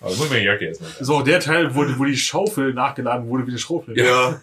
Aber 0.00 0.10
muss 0.10 0.24
ich 0.24 0.30
mir 0.30 0.40
die 0.40 0.46
Jacke 0.46 0.66
erstmal. 0.66 0.90
So, 1.00 1.22
der 1.22 1.40
Teil, 1.40 1.74
wo, 1.74 1.84
wo 1.98 2.04
die 2.04 2.16
Schaufel 2.16 2.74
nachgeladen 2.74 3.28
wurde 3.28 3.46
wie 3.46 3.50
eine 3.50 3.58
Schaufel. 3.58 3.96
Ja. 3.96 4.40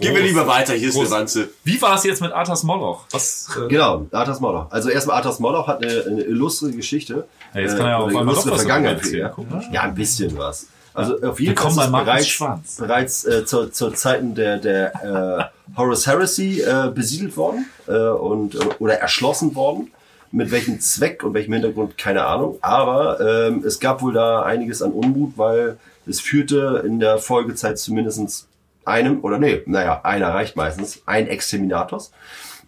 Gehen 0.00 0.14
wir 0.14 0.22
lieber 0.22 0.46
weiter, 0.46 0.74
hier 0.74 0.88
ist 0.88 0.94
Groß. 0.94 1.10
eine 1.12 1.20
Wanze. 1.22 1.48
Wie 1.64 1.80
war 1.80 1.94
es 1.94 2.04
jetzt 2.04 2.20
mit 2.20 2.32
Arthas 2.32 2.62
Moloch? 2.62 3.04
Was, 3.10 3.48
äh, 3.56 3.68
Genau, 3.68 4.06
Arthas 4.12 4.40
Moloch. 4.40 4.70
Also 4.70 4.90
erstmal 4.90 5.16
Arthas 5.16 5.38
Moloch 5.38 5.66
hat 5.68 5.82
eine, 5.82 6.02
eine 6.04 6.22
illustre 6.22 6.70
Geschichte. 6.70 7.26
Ja, 7.54 7.60
jetzt 7.60 7.76
kann 7.76 7.86
er 7.86 7.92
Äh, 7.92 7.94
eine 7.96 8.06
einmal 8.06 8.22
illustre 8.24 8.50
doch 8.50 8.56
was 8.56 8.64
Vergangenheit. 8.64 9.72
Ja, 9.72 9.82
ein 9.82 9.94
bisschen 9.94 10.36
was. 10.36 10.66
Also 10.96 11.20
auf 11.22 11.38
jeden 11.40 11.56
Fall 11.56 11.84
ist 11.84 11.92
bereits, 11.92 12.28
Schwanz. 12.28 12.76
bereits 12.76 13.24
äh, 13.24 13.44
zu, 13.44 13.66
zu 13.66 13.90
Zeiten 13.90 14.34
der, 14.34 14.56
der 14.58 15.50
äh, 15.74 15.76
Horus 15.76 16.06
Heresy 16.06 16.62
äh, 16.62 16.90
besiedelt 16.92 17.36
worden 17.36 17.66
äh, 17.86 17.92
und 17.92 18.54
äh, 18.54 18.58
oder 18.78 18.98
erschlossen 18.98 19.54
worden. 19.54 19.92
Mit 20.32 20.50
welchem 20.50 20.80
Zweck 20.80 21.22
und 21.22 21.34
welchem 21.34 21.52
Hintergrund, 21.52 21.96
keine 21.96 22.26
Ahnung. 22.26 22.58
Aber 22.60 23.20
ähm, 23.20 23.62
es 23.64 23.78
gab 23.78 24.02
wohl 24.02 24.12
da 24.12 24.42
einiges 24.42 24.82
an 24.82 24.90
Unmut, 24.90 25.34
weil 25.36 25.76
es 26.06 26.20
führte 26.20 26.82
in 26.84 26.98
der 26.98 27.18
Folgezeit 27.18 27.78
zumindestens 27.78 28.48
einem, 28.84 29.22
oder 29.22 29.38
nee, 29.38 29.62
naja, 29.66 30.00
einer 30.02 30.28
reicht 30.34 30.56
meistens, 30.56 31.02
ein 31.06 31.28
Exterminators. 31.28 32.10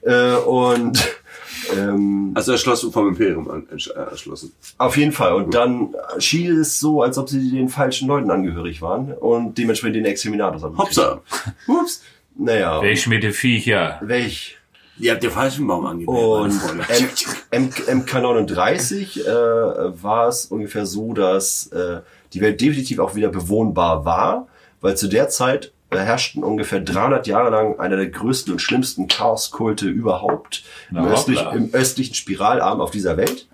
Äh, 0.03 0.35
und 0.35 1.03
ähm, 1.77 2.33
Also 2.35 2.53
erschlossen 2.53 2.93
vom 2.93 3.09
Imperium 3.09 3.51
an, 3.51 3.67
äh, 3.71 3.91
erschlossen. 3.99 4.53
auf 4.79 4.97
jeden 4.97 5.13
Fall. 5.13 5.35
Und 5.35 5.55
dann 5.55 5.95
schien 6.19 6.59
es 6.61 6.81
so, 6.81 7.03
als 7.03 7.19
ob 7.19 7.29
sie 7.29 7.51
den 7.51 7.69
falschen 7.69 8.09
Leuten 8.09 8.31
angehörig 8.31 8.83
waren 8.83 9.13
und 9.13 9.59
dementsprechend 9.59 9.97
den 9.97 10.05
Exterminators 10.05 10.63
haben. 10.63 10.79
Hopsa. 10.79 11.21
Ups. 11.67 12.03
Naja. 12.37 12.81
Welch 12.83 13.07
mit 13.07 13.23
den 13.23 13.33
Viecher. 13.33 13.99
Welch? 14.03 14.57
Ihr 15.01 15.13
habt 15.13 15.23
den 15.23 15.31
falschen 15.31 15.67
Baum 15.67 15.85
meine 15.85 16.05
Und 16.07 16.51
Freunde. 16.53 16.85
M 17.51 17.71
MK39 17.71 19.25
äh, 19.25 20.03
war 20.03 20.29
es 20.29 20.47
ungefähr 20.47 20.87
so, 20.87 21.13
dass 21.13 21.69
äh, 21.69 22.01
die 22.33 22.41
Welt 22.41 22.61
definitiv 22.61 22.99
auch 22.99 23.15
wieder 23.15 23.29
bewohnbar 23.29 24.05
war, 24.05 24.49
weil 24.81 24.97
zu 24.97 25.09
der 25.09 25.29
Zeit 25.29 25.73
herrschten 25.91 26.45
ungefähr 26.45 26.81
300 26.81 27.27
Jahre 27.27 27.51
lang 27.51 27.79
einer 27.81 27.97
der 27.97 28.09
größten 28.09 28.53
und 28.53 28.59
schlimmsten 28.59 29.09
Chaoskulte 29.09 29.87
überhaupt 29.87 30.65
im, 30.91 31.07
östlich, 31.07 31.41
im 31.55 31.73
östlichen 31.73 32.15
Spiralarm 32.15 32.81
auf 32.81 32.91
dieser 32.91 33.17
Welt. 33.17 33.47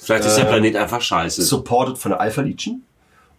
Vielleicht 0.00 0.24
ist 0.24 0.36
der 0.36 0.44
Planet 0.44 0.76
einfach 0.76 1.00
scheiße. 1.00 1.42
supported 1.42 1.98
von 1.98 2.10
der 2.10 2.20
Alpha 2.20 2.40
Legion. 2.40 2.82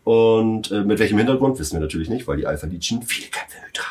Und 0.03 0.71
äh, 0.71 0.81
mit 0.81 0.99
welchem 0.99 1.17
Hintergrund 1.17 1.59
wissen 1.59 1.73
wir 1.73 1.79
natürlich 1.79 2.09
nicht, 2.09 2.27
weil 2.27 2.37
die 2.37 2.45
Alpha 2.45 2.67
Legion 2.67 3.01
viele 3.01 3.27
Köpfe 3.27 3.57
tragen. 3.73 3.89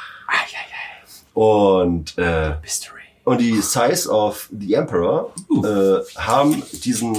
Und 1.35 2.19
äh, 2.19 2.57
Mystery. 2.61 3.01
und 3.25 3.41
die 3.41 3.61
Size 3.61 4.11
of 4.11 4.51
the 4.53 4.75
Emperor 4.75 5.33
äh, 5.65 6.19
haben 6.19 6.63
diesen 6.73 7.17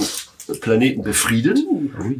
Planeten 0.60 1.02
befriedet 1.02 1.58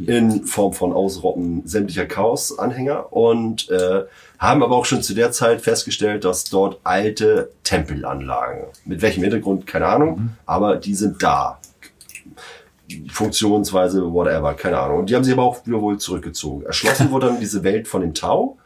in 0.07 0.45
Form 0.45 0.73
von 0.73 0.93
Ausrotten 0.93 1.67
sämtlicher 1.67 2.07
Chaos-Anhänger 2.07 3.13
und 3.13 3.71
äh, 3.71 4.05
haben 4.45 4.63
aber 4.63 4.77
auch 4.77 4.85
schon 4.85 5.03
zu 5.03 5.15
der 5.15 5.33
Zeit 5.33 5.61
festgestellt, 5.61 6.25
dass 6.25 6.45
dort 6.45 6.81
alte 6.85 7.51
Tempelanlagen, 7.63 8.65
mit 8.85 9.03
welchem 9.03 9.23
Hintergrund, 9.23 9.67
keine 9.67 9.87
Ahnung, 9.87 10.37
aber 10.47 10.77
die 10.77 10.95
sind 10.95 11.23
da. 11.23 11.59
Funktionsweise, 13.11 14.13
whatever, 14.13 14.55
keine 14.55 14.79
Ahnung. 14.79 15.01
Und 15.01 15.11
die 15.11 15.17
haben 15.17 15.25
sich 15.25 15.33
aber 15.33 15.45
auch 15.45 15.67
wieder 15.67 15.81
wohl 15.81 15.99
zurückgezogen. 15.99 16.67
Erschlossen 16.67 17.11
wurde 17.11 17.29
dann 17.29 17.41
diese 17.41 17.65
Welt 17.65 17.89
von 17.89 18.03
den 18.03 18.15
Tau. 18.15 18.59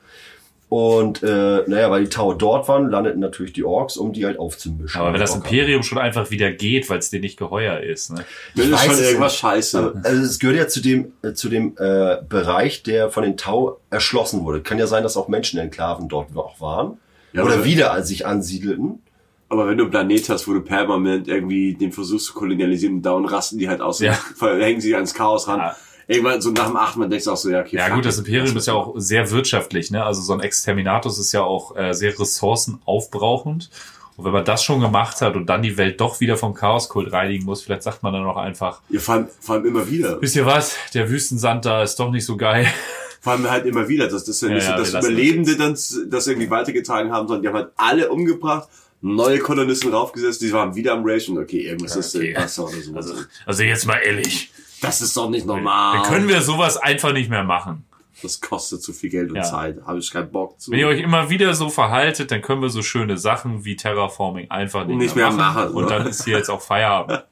Und 0.68 1.22
äh, 1.22 1.62
naja, 1.66 1.90
weil 1.90 2.04
die 2.04 2.10
Tau 2.10 2.34
dort 2.34 2.68
waren, 2.68 2.90
landeten 2.90 3.20
natürlich 3.20 3.54
die 3.54 3.64
Orks, 3.64 3.96
um 3.96 4.12
die 4.12 4.26
halt 4.26 4.38
aufzumischen. 4.38 5.00
Aber 5.00 5.14
wenn 5.14 5.20
das 5.20 5.34
Imperium 5.34 5.82
schon 5.82 5.96
einfach 5.96 6.30
wieder 6.30 6.52
geht, 6.52 6.90
weil 6.90 6.98
es 6.98 7.08
dir 7.08 7.20
nicht 7.20 7.38
geheuer 7.38 7.80
ist, 7.80 8.10
ne? 8.12 8.24
Das 8.54 8.66
ist 8.66 8.80
schon 8.82 8.90
es 8.92 9.00
irgendwas 9.00 9.36
scheiße. 9.36 10.00
Also 10.04 10.22
es 10.22 10.38
gehört 10.38 10.58
ja 10.58 10.68
zu 10.68 10.82
dem, 10.82 11.12
äh, 11.22 11.32
zu 11.32 11.48
dem 11.48 11.74
äh, 11.78 12.18
Bereich, 12.28 12.82
der 12.82 13.10
von 13.10 13.22
den 13.22 13.38
Tau 13.38 13.80
erschlossen 13.88 14.44
wurde. 14.44 14.60
Kann 14.60 14.78
ja 14.78 14.86
sein, 14.86 15.02
dass 15.02 15.16
auch 15.16 15.28
Menschenenklaven 15.28 16.08
dort 16.08 16.36
auch 16.36 16.60
waren. 16.60 16.98
Ja, 17.32 17.44
oder 17.44 17.64
wieder 17.64 18.02
sich 18.02 18.26
ansiedelten. 18.26 19.00
Aber 19.48 19.66
wenn 19.66 19.78
du 19.78 19.84
einen 19.84 19.90
Planet 19.90 20.28
hast, 20.28 20.46
wo 20.46 20.52
du 20.52 20.60
permanent 20.60 21.28
irgendwie 21.28 21.72
den 21.72 21.92
versuchst 21.92 22.26
zu 22.26 22.34
kolonialisieren 22.34 22.96
und 22.96 23.02
dauernd 23.02 23.32
rasten 23.32 23.58
die 23.58 23.68
halt 23.70 23.80
aus, 23.80 24.00
Ja. 24.00 24.18
und 24.40 24.60
hängen 24.60 24.82
sie 24.82 24.94
ans 24.94 25.14
Chaos 25.14 25.48
ran. 25.48 25.60
Ja. 25.60 25.76
Irgendwann 26.10 26.40
so 26.40 26.50
nach 26.50 26.66
dem 26.68 26.76
achten 26.76 27.00
Mal 27.00 27.08
denkst 27.10 27.26
du 27.26 27.32
auch 27.32 27.36
so, 27.36 27.50
ja, 27.50 27.60
okay. 27.60 27.76
Ja 27.76 27.90
gut, 27.94 28.06
das. 28.06 28.16
Imperium 28.18 28.56
ist 28.56 28.66
ja 28.66 28.72
auch 28.72 28.94
sehr 28.96 29.30
wirtschaftlich, 29.30 29.90
ne? 29.90 30.02
Also 30.04 30.22
so 30.22 30.32
ein 30.32 30.40
Exterminatus 30.40 31.18
ist 31.18 31.32
ja 31.32 31.42
auch 31.42 31.76
äh, 31.76 31.92
sehr 31.92 32.18
ressourcenaufbrauchend. 32.18 33.70
Und 34.16 34.24
wenn 34.24 34.32
man 34.32 34.44
das 34.44 34.64
schon 34.64 34.80
gemacht 34.80 35.20
hat 35.20 35.36
und 35.36 35.46
dann 35.46 35.62
die 35.62 35.76
Welt 35.76 36.00
doch 36.00 36.18
wieder 36.20 36.36
vom 36.36 36.54
Chaoskult 36.54 37.12
reinigen 37.12 37.44
muss, 37.44 37.62
vielleicht 37.62 37.82
sagt 37.84 38.02
man 38.02 38.12
dann 38.12 38.24
auch 38.24 38.36
einfach, 38.36 38.80
Ja, 38.88 38.98
vor 39.00 39.14
allem, 39.14 39.28
vor 39.40 39.54
allem 39.56 39.66
immer 39.66 39.88
wieder. 39.88 40.20
wisst 40.20 40.34
ihr 40.34 40.44
was, 40.46 40.74
der 40.94 41.08
Wüstensand 41.08 41.64
da 41.64 41.82
ist 41.84 41.96
doch 42.00 42.10
nicht 42.10 42.24
so 42.24 42.36
geil. 42.36 42.66
Vor 43.20 43.32
allem 43.32 43.50
halt 43.50 43.66
immer 43.66 43.88
wieder. 43.88 44.04
Das, 44.04 44.24
das 44.24 44.36
ist 44.36 44.42
ja 44.42 44.48
nicht 44.50 44.66
Ja, 44.68 44.76
dass 44.76 44.92
lassen 44.92 45.10
Überlebende 45.10 45.56
dann 45.56 45.72
das 45.72 46.26
irgendwie 46.28 46.50
weitergetragen 46.50 47.10
haben, 47.12 47.26
sondern 47.26 47.42
die 47.42 47.48
haben 47.48 47.56
halt 47.56 47.70
alle 47.76 48.10
umgebracht, 48.10 48.68
neue 49.00 49.40
Kolonisten 49.40 49.92
raufgesetzt, 49.92 50.40
die 50.40 50.52
waren 50.52 50.76
wieder 50.76 50.92
am 50.92 51.02
Ration. 51.04 51.36
Okay, 51.36 51.62
irgendwas 51.66 51.96
ist 51.96 52.14
Okay. 52.14 52.30
im 52.30 52.36
Wasser 52.42 52.64
oder 52.66 52.80
so. 52.80 52.94
Also, 52.94 53.14
also 53.44 53.62
jetzt 53.64 53.86
mal 53.86 53.96
ehrlich, 53.96 54.52
das 54.80 55.00
ist 55.02 55.16
doch 55.16 55.28
nicht 55.30 55.46
normal. 55.46 55.98
dann 55.98 56.06
können 56.12 56.28
wir 56.28 56.40
sowas 56.42 56.76
einfach 56.76 57.12
nicht 57.12 57.30
mehr 57.30 57.44
machen. 57.44 57.84
das 58.22 58.40
kostet 58.40 58.82
zu 58.82 58.92
viel 58.92 59.10
Geld 59.10 59.30
und 59.30 59.36
Ja. 59.36 59.42
Zeit. 59.42 59.78
Habe 59.86 59.98
ich 59.98 60.10
keinen 60.10 60.30
Bock 60.30 60.60
zu. 60.60 60.70
Wenn 60.72 60.80
ihr 60.80 60.88
euch 60.88 61.00
immer 61.00 61.30
wieder 61.30 61.54
so 61.54 61.68
verhaltet, 61.68 62.30
dann 62.30 62.42
können 62.42 62.62
wir 62.62 62.68
so 62.70 62.82
schöne 62.82 63.16
Sachen 63.16 63.64
wie 63.64 63.76
Terraforming 63.76 64.50
einfach 64.50 64.86
nicht, 64.86 64.96
Nicht 64.96 65.16
mehr 65.16 65.28
mehr 65.28 65.36
machen. 65.36 65.62
machen, 65.64 65.74
Und 65.74 65.90
dann 65.90 66.06
ist 66.06 66.24
hier 66.24 66.36
jetzt 66.38 66.50
auch 66.50 66.60
Feierabend. 66.60 67.24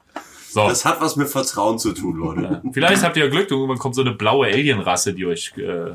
So. 0.49 0.67
das 0.67 0.85
hat 0.85 1.01
was 1.01 1.17
mit 1.17 1.27
Vertrauen 1.27 1.77
zu 1.77 1.91
tun, 1.93 2.15
Leute. 2.15 2.61
Vielleicht 2.71 3.03
habt 3.03 3.17
ihr 3.17 3.25
ja 3.25 3.29
Glück, 3.29 3.51
irgendwann 3.51 3.77
kommt 3.77 3.95
so 3.95 4.01
eine 4.01 4.13
blaue 4.13 4.47
Alienrasse, 4.47 5.13
die 5.13 5.25
euch 5.25 5.53
äh, 5.57 5.91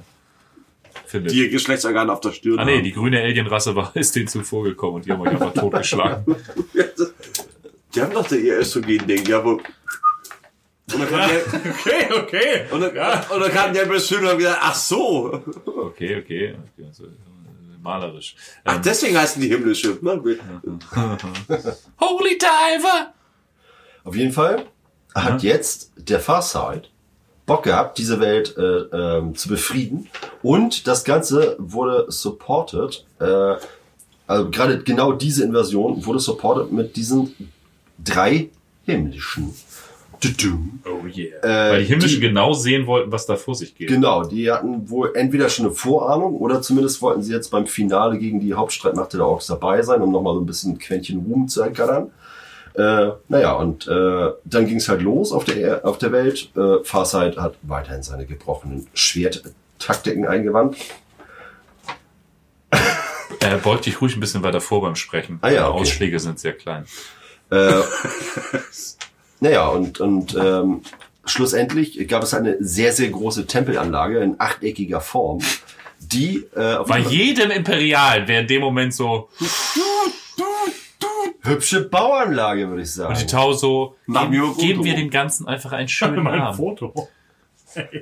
findet. 1.07 1.33
Die 1.33 1.39
ihr 1.45 1.49
Geschlechtsorgane 1.49 2.13
auf 2.13 2.21
der 2.21 2.33
Stirn 2.33 2.59
ah 2.59 2.65
nee, 2.67 2.77
haben. 2.77 2.85
die 2.85 2.93
grüne 2.93 3.21
Alienrasse 3.21 3.75
war, 3.75 3.91
ist 3.97 4.15
denen 4.15 4.29
zuvor 4.29 4.65
gekommen 4.65 4.97
und 4.97 5.07
die 5.07 5.13
haben 5.13 5.21
euch 5.23 5.31
einfach 5.31 5.55
totgeschlagen. 5.55 6.37
Die 7.95 8.01
haben 8.01 8.15
doch 8.15 8.31
ihr 8.31 8.59
Östrogen-Ding, 8.59 9.27
ja, 9.27 9.45
wo... 9.45 9.61
Und 10.95 11.01
dann 11.01 11.09
kam 11.09 11.29
der, 11.29 11.43
Okay, 11.73 12.13
okay. 12.23 12.67
und 12.71 12.81
dann, 12.81 12.91
und 13.31 13.41
dann 13.41 13.51
kam 13.51 13.73
der 13.73 13.87
bestimmt 13.87 14.23
und 14.23 14.29
hat 14.29 14.39
gesagt, 14.39 14.59
ach 14.61 14.75
so. 14.75 15.43
Okay, 15.67 16.17
okay. 16.23 16.55
okay 16.55 16.87
also, 16.87 17.05
äh, 17.05 17.09
malerisch. 17.83 18.35
Ach, 18.65 18.77
Ähm, 18.77 18.83
deswegen 18.85 19.17
heißen 19.19 19.41
die 19.41 19.49
himmlische. 19.49 19.99
Na 20.03 20.15
gut. 20.15 20.39
Holy 22.01 22.39
Diver! 22.39 23.13
Auf 24.05 24.17
jeden 24.17 24.33
Fall 24.33 24.67
hat 25.15 25.43
jetzt 25.43 25.93
der 25.97 26.21
Farsight 26.21 26.91
Bock 27.47 27.65
gehabt, 27.65 27.99
diese 27.99 28.21
Welt 28.21 28.57
äh, 28.57 28.63
ähm, 28.63 29.35
zu 29.35 29.49
befrieden. 29.49 30.09
Und 30.43 30.87
das 30.87 31.05
Ganze 31.05 31.57
wurde 31.59 32.07
supported, 32.09 33.05
äh, 33.21 33.57
also 34.27 34.51
gerade 34.51 34.83
genau 34.83 35.13
diese 35.13 35.45
Invasion 35.45 36.07
wurde 36.07 36.21
supported 36.21 36.73
mit 36.73 36.97
diesen 36.97 37.53
drei 38.03 38.49
himmlischen. 38.87 39.55
Oh 40.85 41.07
yeah. 41.07 41.39
Äh, 41.43 41.73
Weil 41.73 41.81
die 41.81 41.87
Himmlischen 41.89 42.21
die- 42.21 42.27
genau 42.29 42.53
sehen 42.53 42.87
wollten, 42.87 43.11
was 43.13 43.27
da 43.27 43.37
vor 43.37 43.55
sich 43.55 43.75
geht. 43.75 43.89
Genau, 43.89 44.25
die 44.25 44.51
hatten 44.51 44.89
wohl 44.89 45.13
entweder 45.15 45.49
schon 45.49 45.67
eine 45.67 45.75
Vorahnung 45.75 46.37
oder 46.37 46.63
zumindest 46.63 47.03
wollten 47.03 47.23
sie 47.23 47.33
jetzt 47.33 47.51
beim 47.51 47.67
Finale 47.67 48.19
gegen 48.19 48.41
die 48.41 48.55
Hauptstreitmacht 48.55 49.13
der 49.15 49.27
Orks 49.27 49.47
dabei 49.47 49.83
sein, 49.83 50.01
um 50.01 50.13
nochmal 50.13 50.35
so 50.35 50.41
ein 50.41 50.47
bisschen 50.47 50.73
ein 50.73 50.79
Quäntchen 50.79 51.25
Ruhm 51.27 51.49
zu 51.49 51.63
ergattern. 51.63 52.11
Äh, 52.75 53.11
naja, 53.29 53.53
und 53.53 53.87
äh, 53.87 54.31
dann 54.45 54.67
ging 54.67 54.77
es 54.79 54.89
halt 54.89 55.03
los 55.03 55.31
auf 55.33 55.45
der, 55.45 55.57
Er- 55.57 55.85
auf 55.85 55.99
der 55.99 56.13
Welt. 56.13 56.51
Äh, 56.57 56.83
Farsight 56.85 57.37
hat 57.37 57.55
weiterhin 57.63 58.03
seine 58.03 58.25
gebrochenen 58.25 58.87
Schwerttaktiken 58.95 60.27
eingewandt. 60.27 60.77
Äh, 63.41 63.57
beug 63.63 63.83
dich 63.83 64.01
ruhig 64.01 64.17
ein 64.17 64.21
bisschen 64.21 64.43
weiter 64.43 64.61
vor 64.61 64.81
beim 64.83 64.95
Sprechen. 64.97 65.39
Ah 65.43 65.51
ja, 65.51 65.69
okay. 65.69 65.81
Ausschläge 65.81 66.19
sind 66.19 66.39
sehr 66.39 66.53
klein. 66.55 66.87
Äh, 67.51 67.73
naja, 69.43 69.67
und, 69.67 69.99
und 69.99 70.37
ähm, 70.37 70.83
schlussendlich 71.25 72.07
gab 72.07 72.23
es 72.23 72.33
eine 72.33 72.57
sehr, 72.61 72.93
sehr 72.93 73.11
große 73.11 73.47
Tempelanlage 73.47 74.21
in 74.21 74.37
achteckiger 74.39 75.01
Form, 75.01 75.41
die 75.99 76.47
äh, 76.55 76.77
auf 76.77 76.87
Bei 76.87 77.01
jedem 77.01 77.51
Imperial 77.51 78.29
wäre 78.29 78.43
in 78.43 78.47
dem 78.47 78.61
Moment 78.61 78.95
so, 78.95 79.29
hübsche 81.41 81.89
Bauanlage, 81.89 82.69
würde 82.69 82.83
ich 82.83 82.89
und 82.91 82.95
sagen. 82.95 83.19
die 83.19 83.27
Tau 83.27 83.53
so, 83.53 83.97
geben, 84.07 84.57
geben 84.59 84.85
wir 84.85 84.95
dem 84.95 85.11
Ganzen 85.11 85.49
einfach 85.49 85.73
einen 85.73 85.89
schönen 85.89 86.23
Namen. 86.23 86.55
Foto. 86.55 87.09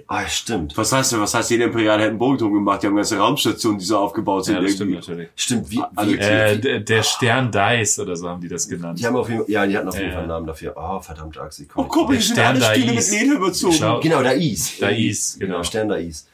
Ah, 0.07 0.27
stimmt. 0.29 0.77
Was 0.77 0.93
heißt 0.93 1.13
denn, 1.13 1.21
was 1.21 1.35
heißt, 1.35 1.51
jeder 1.51 1.67
Imperial 1.67 1.99
hätte 1.99 2.11
einen 2.11 2.19
Bogenturm 2.19 2.53
gemacht, 2.53 2.83
die 2.83 2.87
haben 2.87 2.97
ganze 2.97 3.17
Raumstationen, 3.19 3.79
die 3.79 3.85
so 3.85 3.99
aufgebaut 3.99 4.45
sind. 4.45 4.57
Ja, 4.57 4.61
das 4.63 4.73
stimmt 4.73 4.93
natürlich. 4.93 5.29
Stimmt, 5.37 5.71
wie, 5.71 5.83
Alle- 5.97 6.13
wie, 6.13 6.19
Äh, 6.19 6.57
wie, 6.57 6.61
der, 6.61 6.81
der 6.81 7.03
Stern 7.03 7.51
Dice 7.53 7.99
oder 8.01 8.17
so 8.17 8.29
haben 8.29 8.41
die 8.41 8.49
das 8.49 8.69
genannt. 8.69 8.99
die 8.99 9.07
haben 9.07 9.17
auf 9.17 9.29
jeden 9.29 9.43
Fall, 9.43 9.51
ja, 9.51 9.67
die 9.67 9.77
hatten 9.77 9.89
auf 9.89 9.97
jeden 9.99 10.11
Fall 10.11 10.19
einen. 10.21 10.29
Namen 10.29 10.47
dafür. 10.47 10.75
Oh, 10.77 11.01
verdammt, 11.01 11.39
Axel. 11.39 11.67
Oh, 11.75 11.85
guck 11.85 12.09
mal, 12.09 12.17
die 12.17 12.23
sind 12.23 12.39
alle 12.39 12.59
da 12.59 12.73
Stühle 12.73 12.87
mit 12.91 12.99
ist. 12.99 13.13
Leder 13.13 13.35
überzogen. 13.37 13.75
Schau. 13.75 14.01
Genau, 14.01 14.23
Dais. 14.23 14.79
Dais, 14.79 15.37
genau. 15.39 15.63
Stern 15.63 15.89
Dais. 15.89 16.27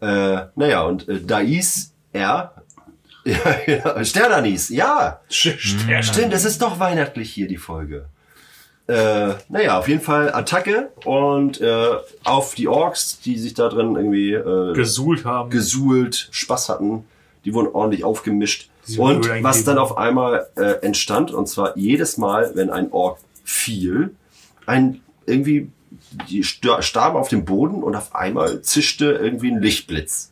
Äh, 0.00 0.40
naja, 0.56 0.82
und 0.82 1.08
äh, 1.08 1.20
Dais, 1.20 1.92
er, 2.12 2.52
ja, 3.24 3.36
ja, 3.66 4.04
Sternanis, 4.04 4.68
ja. 4.68 5.20
Stern. 5.28 6.02
Stimmt, 6.02 6.32
es 6.34 6.44
ist 6.44 6.60
doch 6.60 6.78
weihnachtlich 6.78 7.32
hier, 7.32 7.48
die 7.48 7.56
Folge. 7.56 8.06
Äh, 8.86 9.34
naja, 9.48 9.78
auf 9.78 9.88
jeden 9.88 10.02
Fall 10.02 10.32
Attacke 10.34 10.90
und 11.06 11.60
äh, 11.60 11.86
auf 12.22 12.54
die 12.54 12.68
Orks, 12.68 13.18
die 13.20 13.38
sich 13.38 13.54
da 13.54 13.68
drin 13.70 13.96
irgendwie 13.96 14.32
äh, 14.34 14.74
Gesuhlt 14.74 15.24
haben. 15.24 15.48
gesuhlt, 15.50 16.28
Spaß 16.32 16.68
hatten. 16.68 17.04
Die 17.46 17.54
wurden 17.54 17.68
ordentlich 17.74 18.04
aufgemischt. 18.04 18.68
Wurden 18.96 19.16
Und 19.16 19.42
was 19.42 19.64
dann 19.64 19.78
auf 19.78 19.96
einmal 19.96 20.48
äh, 20.56 20.82
entstand, 20.84 21.30
und 21.32 21.46
zwar 21.48 21.76
jedes 21.78 22.18
Mal, 22.18 22.52
wenn 22.54 22.68
ein 22.68 22.92
Ork 22.92 23.18
fiel, 23.42 24.14
ein 24.66 25.00
irgendwie, 25.24 25.70
die 26.28 26.44
sta- 26.44 26.82
starben 26.82 27.16
auf 27.16 27.28
dem 27.28 27.46
Boden 27.46 27.82
und 27.82 27.96
auf 27.96 28.14
einmal 28.14 28.60
zischte 28.60 29.12
irgendwie 29.12 29.50
ein 29.50 29.60
Lichtblitz 29.62 30.30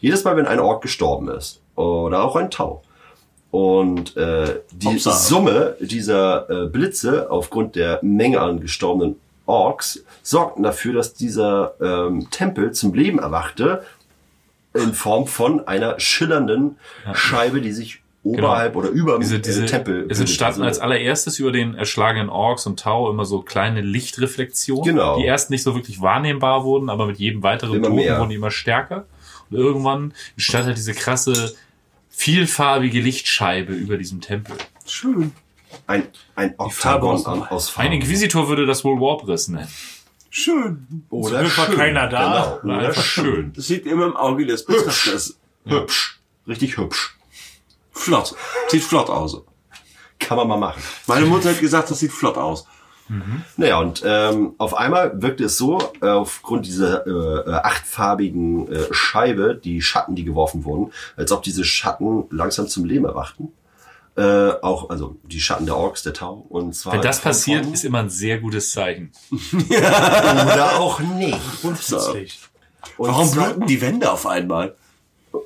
Jedes 0.00 0.22
Mal, 0.22 0.36
wenn 0.36 0.46
ein 0.46 0.60
Ork 0.60 0.82
gestorben 0.82 1.28
ist, 1.28 1.60
oder 1.74 2.22
auch 2.22 2.36
ein 2.36 2.52
Tau, 2.52 2.84
und 3.50 4.16
äh, 4.16 4.60
die 4.72 4.86
Upsa. 4.88 5.12
Summe 5.12 5.76
dieser 5.80 6.48
äh, 6.50 6.66
Blitze 6.66 7.30
aufgrund 7.30 7.76
der 7.76 7.98
Menge 8.02 8.40
an 8.40 8.60
gestorbenen 8.60 9.16
Orks 9.46 10.04
sorgten 10.22 10.62
dafür, 10.62 10.92
dass 10.92 11.14
dieser 11.14 11.72
ähm, 11.80 12.28
Tempel 12.30 12.72
zum 12.72 12.92
Leben 12.92 13.18
erwachte 13.18 13.82
in 14.74 14.92
Form 14.92 15.26
von 15.26 15.66
einer 15.66 15.98
schillernden 15.98 16.76
Scheibe, 17.14 17.62
die 17.62 17.72
sich 17.72 18.02
oberhalb 18.22 18.76
oder 18.76 18.90
über 18.90 19.18
Diese, 19.18 19.38
diese, 19.38 19.62
äh, 19.62 19.66
Tempel 19.66 20.06
es 20.10 20.20
entstanden 20.20 20.60
bildete. 20.60 20.68
als 20.68 20.78
allererstes 20.80 21.38
über 21.38 21.50
den 21.50 21.74
erschlagenen 21.74 22.28
Orks 22.28 22.66
und 22.66 22.78
Tau 22.78 23.08
immer 23.10 23.24
so 23.24 23.40
kleine 23.40 23.80
Lichtreflexionen, 23.80 24.84
Genau. 24.84 25.16
die 25.18 25.24
erst 25.24 25.48
nicht 25.48 25.62
so 25.62 25.74
wirklich 25.74 26.02
wahrnehmbar 26.02 26.64
wurden, 26.64 26.90
aber 26.90 27.06
mit 27.06 27.18
jedem 27.18 27.42
weiteren 27.42 27.82
Toten 27.82 27.96
wurden 27.96 28.28
die 28.28 28.34
immer 28.36 28.50
stärker. 28.50 29.06
Und 29.50 29.56
irgendwann 29.56 30.12
entstand 30.36 30.66
halt 30.66 30.76
diese 30.76 30.92
krasse, 30.92 31.54
vielfarbige 32.18 33.00
Lichtscheibe 33.00 33.72
über 33.72 33.96
diesem 33.96 34.20
Tempel. 34.20 34.56
Schön. 34.84 35.32
ein, 35.86 36.08
ein 36.34 36.54
Oktagon 36.58 37.14
aus- 37.14 37.26
aus 37.26 37.68
Ein 37.68 37.72
Farben. 37.74 37.92
Inquisitor 37.92 38.48
würde 38.48 38.66
das 38.66 38.82
wohl 38.84 39.00
Warbriss 39.00 39.46
nennen. 39.48 39.68
Schön. 40.28 41.04
Oder 41.10 41.40
Glück 41.42 41.56
war 41.56 41.66
schön. 41.66 41.76
keiner 41.76 42.08
da. 42.08 42.58
Genau. 42.62 42.74
Oder 42.76 42.88
einfach 42.88 43.04
schön. 43.04 43.52
Das 43.54 43.68
liegt 43.68 43.86
immer 43.86 44.06
im 44.06 44.16
Auge 44.16 44.44
des 44.46 44.64
Betrachters. 44.64 45.38
Hübsch. 45.64 46.18
Richtig 46.48 46.76
hübsch. 46.76 47.16
Flott. 47.92 48.34
Sieht 48.68 48.82
flott 48.82 49.08
aus. 49.10 49.40
Kann 50.18 50.36
man 50.38 50.48
mal 50.48 50.58
machen. 50.58 50.82
Meine 51.06 51.26
Mutter 51.26 51.50
hat 51.50 51.60
gesagt, 51.60 51.90
das 51.90 52.00
sieht 52.00 52.12
flott 52.12 52.36
aus. 52.36 52.66
Naja, 53.56 53.80
und 53.80 54.02
ähm, 54.04 54.54
auf 54.58 54.74
einmal 54.74 55.22
wirkte 55.22 55.44
es 55.44 55.56
so, 55.56 55.78
äh, 56.02 56.08
aufgrund 56.08 56.66
dieser 56.66 57.06
äh, 57.06 57.50
äh, 57.50 57.54
achtfarbigen 57.54 58.70
äh, 58.70 58.86
Scheibe, 58.90 59.54
die 59.54 59.80
Schatten, 59.82 60.14
die 60.14 60.24
geworfen 60.24 60.64
wurden, 60.64 60.92
als 61.16 61.32
ob 61.32 61.42
diese 61.42 61.64
Schatten 61.64 62.24
langsam 62.30 62.68
zum 62.68 62.84
Leben 62.84 63.06
erwachten. 63.06 63.52
Äh, 64.16 64.50
auch, 64.62 64.90
also 64.90 65.16
die 65.24 65.40
Schatten 65.40 65.64
der 65.64 65.76
Orks, 65.76 66.02
der 66.02 66.12
Tau. 66.12 66.44
Und 66.48 66.74
zwar 66.74 66.94
Wenn 66.94 67.02
das 67.02 67.20
passiert, 67.20 67.64
ist 67.66 67.84
immer 67.84 68.00
ein 68.00 68.10
sehr 68.10 68.38
gutes 68.38 68.72
Zeichen. 68.72 69.12
Oder 69.70 70.80
auch 70.80 71.00
nicht. 71.00 71.38
Unflüssig. 71.62 72.40
Und 72.96 73.10
Warum 73.10 73.28
zwar, 73.28 73.50
bluten 73.50 73.66
die 73.68 73.80
Wände 73.80 74.10
auf 74.10 74.26
einmal? 74.26 74.74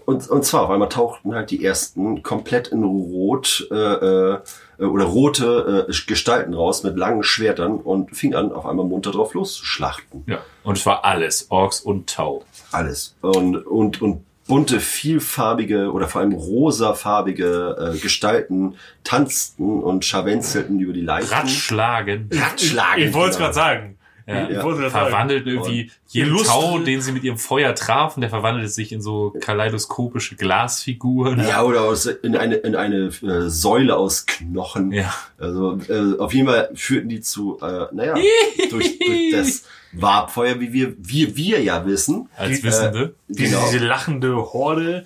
Und, 0.06 0.28
und 0.28 0.44
zwar 0.44 0.62
auf 0.62 0.70
einmal 0.70 0.88
tauchten 0.88 1.34
halt 1.34 1.50
die 1.50 1.64
ersten 1.64 2.22
komplett 2.22 2.68
in 2.68 2.82
Rot 2.82 3.68
äh, 3.70 4.38
äh, 4.79 4.85
oder 4.85 5.05
rote 5.05 5.87
äh, 5.89 5.93
Gestalten 6.07 6.55
raus 6.55 6.83
mit 6.83 6.97
langen 6.97 7.23
Schwertern 7.23 7.77
und 7.77 8.16
fing 8.16 8.35
an, 8.35 8.53
auf 8.53 8.66
einmal 8.66 8.87
munter 8.87 9.11
drauf 9.11 9.35
loszuschlachten. 9.35 10.25
Ja. 10.27 10.39
Und 10.64 10.79
es 10.79 10.87
war 10.87 11.05
alles, 11.05 11.51
Orks 11.51 11.81
und 11.81 12.09
Tau. 12.09 12.45
Alles. 12.70 13.14
Und, 13.20 13.57
und, 13.66 14.01
und 14.01 14.25
bunte, 14.47 14.81
vielfarbige 14.81 15.93
oder 15.93 16.09
vor 16.09 16.20
allem 16.20 16.33
rosafarbige 16.33 17.95
äh, 17.95 17.99
Gestalten 17.99 18.77
tanzten 19.05 19.83
und 19.83 20.05
scharwenzelten 20.05 20.81
über 20.81 20.93
die 20.93 21.01
Leichen. 21.01 21.33
Ratschlagen. 21.33 22.29
Ratschlagen. 22.33 23.05
Ich 23.05 23.14
wollte 23.14 23.31
es 23.31 23.37
genau. 23.37 23.47
gerade 23.47 23.55
sagen. 23.55 23.99
Ja. 24.27 24.49
Ich 24.49 24.62
wollte 24.62 24.81
gerade 24.83 25.11
sagen. 25.11 25.31
irgendwie 25.31 25.91
jeden 26.09 26.29
Illustre- 26.29 26.49
Tau, 26.53 26.79
den 26.79 27.01
sie 27.01 27.12
mit 27.12 27.25
ihrem 27.25 27.39
Feuer 27.39 27.75
trafen, 27.75 28.20
der 28.20 28.31
verwandelte 28.31 28.68
sich 28.68 28.93
in 28.93 29.03
so 29.03 29.35
kaleidoskopische 29.41 30.37
Glasfiguren. 30.37 31.41
Ja, 31.41 31.62
oder 31.62 31.83
aus, 31.83 32.07
in 32.07 32.37
eine, 32.37 32.57
in 32.57 32.77
eine 32.77 33.07
äh, 33.07 33.49
Säule 33.51 33.97
aus 33.97 34.27
Knochen. 34.27 34.93
Ja. 34.93 35.12
Also 35.39 35.79
äh, 35.89 36.18
auf 36.18 36.33
jeden 36.35 36.47
Fall 36.47 36.70
führten 36.75 37.09
die 37.09 37.20
zu, 37.20 37.59
äh, 37.61 37.87
naja, 37.93 38.14
durch, 38.70 38.99
durch 38.99 39.33
das 39.33 39.64
Wabfeuer, 39.95 40.59
wie 40.61 40.73
wir, 40.73 40.95
wir, 40.99 41.37
wir 41.37 41.62
ja 41.62 41.85
wissen. 41.85 42.29
Als 42.37 42.59
Die- 42.61 42.64
Wissende. 42.64 43.14
Diese, 43.29 43.51
Genau. 43.57 43.64
diese 43.70 43.85
lachende 43.85 44.37
Horde 44.37 45.05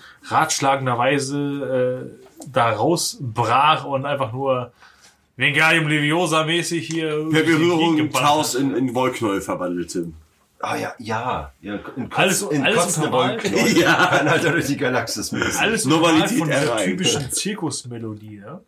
ratschlagenderweise 0.76 2.10
äh, 2.12 2.48
da 2.52 2.70
rausbrach 2.70 3.84
und 3.84 4.04
einfach 4.06 4.32
nur 4.32 4.72
Wingardium 5.36 5.88
Leviosa 5.88 6.44
mäßig 6.44 6.86
hier 6.86 7.28
Per 7.30 7.42
Berührung 7.42 8.10
hat. 8.14 8.54
in, 8.54 8.74
in 8.74 8.94
Wollknäuel 8.94 9.40
verwandelte. 9.40 10.08
Ah 10.58 10.76
ja, 10.76 10.94
ja, 10.98 11.52
ja 11.60 11.74
in, 11.74 12.08
Kotz, 12.08 12.18
Alles- 12.18 12.42
in 12.42 12.62
alles 12.64 12.76
kotzende 12.78 13.08
untermalt. 13.08 13.42
Ja. 13.76 14.06
Kann 14.06 14.30
halt 14.30 14.44
durch 14.44 14.66
die 14.66 14.76
Galaxis 14.76 15.30
müssen. 15.32 15.58
Alles 15.58 15.84
Normalität 15.84 16.38
von 16.38 16.48
dieser 16.48 16.76
typischen 16.78 17.30
Zirkusmelodie, 17.30 18.38
ne? 18.38 18.60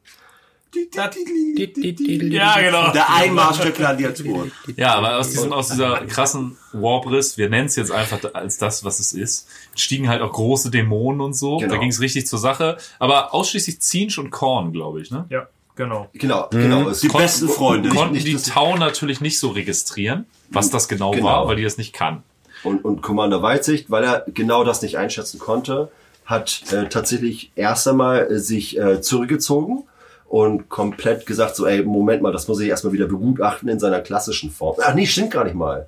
Ja, 2.30 2.60
genau. 2.60 2.92
Der 2.92 3.10
Einmarsch 3.14 3.58
der 3.60 3.70
Gladiatoren. 3.70 4.52
Ja, 4.76 4.94
aber 4.94 5.16
aus 5.18 5.30
diesem, 5.30 5.52
aus 5.52 5.68
dieser 5.68 6.04
krassen 6.06 6.58
Warbriss, 6.72 7.38
wir 7.38 7.48
nennen 7.48 7.66
es 7.66 7.76
jetzt 7.76 7.90
einfach 7.90 8.18
als 8.34 8.58
das, 8.58 8.84
was 8.84 9.00
es 9.00 9.14
ist, 9.14 9.48
stiegen 9.74 10.08
halt 10.08 10.20
auch 10.20 10.32
große 10.32 10.70
Dämonen 10.70 11.22
und 11.22 11.32
so. 11.32 11.56
Genau. 11.56 11.72
Da 11.72 11.80
ging 11.80 11.88
es 11.88 12.00
richtig 12.00 12.26
zur 12.26 12.38
Sache. 12.38 12.76
Aber 12.98 13.32
ausschließlich 13.32 13.80
Zinsch 13.80 14.18
und 14.18 14.28
Korn, 14.30 14.72
glaube 14.72 15.00
ich, 15.00 15.10
ne? 15.10 15.24
Ja, 15.30 15.48
genau. 15.78 16.08
Genau, 16.12 16.48
genau. 16.50 16.88
Es 16.90 17.00
Die 17.00 17.08
besten 17.08 17.48
Freunde. 17.48 17.88
Konnten 17.88 18.12
nicht 18.14 18.26
die 18.26 18.34
das- 18.34 18.42
Tau 18.42 18.76
natürlich 18.76 19.22
nicht 19.22 19.38
so 19.40 19.48
registrieren, 19.48 20.26
was 20.50 20.68
das 20.68 20.88
genau, 20.88 21.12
Genau. 21.12 21.24
war, 21.26 21.48
weil 21.48 21.56
die 21.56 21.62
das 21.64 21.78
nicht 21.78 21.94
kann. 21.94 22.22
Und, 22.64 22.84
und 22.84 23.00
Commander 23.02 23.40
Weitsicht, 23.42 23.90
weil 23.90 24.04
er 24.04 24.24
genau 24.34 24.64
das 24.64 24.82
nicht 24.82 24.98
einschätzen 24.98 25.38
konnte, 25.38 25.90
hat 26.26 26.62
äh, 26.72 26.88
tatsächlich 26.88 27.52
erst 27.54 27.88
einmal 27.88 28.30
äh, 28.30 28.38
sich 28.38 28.78
äh, 28.78 29.00
zurückgezogen 29.00 29.84
und 30.26 30.68
komplett 30.68 31.24
gesagt 31.24 31.56
so, 31.56 31.64
ey, 31.66 31.82
Moment 31.84 32.20
mal, 32.20 32.32
das 32.32 32.48
muss 32.48 32.60
ich 32.60 32.68
erstmal 32.68 32.92
wieder 32.92 33.06
begutachten 33.06 33.68
in 33.70 33.78
seiner 33.78 34.00
klassischen 34.00 34.50
Form. 34.50 34.76
Ach 34.82 34.92
nee, 34.94 35.06
stimmt 35.06 35.30
gar 35.30 35.44
nicht 35.44 35.54
mal. 35.54 35.86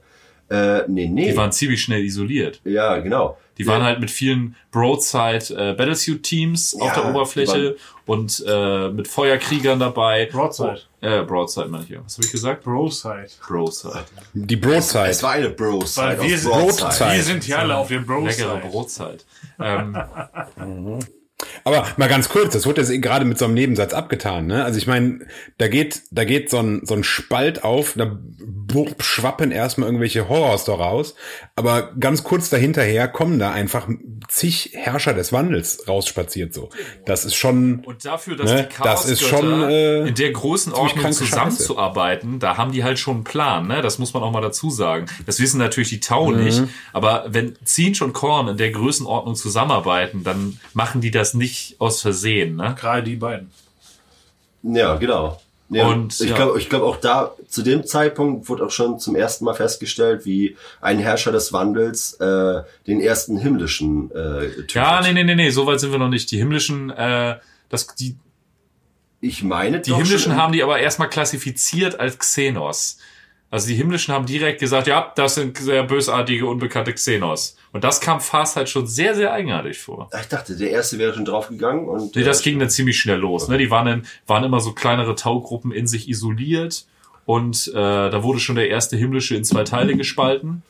Äh, 0.50 0.82
nee, 0.88 1.06
nee. 1.06 1.30
Die 1.30 1.36
waren 1.36 1.52
ziemlich 1.52 1.80
schnell 1.82 2.04
isoliert. 2.04 2.60
ja, 2.64 2.98
genau. 2.98 3.38
Die 3.58 3.66
waren 3.66 3.82
halt 3.82 4.00
mit 4.00 4.10
vielen 4.10 4.56
Broadside 4.72 5.44
äh, 5.54 5.74
Battlesuit 5.74 6.22
Teams 6.22 6.74
auf 6.74 6.88
Ja, 6.88 6.94
der 6.94 7.02
die 7.04 7.10
Oberfläche 7.10 7.76
und 8.06 8.42
äh, 8.48 8.88
mit 8.88 9.06
Feuerkriegern 9.06 9.78
dabei. 9.78 10.30
Broadside. 10.32 10.80
Äh, 11.02 11.22
Broadside 11.24 11.68
meine 11.68 11.84
ich 11.84 11.90
ja. 11.90 12.00
Was 12.02 12.16
habe 12.16 12.24
ich 12.24 12.32
gesagt? 12.32 12.64
Broside. 12.64 13.26
Broadside. 13.46 14.04
Die 14.32 14.56
Broadside. 14.56 15.08
Es 15.08 15.22
war 15.22 15.32
eine 15.32 15.50
Bro-Side 15.50 16.06
Weil 16.18 16.22
wir 16.22 16.38
sind, 16.38 16.50
Broadside. 16.50 17.12
wir 17.12 17.22
sind 17.22 17.46
ja 17.46 17.58
alle 17.58 17.76
auf 17.76 17.88
dem 17.88 18.06
Leckere 18.24 18.56
Broside. 18.56 18.70
Brotzeit. 18.70 19.26
Ähm, 19.60 20.98
Aber 21.64 21.86
mal 21.96 22.08
ganz 22.08 22.28
kurz, 22.28 22.52
das 22.52 22.66
wurde 22.66 22.80
jetzt 22.80 22.90
eh 22.90 22.98
gerade 22.98 23.24
mit 23.24 23.38
so 23.38 23.44
einem 23.46 23.54
Nebensatz 23.54 23.92
abgetan, 23.92 24.46
ne? 24.46 24.64
Also 24.64 24.78
ich 24.78 24.86
meine, 24.86 25.20
da 25.58 25.68
geht, 25.68 26.02
da 26.10 26.24
geht 26.24 26.50
so 26.50 26.58
ein, 26.58 26.82
so 26.84 26.94
ein 26.94 27.04
Spalt 27.04 27.64
auf, 27.64 27.94
da 27.96 28.18
schwappen 29.00 29.50
erstmal 29.50 29.88
irgendwelche 29.88 30.28
Horrors 30.28 30.64
da 30.64 30.74
raus, 30.74 31.14
aber 31.56 31.92
ganz 31.98 32.22
kurz 32.24 32.50
dahinterher 32.50 33.08
kommen 33.08 33.38
da 33.38 33.50
einfach 33.50 33.88
zig 34.28 34.70
Herrscher 34.74 35.12
des 35.14 35.32
Wandels 35.32 35.86
rausspaziert 35.88 36.54
so. 36.54 36.70
Das 37.04 37.24
ist 37.24 37.34
schon, 37.34 37.80
Und 37.84 38.04
dafür, 38.04 38.36
dass 38.36 38.50
Ne, 38.50 38.68
die 38.70 38.82
das 38.82 39.06
ist 39.06 39.22
schon, 39.22 39.62
äh, 39.68 40.06
in 40.08 40.14
der 40.14 40.30
Größenordnung 40.32 40.88
kranke 41.02 41.18
Scheiße. 41.18 41.24
zusammenzuarbeiten, 41.24 42.38
da 42.38 42.56
haben 42.56 42.72
die 42.72 42.84
halt 42.84 42.98
schon 42.98 43.16
einen 43.16 43.24
Plan, 43.24 43.66
ne? 43.66 43.82
Das 43.82 43.98
muss 43.98 44.14
man 44.14 44.22
auch 44.22 44.30
mal 44.30 44.40
dazu 44.40 44.70
sagen. 44.70 45.06
Das 45.26 45.40
wissen 45.40 45.58
natürlich 45.58 45.88
die 45.90 46.00
Tau 46.00 46.30
Mhm. 46.30 46.44
nicht, 46.44 46.62
aber 46.92 47.24
wenn 47.28 47.56
Zinch 47.64 48.02
und 48.02 48.12
Korn 48.12 48.48
in 48.48 48.56
der 48.56 48.70
Größenordnung 48.70 49.34
zusammenarbeiten, 49.34 50.22
dann 50.24 50.58
machen 50.74 51.00
die 51.00 51.10
das 51.10 51.34
nicht 51.40 51.80
aus 51.80 52.00
Versehen, 52.02 52.56
ne? 52.56 52.76
Gerade 52.78 53.02
die 53.02 53.16
beiden. 53.16 53.50
Ja, 54.62 54.94
genau. 54.96 55.40
Ja, 55.70 55.86
Und, 55.86 56.20
ich 56.20 56.30
ja. 56.30 56.36
glaube, 56.36 56.58
ich 56.58 56.68
glaube 56.68 56.84
auch 56.84 56.96
da 56.96 57.32
zu 57.48 57.62
dem 57.62 57.86
Zeitpunkt 57.86 58.48
wurde 58.48 58.66
auch 58.66 58.70
schon 58.70 58.98
zum 58.98 59.14
ersten 59.14 59.44
Mal 59.44 59.54
festgestellt, 59.54 60.24
wie 60.24 60.56
ein 60.80 60.98
Herrscher 60.98 61.30
des 61.30 61.52
Wandels 61.52 62.14
äh, 62.14 62.62
den 62.88 63.00
ersten 63.00 63.38
himmlischen 63.38 64.10
äh, 64.10 64.48
tötet. 64.48 64.74
Ja, 64.74 65.00
nee, 65.00 65.12
nee, 65.12 65.22
nee, 65.22 65.36
nee, 65.36 65.50
so 65.50 65.66
weit 65.66 65.78
sind 65.78 65.92
wir 65.92 65.98
noch 65.98 66.08
nicht. 66.08 66.30
Die 66.32 66.38
himmlischen, 66.38 66.90
äh, 66.90 67.36
das, 67.68 67.86
die, 67.94 68.16
Ich 69.20 69.44
meine, 69.44 69.80
die 69.80 69.94
himmlischen 69.94 70.34
haben 70.34 70.52
die 70.52 70.62
aber 70.62 70.80
erstmal 70.80 71.08
klassifiziert 71.08 72.00
als 72.00 72.18
Xenos. 72.18 72.98
Also 73.52 73.66
die 73.66 73.74
himmlischen 73.74 74.14
haben 74.14 74.26
direkt 74.26 74.60
gesagt, 74.60 74.86
ja, 74.86 75.12
das 75.16 75.34
sind 75.34 75.58
sehr 75.58 75.82
bösartige, 75.82 76.46
unbekannte 76.46 76.92
Xenos. 76.94 77.56
Und 77.72 77.82
das 77.82 78.00
kam 78.00 78.20
Fast 78.20 78.54
halt 78.54 78.68
schon 78.68 78.86
sehr, 78.86 79.16
sehr 79.16 79.32
eigenartig 79.32 79.78
vor. 79.78 80.08
Ich 80.20 80.28
dachte, 80.28 80.56
der 80.56 80.70
erste 80.70 80.98
wäre 80.98 81.14
schon 81.14 81.24
draufgegangen 81.24 81.88
und 81.88 82.14
Nee, 82.14 82.22
das 82.22 82.42
ging 82.42 82.60
dann 82.60 82.70
ziemlich 82.70 83.00
schnell 83.00 83.18
los. 83.18 83.48
Ne? 83.48 83.58
Die 83.58 83.70
waren, 83.70 83.86
dann, 83.86 84.06
waren 84.26 84.44
immer 84.44 84.60
so 84.60 84.72
kleinere 84.72 85.16
Taugruppen 85.16 85.72
in 85.72 85.88
sich 85.88 86.08
isoliert 86.08 86.86
und 87.26 87.68
äh, 87.68 87.72
da 87.74 88.22
wurde 88.22 88.38
schon 88.38 88.54
der 88.54 88.68
erste 88.68 88.96
himmlische 88.96 89.36
in 89.36 89.44
zwei 89.44 89.64
Teile 89.64 89.96
gespalten. 89.96 90.62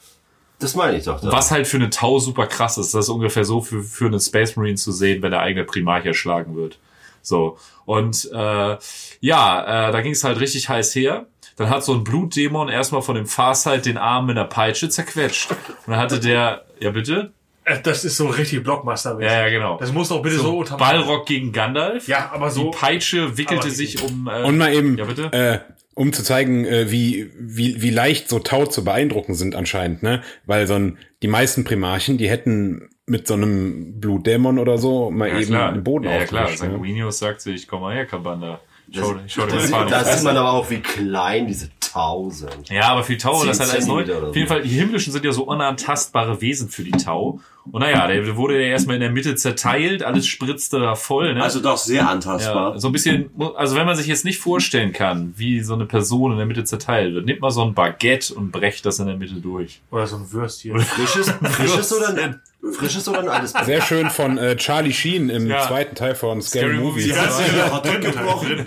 das 0.59 0.75
meine 0.75 0.97
ich 0.97 1.05
doch. 1.05 1.21
Da. 1.21 1.31
Was 1.33 1.51
halt 1.51 1.67
für 1.67 1.77
eine 1.77 1.91
Tau 1.91 2.19
super 2.19 2.47
krass 2.47 2.79
ist. 2.79 2.95
Das 2.95 3.07
ist 3.07 3.11
ungefähr 3.11 3.45
so 3.45 3.61
für, 3.61 3.83
für 3.83 4.07
einen 4.07 4.21
Space 4.21 4.57
Marine 4.57 4.77
zu 4.77 4.93
sehen, 4.93 5.23
wenn 5.23 5.33
der 5.33 5.41
eigene 5.41 5.65
Primarch 5.65 6.07
erschlagen 6.07 6.57
wird. 6.57 6.79
So. 7.23 7.59
Und 7.85 8.31
äh, 8.33 8.77
ja, 9.21 9.89
äh, 9.89 9.93
da 9.93 10.01
ging 10.01 10.13
es 10.13 10.25
halt 10.25 10.41
richtig 10.41 10.71
heiß 10.71 10.95
her. 10.95 11.27
Dann 11.61 11.69
hat 11.69 11.85
so 11.85 11.93
ein 11.93 12.05
Blutdämon 12.05 12.71
erstmal 12.71 13.03
von 13.03 13.17
dem 13.17 13.27
Farsight 13.27 13.85
den 13.85 13.99
Arm 13.99 14.25
mit 14.25 14.39
einer 14.39 14.47
Peitsche 14.47 14.89
zerquetscht. 14.89 15.51
Und 15.51 15.59
dann 15.93 15.99
hatte 15.99 16.19
der, 16.19 16.65
ja 16.81 16.91
bitte? 16.91 17.33
Äh, 17.65 17.83
Das 17.83 18.03
ist 18.07 18.17
so 18.17 18.29
richtig 18.29 18.63
blockbuster 18.63 19.21
Ja, 19.21 19.43
ja, 19.43 19.51
genau. 19.51 19.77
Das 19.77 19.93
muss 19.93 20.09
doch 20.09 20.23
bitte 20.23 20.37
so, 20.39 20.57
unter 20.57 20.79
Ballrock 20.79 21.27
gegen 21.27 21.53
Gandalf. 21.53 22.09
Ja, 22.09 22.31
aber 22.33 22.51
so. 22.51 22.71
Die 22.71 22.79
Peitsche 22.79 23.37
wickelte 23.37 23.71
sich 23.71 24.03
um. 24.03 24.27
Äh, 24.27 24.45
und 24.45 24.57
mal 24.57 24.73
eben, 24.73 24.97
Ja, 24.97 25.05
bitte? 25.05 25.25
äh, 25.33 25.59
um 25.93 26.15
zu 26.15 26.23
zeigen, 26.23 26.65
äh, 26.65 26.91
wie, 26.91 27.31
wie, 27.39 27.83
wie 27.83 27.91
leicht 27.91 28.31
so 28.31 28.39
Tau 28.39 28.65
zu 28.65 28.83
beeindrucken 28.83 29.35
sind 29.35 29.55
anscheinend, 29.55 30.03
ne? 30.03 30.23
Weil 30.47 30.67
so 30.67 30.77
ein, 30.77 30.97
die 31.23 31.29
meisten 31.29 31.65
Primarchen, 31.65 32.17
die 32.17 32.31
hätten 32.31 32.89
mit 33.05 33.27
so 33.27 33.35
einem 33.35 34.01
Blutdämon 34.01 34.59
oder 34.59 34.79
so 34.79 35.11
mal 35.11 35.29
eben 35.29 35.53
den 35.53 35.85
Boden 35.85 36.07
ja, 36.07 36.21
ja, 36.21 36.25
klar. 36.25 36.49
ne? 36.49 36.57
Sanguinius 36.57 37.19
sagt 37.19 37.43
sich, 37.43 37.69
komm 37.69 37.83
mal 37.83 37.95
her, 37.95 38.07
Kabanda. 38.07 38.61
Das, 38.93 39.07
Schau, 39.07 39.15
schau 39.27 39.47
dir 39.47 39.69
da, 39.69 39.85
das 39.85 40.17
sieht, 40.17 40.25
man 40.25 40.37
aber 40.37 40.53
auch, 40.53 40.69
wie 40.71 40.81
klein 40.81 41.47
diese 41.47 41.71
Tau 41.79 42.31
sind. 42.31 42.69
Ja, 42.71 42.89
aber 42.89 43.05
für 43.05 43.13
die 43.13 43.19
Tau, 43.19 43.45
das 43.45 43.57
ist 43.57 43.61
halt 43.61 43.73
alles 43.73 43.87
neu. 43.87 44.03
Auf 44.03 44.35
jeden. 44.35 44.49
Fall, 44.49 44.63
die 44.63 44.69
Himmlischen 44.69 45.13
sind 45.13 45.25
ja 45.25 45.33
so 45.33 45.45
unantastbare 45.45 46.41
Wesen 46.41 46.69
für 46.69 46.83
die 46.83 46.93
Tau. 46.93 47.41
Und 47.73 47.81
naja, 47.83 48.07
der 48.09 48.37
wurde 48.37 48.55
ja 48.61 48.69
erstmal 48.69 48.97
in 48.97 49.01
der 49.01 49.11
Mitte 49.11 49.35
zerteilt, 49.37 50.03
alles 50.03 50.27
spritzte 50.27 50.81
da 50.81 50.95
voll, 50.97 51.35
ne? 51.35 51.43
Also 51.43 51.61
doch 51.61 51.77
sehr 51.79 52.09
antastbar. 52.09 52.73
Ja, 52.75 52.79
so 52.79 52.89
ein 52.89 52.93
bisschen, 52.93 53.31
also 53.57 53.77
wenn 53.77 53.87
man 53.87 53.97
sich 53.97 54.07
jetzt 54.07 54.25
nicht 54.25 54.39
vorstellen 54.39 54.93
kann, 54.93 55.35
wie 55.37 55.61
so 55.61 55.75
eine 55.75 55.87
Person 55.87 56.33
in 56.33 56.39
der 56.39 56.47
Mitte 56.47 56.65
zerteilt 56.65 57.15
wird, 57.15 57.27
nimmt 57.27 57.41
mal 57.41 57.51
so 57.51 57.63
ein 57.63 57.75
Baguette 57.75 58.35
und 58.35 58.51
brecht 58.51 58.85
das 58.87 58.99
in 58.99 59.07
der 59.07 59.17
Mitte 59.17 59.35
durch. 59.35 59.81
Oder 59.91 60.07
so 60.07 60.17
ein 60.17 60.33
Würstchen. 60.33 60.79
Frisches, 60.81 61.31
frisches 61.43 61.93
oder 61.97 62.09
ein, 62.17 62.41
frisches 62.75 63.09
oder 63.09 63.21
ein 63.21 63.29
altes 63.29 63.53
Sehr 63.65 63.83
schön 63.83 64.11
von 64.11 64.37
äh, 64.37 64.57
Charlie 64.57 64.93
Sheen 64.93 65.31
im 65.31 65.47
Ja. 65.47 65.67
zweiten 65.67 65.95
Teil 65.95 66.15
von 66.15 66.43
Scary, 66.43 66.65
Scary 66.73 66.77
Movie. 66.79 67.07
Movie. 67.09 67.15
Hast 67.15 67.41
du 67.41 67.53
den 67.53 67.73
Hotdog 67.73 68.01
gebrochen? 68.01 68.65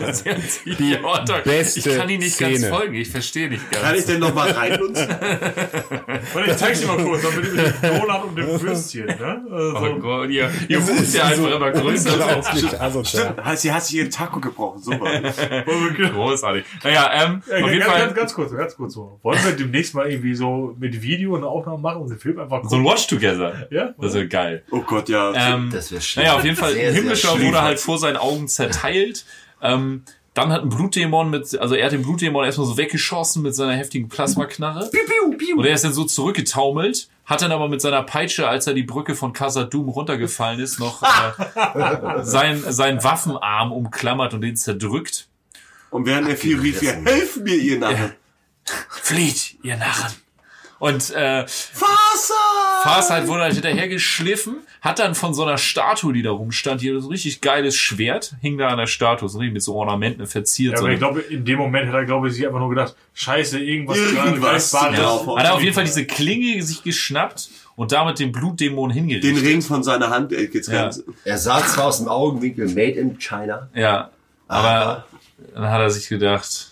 Die 0.80 0.98
Hotdog. 1.04 1.44
beste 1.44 1.80
ich 1.90 1.98
kann 1.98 2.10
ihn 2.10 2.20
nicht 2.20 2.38
ganz 2.40 2.58
Szene. 2.60 2.70
folgen, 2.74 2.96
ich 2.96 3.10
verstehe 3.10 3.50
nicht 3.50 3.70
ganz. 3.70 3.84
Kann 3.84 3.96
ich 3.96 4.06
denn 4.06 4.20
noch 4.20 4.34
mal 4.34 4.50
reinnutzen? 4.50 5.08
Und 5.10 6.48
ich 6.48 6.56
zeig's 6.58 6.80
dir 6.82 6.88
mal 6.88 6.98
kurz, 7.04 7.22
dann 7.22 7.36
mit 7.36 7.46
dem 7.46 8.00
Donut 8.00 8.24
und 8.26 8.36
dem 8.38 8.62
Würstchen, 8.62 8.93
ne? 9.02 9.44
Oh 9.49 9.78
Also, 9.78 9.99
Gott, 9.99 10.30
ihr, 10.30 10.49
ihr 10.68 10.78
ist 10.80 11.15
ja 11.15 11.26
einfach 11.26 11.52
immer 11.56 11.72
größer. 11.72 12.80
Asozial. 12.82 13.36
Heißt, 13.44 13.61
sie 13.61 13.72
hat 13.74 13.84
sich 13.86 13.95
ihren 13.98 14.11
Taco 14.11 14.40
gebrochen. 14.40 14.82
Super. 14.82 15.22
Großartig. 16.14 16.64
Naja, 16.84 17.11
ähm, 17.14 17.41
Ja, 17.49 17.64
auf 17.64 17.72
jeden 17.72 17.80
ganz, 17.80 17.91
Fall 17.91 17.99
ganz, 18.02 18.15
ganz 18.15 18.34
kurz, 18.34 18.52
ganz 18.56 18.76
kurz 18.76 18.94
so. 18.94 19.20
Wollen 19.24 19.40
wir 19.44 19.52
demnächst 19.53 19.95
mal 19.95 20.10
irgendwie 20.10 20.36
so 20.36 20.76
mit 20.80 21.02
Video 21.02 21.36
eine 21.36 21.48
Aufnahme 21.48 21.80
machen 21.80 22.02
und 22.02 22.10
den 22.10 22.20
Film 22.20 22.40
einfach 22.40 22.64
so 22.64 22.76
ein 22.76 22.84
gucken? 22.84 22.86
Watch 22.86 23.07
Together. 23.07 23.68
Ja? 23.72 23.94
Das 23.99 24.14
ist 24.15 24.30
geil. 24.30 24.64
Oh 24.72 24.82
Gott, 24.82 25.10
ja. 25.10 25.34
Ähm, 25.36 25.70
Das 25.72 25.91
wäre 25.91 26.02
schlimm. 26.02 26.26
Naja, 26.26 26.38
auf 26.38 26.44
jeden 26.44 26.56
Fall, 26.56 26.74
Sehr, 26.74 26.88
ein 26.88 26.94
sehr 26.94 27.02
himmlischer 27.02 27.40
wurde 27.41 27.61
halt 27.61 27.80
vor 27.80 27.98
seinen 27.98 28.18
Augen 28.18 28.48
zerteilt. 28.48 29.26
Ähm, 29.61 30.03
dann 30.34 30.52
hat 30.52 30.64
ein 30.64 30.70
Blutdämon 30.70 31.30
mit, 31.30 31.60
also 31.60 31.76
er 31.76 31.86
hat 31.86 31.91
den 31.91 32.02
Blutdämon 32.02 32.44
erstmal 32.44 32.65
so 32.65 32.76
weggeschossen 32.78 33.44
mit 33.44 33.53
seiner 33.53 33.74
heftigen 33.74 34.10
Plasmaknarre. 34.10 34.90
Und 35.56 35.65
er 35.65 35.74
ist 35.76 35.84
dann 35.84 35.94
so 35.94 36.06
zurückgetaumelt, 36.06 37.07
hat 37.26 37.41
dann 37.41 37.52
aber 37.52 37.70
mit 37.70 37.82
seiner 37.82 38.04
Peitsche, 38.04 38.48
als 38.48 38.68
er 38.68 38.74
die 38.74 38.84
Brücke 38.84 39.16
von 39.16 39.34
Khazad-dûm 39.34 39.90
runtergefallen 39.90 40.60
ist, 40.60 40.80
noch 40.80 41.02
äh, 41.04 42.24
sein, 42.24 42.62
seinen 42.68 43.04
Waffenarm 43.04 43.72
umklammert 43.72 44.34
und 44.34 44.41
den 44.41 44.56
zerdrückt. 44.56 45.28
Und 45.90 46.06
während 46.06 46.28
er 46.28 46.36
viel 46.36 46.60
rief, 46.60 46.82
wir 46.82 46.94
helfen 46.94 47.44
mir, 47.44 47.56
ihr 47.56 47.80
Narren. 47.80 48.14
Flieht, 48.90 49.58
ihr 49.64 49.78
Narren! 49.78 50.23
Und 50.84 51.11
äh, 51.11 51.45
Faser! 51.47 52.34
Farsight 52.84 53.27
wurde 53.30 53.43
halt 53.43 53.53
hinterher 53.53 53.88
geschliffen, 53.88 54.57
hat 54.81 54.99
dann 54.99 55.15
von 55.15 55.34
so 55.34 55.43
einer 55.45 55.57
Statue, 55.57 56.11
die 56.11 56.22
da 56.23 56.31
rumstand, 56.31 56.81
hier 56.81 56.99
so 56.99 57.07
ein 57.07 57.11
richtig 57.11 57.39
geiles 57.39 57.77
Schwert, 57.77 58.35
hing 58.41 58.57
da 58.57 58.68
an 58.68 58.77
der 58.80 58.88
Statue, 58.88 59.30
so 59.30 59.38
richtig 59.39 59.53
mit 59.53 59.64
so 59.64 59.76
Ornamenten 59.76 60.27
verziert. 60.27 60.73
Ja, 60.73 60.80
so 60.80 60.84
aber 60.84 60.91
ich 60.93 60.99
glaube, 60.99 61.22
in 61.22 61.45
dem 61.45 61.57
Moment 61.60 61.88
hat 61.88 61.93
er, 61.95 62.03
glaube 62.03 62.27
ich, 62.27 62.34
sich 62.34 62.45
einfach 62.45 62.60
nur 62.60 62.68
gedacht, 62.68 62.97
scheiße, 63.14 63.60
irgendwas, 63.60 63.97
Irgendwas 63.97 64.72
Greifbares. 64.73 64.99
drauf. 64.99 65.38
hat 65.38 65.45
er 65.45 65.53
auf 65.53 65.61
jeden 65.61 65.73
Fall 65.73 65.85
diese 65.85 66.05
Klinge 66.05 66.61
sich 66.61 66.84
geschnappt 66.84 67.47
und 67.77 67.93
damit 67.93 68.19
den 68.19 68.34
Blutdämon 68.34 68.89
Den 68.89 69.07
hingerichtet. 69.07 69.41
Ring 69.41 69.61
von 69.61 69.84
seiner 69.84 70.10
Hand 70.10 70.34
äh, 70.34 70.47
getrennt. 70.47 71.01
Er 71.23 71.38
sah 71.38 71.65
zwar 71.65 71.85
aus 71.85 71.99
dem 71.99 72.10
Augenwinkel 72.10 72.68
Made 72.68 72.99
in 72.99 73.18
China, 73.19 73.69
Ja, 73.73 74.10
aber 74.49 75.05
dann 75.53 75.64
hat 75.69 75.80
er 75.80 75.89
sich 75.89 76.10
gedacht, 76.10 76.72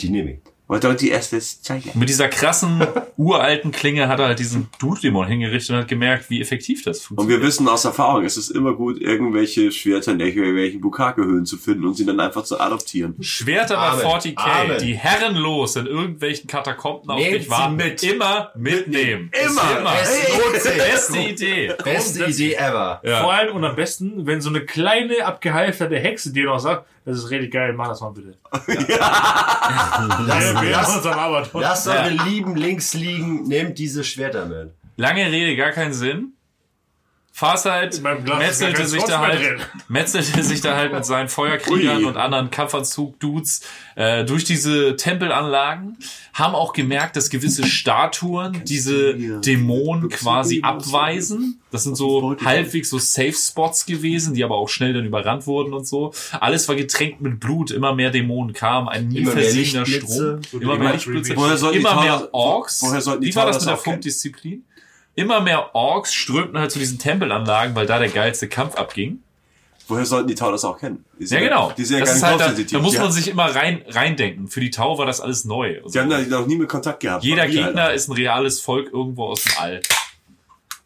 die 0.00 0.08
nehme 0.08 0.30
ich. 0.32 0.38
Don't 0.80 1.02
you 1.04 1.14
ask 1.14 1.30
this 1.30 1.60
China? 1.62 1.82
mit 1.94 2.08
dieser 2.08 2.28
krassen, 2.28 2.86
uralten 3.16 3.72
Klinge 3.72 4.08
hat 4.08 4.18
er 4.20 4.26
halt 4.26 4.38
diesen 4.38 4.68
Blutdämon 4.78 5.26
hingerichtet 5.26 5.70
und 5.70 5.76
hat 5.82 5.88
gemerkt, 5.88 6.30
wie 6.30 6.40
effektiv 6.40 6.82
das 6.84 6.98
Und 7.00 7.06
funktioniert. 7.16 7.40
wir 7.40 7.46
wissen 7.46 7.68
aus 7.68 7.84
Erfahrung, 7.84 8.24
es 8.24 8.36
ist 8.36 8.50
immer 8.50 8.74
gut, 8.74 9.00
irgendwelche 9.00 9.70
Schwerter 9.72 10.12
in 10.12 10.20
irgendwelchen 10.20 10.80
Bukake-Höhlen 10.80 11.46
zu 11.46 11.56
finden 11.56 11.84
und 11.86 11.94
sie 11.94 12.06
dann 12.06 12.20
einfach 12.20 12.44
zu 12.44 12.58
adoptieren. 12.60 13.14
Schwerter 13.20 13.76
bei 13.76 13.88
Amen. 14.04 14.04
40k, 14.06 14.34
Amen. 14.38 14.78
die 14.80 14.94
herrenlos 14.96 15.76
in 15.76 15.86
irgendwelchen 15.86 16.46
Katakomben 16.48 17.10
auf 17.10 17.18
Nehmt 17.18 17.34
dich 17.42 17.50
warten. 17.50 17.76
mit. 17.76 18.02
Immer 18.02 18.50
mitnehmen. 18.56 19.30
Immer. 19.44 19.78
Immer. 19.78 19.94
Es 20.02 20.38
lohnt 20.38 20.60
sich. 20.62 20.76
Beste 20.76 21.18
Idee. 21.18 21.72
Beste 21.84 22.24
Idee 22.24 22.54
ever. 22.54 23.00
Ja. 23.04 23.22
Vor 23.22 23.32
allem 23.32 23.54
und 23.56 23.64
am 23.64 23.76
besten, 23.76 24.26
wenn 24.26 24.40
so 24.40 24.48
eine 24.48 24.60
kleine, 24.64 25.24
abgehalfterte 25.24 25.98
Hexe 25.98 26.32
dir 26.32 26.46
noch 26.46 26.58
sagt, 26.58 26.86
das 27.04 27.18
ist 27.18 27.30
richtig 27.30 27.52
geil, 27.52 27.72
mach 27.72 27.88
das 27.88 28.00
mal 28.00 28.10
bitte. 28.10 28.36
Lass, 28.52 28.68
Wir 28.76 30.54
haben 30.54 30.70
lass, 30.70 30.96
uns 30.96 31.06
am 31.06 31.18
Arbeit. 31.18 31.50
lasst 31.54 31.88
eure 31.88 32.10
Lieben 32.10 32.56
links 32.56 32.94
liegen, 32.94 33.44
nehmt 33.44 33.78
diese 33.78 34.04
Schwerter 34.04 34.46
mit. 34.46 34.72
Lange 34.96 35.24
Rede, 35.26 35.56
gar 35.56 35.70
keinen 35.72 35.92
Sinn. 35.92 36.34
Farsight 37.34 38.02
gar 38.02 38.38
metzelte 38.38 38.84
sich 38.86 39.02
da 39.04 39.20
halt, 39.20 39.58
metzelte 39.88 40.42
sich 40.42 40.60
da 40.60 40.76
halt 40.76 40.92
mit 40.92 41.06
seinen 41.06 41.30
Feuerkriegern 41.30 41.98
Ui. 41.98 42.04
und 42.04 42.18
anderen 42.18 42.50
Kampfanzug-Dudes 42.50 43.62
äh, 43.94 44.24
durch 44.24 44.44
diese 44.44 44.96
Tempelanlagen, 44.96 45.96
haben 46.34 46.54
auch 46.54 46.74
gemerkt, 46.74 47.16
dass 47.16 47.30
gewisse 47.30 47.64
Statuen 47.66 48.62
diese 48.64 49.14
Dämonen 49.40 50.10
quasi 50.10 50.60
abweisen. 50.62 51.58
Das 51.70 51.84
sind 51.84 51.96
so 51.96 52.36
halbwegs 52.44 52.90
so 52.90 52.98
Safe 52.98 53.32
Spots 53.32 53.86
gewesen, 53.86 54.34
die 54.34 54.44
aber 54.44 54.56
auch 54.56 54.68
schnell 54.68 54.92
dann 54.92 55.06
überrannt 55.06 55.46
wurden 55.46 55.72
und 55.72 55.86
so. 55.86 56.12
Alles 56.38 56.68
war 56.68 56.76
getränkt 56.76 57.22
mit 57.22 57.40
Blut, 57.40 57.70
immer 57.70 57.94
mehr 57.94 58.10
Dämonen 58.10 58.52
kamen, 58.52 58.88
ein 58.88 59.08
nie 59.08 59.24
versiegener. 59.24 59.86
Strom, 59.86 60.42
immer 60.52 60.76
mehr 60.76 60.92
Lichtblitze, 60.92 61.34
Woher 61.34 61.56
sollten 61.56 61.78
die 61.78 61.80
immer 61.80 62.02
mehr 62.02 62.28
Orks. 62.34 62.82
woher 62.82 63.00
sollten 63.00 63.22
die 63.22 63.28
Wie 63.28 63.36
war 63.36 63.46
das 63.46 63.60
mit 63.60 63.70
der? 63.70 63.78
Funkdisziplin? 63.78 64.64
Immer 65.14 65.40
mehr 65.40 65.74
Orks 65.74 66.14
strömten 66.14 66.58
halt 66.58 66.70
zu 66.70 66.78
diesen 66.78 66.98
Tempelanlagen, 66.98 67.74
weil 67.74 67.86
da 67.86 67.98
der 67.98 68.08
geilste 68.08 68.48
Kampf 68.48 68.76
abging. 68.76 69.22
Woher 69.88 70.06
sollten 70.06 70.28
die 70.28 70.34
Tau 70.34 70.50
das 70.50 70.64
auch 70.64 70.78
kennen? 70.78 71.04
Ja, 71.18 71.40
genau. 71.40 71.72
Die 71.76 71.84
sind 71.84 71.98
ja 71.98 72.04
das 72.04 72.20
gar 72.20 72.32
nicht 72.32 72.44
halt 72.44 72.72
da, 72.72 72.78
da 72.78 72.82
muss 72.82 72.96
man 72.96 73.12
sich 73.12 73.28
immer 73.28 73.54
rein 73.54 73.82
reindenken. 73.88 74.48
Für 74.48 74.60
die 74.60 74.70
Tau 74.70 74.96
war 74.96 75.06
das 75.06 75.20
alles 75.20 75.44
neu. 75.44 75.82
Und 75.82 75.94
Die 75.94 75.98
haben 75.98 76.10
so. 76.10 76.16
da 76.16 76.40
noch 76.40 76.46
nie 76.46 76.56
mit 76.56 76.68
Kontakt 76.68 77.00
gehabt. 77.00 77.24
Jeder 77.24 77.46
Gegner 77.46 77.82
Alter? 77.82 77.94
ist 77.94 78.08
ein 78.08 78.12
reales 78.12 78.60
Volk 78.60 78.92
irgendwo 78.92 79.26
aus 79.26 79.42
dem 79.42 79.52
All. 79.58 79.82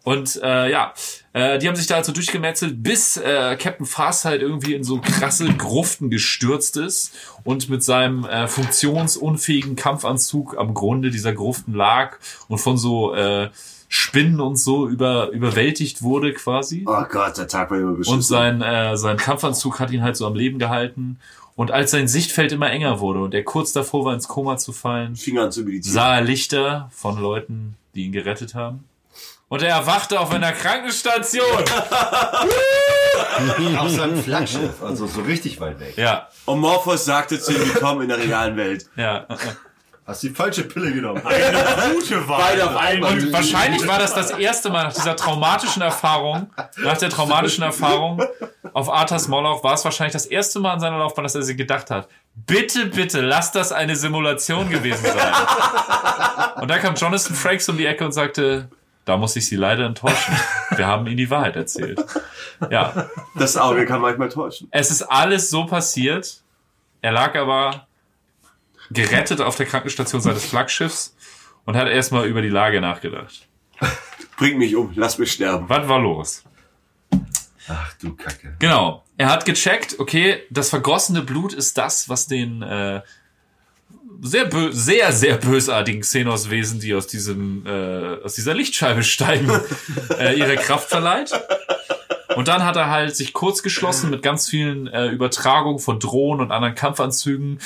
Und 0.02 0.40
äh, 0.40 0.70
ja, 0.70 0.94
äh, 1.32 1.58
die 1.58 1.66
haben 1.66 1.74
sich 1.74 1.88
da 1.88 1.96
also 1.96 2.12
durchgemetzelt, 2.12 2.80
bis 2.80 3.16
äh, 3.16 3.56
Captain 3.60 3.86
Fast 3.86 4.24
halt 4.24 4.40
irgendwie 4.40 4.74
in 4.74 4.84
so 4.84 5.00
krasse 5.00 5.46
Gruften 5.52 6.10
gestürzt 6.10 6.76
ist 6.76 7.12
und 7.42 7.68
mit 7.68 7.82
seinem 7.82 8.24
äh, 8.24 8.46
funktionsunfähigen 8.46 9.74
Kampfanzug 9.74 10.56
am 10.56 10.74
Grunde 10.74 11.10
dieser 11.10 11.32
Gruften 11.32 11.74
lag 11.74 12.18
und 12.46 12.58
von 12.58 12.78
so 12.78 13.14
äh, 13.14 13.50
Spinnen 13.88 14.40
und 14.40 14.56
so 14.56 14.88
über, 14.88 15.28
überwältigt 15.30 16.02
wurde 16.02 16.32
quasi. 16.32 16.84
Oh 16.86 17.04
Gott, 17.10 17.36
der 17.38 17.48
Tag 17.48 17.70
war 17.70 17.78
immer 17.78 17.92
beschissen. 17.92 18.14
Und 18.14 18.22
sein, 18.22 18.62
äh, 18.62 18.96
sein 18.96 19.16
Kampfanzug 19.16 19.78
hat 19.80 19.90
ihn 19.90 20.02
halt 20.02 20.16
so 20.16 20.26
am 20.26 20.34
Leben 20.34 20.58
gehalten. 20.58 21.18
Und 21.54 21.70
als 21.70 21.90
sein 21.92 22.06
Sichtfeld 22.08 22.52
immer 22.52 22.70
enger 22.70 23.00
wurde 23.00 23.20
und 23.20 23.32
er 23.32 23.42
kurz 23.42 23.72
davor 23.72 24.04
war, 24.04 24.12
ins 24.14 24.28
Koma 24.28 24.58
zu 24.58 24.72
fallen, 24.72 25.14
sah 25.80 26.16
er 26.16 26.20
Lichter 26.22 26.90
von 26.92 27.18
Leuten, 27.20 27.76
die 27.94 28.04
ihn 28.04 28.12
gerettet 28.12 28.54
haben. 28.54 28.84
Und 29.48 29.62
er 29.62 29.70
erwachte 29.70 30.20
auf 30.20 30.32
einer 30.32 30.52
Krankenstation. 30.52 31.46
Auf 33.78 33.90
seinem 33.90 34.22
Flaggschiff, 34.22 34.82
also 34.82 35.06
so 35.06 35.20
richtig 35.22 35.60
weit 35.60 35.78
weg. 35.78 35.96
ja, 35.96 36.28
Und 36.46 36.60
Morphos 36.60 37.04
sagte 37.04 37.38
zu 37.38 37.52
ihm, 37.52 37.60
willkommen 37.60 38.02
in 38.02 38.08
der 38.08 38.18
realen 38.18 38.56
Welt. 38.56 38.88
ja. 38.96 39.26
Hast 40.06 40.22
die 40.22 40.30
falsche 40.30 40.62
Pille 40.64 40.92
genommen. 40.92 41.20
Gute 41.94 42.28
Wahl. 42.28 42.40
Beide 42.40 42.64
auf 42.70 42.76
einmal. 42.76 43.12
Und 43.12 43.32
wahrscheinlich 43.32 43.86
war 43.88 43.98
das 43.98 44.14
das 44.14 44.30
erste 44.30 44.70
Mal 44.70 44.84
nach 44.84 44.92
dieser 44.92 45.16
traumatischen 45.16 45.82
Erfahrung, 45.82 46.48
nach 46.76 46.96
der 46.96 47.10
traumatischen 47.10 47.64
Erfahrung 47.64 48.22
auf 48.72 48.88
Arthas 48.88 49.26
Moloch, 49.26 49.64
war 49.64 49.74
es 49.74 49.84
wahrscheinlich 49.84 50.12
das 50.12 50.26
erste 50.26 50.60
Mal 50.60 50.74
in 50.74 50.80
seiner 50.80 50.98
Laufbahn, 50.98 51.24
dass 51.24 51.34
er 51.34 51.42
sich 51.42 51.56
gedacht 51.56 51.90
hat, 51.90 52.08
bitte, 52.34 52.86
bitte, 52.86 53.20
lass 53.20 53.50
das 53.50 53.72
eine 53.72 53.96
Simulation 53.96 54.70
gewesen 54.70 55.04
sein. 55.06 55.32
Und 56.62 56.68
da 56.70 56.78
kam 56.78 56.94
Jonathan 56.94 57.34
Frakes 57.34 57.68
um 57.68 57.76
die 57.76 57.86
Ecke 57.86 58.04
und 58.04 58.12
sagte, 58.12 58.68
da 59.06 59.16
muss 59.16 59.34
ich 59.36 59.46
Sie 59.48 59.56
leider 59.56 59.86
enttäuschen. 59.86 60.36
Wir 60.76 60.86
haben 60.86 61.06
Ihnen 61.06 61.16
die 61.16 61.30
Wahrheit 61.30 61.56
erzählt. 61.56 62.04
Ja, 62.70 63.08
Das 63.34 63.56
Auge 63.56 63.86
kann 63.86 64.00
manchmal 64.00 64.28
täuschen. 64.28 64.68
es 64.70 64.90
ist 64.90 65.02
alles 65.02 65.50
so 65.50 65.66
passiert. 65.66 66.42
Er 67.02 67.12
lag 67.12 67.36
aber 67.36 67.85
gerettet 68.90 69.40
auf 69.40 69.56
der 69.56 69.66
Krankenstation 69.66 70.20
seines 70.20 70.44
Flaggschiffs 70.44 71.16
und 71.64 71.76
hat 71.76 71.88
erstmal 71.88 72.26
über 72.26 72.42
die 72.42 72.48
Lage 72.48 72.80
nachgedacht. 72.80 73.48
Bring 74.36 74.58
mich 74.58 74.74
um, 74.76 74.92
lass 74.94 75.18
mich 75.18 75.32
sterben. 75.32 75.68
Was 75.68 75.88
war 75.88 75.98
los? 75.98 76.44
Ach 77.68 77.92
du 77.94 78.14
Kacke. 78.14 78.54
Genau. 78.58 79.04
Er 79.16 79.30
hat 79.30 79.44
gecheckt, 79.44 79.98
okay, 79.98 80.42
das 80.50 80.68
vergossene 80.68 81.22
Blut 81.22 81.52
ist 81.52 81.78
das, 81.78 82.08
was 82.08 82.26
den 82.26 82.62
äh, 82.62 83.00
sehr, 84.20 84.44
bö 84.44 84.72
sehr, 84.72 85.12
sehr 85.12 85.36
bösartigen 85.36 86.02
Xenos-Wesen, 86.02 86.80
die 86.80 86.94
aus 86.94 87.06
diesem, 87.06 87.66
äh, 87.66 88.22
aus 88.22 88.34
dieser 88.34 88.54
Lichtscheibe 88.54 89.02
steigen, 89.02 89.50
äh, 90.18 90.38
ihre 90.38 90.56
Kraft 90.56 90.88
verleiht. 90.88 91.32
Und 92.36 92.48
dann 92.48 92.64
hat 92.64 92.76
er 92.76 92.90
halt 92.90 93.16
sich 93.16 93.32
kurz 93.32 93.62
geschlossen 93.62 94.10
mit 94.10 94.22
ganz 94.22 94.48
vielen 94.48 94.86
äh, 94.88 95.06
Übertragungen 95.06 95.78
von 95.78 95.98
Drohnen 95.98 96.42
und 96.42 96.52
anderen 96.52 96.74
Kampfanzügen. 96.74 97.60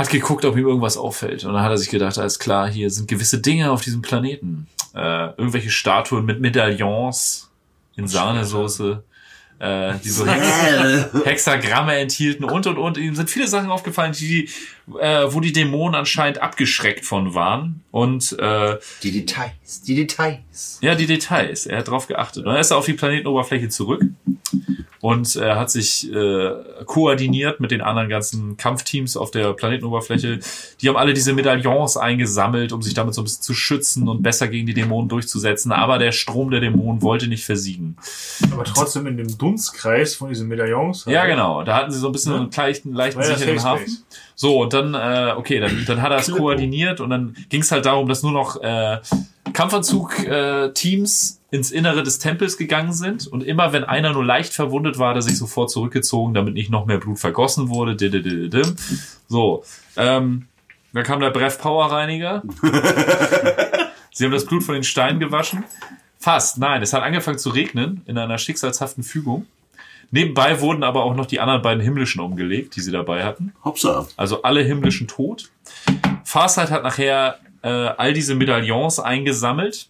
Hat 0.00 0.10
geguckt, 0.10 0.44
ob 0.44 0.56
ihm 0.56 0.66
irgendwas 0.66 0.96
auffällt. 0.96 1.44
Und 1.44 1.52
dann 1.52 1.62
hat 1.62 1.70
er 1.70 1.78
sich 1.78 1.90
gedacht, 1.90 2.18
alles 2.18 2.38
klar, 2.38 2.68
hier 2.68 2.90
sind 2.90 3.06
gewisse 3.06 3.40
Dinge 3.40 3.70
auf 3.70 3.82
diesem 3.82 4.02
Planeten. 4.02 4.66
äh, 4.94 5.26
irgendwelche 5.36 5.70
Statuen 5.70 6.24
mit 6.24 6.40
Medaillons 6.40 7.50
in 7.96 8.08
Sahnesoße, 8.08 9.04
äh, 9.58 9.94
die 10.02 10.08
so 10.08 10.26
Hex 10.26 11.24
Hexagramme 11.24 11.96
enthielten 11.96 12.44
und 12.44 12.66
und 12.66 12.78
und. 12.78 12.98
Ihm 12.98 13.14
sind 13.14 13.30
viele 13.30 13.46
Sachen 13.46 13.70
aufgefallen, 13.70 14.12
die, 14.12 14.48
äh, 15.00 15.26
wo 15.28 15.40
die 15.40 15.52
Dämonen 15.52 15.94
anscheinend 15.94 16.40
abgeschreckt 16.42 17.04
von 17.04 17.34
waren. 17.34 17.82
Und 17.90 18.36
äh, 18.38 18.76
Die 19.02 19.12
Details, 19.12 19.82
die 19.86 19.94
Details. 19.94 20.78
ja, 20.80 20.94
die 20.94 21.06
Details. 21.06 21.66
Er 21.66 21.78
hat 21.78 21.88
drauf 21.88 22.06
geachtet. 22.06 22.44
Und 22.44 22.52
dann 22.52 22.60
ist 22.60 22.70
er 22.70 22.76
auf 22.76 22.86
die 22.86 22.92
Planetenoberfläche 22.94 23.68
zurück 23.68 24.02
und 25.00 25.34
er 25.36 25.58
hat 25.58 25.70
sich 25.70 26.12
äh, 26.12 26.50
koordiniert 26.84 27.58
mit 27.58 27.70
den 27.70 27.80
anderen 27.80 28.08
ganzen 28.10 28.56
Kampfteams 28.58 29.16
auf 29.16 29.30
der 29.30 29.54
Planetenoberfläche. 29.54 30.40
Die 30.80 30.88
haben 30.88 30.96
alle 30.96 31.14
diese 31.14 31.32
Medaillons 31.32 31.96
eingesammelt, 31.96 32.72
um 32.72 32.82
sich 32.82 32.92
damit 32.94 33.14
so 33.14 33.22
ein 33.22 33.24
bisschen 33.24 33.42
zu 33.42 33.54
schützen 33.54 34.08
und 34.08 34.22
besser 34.22 34.48
gegen 34.48 34.66
die 34.66 34.74
Dämonen 34.74 35.08
durchzusetzen. 35.08 35.72
Aber 35.72 35.98
der 35.98 36.12
Strom 36.12 36.50
der 36.50 36.60
Dämonen 36.60 37.00
wollte 37.00 37.28
nicht 37.28 37.44
versiegen. 37.46 37.96
Aber 38.52 38.64
trotzdem 38.64 39.06
in 39.06 39.16
dem 39.16 39.38
Dunstkreis 39.38 40.14
von 40.16 40.28
diesen 40.28 40.48
Medaillons. 40.48 41.06
Ja, 41.06 41.24
genau. 41.26 41.62
Da 41.64 41.76
hatten 41.76 41.90
sie 41.92 41.98
so 41.98 42.06
ein 42.08 42.12
bisschen 42.12 42.32
Ja. 42.32 42.38
einen 42.40 42.50
leichten, 42.52 42.92
leichten 42.92 43.20
ja 43.22 43.36
sicheren 43.38 43.62
Hafen. 43.64 43.86
Space. 43.86 44.04
So, 44.34 44.60
und 44.60 44.72
dann, 44.72 44.94
äh, 44.94 45.34
okay, 45.36 45.60
dann, 45.60 45.84
dann 45.86 46.02
hat 46.02 46.12
er 46.12 46.18
es 46.18 46.30
koordiniert 46.30 47.00
und 47.00 47.10
dann 47.10 47.36
ging 47.48 47.60
es 47.60 47.70
halt 47.72 47.86
darum, 47.86 48.08
dass 48.08 48.22
nur 48.22 48.32
noch 48.32 48.60
äh, 48.62 48.98
Kampfanzug-Teams 49.52 51.40
ins 51.50 51.70
Innere 51.70 52.02
des 52.02 52.18
Tempels 52.18 52.56
gegangen 52.56 52.92
sind 52.92 53.26
und 53.26 53.42
immer 53.42 53.72
wenn 53.72 53.84
einer 53.84 54.12
nur 54.12 54.24
leicht 54.24 54.52
verwundet 54.52 54.98
war, 54.98 55.10
hat 55.10 55.16
er 55.16 55.22
sich 55.22 55.36
sofort 55.36 55.70
zurückgezogen, 55.70 56.32
damit 56.32 56.54
nicht 56.54 56.70
noch 56.70 56.86
mehr 56.86 56.98
Blut 56.98 57.18
vergossen 57.18 57.68
wurde. 57.68 57.96
So, 59.28 59.64
ähm, 59.96 60.46
dann 60.92 61.04
kam 61.04 61.20
der 61.20 61.30
Breath 61.30 61.58
Power 61.58 61.90
Reiniger. 61.90 62.42
Sie 64.12 64.24
haben 64.24 64.32
das 64.32 64.44
Blut 64.44 64.62
von 64.62 64.74
den 64.74 64.84
Steinen 64.84 65.20
gewaschen. 65.20 65.64
Fast, 66.18 66.58
nein, 66.58 66.82
es 66.82 66.92
hat 66.92 67.02
angefangen 67.02 67.38
zu 67.38 67.50
regnen 67.50 68.02
in 68.06 68.18
einer 68.18 68.38
schicksalshaften 68.38 69.02
Fügung. 69.02 69.46
Nebenbei 70.10 70.60
wurden 70.60 70.82
aber 70.82 71.04
auch 71.04 71.14
noch 71.14 71.26
die 71.26 71.40
anderen 71.40 71.62
beiden 71.62 71.82
himmlischen 71.82 72.20
umgelegt, 72.20 72.74
die 72.76 72.80
sie 72.80 72.90
dabei 72.90 73.24
hatten. 73.24 73.52
Hopsa. 73.64 74.06
Also 74.16 74.42
alle 74.42 74.62
himmlischen 74.62 75.06
tot. 75.06 75.50
Farsight 76.24 76.70
hat 76.70 76.82
nachher 76.82 77.38
äh, 77.62 77.68
all 77.68 78.12
diese 78.12 78.34
Medaillons 78.34 78.98
eingesammelt 78.98 79.88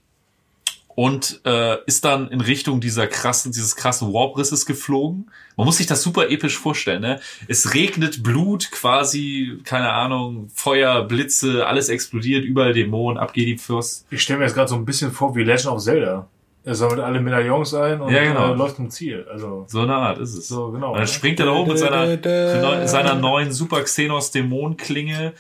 und 0.95 1.41
äh, 1.47 1.79
ist 1.87 2.05
dann 2.05 2.29
in 2.29 2.41
Richtung 2.41 2.81
dieser 2.81 3.07
krassen, 3.07 3.53
dieses 3.53 3.77
krassen 3.77 4.13
Warp-Risses 4.13 4.67
geflogen. 4.67 5.31
Man 5.57 5.65
muss 5.65 5.79
sich 5.79 5.87
das 5.87 6.03
super 6.03 6.29
episch 6.29 6.59
vorstellen, 6.59 7.01
ne? 7.01 7.21
Es 7.49 7.75
regnet 7.75 8.23
Blut 8.23 8.71
quasi, 8.71 9.61
keine 9.65 9.93
Ahnung, 9.93 10.51
Feuer, 10.53 11.05
Blitze, 11.05 11.67
alles 11.67 11.89
explodiert, 11.89 12.45
überall 12.45 12.73
Dämonen, 12.73 13.19
ab 13.19 13.33
geht 13.33 13.47
die 13.47 13.57
Fürst. 13.57 14.07
Ich 14.11 14.23
stelle 14.23 14.41
mir 14.41 14.45
jetzt 14.45 14.55
gerade 14.55 14.69
so 14.69 14.75
ein 14.75 14.85
bisschen 14.85 15.13
vor 15.13 15.35
wie 15.35 15.43
Legend 15.43 15.69
of 15.69 15.83
Zelda. 15.83 16.29
Er 16.65 16.75
sammelt 16.75 17.01
alle 17.01 17.21
Medaillons 17.21 17.73
ein 17.75 18.01
und 18.03 18.13
Ja, 18.13 18.23
genau. 18.23 18.53
äh, 18.53 18.57
läuft 18.57 18.77
zum 18.77 18.91
Ziel. 18.91 19.27
Also, 19.33 19.65
So 19.69 19.81
eine 19.81 19.95
Art 19.97 20.19
ist 20.19 20.35
es. 20.37 20.49
so 20.49 20.71
genau. 20.71 20.93
Und 20.93 20.99
dann 20.99 21.07
springt 21.07 21.41
er 21.41 21.47
da 21.47 21.55
hoch 21.55 21.67
mit 21.67 21.79
seiner, 21.79 22.87
seiner 22.87 23.15
neuen 23.15 23.51
Super 23.53 23.83
Xenos 23.83 24.31
Dämonenklinge, 24.31 25.33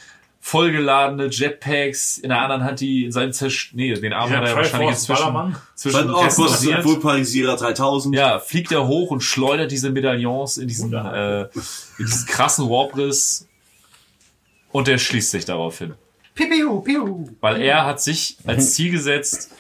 vollgeladene 0.42 1.26
Jetpacks, 1.26 2.16
in 2.16 2.30
der 2.30 2.40
anderen 2.40 2.64
Hand 2.64 2.80
die 2.80 3.04
in 3.04 3.12
seinem 3.12 3.32
Zersch 3.34 3.72
nee, 3.74 3.92
den 3.92 4.14
Arm 4.14 4.32
Ja, 4.32 4.38
hat 4.38 4.48
er 4.48 4.56
wahrscheinlich 4.56 4.90
inzwischen 4.90 5.18
Ballermann. 5.22 5.56
zwischen 5.74 6.10
Oh. 6.10 6.84
Vulparisierer 6.84 7.56
3000. 7.56 8.14
Ja, 8.16 8.38
fliegt 8.38 8.72
er 8.72 8.86
hoch 8.86 9.10
und 9.10 9.20
schleudert 9.20 9.70
diese 9.70 9.90
Medaillons 9.90 10.56
in 10.56 10.68
diesen, 10.68 10.94
äh, 10.94 11.42
in 11.42 11.48
diesen 11.98 12.26
krassen 12.26 12.70
Warbriss 12.70 13.46
und 14.72 14.88
er 14.88 14.96
schließt 14.96 15.30
sich 15.32 15.44
darauf 15.44 15.76
hin. 15.78 15.92
Piu, 16.34 16.80
piu. 16.80 17.26
Weil 17.40 17.60
er 17.60 17.84
hat 17.84 18.00
sich 18.00 18.38
als 18.46 18.72
Ziel 18.74 18.92
gesetzt, 18.92 19.50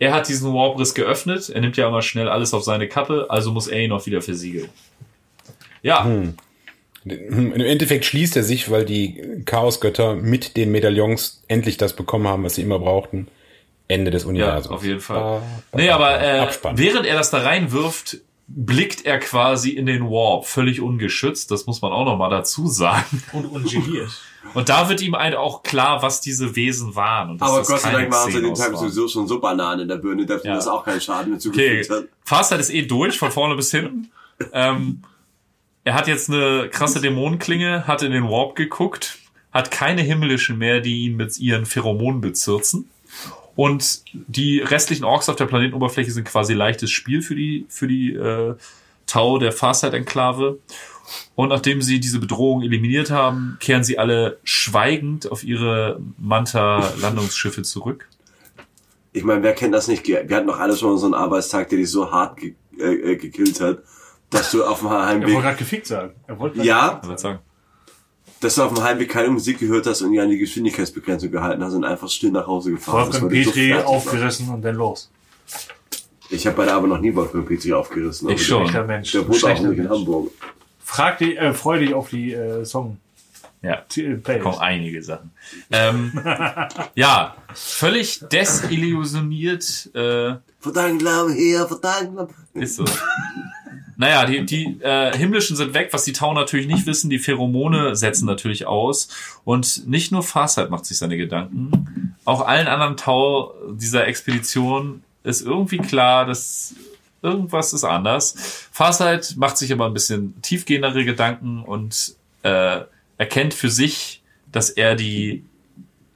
er 0.00 0.12
hat 0.12 0.28
diesen 0.28 0.52
Warbriss 0.52 0.94
geöffnet, 0.94 1.48
er 1.50 1.60
nimmt 1.60 1.76
ja 1.76 1.86
immer 1.86 2.02
schnell 2.02 2.28
alles 2.28 2.52
auf 2.54 2.64
seine 2.64 2.88
Kappe, 2.88 3.26
also 3.28 3.52
muss 3.52 3.68
er 3.68 3.78
ihn 3.80 3.92
auch 3.92 4.04
wieder 4.06 4.20
versiegeln. 4.22 4.68
Ja, 5.82 6.04
Im 7.04 7.54
Endeffekt 7.54 8.04
schließt 8.04 8.36
er 8.36 8.42
sich, 8.42 8.70
weil 8.70 8.84
die 8.84 9.42
Chaosgötter 9.46 10.14
mit 10.16 10.56
den 10.58 10.70
Medaillons 10.72 11.42
endlich 11.48 11.76
das 11.78 11.94
bekommen 11.96 12.28
haben, 12.28 12.44
was 12.44 12.56
sie 12.56 12.62
immer 12.62 12.78
brauchten. 12.78 13.28
Ende 13.88 14.10
des 14.10 14.22
Ja, 14.24 14.28
Universums. 14.28 14.68
auf 14.76 14.84
jeden 14.84 15.00
Fall. 15.00 15.18
Ba, 15.20 15.42
ba, 15.72 15.78
Nee, 15.78 15.90
aber 15.90 16.20
äh, 16.20 16.38
Abspann. 16.40 16.76
während 16.78 17.06
er 17.06 17.14
das 17.16 17.30
da 17.30 17.38
reinwirft, 17.38 18.18
blickt 18.46 19.04
er 19.06 19.18
quasi 19.18 19.70
in 19.70 19.86
den 19.86 20.04
Warp, 20.04 20.46
völlig 20.46 20.80
ungeschützt. 20.80 21.50
Das 21.50 21.66
muss 21.66 21.80
man 21.82 21.90
auch 21.92 22.04
noch 22.04 22.16
mal 22.16 22.30
dazu 22.30 22.68
sagen. 22.68 23.22
Und 23.32 23.46
ungeniert. 23.46 24.10
Und 24.54 24.68
da 24.68 24.88
wird 24.88 25.00
ihm 25.02 25.14
halt 25.14 25.34
auch 25.36 25.62
klar, 25.62 26.02
was 26.02 26.20
diese 26.20 26.56
Wesen 26.56 26.94
waren. 26.96 27.30
Und 27.30 27.42
Aber 27.42 27.62
Gott 27.62 27.80
sei 27.80 27.92
Dank 27.92 28.10
waren 28.12 28.30
sie 28.32 28.40
den 28.40 28.56
waren. 28.58 28.76
sowieso 28.76 29.06
schon 29.06 29.26
so 29.28 29.38
Bananen 29.38 29.80
in 29.82 29.88
der 29.88 29.96
Birne, 29.96 30.26
dass 30.26 30.42
Ja. 30.44 30.54
das 30.54 30.66
auch 30.66 30.84
keinen 30.84 31.00
Schaden 31.00 31.30
mehr 31.30 31.36
Okay, 31.38 31.82
zugefügt 31.82 31.90
hat. 31.90 32.04
Farsight 32.24 32.60
ist 32.60 32.70
eh 32.70 32.82
durch, 32.82 33.18
von 33.18 33.30
vorne 33.30 33.54
bis 33.54 33.70
hinten. 33.70 34.10
Ähm, 34.52 35.02
er 35.84 35.94
hat 35.94 36.08
jetzt 36.08 36.30
eine 36.30 36.68
krasse 36.70 37.00
Dämonenklinge, 37.00 37.86
hat 37.86 38.02
in 38.02 38.12
den 38.12 38.24
Warp 38.24 38.56
geguckt, 38.56 39.18
hat 39.52 39.70
keine 39.70 40.02
himmlischen 40.02 40.58
mehr, 40.58 40.80
die 40.80 41.04
ihn 41.04 41.16
mit 41.16 41.38
ihren 41.38 41.66
Pheromonen 41.66 42.20
bezirzen. 42.20 42.88
Und 43.56 44.02
die 44.12 44.60
restlichen 44.60 45.04
Orks 45.04 45.28
auf 45.28 45.36
der 45.36 45.46
Planetenoberfläche 45.46 46.10
sind 46.10 46.24
quasi 46.24 46.54
leichtes 46.54 46.90
Spiel 46.90 47.20
für 47.22 47.34
die, 47.34 47.66
für 47.68 47.86
die 47.86 48.14
äh, 48.14 48.54
Tau 49.06 49.38
der 49.38 49.52
Farsight-Enklave. 49.52 50.58
Und 51.34 51.48
nachdem 51.48 51.82
sie 51.82 52.00
diese 52.00 52.18
Bedrohung 52.18 52.62
eliminiert 52.62 53.10
haben, 53.10 53.56
kehren 53.60 53.84
sie 53.84 53.98
alle 53.98 54.38
schweigend 54.44 55.30
auf 55.30 55.44
ihre 55.44 56.00
Manta-Landungsschiffe 56.18 57.62
zurück. 57.62 58.08
Ich 59.12 59.24
meine, 59.24 59.42
wer 59.42 59.54
kennt 59.54 59.74
das 59.74 59.88
nicht? 59.88 60.06
Wir 60.06 60.20
hatten 60.36 60.46
doch 60.46 60.60
alle 60.60 60.76
schon 60.76 60.90
mal 60.92 60.98
so 60.98 61.06
einen 61.06 61.14
Arbeitstag, 61.14 61.68
der 61.68 61.78
dich 61.78 61.90
so 61.90 62.10
hart 62.10 62.36
ge 62.36 62.54
äh, 62.78 63.12
äh, 63.12 63.16
gekillt 63.16 63.60
hat, 63.60 63.78
dass 64.30 64.52
du 64.52 64.64
auf 64.64 64.78
dem 64.78 64.86
Er 64.86 64.92
wollte 64.92 65.06
Heimweg, 65.06 65.40
gerade 65.40 65.56
gefickt 65.56 65.86
sagen. 65.86 66.14
Er 66.26 66.38
wollte 66.38 66.62
ja, 66.62 67.00
sagen. 67.16 67.40
dass 68.40 68.54
du 68.54 68.62
auf 68.62 68.72
dem 68.72 68.82
Heimweg 68.82 69.08
keine 69.10 69.28
Musik 69.28 69.58
gehört 69.58 69.86
hast 69.86 70.02
und 70.02 70.12
ja 70.12 70.22
an 70.22 70.30
die 70.30 70.38
Geschwindigkeitsbegrenzung 70.38 71.30
gehalten 71.30 71.62
hast 71.62 71.74
und 71.74 71.84
einfach 71.84 72.08
still 72.08 72.30
nach 72.30 72.46
Hause 72.46 72.70
gefahren 72.70 73.10
bist. 73.10 73.20
Wolfgang 73.20 73.44
so 73.44 73.50
Petri 73.50 73.74
warst. 73.74 73.86
aufgerissen 73.86 74.48
und 74.48 74.62
dann 74.62 74.76
los. 74.76 75.10
Ich 76.30 76.46
habe 76.46 76.56
bei 76.56 76.64
der 76.64 76.74
Arbeit 76.74 76.90
noch 76.90 77.00
nie 77.00 77.14
Wolfgang 77.14 77.46
Petri 77.46 77.72
aufgerissen. 77.72 78.28
Ich 78.30 78.52
aber 78.52 78.68
schon. 78.68 78.72
Der, 78.72 79.00
der 79.00 79.28
wohnt 79.28 79.44
auch 79.44 79.60
nicht 79.60 79.78
in. 79.78 79.90
Hamburg. 79.90 80.30
Frag 80.90 81.18
dich, 81.18 81.38
äh, 81.38 81.54
freu 81.54 81.78
dich 81.78 81.94
auf 81.94 82.10
die 82.10 82.32
äh, 82.32 82.64
Song. 82.64 82.96
Ja. 83.62 83.76
T- 83.88 84.16
Playlist. 84.16 84.42
kommen 84.42 84.58
einige 84.58 85.00
Sachen. 85.04 85.30
Ähm, 85.70 86.12
ja, 86.96 87.36
völlig 87.54 88.20
desillusioniert 88.32 89.90
äh, 89.94 89.98
her, 90.00 90.42
von 90.58 90.72
deinem 90.74 90.98
Glauben. 90.98 92.34
ist 92.54 92.74
so. 92.76 92.84
Naja, 93.96 94.24
die, 94.24 94.44
die 94.46 94.80
äh, 94.80 95.16
Himmlischen 95.16 95.56
sind 95.56 95.74
weg, 95.74 95.90
was 95.92 96.04
die 96.04 96.12
Tau 96.12 96.32
natürlich 96.34 96.66
nicht 96.66 96.86
wissen. 96.86 97.08
Die 97.08 97.18
Pheromone 97.20 97.94
setzen 97.94 98.26
natürlich 98.26 98.66
aus. 98.66 99.08
Und 99.44 99.86
nicht 99.86 100.10
nur 100.10 100.22
Farsight 100.24 100.70
macht 100.70 100.86
sich 100.86 100.98
seine 100.98 101.16
Gedanken. 101.16 102.16
Auch 102.24 102.40
allen 102.46 102.66
anderen 102.66 102.96
Tau 102.96 103.54
dieser 103.74 104.06
Expedition 104.08 105.02
ist 105.22 105.42
irgendwie 105.42 105.78
klar, 105.78 106.24
dass 106.26 106.74
irgendwas 107.22 107.72
ist 107.72 107.84
anders. 107.84 108.34
Farsight 108.72 109.36
macht 109.36 109.56
sich 109.56 109.72
aber 109.72 109.86
ein 109.86 109.94
bisschen 109.94 110.40
tiefgehendere 110.42 111.04
Gedanken 111.04 111.62
und 111.62 112.14
äh, 112.42 112.80
erkennt 113.18 113.54
für 113.54 113.70
sich, 113.70 114.22
dass 114.50 114.70
er 114.70 114.94
die 114.94 115.44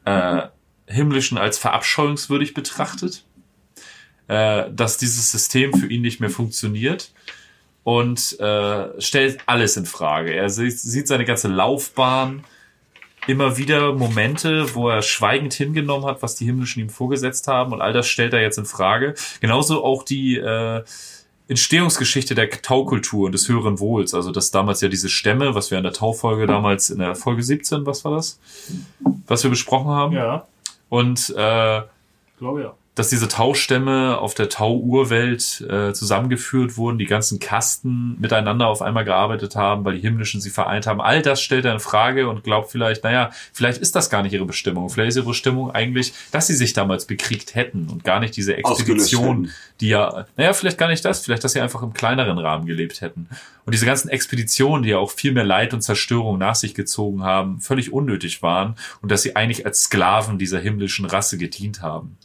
äh, 0.05 0.43
Himmlischen 0.87 1.39
als 1.39 1.59
verabscheuungswürdig 1.59 2.55
betrachtet, 2.55 3.25
äh, 4.29 4.71
dass 4.71 4.99
dieses 4.99 5.31
System 5.31 5.73
für 5.75 5.87
ihn 5.87 6.03
nicht 6.03 6.21
mehr 6.21 6.31
funktioniert 6.31 7.13
und 7.85 8.39
äh, 8.41 9.01
stellt 9.01 9.41
alles 9.47 9.77
in 9.77 9.87
Frage. 9.87 10.35
Er 10.35 10.49
sieht, 10.49 10.79
sieht 10.79 11.09
seine 11.09 11.25
ganze 11.25 11.49
Laufbahn, 11.49 12.45
immer 13.27 13.57
wieder 13.57 13.93
Momente, 13.93 14.75
wo 14.75 14.89
er 14.89 15.03
schweigend 15.03 15.55
hingenommen 15.55 16.07
hat, 16.07 16.23
was 16.23 16.35
die 16.37 16.45
Himmlischen 16.45 16.83
ihm 16.83 16.91
vorgesetzt 16.91 17.49
haben 17.49 17.73
und 17.73 17.81
all 17.81 17.93
das 17.93 18.07
stellt 18.07 18.33
er 18.33 18.43
jetzt 18.43 18.59
in 18.59 18.65
Frage. 18.65 19.15
Genauso 19.41 19.85
auch 19.85 20.03
die 20.03 20.37
äh, 20.37 20.83
Entstehungsgeschichte 21.49 22.35
der 22.35 22.51
Taukultur 22.51 23.27
und 23.27 23.33
des 23.33 23.49
höheren 23.49 23.79
Wohls. 23.79 24.15
Also 24.15 24.31
dass 24.31 24.51
damals 24.51 24.81
ja 24.81 24.89
diese 24.89 25.09
Stämme, 25.09 25.55
was 25.55 25.71
wir 25.71 25.79
in 25.79 25.85
der 25.85 25.93
Taufolge 25.93 26.47
damals 26.47 26.91
in 26.91 26.99
der 26.99 27.15
Folge 27.15 27.43
17, 27.43 27.85
was 27.87 28.05
war 28.05 28.13
das? 28.13 28.39
Was 29.27 29.43
wir 29.43 29.51
besprochen 29.51 29.91
haben. 29.91 30.15
Ja, 30.15 30.47
Und 30.89 31.31
äh, 31.37 31.83
glaube 32.39 32.63
ja. 32.63 32.75
Dass 32.95 33.09
diese 33.09 33.27
Taustämme 33.27 34.19
auf 34.19 34.35
der 34.35 34.49
Tau-Urwelt 34.49 35.63
äh, 35.69 35.93
zusammengeführt 35.93 36.77
wurden, 36.77 36.97
die 36.97 37.07
ganzen 37.07 37.41
Kasten 37.41 38.17
miteinander 38.21 38.69
auf 38.69 38.83
einmal 38.83 39.05
gearbeitet 39.05 39.57
haben, 39.57 39.85
weil 39.85 39.95
die 39.95 40.01
Himmlischen 40.01 40.41
sie 40.41 40.51
vereint 40.51 40.87
haben. 40.87 41.01
All 41.01 41.21
das 41.21 41.43
stellt 41.43 41.65
er 41.65 41.73
in 41.73 41.81
Frage 41.81 42.29
und 42.29 42.45
glaubt 42.45 42.71
vielleicht, 42.71 43.03
naja, 43.03 43.31
vielleicht 43.53 43.79
ist 43.79 43.97
das 43.97 44.11
gar 44.11 44.23
nicht 44.23 44.33
ihre 44.33 44.45
Bestimmung. 44.45 44.89
Vielleicht 44.91 45.11
ist 45.11 45.17
ihre 45.17 45.27
Bestimmung 45.27 45.73
eigentlich, 45.73 46.13
dass 46.31 46.47
sie 46.47 46.55
sich 46.55 46.73
damals 46.73 47.07
bekriegt 47.07 47.57
hätten 47.57 47.89
und 47.91 48.05
gar 48.05 48.21
nicht 48.21 48.37
diese 48.37 48.57
Expedition, 48.57 49.51
die 49.81 49.89
ja, 49.89 50.27
naja, 50.37 50.53
vielleicht 50.53 50.79
gar 50.79 50.89
nicht 50.89 51.05
das, 51.05 51.25
vielleicht, 51.25 51.43
dass 51.43 51.53
sie 51.53 51.61
einfach 51.61 51.83
im 51.83 51.95
kleineren 51.95 52.39
Rahmen 52.39 52.65
gelebt 52.65 53.01
hätten. 53.01 53.29
Und 53.65 53.73
diese 53.73 53.87
ganzen 53.87 54.09
Expeditionen, 54.09 54.85
die 54.85 54.91
ja 54.91 54.99
auch 54.99 55.11
viel 55.11 55.33
mehr 55.33 55.45
Leid 55.45 55.75
und 55.75 55.81
Zerstörung 55.81 56.39
nach 56.39 56.55
sich 56.55 56.75
gezogen 56.75 57.25
haben, 57.25 57.61
völlig 57.61 57.93
unnötig 57.93 58.43
waren 58.43 58.77
und 59.03 59.11
dass 59.11 59.23
sie 59.23 59.35
eigentlich 59.35 59.67
als 59.67 59.83
Sklaven 59.85 60.39
dieser 60.39 60.61
himmlischen 60.61 61.07
Rasse 61.07 61.39
gedient 61.39 61.83
haben. 61.83 62.19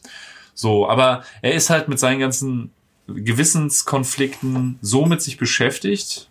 So, 0.60 0.90
aber 0.90 1.24
er 1.42 1.54
ist 1.54 1.70
halt 1.70 1.88
mit 1.88 2.00
seinen 2.00 2.20
ganzen 2.20 2.72
Gewissenskonflikten 3.08 4.78
so 4.82 5.06
mit 5.06 5.22
sich 5.22 5.38
beschäftigt. 5.38 6.28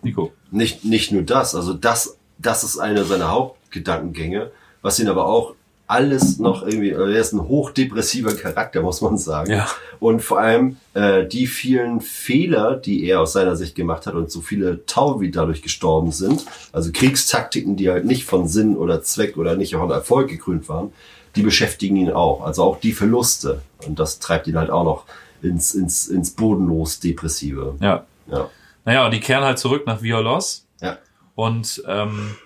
Nico. 0.00 0.32
Nicht, 0.50 0.86
nicht 0.86 1.12
nur 1.12 1.24
das, 1.24 1.54
also 1.54 1.74
das, 1.74 2.16
das 2.38 2.64
ist 2.64 2.78
einer 2.78 3.04
seiner 3.04 3.30
Hauptgedankengänge, 3.30 4.50
was 4.80 4.98
ihn 4.98 5.08
aber 5.08 5.26
auch 5.26 5.56
alles 5.86 6.38
noch 6.38 6.62
irgendwie, 6.66 6.92
er 6.92 7.06
ist 7.08 7.34
ein 7.34 7.46
hochdepressiver 7.46 8.34
Charakter, 8.34 8.80
muss 8.80 9.02
man 9.02 9.18
sagen. 9.18 9.50
Ja. 9.50 9.68
Und 10.00 10.22
vor 10.22 10.38
allem 10.40 10.78
äh, 10.94 11.26
die 11.26 11.46
vielen 11.46 12.00
Fehler, 12.00 12.76
die 12.76 13.04
er 13.04 13.20
aus 13.20 13.34
seiner 13.34 13.56
Sicht 13.56 13.74
gemacht 13.74 14.06
hat 14.06 14.14
und 14.14 14.30
so 14.30 14.40
viele 14.40 14.86
Tau, 14.86 15.20
wie 15.20 15.30
dadurch 15.30 15.60
gestorben 15.60 16.12
sind, 16.12 16.46
also 16.72 16.90
Kriegstaktiken, 16.90 17.76
die 17.76 17.90
halt 17.90 18.06
nicht 18.06 18.24
von 18.24 18.48
Sinn 18.48 18.74
oder 18.74 19.02
Zweck 19.02 19.36
oder 19.36 19.54
nicht 19.54 19.74
von 19.74 19.90
Erfolg 19.90 20.30
gekrönt 20.30 20.66
waren, 20.70 20.94
die 21.36 21.42
beschäftigen 21.42 21.96
ihn 21.96 22.10
auch. 22.10 22.44
Also 22.44 22.62
auch 22.62 22.80
die 22.80 22.92
Verluste. 22.92 23.62
Und 23.86 23.98
das 23.98 24.18
treibt 24.18 24.46
ihn 24.46 24.56
halt 24.56 24.70
auch 24.70 24.84
noch 24.84 25.04
ins, 25.42 25.74
ins, 25.74 26.08
ins 26.08 26.30
bodenlos 26.30 27.00
Depressive. 27.00 27.76
Ja. 27.80 28.04
Ja. 28.26 28.50
Naja, 28.84 29.04
und 29.04 29.12
die 29.12 29.20
kehren 29.20 29.44
halt 29.44 29.58
zurück 29.58 29.86
nach 29.86 30.02
Violos. 30.02 30.66
Ja. 30.80 30.98
Und 31.34 31.82
ähm, 31.86 32.36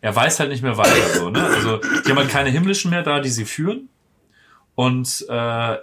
er 0.00 0.14
weiß 0.14 0.40
halt 0.40 0.50
nicht 0.50 0.62
mehr 0.62 0.76
weiter. 0.76 1.08
So, 1.14 1.30
ne? 1.30 1.42
Also 1.42 1.78
die 1.78 2.10
haben 2.10 2.18
halt 2.18 2.30
keine 2.30 2.50
himmlischen 2.50 2.90
mehr 2.90 3.02
da, 3.02 3.20
die 3.20 3.28
sie 3.28 3.44
führen. 3.44 3.88
Und 4.74 5.26
äh, 5.28 5.32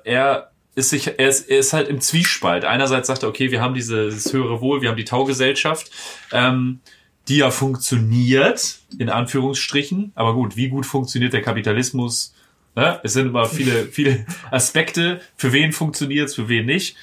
er 0.04 0.52
ist 0.76 0.90
sich, 0.90 1.08
er 1.08 1.28
ist, 1.28 1.50
er 1.50 1.60
ist 1.60 1.74
halt 1.74 1.88
im 1.88 2.02
Zwiespalt. 2.02 2.66
Einerseits 2.66 3.08
sagt 3.08 3.24
er, 3.24 3.30
okay, 3.30 3.52
wir 3.52 3.62
haben 3.62 3.74
dieses 3.74 4.32
höhere 4.32 4.62
Wohl, 4.62 4.82
wir 4.82 4.90
haben 4.90 4.98
die 4.98 5.06
Taugesellschaft, 5.06 5.92
ähm, 6.32 6.80
die 7.28 7.38
ja 7.38 7.52
funktioniert, 7.52 8.80
in 8.98 9.10
Anführungsstrichen. 9.10 10.12
Aber 10.16 10.34
gut, 10.34 10.56
wie 10.56 10.70
gut 10.70 10.86
funktioniert 10.86 11.34
der 11.34 11.42
Kapitalismus? 11.42 12.34
Ne? 12.76 13.00
Es 13.04 13.14
sind 13.14 13.28
immer 13.28 13.46
viele, 13.46 13.86
viele 13.92 14.26
Aspekte. 14.52 15.22
Für 15.36 15.52
wen 15.52 15.74
funktioniert's, 15.74 16.36
für 16.36 16.48
wen 16.48 16.66
nicht. 16.66 16.96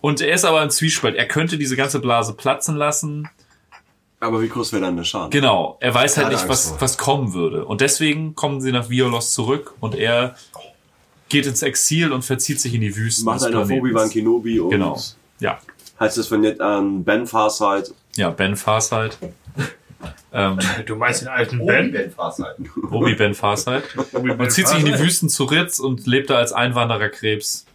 Und 0.00 0.20
er 0.20 0.34
ist 0.34 0.44
aber 0.44 0.62
im 0.62 0.70
Zwiespalt. 0.70 1.14
Er 1.16 1.26
könnte 1.26 1.56
diese 1.56 1.76
ganze 1.76 1.98
Blase 2.00 2.34
platzen 2.34 2.76
lassen. 2.76 3.28
Aber 4.20 4.40
wie 4.42 4.48
groß 4.48 4.72
wäre 4.72 4.82
dann 4.82 4.96
der 4.96 5.04
Schaden? 5.04 5.30
Genau, 5.30 5.76
er 5.80 5.94
weiß 5.94 6.16
halt 6.16 6.28
nicht, 6.30 6.48
was, 6.48 6.74
was 6.78 6.96
kommen 6.98 7.34
würde. 7.34 7.64
Und 7.64 7.80
deswegen 7.80 8.34
kommen 8.34 8.60
sie 8.60 8.72
nach 8.72 8.88
Violos 8.88 9.32
zurück 9.32 9.74
und 9.80 9.94
er 9.94 10.36
geht 11.28 11.46
ins 11.46 11.62
Exil 11.62 12.12
und 12.12 12.22
verzieht 12.24 12.60
sich 12.60 12.74
in 12.74 12.80
die 12.80 12.96
Wüsten. 12.96 13.24
Macht 13.24 13.42
einer 13.42 13.52
Planetens. 13.64 13.80
Obi-Wan 13.80 14.10
Kenobi 14.10 14.60
und 14.60 14.70
Genau. 14.70 15.00
Ja. 15.40 15.58
heißt 16.00 16.16
es 16.18 16.28
von 16.28 16.42
jetzt 16.44 16.60
an 16.60 17.04
Ben 17.04 17.26
Farsight. 17.26 17.92
Ja, 18.16 18.30
Ben 18.30 18.56
Farsight. 18.56 19.18
Ähm, 20.32 20.58
Du 20.86 20.96
meinst 20.96 21.22
den 21.22 21.28
alten 21.28 21.64
Ben? 21.66 21.92
Ben 21.92 22.10
Farsight. 22.10 22.56
Obi 22.90 23.14
Ben 23.14 23.34
Farsight. 23.34 23.84
Und 24.12 24.50
zieht 24.52 24.68
sich 24.68 24.78
in 24.80 24.86
die 24.86 24.98
Wüsten 24.98 25.28
zu 25.28 25.44
Ritz 25.44 25.78
und 25.78 26.06
lebt 26.06 26.30
da 26.30 26.36
als 26.36 26.52
Einwandererkrebs. 26.52 27.66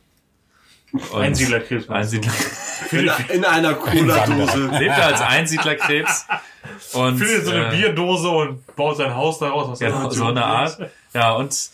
Und 0.91 1.21
Einsiedlerkrebs. 1.21 1.87
Einsiedler 1.89 2.31
In, 2.91 3.11
in 3.29 3.45
einer 3.45 3.75
Cola-Dose. 3.75 4.69
lebt 4.79 4.97
da 4.97 5.07
als 5.07 5.21
Einsiedlerkrebs. 5.21 6.25
Und, 6.93 7.17
Findet 7.19 7.45
so 7.45 7.51
eine 7.51 7.67
äh, 7.67 7.77
Bierdose 7.77 8.29
und 8.29 8.75
baut 8.75 8.97
sein 8.97 9.15
Haus 9.15 9.37
daraus. 9.39 9.69
Was 9.69 9.79
Genau, 9.79 10.05
er 10.05 10.11
so 10.11 10.25
eine 10.25 10.43
Art. 10.43 10.79
Ja, 11.13 11.33
und 11.33 11.69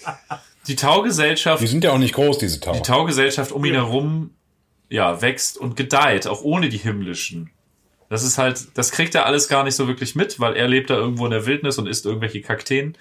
die 0.68 0.76
Taugesellschaft 0.76 1.62
Die 1.62 1.68
sind 1.68 1.84
ja 1.84 1.92
auch 1.92 1.98
nicht 1.98 2.14
groß, 2.16 2.38
diese 2.40 2.60
Tau. 2.60 2.74
die 2.74 2.82
Taugesellschaft 2.82 3.52
um 3.52 3.64
ihn 3.66 3.76
herum 3.76 4.32
ja 4.90 5.22
wächst 5.22 5.58
und 5.58 5.76
gedeiht, 5.76 6.28
auch 6.28 6.42
ohne 6.42 6.70
die 6.70 6.78
himmlischen. 6.78 7.50
Das 8.16 8.24
ist 8.24 8.38
halt, 8.38 8.78
das 8.78 8.92
kriegt 8.92 9.14
er 9.14 9.26
alles 9.26 9.50
gar 9.50 9.66
nicht 9.66 9.76
so 9.76 9.90
wirklich 9.90 10.16
mit, 10.16 10.40
weil 10.40 10.56
er 10.56 10.70
lebt 10.70 10.90
da 10.90 10.96
irgendwo 10.96 11.26
in 11.26 11.32
der 11.32 11.46
Wildnis 11.46 11.78
und 11.78 11.86
isst 11.86 12.06
irgendwelche 12.06 12.40
Kakteen. 12.40 12.98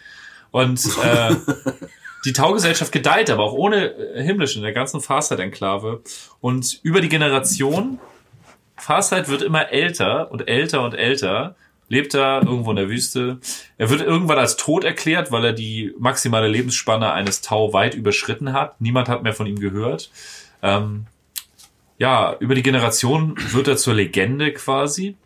Und 0.51 0.85
äh, 1.05 1.37
die 2.25 2.33
Taugesellschaft 2.33 2.91
gedeiht 2.91 3.31
aber 3.31 3.45
auch 3.45 3.53
ohne 3.53 3.93
äh, 3.93 4.25
himmlischen 4.25 4.59
in 4.59 4.65
der 4.65 4.73
ganzen 4.73 5.01
Farsight-Enklave. 5.01 6.03
Und 6.41 6.81
über 6.83 7.01
die 7.01 7.09
Generation, 7.09 8.01
Farsight 8.77 9.29
wird 9.29 9.43
immer 9.43 9.71
älter 9.71 10.33
und 10.33 10.49
älter 10.49 10.83
und 10.83 10.95
älter, 10.95 11.55
lebt 11.89 12.13
da 12.15 12.41
irgendwo 12.41 12.71
in 12.71 12.77
der 12.77 12.89
Wüste. 12.89 13.39
Er 13.79 13.91
wird 13.91 14.01
irgendwann 14.01 14.39
als 14.41 14.57
tot 14.57 14.83
erklärt, 14.83 15.31
weil 15.31 15.45
er 15.45 15.53
die 15.53 15.95
maximale 15.97 16.49
Lebensspanne 16.49 17.13
eines 17.13 17.41
Tau 17.41 17.73
weit 17.73 17.95
überschritten 17.95 18.53
hat. 18.53 18.81
Niemand 18.81 19.09
hat 19.09 19.23
mehr 19.23 19.33
von 19.33 19.47
ihm 19.47 19.61
gehört. 19.61 20.11
Ähm, 20.61 21.07
ja, 21.99 22.37
über 22.41 22.55
die 22.55 22.63
Generation 22.63 23.35
wird 23.53 23.69
er 23.69 23.77
zur 23.77 23.95
Legende 23.95 24.53
quasi. 24.53 25.17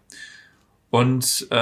Und 0.90 1.47
äh, 1.51 1.57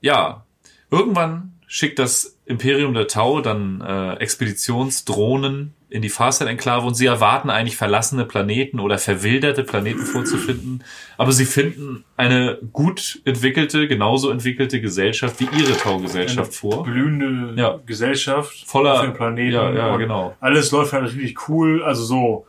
ja, 0.00 0.44
irgendwann 0.90 1.52
schickt 1.66 1.98
das 1.98 2.38
Imperium 2.46 2.94
der 2.94 3.08
Tau 3.08 3.40
dann 3.40 3.80
äh, 3.80 4.14
Expeditionsdrohnen 4.14 5.74
in 5.88 6.02
die 6.02 6.08
Farsight-Enklave 6.08 6.84
und 6.86 6.94
sie 6.94 7.06
erwarten 7.06 7.48
eigentlich 7.48 7.76
verlassene 7.76 8.24
Planeten 8.24 8.80
oder 8.80 8.98
verwilderte 8.98 9.62
Planeten 9.62 10.00
vorzufinden. 10.04 10.82
Aber 11.16 11.32
sie 11.32 11.44
finden 11.44 12.04
eine 12.16 12.58
gut 12.72 13.20
entwickelte, 13.24 13.86
genauso 13.88 14.30
entwickelte 14.30 14.80
Gesellschaft 14.80 15.38
wie 15.40 15.48
ihre 15.58 15.76
Taugesellschaft 15.76 16.54
vor. 16.54 16.82
blühende 16.82 17.54
Ja. 17.60 17.78
Gesellschaft 17.86 18.52
Voller- 18.66 18.94
auf 18.94 19.00
dem 19.02 19.14
Planeten. 19.14 19.54
ja, 19.54 19.72
ja, 19.72 19.96
genau. 19.96 20.36
Alles 20.40 20.70
läuft 20.72 20.92
halt 20.92 21.04
richtig 21.06 21.48
cool. 21.48 21.82
Also 21.84 22.02
so 22.04 22.46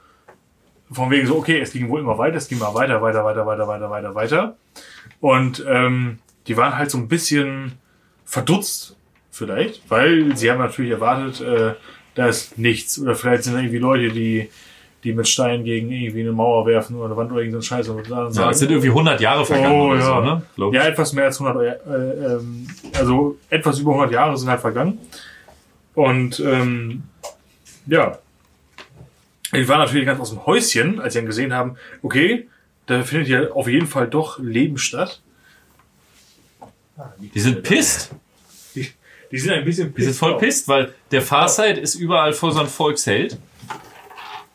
von 0.91 1.09
wegen 1.11 1.27
so, 1.27 1.35
okay, 1.37 1.59
es 1.59 1.71
ging 1.71 1.89
wohl 1.89 1.99
immer 1.99 2.17
weiter, 2.17 2.37
es 2.37 2.47
ging 2.47 2.59
mal 2.59 2.73
weiter, 2.73 3.01
weiter, 3.01 3.23
weiter, 3.25 3.45
weiter, 3.45 3.67
weiter, 3.67 3.89
weiter, 3.89 4.15
weiter. 4.15 4.55
Und 5.19 5.63
ähm, 5.67 6.19
die 6.47 6.55
waren 6.57 6.77
halt 6.77 6.91
so 6.91 6.97
ein 6.97 7.07
bisschen 7.07 7.73
verdutzt 8.25 8.95
vielleicht, 9.31 9.89
weil 9.89 10.35
sie 10.37 10.49
haben 10.51 10.59
natürlich 10.59 10.91
erwartet, 10.91 11.41
äh, 11.41 11.73
da 12.15 12.27
ist 12.27 12.57
nichts. 12.57 12.99
Oder 12.99 13.15
vielleicht 13.15 13.43
sind 13.43 13.53
da 13.53 13.59
irgendwie 13.59 13.77
Leute, 13.79 14.09
die 14.09 14.49
die 15.03 15.13
mit 15.13 15.27
Steinen 15.27 15.63
gegen 15.63 15.91
irgendwie 15.91 16.21
eine 16.21 16.31
Mauer 16.31 16.65
werfen 16.65 16.95
oder 16.95 17.05
eine 17.05 17.15
Wand 17.15 17.31
oder 17.31 17.41
irgendeinen 17.41 17.61
Scheiß 17.61 17.87
und 17.89 18.07
Ja, 18.09 18.31
sagen, 18.31 18.49
es 18.49 18.59
sind 18.59 18.71
irgendwie 18.71 18.89
100 18.89 19.21
Jahre 19.21 19.45
vergangen 19.45 19.79
Oh, 19.79 19.89
oder 19.91 19.99
ja. 19.99 20.05
so, 20.05 20.21
ne? 20.21 20.41
Glaub 20.55 20.73
ja, 20.73 20.87
etwas 20.87 21.13
mehr 21.13 21.25
als 21.25 21.39
100, 21.39 21.63
äh, 21.87 21.91
ähm, 22.33 22.67
also 22.97 23.37
etwas 23.49 23.79
über 23.79 23.91
100 23.91 24.11
Jahre 24.11 24.35
sind 24.37 24.49
halt 24.49 24.59
vergangen. 24.59 24.97
Und 25.93 26.39
ähm, 26.39 27.03
ja, 27.85 28.17
ich 29.53 29.67
war 29.67 29.77
natürlich 29.77 30.05
ganz 30.05 30.19
aus 30.19 30.31
dem 30.31 30.45
Häuschen, 30.45 30.99
als 30.99 31.13
sie 31.13 31.19
dann 31.19 31.25
gesehen 31.25 31.53
haben, 31.53 31.77
okay, 32.01 32.47
da 32.85 33.03
findet 33.03 33.27
ja 33.27 33.51
auf 33.51 33.67
jeden 33.67 33.87
Fall 33.87 34.07
doch 34.07 34.39
Leben 34.39 34.77
statt. 34.77 35.21
Die 37.17 37.39
sind 37.39 37.63
pisst. 37.63 38.11
Die, 38.75 38.89
die 39.31 39.39
sind 39.39 39.53
ein 39.53 39.65
bisschen 39.65 39.93
Die 39.93 40.03
sind 40.03 40.15
voll 40.15 40.37
pisst, 40.37 40.67
weil 40.67 40.93
der 41.11 41.21
Farsight 41.21 41.77
ist 41.77 41.95
überall 41.95 42.33
vor 42.33 42.51
so 42.51 42.59
ein 42.59 42.67
Volksheld. 42.67 43.37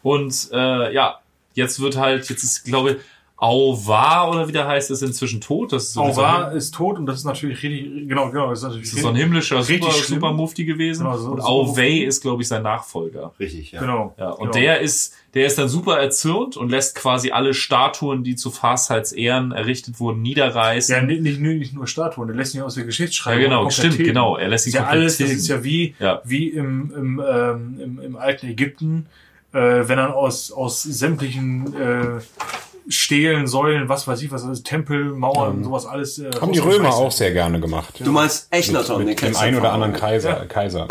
Und 0.02 0.48
äh, 0.52 0.92
ja, 0.92 1.20
jetzt 1.54 1.80
wird 1.80 1.96
halt, 1.96 2.28
jetzt 2.28 2.42
ist, 2.42 2.64
glaube 2.64 2.90
ich, 2.90 2.96
Auvar 3.42 4.30
oder 4.30 4.46
wie 4.46 4.52
der 4.52 4.68
heißt, 4.68 4.90
ist 4.92 5.02
inzwischen 5.02 5.40
tot. 5.40 5.72
Das 5.72 5.82
ist 5.84 5.92
so, 5.94 6.02
Auvar 6.02 6.52
ist 6.52 6.72
tot 6.74 6.96
und 6.96 7.06
das 7.06 7.18
ist 7.18 7.24
natürlich 7.24 7.60
richtig, 7.62 8.08
genau, 8.08 8.30
genau, 8.30 8.50
das 8.50 8.60
ist 8.60 8.64
natürlich 8.66 8.88
das 8.90 8.94
ist 8.98 9.02
so 9.02 9.08
ein 9.08 9.16
himmlischer 9.16 9.58
Richtig 9.58 9.80
Super, 9.82 9.92
schlimm. 9.92 10.20
Super 10.20 10.32
Mufti 10.32 10.64
gewesen. 10.64 11.02
Genau, 11.04 11.16
so- 11.18 11.32
und 11.32 11.40
Auwei 11.40 11.98
ist, 12.04 12.20
glaube 12.22 12.42
ich, 12.42 12.48
sein 12.48 12.62
Nachfolger. 12.62 13.32
Richtig, 13.40 13.72
ja. 13.72 13.80
genau. 13.80 14.14
Ja, 14.16 14.30
und 14.30 14.38
genau. 14.38 14.52
der 14.52 14.80
ist, 14.80 15.14
der 15.34 15.46
ist 15.46 15.58
dann 15.58 15.68
super 15.68 15.98
erzürnt 15.98 16.56
und 16.56 16.68
lässt 16.70 16.94
quasi 16.94 17.32
alle 17.32 17.52
Statuen, 17.52 18.22
die 18.22 18.36
zu 18.36 18.52
Farsights 18.52 19.10
Ehren 19.10 19.50
errichtet 19.50 19.98
wurden, 19.98 20.22
niederreißen. 20.22 20.94
ja, 20.94 21.02
nicht, 21.02 21.22
nicht, 21.22 21.40
nur- 21.40 21.54
nicht 21.54 21.74
nur 21.74 21.88
Statuen, 21.88 22.28
der 22.28 22.36
lässt 22.36 22.54
ihn 22.54 22.62
aus 22.62 22.74
der 22.74 22.84
Ja, 22.84 22.86
Geschichtsschreibung 22.86 23.42
genau, 23.42 23.62
komplett 23.64 23.92
stimmt, 23.94 24.06
genau. 24.06 24.36
Er 24.36 24.48
lässt 24.48 24.64
sie 24.66 24.70
ja 24.70 24.86
alles, 24.86 25.18
das 25.18 25.30
ist 25.30 25.48
ja 25.48 25.64
wie, 25.64 25.96
Ja. 25.98 26.20
wie 26.24 26.48
im, 26.48 26.92
im, 26.96 27.22
ähm, 27.28 27.80
im, 27.82 28.00
im 28.00 28.16
alten 28.16 28.46
Ägypten, 28.46 29.06
äh, 29.52 29.58
wenn 29.58 29.96
dann 29.96 30.12
aus, 30.12 30.52
aus 30.52 30.82
sämtlichen 30.84 31.74
äh, 31.74 32.20
Stelen, 32.88 33.46
Säulen, 33.46 33.88
was 33.88 34.06
weiß 34.08 34.22
ich, 34.22 34.30
was 34.30 34.44
alles, 34.44 34.62
Tempel, 34.62 35.04
Mauern, 35.12 35.62
sowas 35.64 35.86
alles. 35.86 36.18
Äh, 36.18 36.30
Haben 36.40 36.52
die 36.52 36.58
Römer 36.58 36.90
auch 36.94 37.12
sehr 37.12 37.32
gerne 37.32 37.60
gemacht. 37.60 37.94
Du 38.00 38.12
meinst 38.12 38.48
Echnaton, 38.52 38.98
den 38.98 39.08
Mit 39.08 39.18
dem 39.18 39.20
kennst 39.26 39.40
du 39.40 39.44
einen 39.44 39.58
oder 39.58 39.72
anderen 39.72 39.92
Kaiser. 39.94 40.46
Kaiser. 40.46 40.88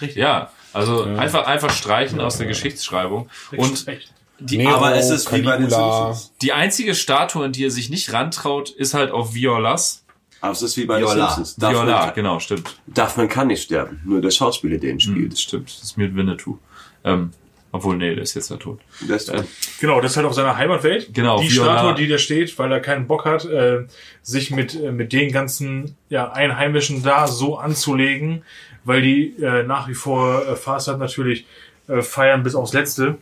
Richtig. 0.00 0.16
Ja, 0.16 0.50
also 0.72 1.04
einfach, 1.04 1.46
einfach 1.46 1.70
streichen 1.70 2.20
aus 2.20 2.38
der 2.38 2.46
Geschichtsschreibung. 2.46 3.28
Und 3.56 3.88
Echt. 3.88 4.12
die, 4.38 4.58
Nero, 4.58 4.74
Aber 4.76 4.94
es 4.94 5.08
ist 5.10 5.32
wie 5.32 5.42
bei 5.42 5.56
den 5.56 5.68
Caligula. 5.68 6.12
Simpsons. 6.12 6.32
die 6.42 6.52
einzige 6.52 6.94
Statue, 6.94 7.46
in 7.46 7.52
die 7.52 7.64
er 7.64 7.70
sich 7.70 7.88
nicht 7.90 8.12
rantraut, 8.12 8.70
ist 8.70 8.94
halt 8.94 9.10
auf 9.10 9.34
Violas. 9.34 10.04
Aber 10.42 10.52
es 10.52 10.60
ist 10.62 10.76
wie 10.76 10.84
bei 10.84 10.98
den 10.98 11.06
Viola. 11.08 11.28
Simpsons. 11.28 11.56
Darf 11.56 11.72
Viola, 11.72 12.06
man, 12.06 12.14
genau, 12.14 12.40
stimmt. 12.40 12.76
darf 12.86 13.16
man 13.16 13.28
kann 13.28 13.46
nicht 13.46 13.62
sterben. 13.62 14.02
Nur 14.04 14.20
der 14.20 14.30
Schauspieler, 14.30 14.76
den 14.78 15.00
spielt. 15.00 15.32
Das 15.32 15.40
stimmt. 15.40 15.68
Das 15.70 15.82
ist 15.82 15.96
mit 15.96 16.14
Winnetou. 16.14 16.58
Ähm, 17.04 17.30
obwohl, 17.76 17.96
nee, 17.96 18.14
der 18.14 18.22
ist 18.24 18.34
jetzt 18.34 18.50
ja 18.50 18.56
tot. 18.56 18.80
Der 19.08 19.16
ist 19.16 19.28
Äh, 19.28 19.42
Genau, 19.80 20.00
das 20.00 20.12
ist 20.12 20.16
halt 20.16 20.26
auf 20.26 20.34
seiner 20.34 20.56
Heimatwelt. 20.56 21.12
Genau, 21.14 21.40
Die 21.40 21.50
Viola. 21.52 21.78
Statue, 21.78 21.94
die 21.94 22.08
da 22.08 22.18
steht, 22.18 22.58
weil 22.58 22.72
er 22.72 22.80
keinen 22.80 23.06
Bock 23.06 23.24
hat, 23.24 23.44
äh, 23.44 23.84
sich 24.22 24.50
mit, 24.50 24.74
äh, 24.74 24.90
mit 24.92 25.12
den 25.12 25.32
ganzen 25.32 25.96
ja, 26.08 26.30
Einheimischen 26.32 27.02
da 27.02 27.26
so 27.26 27.56
anzulegen, 27.58 28.42
weil 28.84 29.02
die 29.02 29.34
äh, 29.42 29.62
nach 29.64 29.88
wie 29.88 29.94
vor 29.94 30.46
äh, 30.46 30.56
Farsight 30.56 30.98
natürlich 30.98 31.46
äh, 31.88 32.02
feiern 32.02 32.42
bis 32.42 32.54
aufs 32.54 32.72
Letzte, 32.72 33.16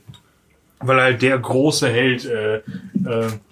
weil 0.80 0.98
er 0.98 1.04
halt 1.04 1.22
der 1.22 1.38
große 1.38 1.88
Held 1.88 2.24
äh, 2.24 2.56
äh, 2.56 2.62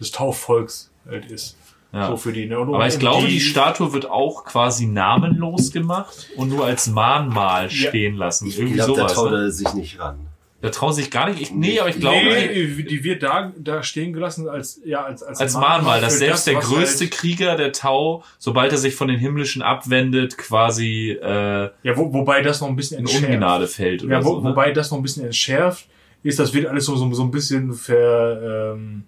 des 0.01 0.11
Taufvolks 0.13 0.91
halt 1.09 1.31
ist. 1.31 1.57
Ja. 1.95 2.07
So 2.09 2.17
für 2.17 2.33
die. 2.33 2.47
Ne? 2.47 2.59
Und, 2.59 2.75
Aber 2.75 2.87
ich 2.87 2.99
glaube, 2.99 3.27
die 3.27 3.39
Statue 3.41 3.93
wird 3.93 4.09
auch 4.09 4.45
quasi 4.47 4.87
namenlos 4.87 5.73
gemacht 5.73 6.29
und 6.37 6.49
nur 6.49 6.65
als 6.65 6.87
Mahnmal 6.87 7.65
Ja. 7.65 7.89
stehen 7.91 8.17
lassen. 8.17 8.47
Ich 8.49 8.57
glaube, 8.57 8.95
da 8.99 9.07
traut 9.09 9.31
Ne? 9.31 9.37
er 9.43 9.51
sich 9.51 9.75
nicht 9.75 9.99
ran. 10.01 10.19
Da 10.63 10.71
trauen 10.71 10.93
sich 10.93 11.11
gar 11.11 11.29
nicht. 11.29 11.43
Ich, 11.43 11.51
nee, 11.51 11.81
aber 11.81 11.89
ich 11.89 11.99
glaube, 11.99 12.25
Nee, 12.25 12.85
die 12.85 13.03
wird 13.03 13.25
da, 13.25 13.53
da 13.59 13.83
stehen 13.83 14.13
gelassen 14.13 14.49
als, 14.49 14.81
ja, 14.85 15.03
als, 15.03 15.25
als, 15.25 15.41
als 15.41 15.55
Mahnmal, 15.55 16.01
dass 16.01 16.13
für 16.13 16.19
selbst 16.21 16.47
der 16.47 16.55
was 16.55 16.69
größte 16.69 17.05
Halt, 17.05 17.11
Krieger, 17.15 17.57
der 17.57 17.73
Tau, 17.73 18.23
sobald 18.39 18.71
er 18.71 18.79
sich 18.79 18.95
von 18.95 19.09
den 19.09 19.19
Himmlischen 19.19 19.61
abwendet, 19.61 20.39
quasi 20.39 21.19
äh, 21.21 21.71
ja, 21.83 21.97
wo, 21.97 22.13
wobei 22.13 22.43
das 22.43 22.61
noch 22.61 22.69
ein 22.69 22.77
bisschen 22.77 23.01
in 23.01 23.07
entschärft. 23.07 23.35
Ungnade 23.35 23.67
fällt 23.67 24.05
oder 24.05 24.13
Ja, 24.13 24.25
wo, 24.25 24.35
so. 24.35 24.41
Ne? 24.41 24.51
wobei 24.51 24.71
das 24.71 24.93
noch 24.93 24.99
ein 24.99 25.03
bisschen 25.03 25.25
entschärft 25.25 25.89
ist, 26.23 26.39
das 26.39 26.55
wird 26.55 26.67
alles 26.67 26.85
so, 26.85 26.95
so, 26.95 27.13
so 27.13 27.25
ein 27.25 27.33
bisschen 27.33 27.73
ver, 27.73 28.75
ähm, 28.77 29.03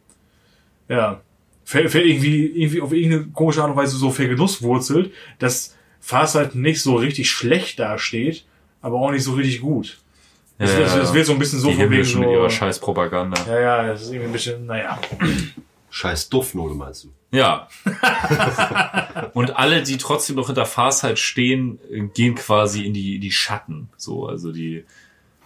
ja, 0.88 1.20
ver, 1.62 1.88
ver 1.88 2.04
irgendwie, 2.04 2.46
irgendwie 2.46 2.80
auf 2.80 2.92
irgendeine 2.92 3.26
komische 3.28 3.62
Art 3.62 3.70
und 3.70 3.76
Weise 3.76 3.96
so 3.96 4.10
vergenusswurzelt, 4.10 5.12
dass 5.38 5.76
Fast 6.00 6.34
halt 6.34 6.56
nicht 6.56 6.82
so 6.82 6.96
richtig 6.96 7.30
schlecht 7.30 7.78
dasteht, 7.78 8.44
aber 8.82 8.96
auch 8.98 9.12
nicht 9.12 9.22
so 9.22 9.34
richtig 9.34 9.60
gut. 9.60 9.98
Ja, 10.58 10.64
Es, 10.66 10.94
ja, 10.94 11.02
es 11.02 11.14
wird 11.14 11.26
so 11.26 11.32
ein 11.32 11.38
bisschen 11.38 11.58
so 11.58 11.70
die 11.70 11.76
von 11.76 11.90
wegen 11.90 12.04
so, 12.04 12.18
mit 12.18 12.30
ihrer 12.30 12.50
Scheißpropaganda. 12.50 13.40
ja, 13.46 13.60
ja, 13.60 13.86
das 13.88 14.02
ist 14.02 14.08
irgendwie 14.08 14.26
ein 14.26 14.32
bisschen, 14.32 14.66
naja. 14.66 14.98
Scheiß 15.90 16.28
Duftnote 16.28 16.74
meinst 16.74 17.04
du? 17.04 17.08
Ja. 17.30 17.68
Und 19.34 19.56
alle, 19.56 19.82
die 19.82 19.96
trotzdem 19.96 20.36
noch 20.36 20.46
hinter 20.46 20.66
Farsight 20.66 21.18
stehen, 21.18 21.78
gehen 22.14 22.34
quasi 22.34 22.84
in 22.84 22.92
die, 22.94 23.18
die 23.18 23.30
Schatten. 23.30 23.88
So, 23.96 24.26
also 24.26 24.52
die 24.52 24.84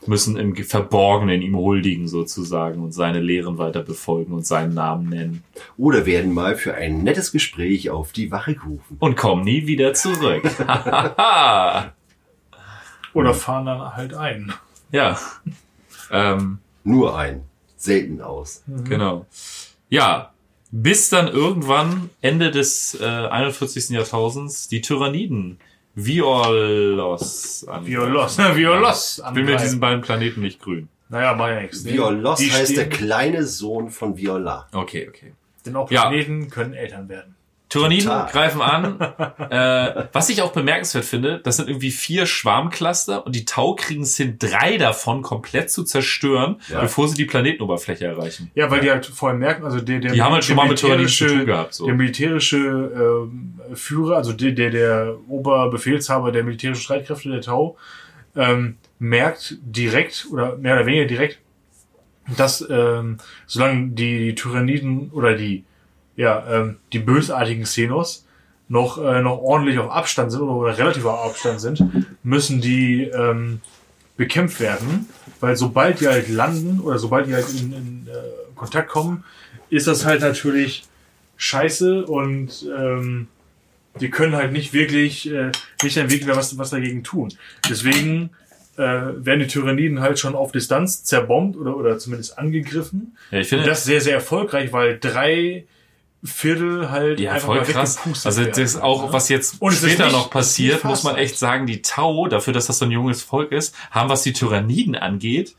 müssen 0.06 0.36
im 0.36 0.56
Verborgenen 0.56 1.42
ihm 1.42 1.56
huldigen 1.56 2.08
sozusagen 2.08 2.82
und 2.82 2.92
seine 2.92 3.20
Lehren 3.20 3.58
weiter 3.58 3.82
befolgen 3.82 4.32
und 4.32 4.46
seinen 4.46 4.72
Namen 4.72 5.08
nennen. 5.08 5.44
Oder 5.76 6.06
werden 6.06 6.32
mal 6.32 6.56
für 6.56 6.74
ein 6.74 7.02
nettes 7.02 7.32
Gespräch 7.32 7.90
auf 7.90 8.12
die 8.12 8.30
Wache 8.30 8.54
gerufen. 8.54 8.96
Und 9.00 9.16
kommen 9.16 9.44
nie 9.44 9.66
wieder 9.66 9.94
zurück. 9.94 10.44
Oder 13.12 13.34
fahren 13.34 13.66
dann 13.66 13.96
halt 13.96 14.14
ein. 14.14 14.52
Ja. 14.92 15.18
Ähm, 16.10 16.58
Nur 16.84 17.16
ein. 17.18 17.42
Selten 17.76 18.20
aus. 18.22 18.62
Genau. 18.84 19.26
Ja, 19.88 20.32
bis 20.70 21.08
dann 21.10 21.28
irgendwann 21.28 22.10
Ende 22.20 22.50
des 22.50 22.98
äh, 23.00 23.04
41. 23.04 23.90
Jahrtausends 23.90 24.68
die 24.68 24.80
Tyranniden 24.80 25.58
Violos 25.94 27.66
an. 27.68 27.86
Violos, 27.86 28.38
Violos. 28.56 29.22
Ich 29.26 29.34
bin 29.34 29.44
mit 29.46 29.60
diesen 29.60 29.80
beiden 29.80 30.00
Planeten 30.02 30.40
nicht 30.40 30.60
grün. 30.60 30.88
Naja, 31.08 31.34
mach 31.34 31.48
ja 31.48 31.60
nichts. 31.62 31.84
Violos 31.84 32.38
Die 32.38 32.50
heißt 32.52 32.76
der 32.76 32.84
stehen- 32.86 32.90
kleine 32.90 33.44
Sohn 33.46 33.90
von 33.90 34.16
Viola. 34.16 34.68
Okay, 34.72 35.08
okay. 35.08 35.32
Denn 35.64 35.74
auch 35.76 35.90
Ja. 35.90 36.02
Planeten 36.08 36.50
können 36.50 36.74
Eltern 36.74 37.08
werden. 37.08 37.34
Tyranniden 37.68 38.06
Total. 38.08 38.30
greifen 38.30 38.62
an. 38.62 38.98
äh, 39.50 40.04
was 40.12 40.28
ich 40.30 40.40
auch 40.42 40.52
bemerkenswert 40.52 41.04
finde, 41.04 41.38
das 41.40 41.56
sind 41.58 41.68
irgendwie 41.68 41.90
vier 41.90 42.24
Schwarmcluster 42.26 43.26
und 43.26 43.34
die 43.34 43.44
Tau 43.44 43.74
kriegen 43.74 44.02
es 44.02 44.16
hin, 44.16 44.36
drei 44.38 44.78
davon 44.78 45.22
komplett 45.22 45.70
zu 45.70 45.84
zerstören, 45.84 46.56
Ja. 46.68 46.80
bevor 46.80 47.08
sie 47.08 47.14
die 47.16 47.26
Planetenoberfläche 47.26 48.06
erreichen. 48.06 48.50
Ja, 48.54 48.70
weil 48.70 48.80
die 48.80 48.90
halt 48.90 49.04
vorher 49.06 49.38
merken, 49.38 49.64
also 49.64 49.80
der, 49.80 50.00
der 50.00 50.12
Die 50.12 50.22
haben 50.22 50.32
halt 50.32 50.44
schon 50.44 50.56
der 50.56 50.64
mal 50.64 50.70
mit 50.70 50.78
Tyranniden 50.78 51.08
zu 51.08 51.24
militärische- 51.24 51.36
tun 51.38 51.46
gehabt. 51.46 51.74
So. 51.74 51.84
Der 51.86 51.94
militärische 51.94 52.56
ähm, 52.58 53.60
Führer, 53.74 54.16
also 54.16 54.32
der, 54.32 54.52
der, 54.52 54.70
der 54.70 55.16
Oberbefehlshaber 55.28 56.32
der 56.32 56.44
militärischen 56.44 56.80
Streitkräfte 56.82 57.28
der 57.30 57.42
Tau, 57.42 57.76
ähm, 58.36 58.76
merkt 58.98 59.56
direkt 59.62 60.26
oder 60.32 60.56
mehr 60.56 60.74
oder 60.76 60.86
weniger 60.86 61.04
direkt, 61.06 61.38
dass 62.36 62.66
ähm, 62.68 63.18
solange 63.46 63.88
die, 63.90 64.18
die 64.18 64.34
Tyranniden 64.34 65.10
oder 65.12 65.34
die 65.34 65.64
ja 66.18 66.44
ähm, 66.50 66.76
die 66.92 66.98
bösartigen 66.98 67.62
Xenos 67.62 68.26
noch 68.68 68.98
äh, 69.02 69.22
noch 69.22 69.38
ordentlich 69.38 69.78
auf 69.78 69.90
Abstand 69.90 70.30
sind 70.30 70.42
oder, 70.42 70.52
oder 70.52 70.76
relativ 70.76 71.06
auf 71.06 71.30
Abstand 71.30 71.60
sind, 71.60 71.82
müssen 72.22 72.60
die 72.60 73.04
ähm, 73.04 73.62
bekämpft 74.18 74.60
werden, 74.60 75.08
weil 75.40 75.56
sobald 75.56 76.00
die 76.00 76.08
halt 76.08 76.28
landen 76.28 76.80
oder 76.80 76.98
sobald 76.98 77.28
die 77.28 77.34
halt 77.34 77.48
in, 77.48 77.72
in 77.72 78.08
äh, 78.08 78.56
Kontakt 78.56 78.90
kommen, 78.90 79.24
ist 79.70 79.86
das 79.86 80.04
halt 80.04 80.20
natürlich 80.20 80.86
scheiße 81.36 82.04
und 82.04 82.66
ähm, 82.76 83.28
die 84.00 84.10
können 84.10 84.34
halt 84.34 84.52
nicht 84.52 84.72
wirklich 84.72 85.30
äh, 85.30 85.52
nicht 85.82 85.96
dann 85.96 86.10
wirklich 86.10 86.36
was, 86.36 86.58
was 86.58 86.70
dagegen 86.70 87.04
tun. 87.04 87.32
Deswegen 87.70 88.30
äh, 88.76 88.80
werden 88.80 89.40
die 89.40 89.46
Tyranniden 89.46 90.00
halt 90.00 90.18
schon 90.18 90.34
auf 90.34 90.50
Distanz 90.52 91.04
zerbombt 91.04 91.56
oder, 91.56 91.76
oder 91.76 91.98
zumindest 91.98 92.38
angegriffen. 92.38 93.16
Ja, 93.30 93.38
ich 93.38 93.46
Und 93.46 93.48
finde, 93.50 93.66
das 93.66 93.84
sehr, 93.84 94.00
sehr 94.00 94.14
erfolgreich, 94.14 94.72
weil 94.72 94.98
drei 94.98 95.64
Viertel 96.24 96.90
halt 96.90 97.20
Ja, 97.20 97.32
einfach 97.32 97.46
voll 97.46 97.62
krass. 97.62 97.98
Also 98.24 98.40
werden. 98.40 98.52
das 98.56 98.76
auch, 98.76 99.12
was 99.12 99.28
jetzt 99.28 99.60
Und 99.62 99.72
ist 99.72 99.78
später 99.78 100.04
nicht- 100.06 100.12
noch 100.12 100.30
passiert, 100.30 100.78
ist 100.78 100.84
muss 100.84 101.04
man 101.04 101.16
echt 101.16 101.38
sagen, 101.38 101.66
die 101.66 101.80
Tau, 101.82 102.26
dafür, 102.26 102.52
dass 102.52 102.66
das 102.66 102.78
so 102.78 102.86
ein 102.86 102.90
junges 102.90 103.22
Volk 103.22 103.52
ist, 103.52 103.74
haben, 103.92 104.08
was 104.08 104.22
die 104.22 104.32
Tyranniden 104.32 104.96
angeht, 104.96 105.54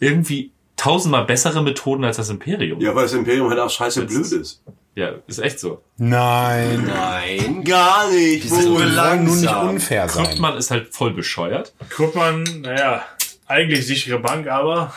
irgendwie 0.00 0.50
tausendmal 0.76 1.24
bessere 1.24 1.62
Methoden 1.62 2.04
als 2.04 2.16
das 2.16 2.28
Imperium. 2.30 2.80
Ja, 2.80 2.94
weil 2.94 3.04
das 3.04 3.12
Imperium 3.12 3.48
halt 3.50 3.60
auch 3.60 3.70
scheiße 3.70 4.00
Jetzt- 4.02 4.10
blöd 4.12 4.32
ist. 4.42 4.62
Ja, 4.96 5.12
ist 5.28 5.38
echt 5.38 5.60
so. 5.60 5.80
Nein. 5.96 6.84
Nein. 6.88 7.62
Gar 7.62 8.10
nicht. 8.10 8.42
Die 8.44 8.48
sind 8.48 8.64
wollen 8.64 8.72
nur 8.74 8.84
nicht 8.84 8.94
langsam. 8.96 9.68
unfair 9.68 10.08
sein. 10.08 10.24
Kryptmann 10.24 10.56
ist 10.56 10.72
halt 10.72 10.92
voll 10.92 11.12
bescheuert. 11.12 11.72
Guckt 11.96 12.16
man, 12.16 12.42
naja, 12.62 13.04
eigentlich 13.46 13.86
sichere 13.86 14.18
Bank, 14.18 14.48
aber 14.48 14.92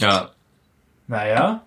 Ja. 0.00 0.30
naja. 1.06 1.62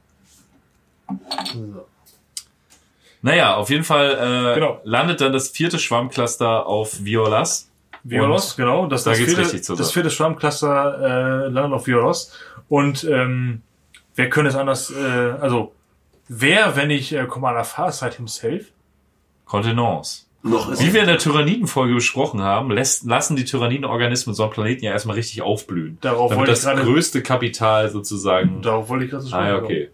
Naja, 3.21 3.55
auf 3.55 3.69
jeden 3.69 3.83
Fall 3.83 4.51
äh, 4.51 4.55
Genau. 4.55 4.79
landet 4.83 5.21
dann 5.21 5.31
das 5.33 5.49
vierte 5.49 5.77
Schwarmcluster 5.79 6.65
auf 6.65 7.03
Violas. 7.03 7.69
Violos, 8.03 8.55
genau. 8.55 8.87
Das, 8.87 9.03
da 9.03 9.11
das, 9.11 9.19
geht's 9.19 9.29
vierte, 9.33 9.43
richtig 9.45 9.63
zur 9.63 9.75
das 9.77 9.91
vierte 9.91 10.09
Schwarmcluster 10.09 11.45
äh, 11.45 11.47
landet 11.49 11.73
auf 11.73 11.85
Violos. 11.85 12.31
Und 12.67 13.03
ähm, 13.03 13.61
wer 14.15 14.29
könnte 14.29 14.49
es 14.49 14.55
anders, 14.55 14.89
äh, 14.91 15.33
also 15.39 15.73
wer, 16.27 16.75
wenn 16.75 16.87
nicht 16.87 17.11
äh, 17.13 17.25
Commander 17.27 17.63
Farsight 17.63 18.15
himself? 18.15 18.65
Kontenance. 19.45 20.25
Noch 20.43 20.71
ist 20.71 20.83
Wie 20.83 20.91
wir 20.93 21.01
in 21.01 21.07
der 21.07 21.19
Tyrannidenfolge 21.19 21.93
besprochen 21.93 22.41
haben, 22.41 22.71
lässt, 22.71 23.05
lassen 23.05 23.35
die 23.35 23.45
Tyrannidenorganismen 23.45 24.33
so 24.33 24.41
einen 24.43 24.51
Planeten 24.51 24.83
ja 24.83 24.91
erstmal 24.91 25.15
richtig 25.15 25.43
aufblühen. 25.43 25.99
Darauf 26.01 26.29
damit 26.29 26.39
wollte 26.39 26.51
ich 26.53 26.57
das 26.63 26.65
gerade- 26.65 26.81
größte 26.83 27.21
Kapital 27.21 27.89
sozusagen. 27.91 28.63
Darauf 28.63 28.89
wollte 28.89 29.05
ich 29.05 29.11
gerade 29.11 29.23
so 29.23 29.35
Ah, 29.35 29.41
ja, 29.47 29.57
sprechen. 29.57 29.65
okay. 29.65 29.89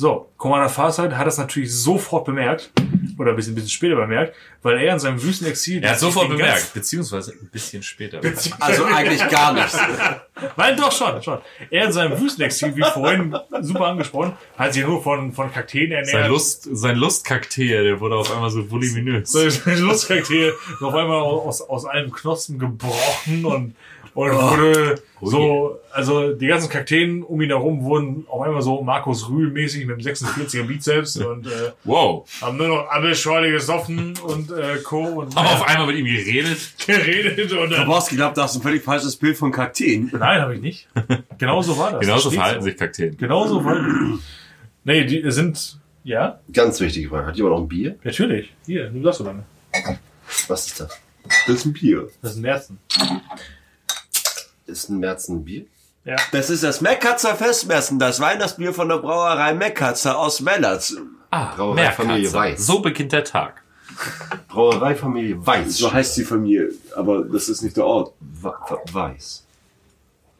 So, 0.00 0.30
Commander 0.38 0.70
Farsight 0.70 1.12
hat 1.14 1.26
das 1.26 1.36
natürlich 1.36 1.70
sofort 1.76 2.24
bemerkt, 2.24 2.70
oder 3.18 3.32
ein 3.32 3.36
bisschen, 3.36 3.52
ein 3.52 3.56
bisschen 3.56 3.68
später 3.68 3.96
bemerkt, 3.96 4.34
weil 4.62 4.78
er 4.78 4.94
in 4.94 4.98
seinem 4.98 5.22
Wüstenexil... 5.22 5.82
Er 5.84 5.90
hat 5.90 6.00
sofort 6.00 6.30
bemerkt, 6.30 6.72
beziehungsweise 6.72 7.32
ein 7.32 7.50
bisschen 7.52 7.82
später. 7.82 8.18
ganzen- 8.22 8.54
also 8.58 8.84
eigentlich 8.86 9.28
gar 9.28 9.52
nichts. 9.52 9.76
Nein, 10.56 10.74
doch 10.78 10.90
schon, 10.90 11.22
schon. 11.22 11.38
Er 11.68 11.84
in 11.84 11.92
seinem 11.92 12.18
Wüstenexil, 12.18 12.74
wie 12.76 12.82
vorhin 12.82 13.36
super 13.60 13.88
angesprochen, 13.88 14.32
hat 14.56 14.72
sich 14.72 14.86
nur 14.86 15.02
von, 15.02 15.34
von 15.34 15.52
Kakteen 15.52 15.90
ernährt. 15.92 16.06
Sein 16.12 16.30
Lust, 16.30 16.66
sein 16.72 16.96
Lustkakteen, 16.96 17.84
der 17.84 18.00
wurde 18.00 18.16
auf 18.16 18.32
einmal 18.34 18.48
so 18.48 18.70
voluminös. 18.70 19.30
So, 19.30 19.50
Sein 19.50 19.80
Lustkakteen 19.80 20.52
auf 20.80 20.94
einmal 20.94 21.20
aus, 21.20 21.60
aus 21.60 21.84
einem 21.84 22.10
Knospen 22.10 22.58
gebrochen 22.58 23.44
und, 23.44 23.74
und 24.14 24.32
wurde 24.32 25.00
so, 25.22 25.78
also 25.92 26.32
die 26.32 26.46
ganzen 26.46 26.68
Kakteen 26.70 27.22
um 27.22 27.40
ihn 27.42 27.50
herum 27.50 27.82
wurden 27.82 28.24
auf 28.28 28.40
einmal 28.42 28.62
so 28.62 28.82
Markus 28.82 29.28
Rühl 29.28 29.50
mäßig 29.50 29.86
mit 29.86 29.98
dem 30.00 30.06
46er 30.14 30.62
Bizeps 30.64 31.16
und 31.18 31.46
äh, 31.46 31.72
Wow. 31.84 32.26
haben 32.40 32.56
nur 32.56 32.68
noch 32.68 32.88
Abelschorle 32.90 33.50
gesoffen 33.52 34.14
und 34.26 34.50
äh, 34.50 34.78
Co. 34.82 35.04
und 35.20 35.36
Haben 35.36 35.46
auf 35.46 35.68
einmal 35.68 35.86
mit 35.88 35.96
ihm 35.96 36.06
geredet. 36.06 36.58
geredet 36.86 37.52
und 37.52 37.70
Du 37.70 37.76
dann, 37.76 37.86
brauchst 37.86 38.08
geglaubt, 38.10 38.36
du 38.36 38.42
hast 38.42 38.56
ein 38.56 38.62
völlig 38.62 38.82
falsches 38.82 39.16
Bild 39.16 39.36
von 39.36 39.52
Kakteen. 39.52 40.10
Nein, 40.12 40.40
habe 40.40 40.54
ich 40.54 40.60
nicht. 40.62 40.88
Genauso 41.38 41.76
war 41.78 41.92
das. 41.92 42.00
Genauso 42.00 42.28
Das 42.30 42.34
verhalten 42.36 42.60
so. 42.62 42.64
sich 42.68 42.76
Kakteen. 42.76 43.16
Genauso 43.16 43.64
war 43.64 43.76
Nee, 44.84 45.04
die 45.04 45.30
sind, 45.30 45.78
ja, 46.04 46.40
Ganz 46.52 46.80
wichtige 46.80 47.08
Frage. 47.10 47.26
Hat 47.26 47.36
jemand 47.36 47.54
noch 47.56 47.60
ein 47.62 47.68
Bier? 47.68 47.96
natürlich. 48.02 48.52
Hier, 48.64 48.88
du 48.88 49.02
sagst 49.02 49.18
so 49.18 49.24
lange. 49.24 49.44
Was 50.48 50.66
ist 50.68 50.80
das? 50.80 50.98
Das 51.46 51.56
ist 51.56 51.66
ein 51.66 51.74
Bier. 51.74 52.08
Das 52.22 52.32
sind 52.32 52.42
Märzen. 52.42 52.78
Ist 54.70 54.88
ein 54.88 55.04
ein 55.04 55.44
Bier? 55.44 55.64
Ja. 56.04 56.16
Das 56.32 56.48
ist 56.48 56.62
das 56.64 56.80
Meckatzer 56.80 57.34
Festmessen, 57.34 57.98
das 57.98 58.20
Weihnachtsbier 58.20 58.72
von 58.72 58.88
der 58.88 58.96
Brauerei 58.98 59.52
Meckatzer 59.54 60.18
aus 60.18 60.40
Mellerts. 60.40 60.96
Ah, 61.30 61.54
Brauerei 61.54 61.90
Familie 61.92 62.20
Meerkatze. 62.30 62.36
Weiß. 62.38 62.66
So 62.66 62.80
beginnt 62.80 63.12
der 63.12 63.24
Tag. 63.24 63.62
Brauereifamilie 64.48 65.44
Weiß. 65.46 65.76
So 65.78 65.92
heißt 65.92 66.16
die 66.16 66.24
Familie, 66.24 66.70
aber 66.96 67.22
das 67.24 67.48
ist 67.48 67.62
nicht 67.62 67.76
der 67.76 67.84
Ort. 67.84 68.14
Weiß. 68.92 69.44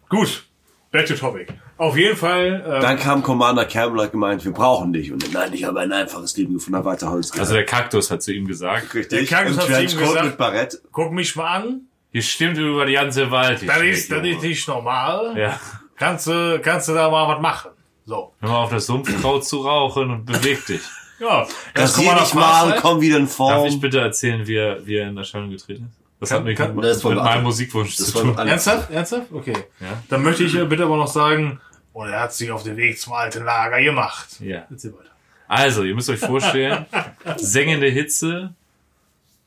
Gut, 0.09 0.44
back 0.90 1.07
to 1.07 1.15
topic. 1.15 1.52
Auf 1.77 1.97
jeden 1.97 2.16
Fall, 2.16 2.62
äh, 2.66 2.81
Dann 2.81 2.98
kam 2.98 3.23
Commander 3.23 3.65
Campbell 3.65 4.01
und 4.01 4.11
gemeint, 4.12 4.44
wir 4.44 4.52
brauchen 4.52 4.93
dich. 4.93 5.12
Und 5.12 5.32
nein, 5.32 5.52
ich 5.52 5.65
habe 5.65 5.81
ein 5.81 5.93
einfaches 5.93 6.36
Leben 6.36 6.55
gefunden, 6.55 6.85
weiter 6.85 7.11
Holz. 7.11 7.31
Also 7.39 7.55
der 7.55 7.65
Kaktus 7.65 8.11
hat 8.11 8.23
zu 8.23 8.32
ihm 8.32 8.47
gesagt, 8.47 8.94
Richtig. 8.94 9.28
Der 9.28 9.39
Kaktus 9.39 9.59
hat 9.59 9.66
zu 9.66 9.82
ihm 9.82 9.98
gesagt- 9.98 10.24
mit 10.24 10.36
Barett. 10.36 10.81
guck 10.93 11.12
mich 11.12 11.36
mal 11.36 11.57
an. 11.62 11.81
Hier 12.12 12.23
stimmt 12.23 12.59
über 12.59 12.87
die 12.87 12.95
ganze 12.95 13.31
Wald. 13.31 13.66
Das 13.69 13.81
ist, 13.82 14.11
das 14.11 14.24
ist 14.27 14.43
nicht 14.43 14.66
normal. 14.69 15.35
Ja. 15.39 15.61
Kannst 15.97 16.27
du, 16.27 16.61
kannst 16.62 16.89
du 16.89 16.95
da 16.95 17.09
mal 17.11 17.28
was 17.28 17.41
machen? 17.41 17.70
So. 18.07 18.32
Hör 18.41 18.49
mal 18.49 18.57
auf 18.65 18.70
das 18.70 18.87
Sumpfkraut 18.87 19.45
zu 19.45 19.61
rauchen 19.61 20.11
und 20.11 20.24
beweg 20.27 20.65
dich. 20.66 20.81
Ja. 21.20 21.47
Das 21.74 21.93
kommt 21.93 22.07
hier 22.07 22.15
nach 22.15 22.23
nicht 22.23 22.35
mal, 22.35 22.78
komm 22.81 22.99
wieder 23.03 23.19
in 23.19 23.27
Darf 23.27 23.35
Form. 23.35 23.66
ich 23.66 23.78
bitte 23.78 24.01
erzählen, 24.01 24.47
wie 24.47 24.55
er, 24.57 24.87
wie 24.87 24.97
er 24.97 25.09
in 25.11 25.19
Erscheinung 25.19 25.51
getreten 25.51 25.91
ist? 25.93 25.99
Das 26.19 26.31
Kann- 26.31 26.39
hat 26.39 26.45
mit, 26.47 26.57
kann- 26.57 26.74
mit 26.74 26.82
Das 26.82 27.03
von 27.03 27.15
meinem. 27.15 27.43
Musikwunsch 27.43 27.95
Das 27.97 28.07
zu 28.11 28.20
tun. 28.23 28.39
Ernsthaft? 28.39 28.91
Ernsthaft? 28.91 29.27
Okay. 29.31 29.53
Ja. 29.81 30.03
Dann 30.09 30.23
möchte 30.23 30.45
ich 30.45 30.55
bitte 30.66 30.85
aber 30.85 30.97
noch 30.97 31.09
sagen, 31.09 31.61
und 31.93 32.09
er 32.09 32.20
hat 32.20 32.32
sich 32.32 32.51
auf 32.51 32.62
den 32.62 32.78
Weg 32.78 32.99
zum 32.99 33.12
alten 33.12 33.45
Lager 33.45 33.82
gemacht. 33.82 34.28
Ja. 34.41 34.62
Erzähl 34.70 34.95
weiter. 34.95 35.11
Also, 35.47 35.82
ihr 35.85 35.95
müsst 35.95 36.09
euch 36.09 36.20
vorstellen, 36.20 36.87
sengende 37.37 37.89
Hitze, 37.89 38.55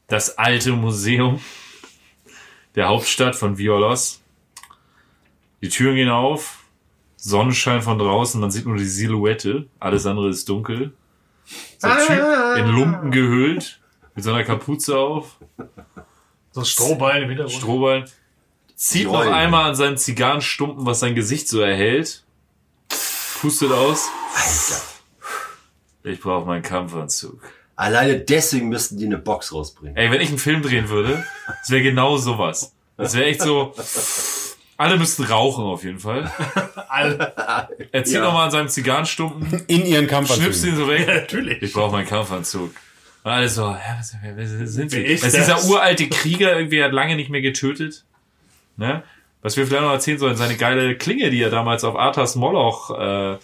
das 0.08 0.38
alte 0.38 0.74
Museum 0.74 1.42
der 2.76 2.88
Hauptstadt 2.88 3.36
von 3.36 3.58
Violos. 3.58 4.22
Die 5.62 5.70
Türen 5.70 5.96
gehen 5.96 6.10
auf, 6.10 6.60
Sonnenschein 7.16 7.82
von 7.82 7.98
draußen, 7.98 8.40
man 8.42 8.52
sieht 8.52 8.66
nur 8.66 8.78
die 8.78 8.86
Silhouette, 8.86 9.68
alles 9.80 10.06
andere 10.06 10.30
ist 10.30 10.48
dunkel. 10.50 10.94
So 11.78 11.88
ein 11.88 11.98
Typ 12.06 12.58
in 12.58 12.68
Lumpen 12.68 13.12
gehüllt, 13.12 13.80
mit 14.16 14.24
so 14.24 14.34
einer 14.34 14.44
Kapuze 14.44 14.98
auf, 14.98 15.38
So 16.52 16.62
ein 16.62 16.66
Strohballen 16.66 17.24
im 17.24 17.30
Hintergrund. 17.30 17.56
Strohballen, 17.56 18.06
zieht 18.76 19.06
noch 19.08 19.24
Join. 19.24 19.34
einmal 19.34 19.70
an 19.70 19.76
seinem 19.76 19.98
Zigarrenstumpen, 19.98 20.86
was 20.86 21.00
sein 21.00 21.16
Gesicht 21.16 21.48
so 21.48 21.62
erhält, 21.62 22.24
pustet 23.42 23.72
aus. 23.72 24.10
Ich 26.04 26.20
brauche 26.20 26.46
meinen 26.46 26.64
Kampfanzug. 26.64 27.42
Alleine 27.76 28.20
deswegen 28.20 28.70
müssten 28.70 28.98
die 28.98 29.06
eine 29.06 29.18
Box 29.18 29.54
rausbringen. 29.54 29.98
Ey, 29.98 30.12
wenn 30.12 30.22
ich 30.22 30.30
einen 30.30 30.38
Film 30.38 30.62
drehen 30.62 30.90
würde, 30.90 31.24
das 31.48 31.70
wäre 31.70 31.82
genau 31.82 32.18
sowas. 32.18 32.74
Das 32.98 33.16
wäre 33.16 33.26
echt 33.26 33.42
so. 33.42 33.74
Alle 34.78 34.98
müssten 34.98 35.24
rauchen 35.24 35.64
auf 35.64 35.84
jeden 35.84 36.00
Fall. 36.00 36.32
Alle. 36.88 37.78
Er 37.92 38.04
zieht 38.04 38.16
Ja. 38.16 38.22
nochmal 38.22 38.46
an 38.46 38.52
seinem 38.52 38.70
Zigarrenstumpen, 38.70 39.64
In 39.68 39.86
ihren 39.86 40.08
schnippst 40.26 40.66
ihn 40.66 40.76
so 40.76 40.88
weg. 40.88 41.08
Natürlich. 41.08 41.62
Ich 41.62 41.74
brauche 41.74 41.92
meinen 41.92 42.08
Kampfanzug. 42.08 42.72
Und 43.24 43.32
alle 43.32 43.48
so, 43.50 43.62
ja, 43.64 43.96
was, 43.98 44.16
wer, 44.22 44.36
wer 44.36 44.46
sind 44.68 44.92
sie? 44.92 45.04
Das 45.16 45.24
ist 45.24 45.36
dieser 45.38 45.64
uralte 45.66 46.10
Krieger, 46.10 46.56
irgendwie 46.58 46.84
hat 46.84 46.92
lange 46.92 47.16
nicht 47.16 47.30
mehr 47.30 47.42
getötet. 47.42 48.04
Ne? 48.76 49.04
Was 49.42 49.56
wir 49.58 49.66
vielleicht 49.66 49.84
noch 49.84 49.92
erzählen 49.92 50.18
sollen, 50.20 50.36
seine 50.36 50.58
geile 50.58 50.96
Klinge, 50.98 51.30
die 51.30 51.42
er 51.42 51.50
damals 51.50 51.84
auf 51.84 51.96
Arthas 51.96 52.36
Moloch 52.36 52.90
äh, 52.92 53.38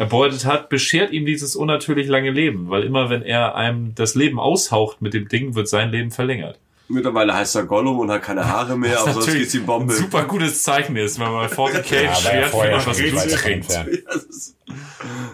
erbeutet 0.00 0.46
hat, 0.46 0.70
beschert 0.70 1.12
ihm 1.12 1.26
dieses 1.26 1.54
unnatürlich 1.54 2.08
lange 2.08 2.30
Leben. 2.30 2.70
Weil 2.70 2.84
immer, 2.84 3.10
wenn 3.10 3.20
er 3.20 3.54
einem 3.54 3.94
das 3.94 4.14
Leben 4.14 4.40
aushaucht 4.40 5.02
mit 5.02 5.12
dem 5.12 5.28
Ding, 5.28 5.54
wird 5.54 5.68
sein 5.68 5.90
Leben 5.90 6.10
verlängert. 6.10 6.58
Mittlerweile 6.88 7.34
heißt 7.34 7.54
er 7.56 7.64
Gollum 7.64 7.98
und 7.98 8.10
hat 8.10 8.22
keine 8.22 8.48
Haare 8.48 8.78
mehr, 8.78 8.98
aber 9.02 9.12
sonst 9.12 9.34
geht's 9.34 9.54
ihm 9.54 9.66
Bombe. 9.66 9.92
ein 9.92 9.98
super 9.98 10.24
gutes 10.24 10.62
Zeichen 10.62 10.96
ist, 10.96 11.20
wenn 11.20 11.30
man 11.30 11.48
bei 11.48 11.54
40k 11.54 12.02
Ja, 12.02 12.24
war 12.24 12.34
ja 12.34 12.50
Schwert 12.50 12.50
findet, 12.50 12.82
schon 12.82 12.90
was 12.90 12.98
nicht 12.98 13.10
Blut 13.10 13.30
trinkt. 13.30 13.80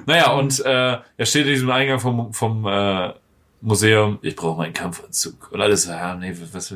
Naja, 0.06 0.32
und 0.32 0.64
äh, 0.64 0.98
er 1.16 1.26
steht 1.26 1.46
in 1.46 1.52
diesem 1.52 1.70
Eingang 1.70 2.00
vom, 2.00 2.34
vom 2.34 2.66
äh, 2.66 3.12
Museum, 3.60 4.18
ich 4.22 4.34
brauche 4.34 4.58
meinen 4.58 4.74
Kampfanzug. 4.74 5.52
Und 5.52 5.60
alles 5.60 5.84
so, 5.84 5.92
ja, 5.92 6.16
nee, 6.16 6.34
was, 6.52 6.74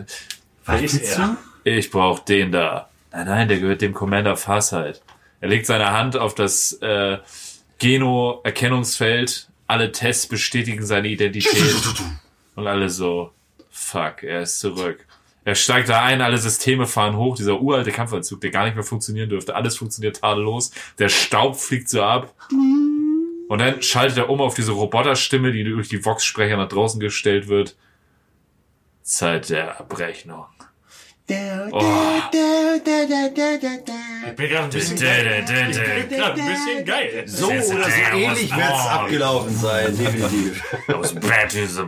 was 0.65 0.81
ist 0.81 1.19
er? 1.19 1.37
ich 1.65 1.91
brauche 1.91 2.25
den 2.25 2.53
da. 2.53 2.89
Nein, 3.11 3.27
nein, 3.27 3.49
der 3.49 3.59
gehört 3.59 3.83
dem 3.83 3.93
Commander 3.93 4.37
Farsight. 4.37 5.03
Er 5.41 5.49
legt 5.49 5.67
seine 5.67 5.91
Hand 5.91 6.17
auf 6.17 6.37
das 6.37 6.75
äh, 6.75 7.19
Geno-Erkennungsfeld. 7.81 9.49
Alle 9.67 9.91
Tests 9.91 10.27
bestätigen 10.27 10.87
seine 10.87 11.09
Identität. 11.09 11.75
Und 12.55 12.67
alle 12.67 12.89
so, 12.89 13.33
fuck, 13.71 14.23
er 14.23 14.43
ist 14.43 14.61
zurück. 14.61 15.07
Er 15.45 15.55
steigt 15.55 15.89
da 15.89 16.03
ein, 16.03 16.21
alle 16.21 16.39
Systeme 16.39 16.87
fahren 16.87 17.17
hoch, 17.17 17.35
dieser 17.35 17.61
uralte 17.61 17.91
Kampfanzug, 17.91 18.41
der 18.43 18.51
gar 18.51 18.67
nicht 18.67 18.75
mehr 18.75 18.85
funktionieren 18.85 19.31
dürfte. 19.31 19.55
Alles 19.55 19.77
funktioniert 19.77 20.21
tadellos. 20.21 20.71
Der 20.99 21.09
Staub 21.09 21.57
fliegt 21.57 21.89
so 21.89 22.03
ab. 22.03 22.35
Und 23.49 23.59
dann 23.59 23.83
schaltet 23.83 24.19
er 24.19 24.31
um 24.31 24.41
auf 24.41 24.55
diese 24.55 24.73
Roboterstimme, 24.73 25.51
die 25.51 25.65
durch 25.65 25.89
die 25.89 26.05
Vox-Sprecher 26.05 26.57
nach 26.57 26.69
draußen 26.69 27.01
gestellt 27.01 27.49
wird. 27.49 27.77
Zeit 29.03 29.51
der 29.51 29.81
Abrechnung. 29.81 30.45
Oh. 31.71 31.81
Ich 34.27 34.37
bin 34.37 34.49
gerade 34.49 34.65
ein 34.65 34.71
bisschen 34.71 34.97
geil. 34.99 35.41
Ich 35.41 35.47
bin 35.47 36.19
gerade 36.19 36.41
ein 36.41 36.49
bisschen 36.49 36.85
geil. 36.85 37.23
So 37.27 37.47
oder 37.47 37.65
so 37.65 37.91
ähnlich 38.15 38.57
wird 38.57 38.69
es 38.69 38.87
abgelaufen 38.87 39.57
sein, 39.57 39.97
definitiv. 39.97 40.63
Those 40.89 41.15
bad 41.15 41.51
to 41.51 41.67
the 41.67 41.85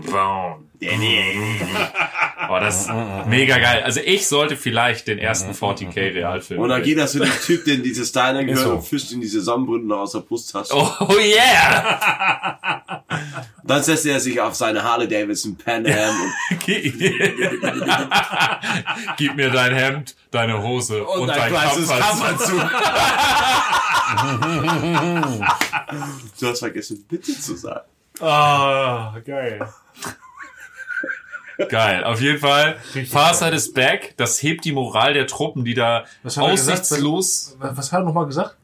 bone. 0.89 1.93
Oh, 2.49 2.59
das 2.61 2.83
ist 2.83 2.91
mega 3.29 3.57
geil. 3.57 3.83
Also 3.83 4.01
ich 4.05 4.27
sollte 4.27 4.57
vielleicht 4.57 5.07
den 5.07 5.19
ersten 5.19 5.53
40k 5.53 6.15
Realfilm. 6.15 6.61
Und 6.61 6.69
dann 6.69 6.79
sehen. 6.79 6.85
geht 6.85 6.99
das 6.99 7.13
so 7.13 7.21
der 7.21 7.41
Typ, 7.41 7.65
der 7.65 7.77
in 7.77 7.83
dieses 7.83 8.13
Diner 8.13 8.45
gehört 8.45 8.65
so. 8.65 8.73
und 8.75 8.83
fischt 8.83 9.11
in 9.13 9.23
diese 9.23 9.41
Sonnenbrünnen 9.41 9.87
noch 9.87 10.01
aus 10.01 10.13
der 10.13 10.19
Brusttasche. 10.21 10.75
Oh 10.75 10.97
yeah! 11.19 12.69
Dann 13.65 13.83
setzt 13.83 14.07
er 14.07 14.21
sich 14.21 14.41
auf 14.41 14.55
seine 14.55 14.83
Harley 14.83 15.09
Davidson 15.09 15.57
Pan 15.57 15.87
Am 15.87 16.33
Gib 19.17 19.37
mir 19.37 19.51
dein 19.51 19.75
Hemd, 19.75 20.17
deine 20.31 20.63
Hose 20.63 21.05
und, 21.05 21.21
und, 21.23 21.31
ein 21.31 21.39
dein 21.39 21.53
weißes 21.53 21.89
Kampfanzug. 21.89 22.71
Du 26.41 26.49
hast 26.49 26.59
vergessen, 26.59 27.05
bitte 27.09 27.39
zu 27.41 27.57
sagen. 27.57 27.87
Ah, 28.21 29.15
geil. 29.25 29.61
Geil. 31.69 32.05
Auf 32.05 32.21
jeden 32.21 32.39
Fall. 32.39 32.77
Farsight 33.11 33.55
ist 33.55 33.75
back. 33.75 34.15
Das 34.17 34.43
hebt 34.43 34.65
die 34.65 34.73
Moral 34.73 35.15
der 35.15 35.27
Truppen, 35.27 35.65
die 35.65 35.75
da 35.75 36.05
Was 36.23 36.37
hat 36.37 36.45
er 36.47 36.51
gesagt? 36.53 36.81
aussichtslos. 36.81 37.57
Was 37.59 37.77
was 37.77 37.93
hat 37.93 38.01
er 38.01 38.05
nochmal 38.05 38.27
gesagt? 38.27 38.57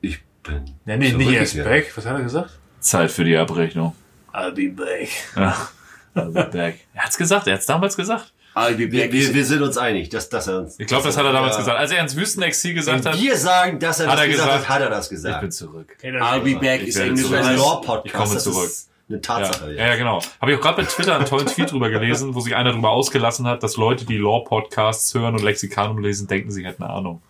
Ich 0.00 0.20
bin. 0.42 0.64
Ja, 0.86 0.96
nee, 0.96 1.12
nicht 1.12 1.28
er 1.30 1.42
ist 1.42 1.50
zurückgekehrt. 1.52 1.86
back. 1.86 1.96
Was 1.96 2.06
hat 2.06 2.16
er 2.16 2.22
gesagt? 2.22 2.50
Zeit 2.80 3.10
für 3.10 3.24
die 3.24 3.36
Abrechnung. 3.36 3.94
I'll 4.32 4.52
be 4.52 4.68
back. 4.70 5.08
Ja. 5.36 5.56
Also 6.14 6.32
back. 6.32 6.78
Er 6.94 7.02
hat's 7.04 7.16
gesagt. 7.18 7.46
Er 7.46 7.54
hat's 7.54 7.66
damals 7.66 7.96
gesagt. 7.96 8.32
I'll 8.54 8.72
be 8.72 8.90
Wir, 8.90 9.02
back. 9.02 9.12
wir, 9.12 9.32
wir 9.34 9.44
sind 9.44 9.62
uns 9.62 9.78
einig, 9.78 10.08
dass, 10.08 10.28
dass 10.28 10.48
er 10.48 10.58
uns. 10.58 10.74
Ich 10.80 10.86
glaube, 10.88 11.04
das 11.04 11.16
hat 11.16 11.24
er 11.24 11.32
damals 11.32 11.54
Ja. 11.54 11.58
gesagt. 11.60 11.78
Als 11.78 11.92
er 11.92 12.00
ins 12.02 12.16
Wüstenexil 12.16 12.74
gesagt 12.74 13.04
Wenn 13.04 13.12
hat, 13.12 13.20
wir 13.20 13.36
sagen, 13.36 13.78
dass 13.78 14.00
er 14.00 14.08
Hat 14.08 14.14
das 14.14 14.20
er 14.22 14.28
gesagt, 14.28 14.48
gesagt, 14.50 14.68
hat, 14.68 14.74
hat 14.74 14.82
er 14.82 14.90
das 14.90 15.04
ich 15.06 15.10
bin 15.10 15.16
gesagt. 15.22 15.52
zurück. 15.52 15.96
I'll 16.02 16.40
be 16.40 16.56
back 16.58 16.82
Ich 16.82 16.88
ist 16.88 16.96
Englisch. 16.96 17.26
zurück. 17.26 17.44
Ein 17.44 17.56
Law-Podcast, 17.56 18.06
Ich 18.06 18.12
komme 18.12 18.38
zurück. 18.38 18.66
ist 18.66 18.89
eine 19.10 19.18
Ja, 19.18 19.22
Tatsache. 19.22 19.72
ja, 19.74 19.88
ja, 19.88 19.96
genau. 19.96 20.20
Habe 20.40 20.52
ich 20.52 20.58
auch 20.58 20.62
gerade 20.62 20.82
bei 20.82 20.84
Twitter 20.88 21.16
einen 21.16 21.26
tollen 21.26 21.46
Tweet 21.46 21.72
drüber 21.72 21.90
gelesen, 21.90 22.34
wo 22.34 22.40
sich 22.40 22.54
einer 22.56 22.72
drüber 22.72 22.90
ausgelassen 22.90 23.46
hat, 23.46 23.62
dass 23.62 23.76
Leute, 23.76 24.04
die 24.04 24.16
Law-Podcasts 24.16 25.12
hören 25.14 25.34
und 25.34 25.42
Lexikanum 25.42 25.98
lesen, 25.98 26.26
denken, 26.28 26.50
sie 26.50 26.64
hätten 26.64 26.82
Ahnung. 26.82 27.20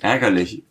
Ärgerlich. 0.00 0.62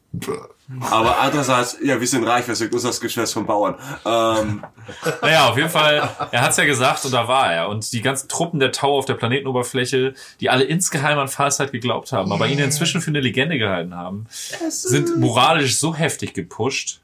Aber 0.81 1.19
andererseits, 1.19 1.77
ja, 1.83 1.99
wir 1.99 2.07
sind 2.07 2.23
reich, 2.25 2.47
wir 2.47 2.55
sind 2.55 2.71
unser 2.73 2.91
Geschäft 2.99 3.33
von 3.33 3.45
Bauern. 3.45 3.75
Ähm, 4.05 4.63
Naja, 5.21 5.49
auf 5.49 5.57
jeden 5.57 5.69
Fall, 5.69 6.09
er 6.31 6.41
hat's 6.41 6.57
ja 6.57 6.65
gesagt 6.65 7.05
und 7.05 7.11
da 7.11 7.27
war 7.27 7.51
er. 7.51 7.69
Und 7.69 7.91
die 7.91 8.01
ganzen 8.01 8.27
Truppen 8.29 8.59
der 8.59 8.71
Tau 8.71 8.97
auf 8.97 9.05
der 9.05 9.15
Planetenoberfläche, 9.15 10.13
die 10.39 10.49
alle 10.49 10.63
insgeheim 10.63 11.17
an 11.19 11.27
Farsight 11.27 11.71
geglaubt 11.71 12.11
haben, 12.11 12.31
aber 12.31 12.47
ihn 12.47 12.59
inzwischen 12.59 13.01
für 13.01 13.09
eine 13.09 13.19
Legende 13.19 13.57
gehalten 13.57 13.95
haben, 13.95 14.27
sind 14.69 15.17
moralisch 15.17 15.77
so 15.77 15.95
heftig 15.95 16.33
gepusht, 16.33 17.01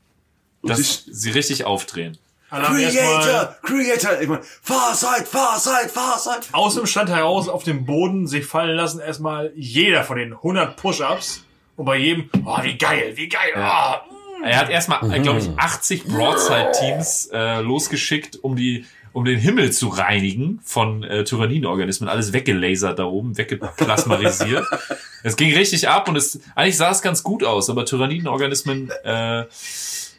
dass 0.63 1.03
sie 1.05 1.29
richtig 1.31 1.65
aufdrehen. 1.65 2.17
Creator, 2.63 3.55
Creator, 3.61 4.21
ich 4.21 4.27
mein, 4.27 4.39
Farsight, 4.61 5.27
Farsight, 5.27 5.91
Farsight. 5.91 6.47
aus 6.51 6.75
dem 6.75 6.85
Stand 6.85 7.09
heraus 7.09 7.47
auf 7.47 7.63
dem 7.63 7.85
Boden 7.85 8.27
sich 8.27 8.45
fallen 8.45 8.75
lassen. 8.75 8.99
Erstmal 8.99 9.51
jeder 9.55 10.03
von 10.03 10.17
den 10.17 10.33
100 10.33 10.75
Push-Ups. 10.75 11.43
Und 11.75 11.85
bei 11.85 11.97
jedem, 11.97 12.29
oh, 12.45 12.57
wie 12.61 12.77
geil, 12.77 13.13
wie 13.15 13.27
geil. 13.27 13.51
ah. 13.55 14.01
Er 14.43 14.59
hat 14.59 14.69
erstmal, 14.69 14.99
glaube 15.21 15.39
ich, 15.39 15.49
80 15.57 16.05
Broadside-Teams 16.05 17.29
äh, 17.33 17.61
losgeschickt, 17.61 18.37
um 18.43 18.55
die 18.55 18.85
um 19.15 19.23
den 19.23 19.39
Himmel 19.39 19.71
zu 19.71 19.87
reinigen 19.87 20.59
von 20.65 21.03
äh, 21.03 21.23
Tyrannienorganismen. 21.23 22.09
Alles 22.09 22.33
weggelasert 22.33 22.99
da 22.99 23.05
oben, 23.05 23.37
weggeplasmarisiert. 23.37 24.65
es 25.23 25.37
ging 25.37 25.55
richtig 25.55 25.87
ab 25.87 26.09
und 26.09 26.17
es 26.17 26.41
eigentlich 26.53 26.75
sah 26.75 26.91
es 26.91 27.01
ganz 27.01 27.23
gut 27.23 27.41
aus, 27.45 27.69
aber 27.69 27.85
Tyrannienorganismen 27.85 28.91
äh, 29.05 29.45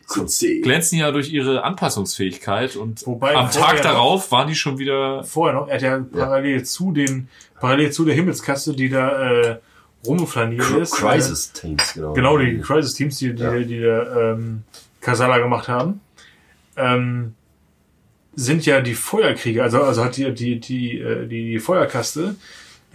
So 0.09 0.25
zäh. 0.25 0.61
glänzen 0.61 0.99
ja 0.99 1.11
durch 1.11 1.33
ihre 1.33 1.65
Anpassungsfähigkeit 1.65 2.77
und 2.77 3.05
Wobei 3.07 3.35
am 3.35 3.51
Tag 3.51 3.75
noch- 3.77 3.83
darauf 3.83 4.31
waren 4.31 4.47
die 4.49 4.55
schon 4.55 4.79
wieder 4.79 5.25
Vorher 5.25 5.55
noch, 5.59 5.69
er 5.69 5.75
hat 5.75 5.83
ja 5.83 5.99
parallel 5.99 6.65
zu 6.65 6.93
den, 6.93 7.29
parallel 7.61 7.91
zu 7.91 8.05
der 8.05 8.15
Himmelskatze, 8.15 8.75
die 8.75 8.89
da 8.89 9.31
äh, 9.33 9.57
rumflaniert 10.07 10.71
ist. 10.81 10.93
Crisis 10.95 11.53
Teams, 11.53 11.95
genau. 11.95 12.13
Genau, 12.13 12.39
die 12.39 12.59
Crisis-Teams, 12.61 13.19
die, 13.19 13.35
die, 13.35 13.43
Ja. 13.43 13.51
die, 13.59 13.79
der 13.81 14.17
ähm, 14.37 14.63
Kasala 15.01 15.39
gemacht 15.39 15.67
haben, 15.69 16.01
ähm, 16.77 17.35
sind 18.37 18.65
ja 18.67 18.81
die 18.83 18.95
Feuerkrieger, 18.95 19.65
also, 19.65 19.83
also 19.83 20.05
hat 20.05 20.17
die, 20.17 20.33
die, 20.33 20.61
die, 20.61 20.99
äh, 21.01 21.27
die, 21.27 21.53
die 21.53 21.59
Feuerkaste 21.59 22.37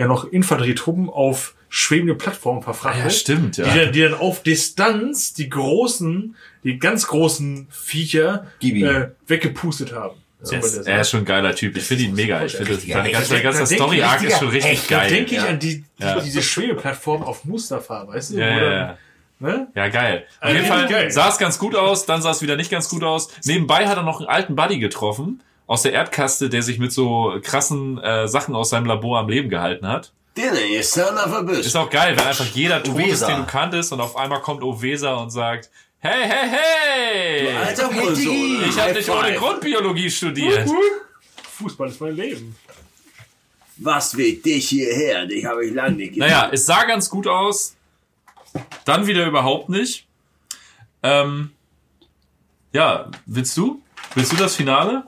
ja 0.02 0.08
noch 0.08 0.26
Infanterietruppen 0.32 1.10
auf 1.10 1.56
schwebende 1.70 2.16
Plattformen 2.16 2.62
verfrachtet. 2.62 3.04
ja 3.06 3.10
stimmt 3.10 3.58
ja 3.58 3.66
Die, 3.72 3.80
dann, 3.80 3.92
die 3.94 4.02
dann 4.02 4.14
auf 4.16 4.44
Distanz 4.44 5.34
die 5.34 5.50
großen, 5.50 6.36
die 6.64 6.78
ganz 6.80 7.08
großen 7.08 7.68
Viecher 7.70 8.46
äh, 8.62 9.08
weggepustet 9.28 9.94
haben. 9.94 10.18
So 10.44 10.56
er, 10.56 10.62
das 10.62 10.76
er 10.78 11.02
ist 11.02 11.12
schon 11.12 11.20
ein 11.22 11.26
geiler 11.26 11.54
Typ 11.56 11.78
ich 11.78 11.84
finde 11.84 12.04
ihn 12.06 12.16
mega 12.16 12.44
ich 12.44 12.54
finde 12.56 12.76
seine 12.76 13.12
ganze, 13.12 13.36
Da- 13.36 13.42
ganze 13.42 13.60
da 13.60 13.66
denk 13.66 13.80
Story 13.82 13.98
ich- 13.98 14.04
Arc 14.06 14.24
ist 14.24 14.40
schon 14.40 14.50
richtig 14.50 14.88
Da 14.88 14.98
geil 14.98 15.10
denke 15.10 15.32
ich 15.36 15.38
ja. 15.38 15.48
an 15.48 15.60
die, 15.60 15.78
die, 16.00 16.04
Ja. 16.04 16.20
diese 16.20 16.42
Schwebeplattform 16.42 17.22
auf 17.24 17.46
Mustafa, 17.46 18.08
weißt 18.08 18.32
du? 18.32 18.38
ja, 18.40 18.48
ja, 18.50 18.72
ja. 18.74 18.98
Ne? 19.40 19.68
Ja, 19.76 19.88
geil. 19.90 20.26
Auf 20.40 20.44
Also 20.44 20.56
jeden 20.56 20.68
Fall 20.68 20.88
geil. 20.88 21.12
sah 21.12 21.30
es 21.30 21.38
ganz 21.40 21.58
gut 21.58 21.76
aus, 21.76 22.06
dann 22.06 22.22
sah 22.22 22.30
es 22.32 22.42
wieder 22.44 22.56
nicht 22.58 22.70
ganz 22.70 22.90
gut 22.90 23.04
aus. 23.04 23.30
Nebenbei 23.46 23.88
hat 23.88 23.98
er 23.98 24.04
noch 24.04 24.20
einen 24.20 24.30
alten 24.30 24.56
Buddy 24.56 24.78
getroffen, 24.80 25.42
aus 25.72 25.84
der 25.84 25.94
Erdkaste, 25.94 26.50
der 26.50 26.64
sich 26.64 26.80
mit 26.80 26.92
so 26.92 27.40
krassen 27.42 27.98
äh, 27.98 28.28
Sachen 28.28 28.56
aus 28.56 28.72
seinem 28.72 28.88
Labor 28.88 29.20
am 29.20 29.30
Leben 29.30 29.48
gehalten 29.48 29.88
hat. 29.88 30.12
Dinner, 30.36 30.66
you 30.66 30.84
son 30.84 31.16
of 31.16 31.34
a 31.34 31.42
bitch. 31.44 31.66
Ist 31.66 31.78
auch 31.78 31.90
geil, 31.90 32.14
wenn 32.18 32.28
einfach 32.28 32.46
jeder 32.48 32.84
tot 32.84 33.00
ist, 33.00 33.26
den 33.26 33.38
du 33.38 33.46
kanntest 33.46 33.94
und 33.94 34.02
auf 34.02 34.18
einmal 34.18 34.42
kommt 34.42 34.64
Ovesa 34.64 35.14
und 35.14 35.30
sagt, 35.30 35.70
hey, 36.00 36.24
hey, 36.28 36.50
hey! 36.50 37.56
Alter 37.56 37.90
Hurensohn. 37.90 38.66
Ich 38.68 38.78
habe 38.78 38.92
nicht 38.92 39.10
ohne 39.10 39.34
Grundbiologie 39.34 40.12
studiert. 40.12 40.70
Fußball 41.58 41.88
ist 41.88 42.02
mein 42.02 42.18
Leben. 42.18 42.54
Was 43.78 44.18
weht 44.18 44.46
dich 44.46 44.68
hierher? 44.68 45.26
Dich 45.26 45.46
habe 45.46 45.66
ich 45.66 45.74
lange 45.74 45.96
nicht 45.96 46.16
gesehen. 46.16 46.28
Naja, 46.28 46.50
es 46.52 46.66
sah 46.66 46.84
ganz 46.84 47.10
gut 47.10 47.28
aus. 47.28 47.78
Dann 48.84 49.08
wieder 49.08 49.26
überhaupt 49.26 49.70
nicht. 49.70 50.06
Ähm, 51.02 51.52
ja, 52.74 53.10
willst 53.26 53.56
du? 53.56 53.82
Willst 54.16 54.34
du 54.34 54.36
das 54.36 54.58
Finale? 54.58 55.06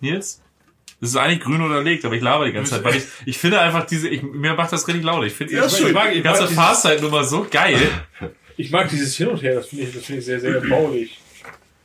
Nils? 0.00 0.40
Das 1.00 1.10
ist 1.10 1.16
eigentlich 1.16 1.40
grün 1.40 1.60
unterlegt, 1.60 2.04
aber 2.06 2.14
ich 2.14 2.22
laber 2.22 2.46
die 2.46 2.52
ganze 2.52 2.72
Zeit, 2.72 2.84
weil 2.84 2.96
ich, 2.96 3.04
ich 3.26 3.38
finde 3.38 3.60
einfach 3.60 3.86
diese, 3.86 4.08
ich, 4.08 4.22
mir 4.22 4.54
macht 4.54 4.72
das 4.72 4.86
richtig 4.88 5.04
laut. 5.04 5.24
Ich 5.26 5.34
finde 5.34 5.54
Ja, 5.54 5.66
ich 5.66 5.72
schön. 5.76 5.92
mag 5.92 6.10
die 6.12 6.18
Ich 6.18 6.24
ganze 6.24 6.48
Fahrzeit-Nummer 6.48 7.24
so 7.24 7.46
geil. 7.50 7.78
Ich 8.56 8.70
mag 8.70 8.88
dieses 8.88 9.14
Hin 9.16 9.28
und 9.28 9.42
Her, 9.42 9.56
das 9.56 9.66
finde 9.68 9.84
ich, 9.84 9.94
das 9.94 10.04
finde 10.04 10.20
ich 10.20 10.24
sehr, 10.26 10.40
sehr 10.40 10.60
baulich. 10.62 11.20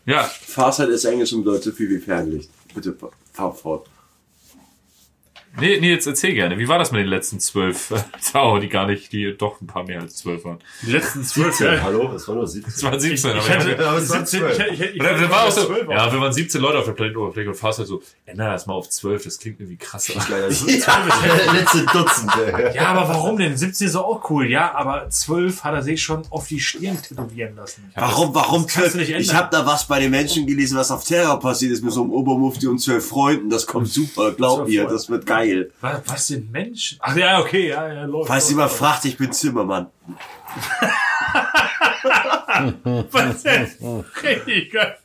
Ja, 0.06 0.24
Fahrzeit 0.24 0.90
ist 0.90 1.04
Englisch 1.06 1.34
und 1.34 1.44
bedeutet 1.44 1.64
so 1.66 1.72
viel 1.74 1.90
wie 1.90 2.00
Fernlicht. 2.00 2.50
Bitte 2.74 2.96
fahr 3.34 3.54
fort. 3.54 3.88
Nee, 5.60 5.80
nee, 5.80 5.90
jetzt 5.92 6.08
erzähl 6.08 6.34
gerne. 6.34 6.58
Wie 6.58 6.68
war 6.68 6.80
das 6.80 6.92
mit 6.92 7.02
den 7.02 7.08
letzten 7.08 7.40
zwölf 7.40 7.92
äh, 7.92 7.96
Tau, 8.32 8.60
die 8.60 8.70
gar 8.70 8.88
nicht, 8.88 9.12
die 9.12 9.36
doch 9.38 9.60
ein 9.62 9.68
paar 9.68 9.84
mehr 9.84 10.02
als 10.02 10.16
zwölf 10.16 10.46
waren? 10.46 10.60
Die 10.82 10.92
letzten 10.92 11.24
zwölf 11.24 11.56
17, 11.56 11.68
Jahre. 11.68 11.84
hallo? 11.84 12.14
Es 12.16 12.28
war 12.28 12.36
nur 12.36 12.48
17. 12.48 12.74
Es 12.74 12.84
waren 12.84 13.00
17, 13.00 13.30
aber 13.32 13.40
Ich 13.40 13.46
ich 13.46 13.52
hatte, 13.52 13.72
hatte, 13.72 13.88
aber 13.90 13.98
es 13.98 14.10
waren 14.10 14.26
17, 14.26 14.40
zwölf. 14.40 14.60
ich, 14.60 14.74
ich, 14.74 14.82
ich, 14.82 14.96
ich, 14.96 15.02
dann 15.02 15.30
war 15.30 15.44
auch 15.44 15.52
so, 15.52 15.66
12 15.66 15.90
ja, 15.90 16.14
wenn 16.14 16.20
man 16.20 16.34
17 16.34 16.62
Leute 16.62 16.80
auf 16.80 16.86
der 16.86 16.92
Planetenoberfläche 16.94 17.50
und 17.50 17.56
fährst 17.56 17.80
halt 17.80 17.88
so, 17.88 18.02
ändere 18.26 18.52
das 18.52 18.66
mal 18.68 18.74
auf 18.74 18.90
12, 18.90 19.24
das 19.24 19.40
klingt 19.40 19.60
irgendwie 19.60 19.78
krasser. 19.78 20.14
Ja, 20.32 21.36
der 21.36 21.54
letzte 21.54 21.86
Dutzend. 21.86 22.32
Ja, 22.74 22.88
aber 22.88 23.10
warum 23.10 23.38
denn? 23.38 23.58
17 23.58 23.88
ist 23.88 23.96
doch 23.96 24.04
auch 24.06 24.30
cool, 24.30 24.50
ja, 24.50 24.74
aber 24.74 25.10
12 25.10 25.64
hat 25.64 25.74
er 25.74 25.82
sich 25.84 26.02
schon 26.02 26.24
auf 26.30 26.48
die 26.48 26.60
Stirn 26.60 27.02
tätowieren 27.02 27.56
lassen. 27.56 27.92
Warum, 27.96 28.34
warum 28.34 28.68
zwölf? 28.68 28.94
du 28.94 29.00
nicht 29.00 29.10
Ich 29.10 29.34
habe 29.34 29.50
da 29.52 29.66
was 29.66 29.88
bei 29.88 30.00
den 30.00 30.12
Menschen 30.12 30.48
gelesen, 30.48 30.78
was 30.78 30.92
auf 30.92 31.04
Terra 31.04 31.36
passiert 31.38 31.72
ist 31.72 31.84
mit 31.84 31.92
so 31.94 32.04
einem 32.04 32.12
Obermufti 32.12 32.68
und 32.68 32.80
zwölf 32.80 33.06
Freunden. 33.06 33.50
Das 33.50 33.66
kommt 33.68 33.88
super, 33.88 34.32
glaub 34.32 34.60
Zwölf 34.60 34.70
mir, 34.70 34.86
das 34.86 35.10
wird 35.10 35.26
geil. 35.26 35.41
Was, 35.82 36.02
was 36.06 36.28
sind 36.28 36.52
Menschen? 36.52 36.98
Ach 37.02 37.16
ja, 37.16 37.40
okay, 37.40 37.70
ja, 37.70 37.92
ja, 37.94 38.04
läuft. 38.06 38.28
Falls 38.28 38.50
jemand 38.50 38.70
läuft. 38.72 38.80
fragt, 38.80 39.06
ich 39.06 39.18
bin 39.18 39.32
Zimmermann. 39.32 39.88
Was 43.12 43.44
denn? 43.44 43.72
Richtig 44.24 44.72
geil. 44.72 44.98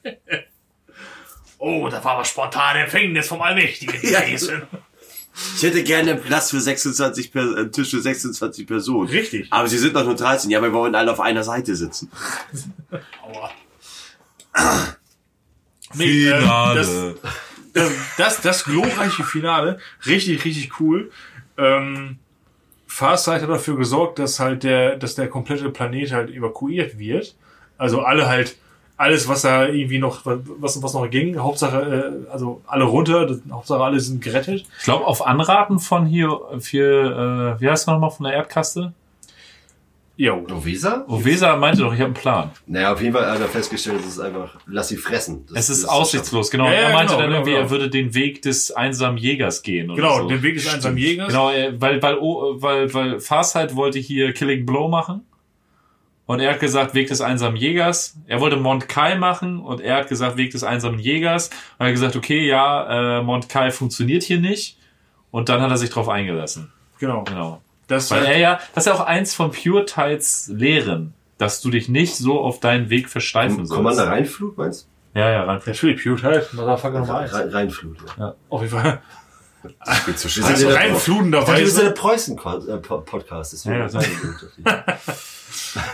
Oh, 1.58 1.88
da 1.88 2.02
war 2.04 2.12
aber 2.14 2.24
spontan 2.24 2.76
Empfängnis 2.76 3.28
vom 3.28 3.40
Allmächtigen 3.40 3.98
Ja. 4.10 4.20
gewesen. 4.20 4.62
Ich 5.56 5.62
hätte 5.62 5.82
gerne 5.84 6.12
einen 6.12 6.22
Platz 6.22 6.50
für 6.50 6.60
26 6.60 7.30
per 7.30 7.42
einen 7.42 7.70
Tisch 7.70 7.90
für 7.90 8.00
26 8.00 8.66
Personen. 8.66 9.08
Richtig. 9.08 9.48
Aber 9.50 9.68
sie 9.68 9.76
sind 9.78 9.94
doch 9.94 10.04
nur 10.04 10.14
13. 10.16 10.50
Ja, 10.50 10.62
wir 10.62 10.72
wollen 10.72 10.94
alle 10.94 11.12
auf 11.12 11.20
einer 11.20 11.44
Seite 11.44 11.76
sitzen. 11.76 12.10
Aua. 13.22 13.50
Nee, 15.94 16.28
ähm, 16.28 17.14
das, 18.16 18.40
das, 18.40 18.64
glorreiche 18.64 19.24
Finale, 19.24 19.78
richtig, 20.06 20.44
richtig 20.44 20.80
cool. 20.80 21.10
Ähm, 21.58 22.18
Farsight 22.86 23.42
hat 23.42 23.50
dafür 23.50 23.76
gesorgt, 23.76 24.18
dass 24.18 24.40
halt 24.40 24.62
der, 24.62 24.96
dass 24.96 25.14
der 25.14 25.28
komplette 25.28 25.70
Planet 25.70 26.12
halt 26.12 26.30
evakuiert 26.30 26.98
wird. 26.98 27.34
Also 27.78 28.00
alle 28.00 28.26
halt, 28.26 28.56
alles, 28.96 29.28
was 29.28 29.42
da 29.42 29.66
irgendwie 29.66 29.98
noch, 29.98 30.22
was, 30.24 30.82
was 30.82 30.94
noch 30.94 31.10
ging, 31.10 31.38
Hauptsache, 31.38 32.24
äh, 32.26 32.30
also 32.30 32.62
alle 32.66 32.84
runter, 32.84 33.26
das, 33.26 33.40
Hauptsache 33.50 33.82
alle 33.82 34.00
sind 34.00 34.22
gerettet. 34.22 34.64
Ich 34.78 34.84
glaube, 34.84 35.06
auf 35.06 35.26
Anraten 35.26 35.78
von 35.78 36.06
hier, 36.06 36.40
für, 36.60 37.56
äh, 37.56 37.60
wie 37.60 37.68
heißt 37.68 37.82
es 37.82 37.86
nochmal 37.86 38.10
von 38.10 38.24
der 38.24 38.34
Erdkaste? 38.34 38.92
Jo. 40.18 40.44
Novisa? 40.48 41.04
Ovesa 41.08 41.56
meinte 41.56 41.82
doch, 41.82 41.92
ich 41.92 41.98
habe 42.00 42.06
einen 42.06 42.14
Plan. 42.14 42.50
Naja, 42.66 42.92
auf 42.94 43.02
jeden 43.02 43.12
Fall 43.12 43.30
hat 43.30 43.38
er 43.40 43.48
festgestellt, 43.48 44.00
es 44.00 44.06
ist 44.06 44.20
einfach, 44.20 44.56
lass 44.66 44.88
sie 44.88 44.96
fressen. 44.96 45.44
Das- 45.46 45.68
Es 45.68 45.78
ist 45.78 45.84
aussichtslos, 45.84 46.50
genau. 46.50 46.64
Ja, 46.64 46.72
er 46.72 46.82
ja, 46.88 46.94
meinte 46.94 47.12
genau, 47.14 47.18
dann 47.20 47.26
genau, 47.30 47.36
irgendwie, 47.40 47.50
genau. 47.52 47.62
er 47.64 47.70
würde 47.70 47.90
den 47.90 48.14
Weg 48.14 48.40
des 48.42 48.70
einsamen 48.70 49.18
Jägers 49.18 49.62
gehen. 49.62 49.94
Genau, 49.94 50.20
so. 50.22 50.28
den 50.28 50.42
Weg 50.42 50.54
des 50.54 50.72
einsamen 50.72 50.96
Jägers. 50.96 51.28
Genau, 51.28 51.50
weil, 51.78 52.00
weil, 52.02 52.18
oh, 52.18 52.54
weil, 52.62 52.92
weil 52.94 53.20
Farsight 53.20 53.76
wollte 53.76 53.98
hier 53.98 54.32
Killing 54.32 54.64
Blow 54.64 54.88
machen. 54.88 55.20
Und 56.24 56.40
er 56.40 56.52
hat 56.54 56.60
gesagt, 56.60 56.94
Weg 56.94 57.06
des 57.08 57.20
einsamen 57.20 57.56
Jägers. 57.56 58.16
Er 58.26 58.40
wollte 58.40 58.56
Mont 58.56 58.88
Kai 58.88 59.14
machen 59.16 59.60
und 59.60 59.80
er 59.80 59.98
hat 59.98 60.08
gesagt, 60.08 60.36
Weg 60.36 60.50
des 60.50 60.64
einsamen 60.64 60.98
Jägers. 60.98 61.50
Und 61.78 61.84
er 61.84 61.86
hat 61.88 61.92
gesagt, 61.92 62.16
okay, 62.16 62.44
ja, 62.48 63.18
äh, 63.18 63.22
Mont 63.22 63.48
Kai 63.48 63.70
funktioniert 63.70 64.24
hier 64.24 64.40
nicht. 64.40 64.76
Und 65.30 65.48
dann 65.50 65.60
hat 65.60 65.70
er 65.70 65.76
sich 65.76 65.90
drauf 65.90 66.08
eingelassen. 66.08 66.72
Genau. 66.98 67.22
Genau. 67.24 67.60
Das 67.88 68.10
Weil 68.10 68.24
er 68.26 68.38
ja, 68.38 68.60
das 68.74 68.84
ist 68.86 68.92
ja 68.92 68.94
auch 68.94 69.06
eins 69.06 69.34
von 69.34 69.52
Pure 69.52 69.84
Tides 69.86 70.48
Lehren, 70.52 71.14
dass 71.38 71.60
du 71.60 71.70
dich 71.70 71.88
nicht 71.88 72.16
so 72.16 72.40
auf 72.40 72.58
deinen 72.60 72.90
Weg 72.90 73.08
versteifen 73.08 73.58
sollst. 73.66 73.72
Commander 73.72 74.08
Rheinflut, 74.08 74.58
meinst 74.58 74.88
Ja, 75.14 75.30
ja, 75.30 75.44
rein. 75.44 75.60
Natürlich, 75.64 76.02
Pure 76.02 76.22
halt, 76.22 76.52
Motherfucker 76.54 76.94
du? 77.00 77.06
Nummer 77.06 77.18
eins. 77.20 77.32
Rein, 77.32 77.48
Rheinflut, 77.48 77.96
ja. 78.18 78.34
Auf 78.48 78.60
jeden 78.62 78.72
Fall. 78.78 79.00
Wir 79.62 80.14
sind 80.14 80.44
Also 80.44 80.66
in 80.68 80.72
der- 80.72 80.80
rein 80.80 80.92
Wir 80.92 80.98
fludenderweise. 81.00 81.66
sind 81.66 81.84
der 81.86 81.90
Preußen-Podcast, 81.90 83.52
deswegen. 83.52 83.78
Ja, 83.78 83.88
das 83.88 83.94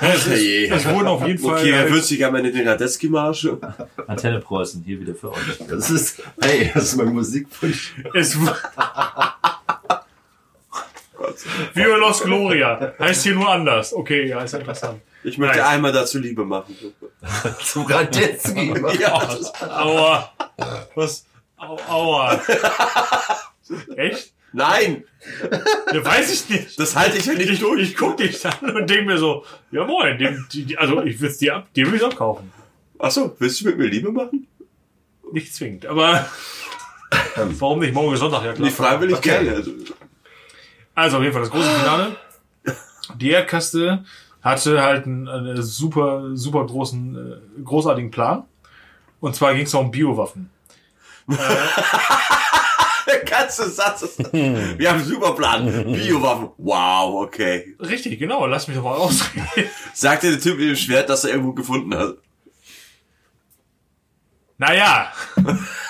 Es, 0.00 0.26
ist, 0.26 0.70
es 0.70 0.88
wurden 0.88 1.06
auf 1.08 1.26
jeden 1.26 1.38
Fall. 1.38 1.58
Okay, 1.60 1.72
wer 1.72 1.90
wünscht 1.90 2.06
sich 2.06 2.24
am 2.24 2.34
Ende 2.34 2.52
den 2.52 2.66
Radetzky-Marsch? 2.68 3.48
Antenne 4.06 4.40
Preußen, 4.40 4.82
hier 4.84 5.00
wieder 5.00 5.14
für 5.14 5.32
euch. 5.32 5.58
Das 5.68 5.90
ist, 5.90 6.22
hey, 6.40 6.70
das 6.74 6.84
ist 6.84 6.96
mein 6.96 7.08
Musikwunsch. 7.14 7.94
es 8.14 8.36
Viva 11.74 11.96
Los 11.96 12.22
Gloria. 12.22 12.94
Heißt 12.98 13.22
hier 13.24 13.34
nur 13.34 13.48
anders. 13.50 13.92
Okay, 13.94 14.26
ja, 14.26 14.40
ist 14.42 14.54
interessant. 14.54 15.00
Ich 15.24 15.38
möchte 15.38 15.58
Nice. 15.58 15.66
einmal 15.68 15.92
dazu 15.92 16.18
Liebe 16.18 16.44
machen. 16.44 16.74
Zum 17.64 17.84
Radetzky. 17.86 18.74
Ja. 19.00 19.14
Aua. 19.68 20.32
Was? 20.94 21.24
Au, 21.56 21.78
aua. 21.88 22.40
Echt? 23.96 24.32
Nein, 24.54 25.04
Ja, 25.94 26.04
weiß 26.04 26.30
ich 26.32 26.48
nicht. 26.50 26.78
das 26.78 26.94
halte 26.94 27.16
ich 27.16 27.24
ja 27.24 27.32
nicht 27.34 27.48
Ich, 27.48 27.60
durch. 27.60 27.80
ich 27.80 27.96
guck 27.96 28.18
dich 28.18 28.44
an 28.44 28.76
und 28.76 28.90
denk 28.90 29.06
mir 29.06 29.16
so, 29.16 29.46
ja 29.70 29.84
moin, 29.86 30.18
dem, 30.18 30.46
die, 30.52 30.76
also 30.76 31.00
ich 31.02 31.18
will's 31.20 31.38
dir 31.38 31.56
ab, 31.56 31.68
dir 31.74 31.86
will 31.86 31.94
ich 31.94 32.04
abkaufen. 32.04 32.52
Achso, 32.98 33.34
willst 33.38 33.60
du 33.62 33.66
mit 33.66 33.78
mir 33.78 33.86
Liebe 33.86 34.12
machen? 34.12 34.46
Nicht 35.32 35.54
zwingend, 35.54 35.86
aber 35.86 36.28
warum 37.36 37.78
nicht 37.78 37.94
morgen 37.94 38.14
Sonntag? 38.18 38.44
Ja 38.44 38.52
klar. 38.52 38.66
Nicht 38.66 38.76
freiwillig 38.76 39.16
Okay. 39.16 39.30
gerne. 39.42 39.54
Also, 39.56 39.70
Also 40.94 41.16
auf 41.16 41.22
jeden 41.22 41.32
Fall 41.32 41.42
das 41.42 41.50
große 41.50 41.70
Finale. 41.70 42.16
Die 43.16 43.30
Erdkaste 43.30 44.04
hatte 44.42 44.82
halt 44.82 45.06
einen, 45.06 45.28
einen 45.28 45.62
super, 45.62 46.30
super 46.34 46.66
großen, 46.66 47.16
äh, 47.16 47.62
großartigen 47.62 48.10
Plan. 48.10 48.44
Und 49.20 49.36
zwar 49.36 49.54
ging 49.54 49.64
es 49.66 49.74
um 49.74 49.90
Biowaffen. 49.90 50.50
der 53.06 53.18
ganze 53.24 53.70
Satz 53.70 54.02
ist, 54.02 54.18
wir 54.32 54.88
haben 54.88 54.98
einen 54.98 55.08
super 55.08 55.34
Plan. 55.34 55.64
Biowaffen. 55.92 56.50
Wow, 56.58 57.22
okay. 57.22 57.76
Richtig, 57.80 58.18
genau. 58.18 58.46
Lass 58.46 58.66
mich 58.66 58.76
doch 58.76 58.84
mal 58.84 58.96
ausreden. 58.96 59.46
Sagte 59.94 60.30
der 60.30 60.40
Typ 60.40 60.58
mit 60.58 60.68
dem 60.68 60.76
Schwert, 60.76 61.08
das 61.08 61.24
er 61.24 61.30
irgendwo 61.30 61.52
gefunden 61.52 61.96
hat. 61.96 62.16
naja, 64.58 65.12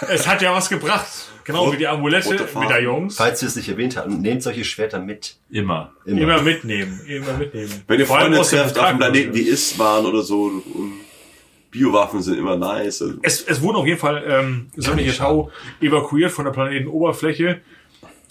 es 0.09 0.27
hat 0.27 0.43
ja 0.43 0.55
was 0.55 0.69
gebracht. 0.69 1.32
Genau 1.45 1.73
wie 1.73 1.77
die 1.77 1.87
Amulette 1.87 2.29
Rote 2.29 2.47
Farben. 2.47 2.69
Medaillons. 2.69 3.17
Falls 3.17 3.41
wir 3.43 3.49
es 3.49 3.57
nicht 3.57 3.69
erwähnt 3.69 3.97
hatten, 3.97 4.21
nehmt 4.21 4.43
solche 4.43 4.65
Schwerter 4.65 5.01
mit. 5.01 5.37
Immer. 5.51 5.93
Immer. 6.05 6.21
Immer 6.21 6.43
mitnehmen, 6.43 7.01
immer 7.07 7.33
mitnehmen. 7.35 7.71
Wenn 7.87 8.01
ihr 8.01 8.07
Vor 8.07 8.19
allem 8.19 8.33
Freunde 8.35 8.49
dem 8.49 8.59
trefft 8.59 8.79
auf 8.79 8.85
einem 8.85 8.99
Vertrag- 8.99 9.13
Planeten 9.13 9.35
wie 9.35 9.49
Iswan 9.49 10.07
oder 10.07 10.23
so, 10.23 10.45
und 10.45 10.93
Biowaffen 11.71 12.21
sind 12.23 12.39
immer 12.39 12.57
nice. 12.57 13.01
Also, 13.03 13.15
Es, 13.23 13.43
es 13.43 13.61
wurden 13.63 13.77
auf 13.77 13.87
jeden 13.87 13.99
Fall 13.99 14.23
ähm, 14.29 14.67
sämtliche 14.77 15.17
Tau 15.17 15.51
evakuiert 15.81 16.31
von 16.31 16.45
der 16.45 16.53
Planetenoberfläche 16.53 17.61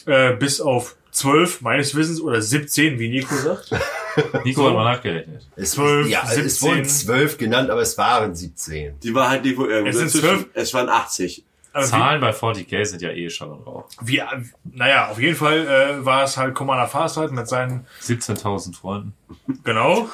äh, 0.05 0.33
bis 0.35 0.61
auf 0.61 0.95
12 1.11 1.61
meines 1.61 1.93
Wissens 1.95 2.21
oder 2.21 2.41
17, 2.41 2.97
wie 2.99 3.09
Nico 3.09 3.35
sagt. 3.35 3.71
Nico 4.45 4.61
So. 4.61 4.67
hat 4.69 4.75
mal 4.75 4.83
nachgerechnet. 4.93 5.47
Es, 5.55 5.71
12, 5.71 6.07
ja, 6.09 6.21
es 6.23 6.35
17. 6.35 6.69
wurden 6.69 6.85
zwölf 6.85 7.37
genannt, 7.37 7.69
aber 7.69 7.81
es 7.81 7.97
waren 7.97 8.35
17. 8.35 8.99
die 9.03 9.13
war 9.15 9.29
halt 9.29 9.45
irgendwo 9.45 9.65
irgendwo 9.65 9.89
Es 9.89 9.95
sind 9.97 10.07
dazwischen. 10.07 10.27
zwölf. 10.27 10.45
Es 10.53 10.73
waren 10.73 10.89
80. 10.89 11.43
Aber 11.73 11.85
Zahlen 11.85 12.19
bei 12.19 12.31
40k 12.31 12.83
sind 12.85 13.01
ja 13.01 13.11
eh 13.11 13.29
schon 13.29 13.49
und 13.51 13.65
Rauch. 13.65 13.85
wie, 14.01 14.21
wie, 14.21 14.49
naja, 14.73 15.09
auf 15.09 15.19
jeden 15.19 15.35
Fall 15.37 15.67
äh, 15.67 16.05
war 16.05 16.23
es 16.23 16.35
halt 16.35 16.53
Commander 16.53 16.87
Farsight 16.87 17.31
mit 17.31 17.47
seinen, 17.47 17.85
17.000 18.03 18.75
Freunden. 18.75 19.13
genau, 19.63 20.09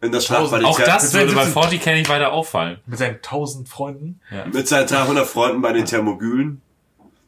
In 0.00 0.12
der 0.12 0.20
Schlacht 0.20 0.52
Auch 0.64 0.80
das 0.80 1.12
würde 1.12 1.34
bei 1.34 1.44
17. 1.44 1.62
40k 1.80 1.94
nicht 1.94 2.08
weiter 2.08 2.32
auffallen. 2.32 2.78
mit 2.86 2.98
seinen 2.98 3.16
1000 3.16 3.68
Freunden. 3.68 4.20
mit 4.52 4.66
seinen 4.68 4.86
300 4.86 5.26
Freunden 5.26 5.60
bei 5.60 5.72
den 5.72 5.84
Thermogylen. 5.84 6.62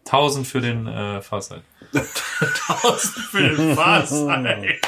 1000 0.07 0.47
für 0.47 0.61
den 0.62 0.86
äh, 0.86 1.20
Farsight. 1.20 1.62
1000 1.93 3.24
für 3.27 3.43
den 3.43 3.74
Farsight. 3.77 4.81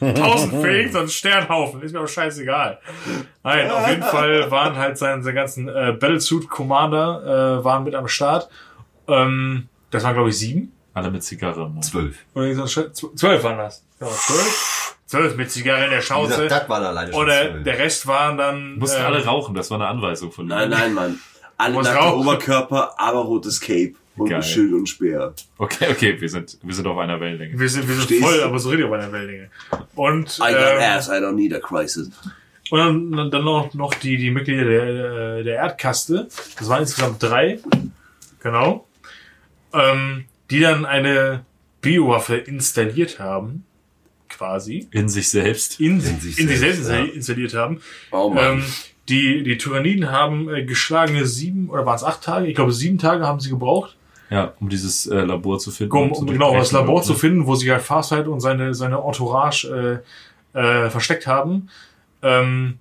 1000 0.00 0.62
für 0.62 0.70
irgendeinen 0.76 1.08
Sternhaufen, 1.08 1.82
ist 1.82 1.92
mir 1.92 2.00
auch 2.00 2.08
scheißegal. 2.08 2.78
Nein, 3.42 3.70
auf 3.70 3.88
jeden 3.88 4.02
Fall 4.02 4.50
waren 4.50 4.76
halt 4.76 4.98
seine, 4.98 5.22
seine 5.22 5.34
ganzen 5.34 5.68
äh, 5.68 5.92
Battlesuit 5.98 6.48
Commander 6.48 7.58
äh, 7.60 7.64
waren 7.64 7.84
mit 7.84 7.94
am 7.94 8.08
Start. 8.08 8.48
Ähm, 9.08 9.68
das 9.90 10.04
waren, 10.04 10.14
glaube 10.14 10.30
ich, 10.30 10.38
sieben. 10.38 10.72
Alle 10.94 11.10
mit 11.10 11.22
Zigarre. 11.22 11.70
ne? 11.70 11.80
Zwölf. 11.80 12.16
Oder 12.34 12.54
so, 12.54 12.62
zw- 12.82 13.14
zwölf 13.16 13.42
waren 13.44 13.58
das. 13.58 13.84
Ja, 14.00 14.06
zwölf. 14.08 14.96
Zwölf 15.06 15.36
mit 15.36 15.50
Zigarre 15.50 15.84
in 15.84 15.90
der 15.90 16.00
Schnauze. 16.00 16.30
gesagt, 16.42 16.50
das 16.50 16.68
waren 16.68 16.84
alleine 16.84 17.12
schon 17.12 17.22
Oder 17.22 17.40
zwölf. 17.50 17.64
der 17.64 17.78
Rest 17.78 18.06
waren 18.06 18.36
dann. 18.38 18.78
Mussten 18.78 19.00
ähm, 19.00 19.06
alle 19.06 19.24
rauchen, 19.24 19.54
das 19.54 19.70
war 19.70 19.78
eine 19.80 19.88
Anweisung 19.88 20.30
von 20.32 20.46
Nein, 20.46 20.70
nein, 20.70 20.94
Mann. 20.94 21.18
Alle 21.56 21.76
Was 21.76 21.86
nackte 21.88 22.00
rauchen? 22.02 22.20
Oberkörper, 22.20 22.94
aber 22.98 23.18
rotes 23.20 23.60
Cape 23.60 23.92
und 24.20 24.28
Geil. 24.28 24.38
ein 24.38 24.42
Schild 24.42 24.72
und 24.74 24.86
Speer. 24.86 25.34
Okay, 25.56 25.86
okay, 25.90 26.20
wir 26.20 26.28
sind, 26.28 26.58
wir 26.62 26.74
sind 26.74 26.86
auf 26.86 26.98
einer 26.98 27.18
Wellenlänge. 27.18 27.58
Wir 27.58 27.68
sind, 27.68 27.88
wir 27.88 27.94
sind 27.94 28.04
Stehst 28.04 28.22
voll, 28.22 28.36
du? 28.36 28.44
aber 28.44 28.58
so 28.58 28.68
richtig 28.68 28.86
auf 28.86 28.92
einer 28.92 29.10
Wellenlänge. 29.10 29.50
Und, 29.94 30.38
I 30.38 30.52
got 30.52 30.74
ähm, 30.76 30.82
ass, 30.82 31.08
I 31.08 31.12
don't 31.12 31.32
need 31.32 31.54
a 31.54 31.58
crisis. 31.58 32.10
und 32.70 32.78
dann, 32.78 33.30
dann 33.30 33.44
noch, 33.44 33.72
noch 33.72 33.94
die, 33.94 34.18
die 34.18 34.30
Mitglieder 34.30 34.64
der, 34.64 35.38
äh, 35.38 35.42
der 35.42 35.54
Erdkaste. 35.56 36.28
Das 36.58 36.68
waren 36.68 36.82
insgesamt 36.82 37.22
drei. 37.22 37.60
Genau. 38.42 38.86
Ähm, 39.72 40.26
die 40.50 40.60
dann 40.60 40.84
eine 40.84 41.44
Biowaffe 41.80 42.36
installiert 42.36 43.18
haben. 43.18 43.64
Quasi. 44.28 44.86
In 44.90 45.08
sich 45.08 45.30
selbst. 45.30 45.80
In, 45.80 45.94
in, 45.94 46.00
sich 46.20 46.36
sich 46.36 46.46
selbst 46.58 46.84
selbst, 46.84 47.08
ja. 47.08 47.14
installiert 47.14 47.54
haben. 47.54 47.80
Oh 48.10 48.30
Mann. 48.30 48.58
Ähm, 48.58 48.64
die, 49.10 49.42
die 49.42 49.58
Tyranniden 49.58 50.10
haben 50.10 50.48
äh, 50.48 50.64
geschlagene 50.64 51.26
sieben, 51.26 51.68
oder 51.68 51.84
waren 51.84 51.96
es 51.96 52.04
acht 52.04 52.22
Tage? 52.22 52.46
Ich 52.46 52.54
glaube, 52.54 52.72
sieben 52.72 52.98
Tage 52.98 53.26
haben 53.26 53.40
sie 53.40 53.50
gebraucht, 53.50 53.96
Ja, 54.30 54.54
um 54.60 54.68
dieses 54.68 55.06
äh, 55.06 55.20
Labor 55.20 55.58
zu 55.58 55.72
finden. 55.72 55.96
um, 55.96 56.12
um 56.12 56.26
genau 56.26 56.54
das 56.54 56.70
Labor 56.70 56.84
überhaupt, 56.84 57.06
zu 57.06 57.14
finden, 57.14 57.46
wo 57.46 57.56
sie 57.56 57.70
halt 57.70 57.82
Farsight 57.82 58.28
und 58.28 58.40
seine, 58.40 58.74
seine 58.74 58.98
Entourage 58.98 60.02
äh, 60.54 60.58
äh, 60.58 60.88
versteckt 60.88 61.26
haben. 61.26 61.68
Ähm, 62.22 62.78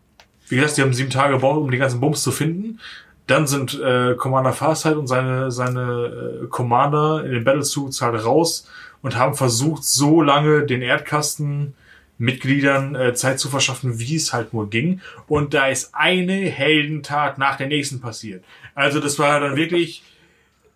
wie 0.48 0.56
gesagt, 0.56 0.78
die 0.78 0.82
haben 0.84 0.94
sieben 0.94 1.10
Tage 1.10 1.34
gebraucht, 1.34 1.58
um 1.58 1.72
den 1.72 1.80
ganzen 1.80 2.00
Bums 2.00 2.24
zu 2.24 2.32
finden. 2.32 2.80
Dann 3.28 3.48
sind 3.48 3.80
äh, 3.80 4.16
Commander 4.16 4.54
Farsight 4.54 4.96
und 4.96 5.08
seine, 5.08 5.52
seine 5.52 6.42
äh, 6.44 6.48
Commander 6.48 7.24
in 7.26 7.32
den 7.32 7.44
Battlesuits 7.44 8.02
halt 8.02 8.24
raus 8.26 8.68
und 9.02 9.18
haben 9.18 9.36
versucht, 9.36 9.84
so 9.84 10.22
lange 10.22 10.66
den 10.66 10.82
Erdkasten 10.82 11.74
Mitgliedern 12.20 12.96
äh, 12.96 13.14
Zeit 13.14 13.40
zu 13.40 13.50
verschaffen, 13.50 13.98
wie 13.98 14.16
es 14.16 14.34
halt 14.34 14.54
nur 14.54 14.70
ging. 14.70 15.02
Und 15.28 15.54
da 15.54 15.68
ist 15.68 15.96
eine 15.96 16.34
Heldentat 16.34 17.38
nach 17.38 17.56
der 17.56 17.68
nächsten 17.68 18.02
passiert. 18.02 18.44
Also 18.76 19.00
das 19.00 19.18
war 19.20 19.40
dann 19.40 19.56
wirklich, 19.56 20.04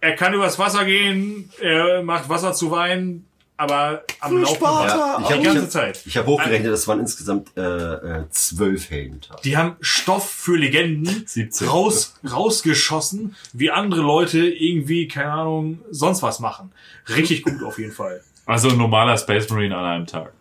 er 0.04 0.16
kann 0.16 0.34
übers 0.34 0.60
Wasser 0.60 0.84
gehen, 0.86 1.50
er 1.62 2.04
macht 2.04 2.28
Wasser 2.28 2.54
zu 2.54 2.70
Wein, 2.72 3.26
aber 3.56 4.04
am 4.20 4.38
Laufen 4.42 4.62
Ja, 4.62 5.18
ich 5.22 5.28
die 5.28 5.34
habe 5.34 5.44
ganze 5.44 5.58
ich 5.60 5.64
hab, 5.64 5.70
Zeit. 5.72 6.02
ich 6.06 6.18
hab 6.18 6.26
hochgerechnet, 6.26 6.72
das 6.74 6.88
waren 6.88 7.00
insgesamt 7.00 7.56
äh, 7.56 7.62
äh, 7.62 8.30
zwölf 8.30 8.90
Heldentage. 8.90 9.42
Die 9.44 9.56
haben 9.56 9.78
Stoff 9.80 10.30
für 10.30 10.58
Legenden 10.58 11.24
17. 11.26 11.68
raus, 11.70 12.16
rausgeschossen, 12.30 13.36
wie 13.54 13.72
andere 13.72 14.02
Leute 14.02 14.40
irgendwie, 14.46 15.08
keine 15.08 15.32
Ahnung, 15.32 15.80
sonst 15.90 16.22
was 16.22 16.40
machen. 16.40 16.72
Richtig 17.08 17.44
gut 17.44 17.64
auf 17.64 17.80
jeden 17.80 17.94
Fall. 17.94 18.22
Also 18.46 18.70
ein 18.70 18.78
normaler 18.78 19.18
Space 19.18 19.50
Marine 19.50 19.78
an 19.78 19.86
einem 19.86 20.06
Tag. 20.08 20.34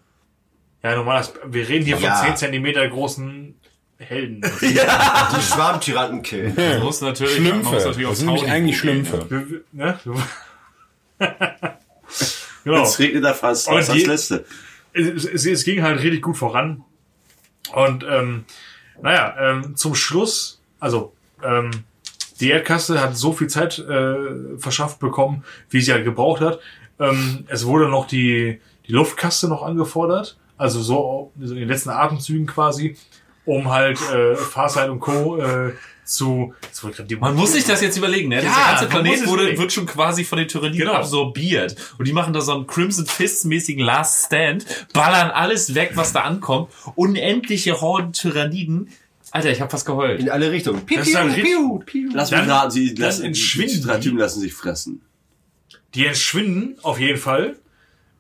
Ja, 0.83 0.97
normal, 0.97 1.25
wir 1.47 1.69
reden 1.69 1.85
hier 1.85 1.99
Ja. 1.99 2.17
von 2.17 2.27
10 2.29 2.37
Zentimeter 2.37 2.89
großen 2.89 3.55
Helden. 4.03 4.43
Die 4.61 5.43
Schwarmtyrannen 5.43 6.23
killen. 6.23 6.55
Man 6.55 6.81
muss 6.81 7.01
natürlich, 7.01 7.41
man 7.41 7.63
muss 7.63 7.69
Schlümpfe. 7.69 7.87
natürlich 7.87 8.09
Das 8.09 8.19
sind 8.19 8.27
nämlich 8.27 8.51
eigentlich 8.51 8.79
Schlümpfe. 8.79 9.63
Ne? 9.73 9.99
genau. 12.65 12.83
Es 12.83 12.99
regnet 12.99 13.25
da 13.25 13.35
fast 13.35 13.69
Und 13.69 13.77
das 13.77 13.89
letzte. 13.89 14.45
es, 14.93 15.25
es, 15.25 15.47
es 15.47 15.65
ging 15.65 15.83
halt 15.83 16.01
richtig 16.03 16.23
gut 16.23 16.37
voran. 16.37 16.85
Und 17.75 18.05
ähm, 18.09 18.45
naja, 19.01 19.35
ähm, 19.39 19.77
zum 19.77 19.95
Schluss, 19.95 20.61
also 20.81 21.13
ähm, 21.43 21.71
die 22.41 22.51
Erdkaste 22.51 23.01
hat 23.01 23.17
so 23.17 23.33
viel 23.33 23.49
Zeit 23.49 23.79
äh, 23.79 24.59
verschafft 24.59 24.99
bekommen, 24.99 25.45
wie 25.71 25.81
sie 25.81 25.93
halt 25.93 26.05
gebraucht 26.05 26.41
hat. 26.41 26.61
Ähm, 26.99 27.45
es 27.49 27.67
wurde 27.67 27.89
noch 27.89 28.07
die, 28.07 28.61
die 28.87 28.93
Luftkaste 28.93 29.49
noch 29.49 29.63
angefordert, 29.63 30.37
also 30.57 30.81
so 30.81 31.33
in 31.41 31.55
den 31.55 31.69
letzten 31.69 31.91
Atemzügen 31.91 32.47
quasi, 32.47 32.97
um 33.45 33.71
halt 33.71 33.99
äh, 34.13 34.35
Farsight 34.37 34.89
und 34.91 35.01
Co. 35.01 35.39
Äh, 35.39 35.73
zu, 36.05 36.53
zu 36.73 36.91
Man 37.21 37.37
muss 37.37 37.53
sich 37.53 37.65
das 37.65 37.81
jetzt 37.81 37.97
überlegen, 37.97 38.29
ne? 38.29 38.37
Ja, 38.37 38.41
Dieser 38.43 38.65
ganze 38.67 38.87
Planet 38.87 39.27
wurde, 39.29 39.57
wird 39.57 39.73
schon 39.73 39.87
quasi 39.87 40.25
von 40.25 40.39
den 40.39 40.49
Tyranniden 40.49 40.87
Genau. 40.89 40.99
absorbiert. 40.99 41.77
Und 41.97 42.07
die 42.09 42.13
machen 42.13 42.33
da 42.33 42.41
so 42.41 42.53
einen 42.55 42.67
Crimson 42.67 43.07
Fist-mäßigen 43.07 43.83
Last 43.85 44.27
Stand, 44.27 44.67
ballern 44.93 45.31
alles 45.31 45.75
weg, 45.77 45.93
was 45.95 46.13
da 46.13 46.23
ankommt. 46.23 46.71
Unendliche 46.97 47.81
Horden 47.81 48.13
Tyranniden. 48.13 48.91
Alter, 49.31 49.51
ich 49.53 49.61
hab 49.61 49.71
fast 49.71 49.87
geheult. 49.87 50.21
In 50.21 50.29
alle 50.29 50.51
Richtungen. 50.51 50.85
Piu, 50.85 51.01
piu, 51.03 51.33
piu, 51.33 51.79
piu. 51.87 52.11
Lass 52.13 52.31
mich 52.33 52.41
Dann- 52.41 52.51
raten, 52.51 52.71
sie 52.73 52.95
dann 52.95 53.05
lassen, 53.07 53.21
die, 53.23 53.27
entschwinden 53.29 53.83
die. 53.95 54.01
Typen 54.01 54.19
lassen 54.19 54.41
sich 54.41 54.53
fressen. 54.53 55.03
Die 55.95 56.05
entschwinden 56.05 56.77
auf 56.83 56.99
jeden 56.99 57.19
Fall. 57.19 57.57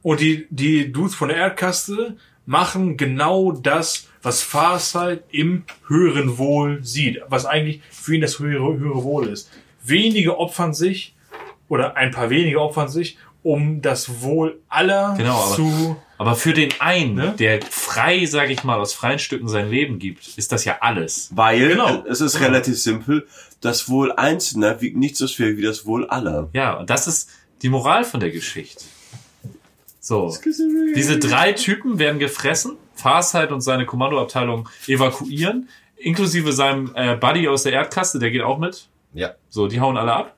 Und 0.03 0.21
die, 0.21 0.47
die 0.51 0.91
Dudes 0.93 1.15
von 1.15 1.29
der 1.29 1.37
Erdkaste 1.39 2.17
machen 2.47 2.97
genau 2.97 3.53
das, 3.53 4.09
was 4.23 4.43
Farsight 4.43 5.25
im 5.31 5.65
höheren 5.89 6.39
Wohl 6.39 6.81
sieht. 6.83 7.21
Was 7.29 7.47
eigentlich 7.47 7.81
für 7.91 8.15
ihn 8.15 8.21
das 8.21 8.39
höhere, 8.39 8.79
höhere 8.79 9.03
Wohl 9.05 9.29
ist. 9.29 9.51
Wenige 9.85 10.39
opfern 10.39 10.75
sich, 10.75 11.15
oder 11.69 11.97
ein 11.97 12.11
paar 12.11 12.31
wenige 12.31 12.61
opfern 12.61 12.89
sich, 12.89 13.17
um 13.43 13.83
das 13.83 14.23
Wohl 14.23 14.61
aller 14.69 15.15
Genau, 15.17 15.37
aber- 15.37 15.55
zu... 15.57 15.97
Aber 16.19 16.37
für 16.37 16.53
den 16.53 16.71
einen, 16.79 17.15
Ne? 17.17 17.35
der 17.37 17.61
frei, 17.69 18.27
sag 18.27 18.49
ich 18.51 18.63
mal, 18.63 18.79
aus 18.79 18.93
freien 18.95 19.19
Stücken 19.19 19.49
sein 19.49 19.69
Leben 19.69 19.99
gibt, 19.99 20.39
ist 20.39 20.53
das 20.53 20.65
ja 20.65 20.77
alles. 20.81 21.31
Weil 21.35 21.71
Genau. 21.71 22.05
es 22.09 22.21
ist 22.21 22.35
Genau. 22.35 22.47
relativ 22.47 22.81
simpel. 22.81 23.27
Das 23.61 23.89
Wohl 23.89 24.13
Einzelner 24.13 24.81
wiegt 24.81 24.97
nicht 24.97 25.17
so 25.17 25.27
schwer 25.27 25.57
wie 25.57 25.63
das 25.63 25.85
Wohl 25.85 26.07
aller. 26.09 26.49
Ja, 26.53 26.75
und 26.75 26.91
das 26.91 27.09
ist 27.09 27.29
die 27.63 27.69
Moral 27.71 28.05
von 28.05 28.21
der 28.21 28.31
Geschichte. 28.31 28.85
So. 30.05 30.37
Diese 30.97 31.19
drei 31.21 31.53
Typen 31.53 32.01
werden 32.01 32.19
gefressen, 32.19 32.77
Farsight 32.97 33.53
und 33.53 33.61
seine 33.61 33.87
Kommandoabteilung 33.87 34.69
evakuieren, 34.89 35.69
inklusive 35.97 36.53
seinem 36.53 36.91
äh, 36.97 37.15
Buddy 37.15 37.47
aus 37.47 37.63
der 37.63 37.73
Erdkaste, 37.73 38.19
der 38.19 38.33
geht 38.33 38.43
auch 38.43 38.59
mit. 38.59 38.89
Ja. 39.15 39.37
So, 39.49 39.69
die 39.69 39.81
hauen 39.81 39.97
alle 39.97 40.13
ab. 40.13 40.37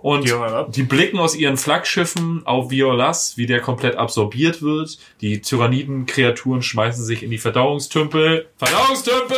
Und 0.00 0.26
Die 0.26 0.32
ab. 0.32 0.72
die 0.72 0.82
blicken 0.82 1.18
aus 1.18 1.34
ihren 1.34 1.56
Flaggschiffen 1.58 2.46
auf 2.46 2.70
Violas, 2.70 3.36
wie 3.36 3.46
der 3.46 3.60
komplett 3.60 3.96
absorbiert 3.96 4.62
wird. 4.62 4.98
Die 5.20 5.40
Tyranniden-Kreaturen 5.40 6.62
schmeißen 6.62 7.04
sich 7.04 7.22
in 7.22 7.30
die 7.30 7.38
Verdauungstümpel. 7.38 8.48
Verdauungstümpel! 8.56 9.36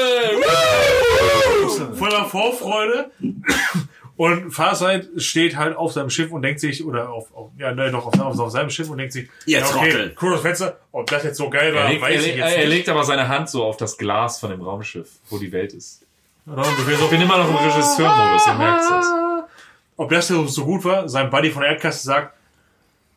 voller 1.94 2.24
Vorfreude. 2.24 3.10
Und 4.16 4.51
Farsight 4.51 5.09
steht 5.18 5.56
halt 5.56 5.76
auf 5.76 5.93
seinem 5.93 6.09
Schiff 6.09 6.32
und 6.32 6.40
denkt 6.43 6.60
sich, 6.60 6.84
oder 6.84 7.10
auf, 7.10 7.34
auf 7.34 7.51
ja, 7.59 7.72
nein, 7.74 7.93
doch, 7.93 8.06
auf, 8.06 8.18
auf, 8.18 8.38
auf 8.38 8.51
seinem 8.51 8.70
Schiff 8.70 8.88
und 8.88 8.97
denkt 8.98 9.12
sich, 9.12 9.28
Ihr 9.44 9.59
ja, 9.59 9.66
okay. 9.66 10.12
Kronos 10.16 10.40
Fenster, 10.40 10.78
ob 10.93 11.06
das 11.10 11.22
jetzt 11.24 11.36
so 11.36 11.51
geil 11.51 11.74
war, 11.74 11.82
Er 11.84 11.88
legt, 11.90 12.02
er, 12.02 12.09
weiß 12.09 12.20
ich 12.20 12.26
legt- 12.28 12.38
jetzt 12.38 12.52
er 12.55 12.59
nicht. 12.60 12.68
legt 12.68 12.88
aber 12.88 13.05
seine 13.05 13.28
Hand 13.28 13.51
so 13.51 13.62
auf 13.64 13.76
das 13.76 13.98
Glas 13.98 14.40
von 14.40 14.51
dem 14.51 14.62
Raumschiff, 14.62 15.09
wo 15.28 15.36
die 15.38 15.52
Welt 15.52 15.74
ist. 15.74 16.02
Ich 16.47 17.10
bin 17.10 17.20
immer 17.20 17.38
noch 17.38 17.48
im 17.51 17.56
Regisseurmodus, 17.56 18.47
ihr 18.47 18.55
merkt 18.55 18.84
das. 18.90 19.06
ob 19.98 20.10
das 20.10 20.28
so 20.28 20.47
so 20.47 20.64
gut 20.64 20.84
war, 20.84 21.09
sein 21.09 21.28
Buddy 21.28 21.51
von 21.51 21.62
der 21.62 21.72
Erdkaste 21.72 22.05
sagt, 22.06 22.34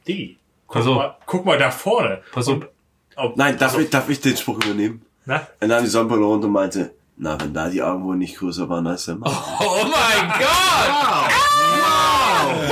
die, 0.07 0.37
guck, 0.67 0.85
auf. 0.85 0.95
mal, 0.95 1.15
guck 1.25 1.45
mal 1.45 1.57
da 1.57 1.71
vorne. 1.71 2.21
Pass 2.31 2.47
auf. 2.47 2.55
Und, 2.55 2.67
ob, 3.15 3.37
Nein, 3.37 3.57
darf, 3.57 3.71
also, 3.73 3.83
ich, 3.83 3.89
darf 3.89 4.09
ich 4.09 4.19
den 4.19 4.35
Spruch 4.35 4.57
übernehmen? 4.57 5.01
Na? 5.25 5.47
Er 5.59 5.67
nahm 5.67 5.83
die 5.83 5.89
Sonnenbrille 5.89 6.25
runter 6.25 6.47
und 6.47 6.53
meinte, 6.53 6.91
na, 7.19 7.39
wenn 7.39 7.53
da 7.53 7.69
die 7.69 7.83
Augen 7.83 8.03
wohl 8.05 8.15
nicht 8.15 8.37
größer 8.37 8.67
waren 8.69 8.87
als 8.87 9.05
der 9.05 9.15
Mann. 9.15 9.31
Oh 9.59 9.83
mein 9.83 10.29
Gott! 10.39 11.31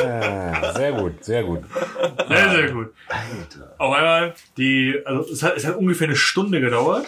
Ja, 0.03 0.73
sehr 0.73 0.93
gut, 0.93 1.23
sehr 1.23 1.43
gut. 1.43 1.59
Sehr, 2.27 2.49
sehr 2.51 2.71
gut. 2.71 2.87
Auf 3.77 3.93
einmal, 3.93 4.33
die, 4.57 4.95
also 5.05 5.31
es 5.31 5.43
hat, 5.43 5.55
es 5.57 5.67
hat 5.67 5.75
ungefähr 5.75 6.07
eine 6.07 6.15
Stunde 6.15 6.59
gedauert. 6.61 7.05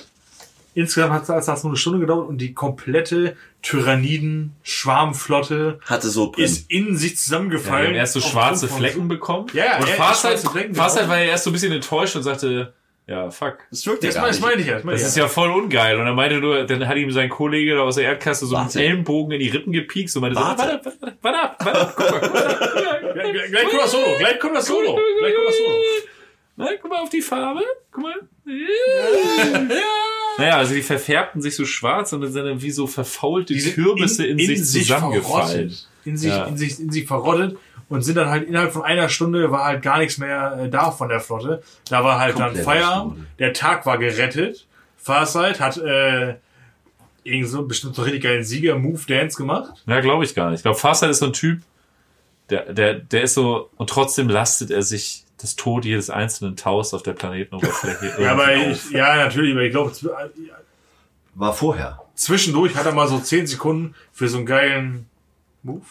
Insgesamt 0.76 1.14
hat 1.14 1.24
es 1.24 1.30
hat's 1.48 1.64
nur 1.64 1.72
eine 1.72 1.78
Stunde 1.78 1.98
gedauert 2.00 2.30
und 2.30 2.38
die 2.40 2.54
komplette 2.54 3.36
Tyranniden-Schwarmflotte 3.64 5.80
Hatte 5.86 6.10
so 6.10 6.32
ist 6.38 6.70
in 6.70 6.96
sich 6.96 7.12
Ja, 7.12 7.18
zusammengefallen. 7.18 7.88
haben 7.88 7.96
erst 7.96 8.14
so 8.14 8.22
schwarze 8.22 8.68
Flecken 8.68 9.08
bekommen. 9.08 9.48
Ja, 9.54 9.78
und 9.78 9.88
ja, 9.88 9.96
Flecken, 9.96 10.76
Farsight 10.76 11.02
genau. 11.04 11.10
war 11.10 11.18
ja 11.20 11.26
erst 11.26 11.46
so 11.46 11.50
ein 11.50 11.54
bisschen 11.54 11.72
enttäuscht 11.72 12.16
und 12.16 12.22
sagte, 12.24 12.74
ja, 13.10 13.32
fuck. 13.32 13.58
das 13.72 13.86
wirkt 13.88 14.04
ja 14.04 14.10
Das, 14.10 14.16
gar 14.16 14.22
meine- 14.24 14.32
das 14.32 14.40
nicht. 14.40 14.50
meine 14.50 14.62
ich 14.62 14.68
ja. 14.68 14.76
Das, 14.76 14.84
meine 14.84 14.96
Das 14.98 15.02
ich 15.02 15.08
ist 15.10 15.18
ja. 15.18 15.28
voll 15.28 15.50
ungeil. 15.52 16.00
Und 16.00 16.06
er 16.06 16.14
meinte 16.14 16.38
nur, 16.40 16.64
dann 16.66 16.88
hat 16.88 16.96
ihm 16.98 17.12
sein 17.12 17.30
Kollege 17.30 17.76
da 17.76 17.82
aus 17.82 17.96
der 17.96 18.06
Erdkaste 18.06 18.46
so 18.46 18.56
Warte. 18.56 18.78
dem 18.78 18.86
Ellenbogen 18.86 19.32
in 19.34 19.40
die 19.40 19.50
Rippen 19.50 19.74
gepiekt 19.74 20.16
und 20.16 20.22
meinte 20.22 20.38
so, 20.40 20.46
Warte. 20.46 20.62
warte, 20.62 20.86
warte, 20.86 20.98
warte 21.02 21.18
warte 21.22 21.40
ab, 21.40 21.56
guck 21.58 21.74
mal, 21.74 21.94
guck 21.96 22.06
mal. 22.06 23.32
Gleich, 23.50 23.64
kommt 23.70 23.82
das 23.82 23.92
Solo. 23.92 24.06
Gleich 24.18 24.40
kommt 24.40 24.56
das 24.56 24.66
Solo. 24.68 25.00
Gleich 25.20 25.34
kommt 25.36 25.48
das 25.48 25.58
Solo. 25.58 25.76
Na, 26.56 26.68
guck 26.82 26.92
mal 26.92 27.00
auf 27.02 27.10
die 27.10 27.22
Farbe. 27.22 27.62
Guck 27.92 28.04
mal. 28.04 28.16
Naja, 30.38 30.58
also 30.58 30.74
die 30.74 30.82
verfärbten 30.82 31.42
sich 31.42 31.56
so 31.56 31.66
schwarz 31.66 32.14
und 32.14 32.22
dann 32.22 32.32
sind 32.32 32.46
dann 32.46 32.62
wie 32.62 32.72
so 32.72 32.88
verfaulte 32.88 33.54
Die 33.54 33.72
Kürbisse 33.74 34.26
in, 34.26 34.38
sich 34.38 34.64
zusammengefallen. 34.88 35.48
verrottet. 35.48 35.89
In 36.06 36.18
sich, 36.18 36.32
Ja. 36.32 36.46
in 36.46 36.58
sich, 36.58 36.80
in 36.80 36.92
sich 36.92 37.08
verrottet 37.08 37.58
und 37.90 38.02
sind 38.04 38.16
dann 38.16 38.30
halt 38.30 38.48
innerhalb 38.48 38.72
von 38.72 38.84
einer 38.84 39.10
Stunde 39.10 39.52
war 39.52 39.66
halt 39.66 39.82
gar 39.82 39.98
nichts 40.00 40.18
mehr 40.18 40.58
äh, 40.64 40.70
da 40.70 40.92
von 40.92 41.10
der 41.10 41.20
Flotte. 41.20 41.62
Da 41.90 42.04
war 42.04 42.20
halt 42.20 42.36
Komplett 42.36 42.58
dann 42.58 42.64
Feierabend. 42.64 43.14
Stunde. 43.14 43.28
Der 43.40 43.54
Tag 43.54 43.86
war 43.86 43.98
gerettet. 43.98 44.66
Farsight 44.98 45.60
hat 45.60 45.78
äh, 45.78 46.36
irgend 47.24 47.50
so 47.50 47.60
einen 47.60 47.68
bestimmt 47.68 47.96
so 47.96 48.02
richtig 48.04 48.24
geilen 48.24 48.44
Sieger-Move-Dance 48.44 49.38
gemacht. 49.38 49.72
Ja, 49.86 50.00
glaube 50.02 50.24
ich 50.24 50.36
gar 50.36 50.50
nicht. 50.50 50.60
Ich 50.60 50.64
glaube, 50.64 50.78
Farsight 50.78 51.10
ist 51.10 51.20
so 51.20 51.26
ein 51.28 51.34
Typ, 51.34 51.62
Der, 52.50 52.72
der, 52.74 52.96
der 52.96 53.24
ist 53.24 53.34
so, 53.36 53.70
und 53.78 53.90
trotzdem 53.90 54.28
lastet 54.30 54.72
er 54.72 54.82
sich 54.84 55.24
das 55.42 55.56
Tod 55.56 55.86
jedes 55.86 56.10
einzelnen 56.10 56.56
Taus 56.58 56.94
auf 56.94 57.02
der 57.04 57.14
Planetenoberfläche. 57.14 58.14
Ja, 58.22 58.32
aber 58.34 58.56
ich, 58.56 58.92
ja, 58.92 59.16
natürlich, 59.16 59.52
aber 59.54 59.62
ich 59.64 59.72
glaube, 59.72 59.92
War 61.36 61.54
vorher. 61.54 62.02
zwischendurch 62.16 62.76
hat 62.76 62.86
er 62.86 62.92
mal 62.94 63.08
so 63.08 63.20
10 63.20 63.48
Sekunden 63.48 63.96
für 64.12 64.28
so 64.28 64.38
einen 64.38 64.46
geilen 64.46 65.06
Move. 65.64 65.86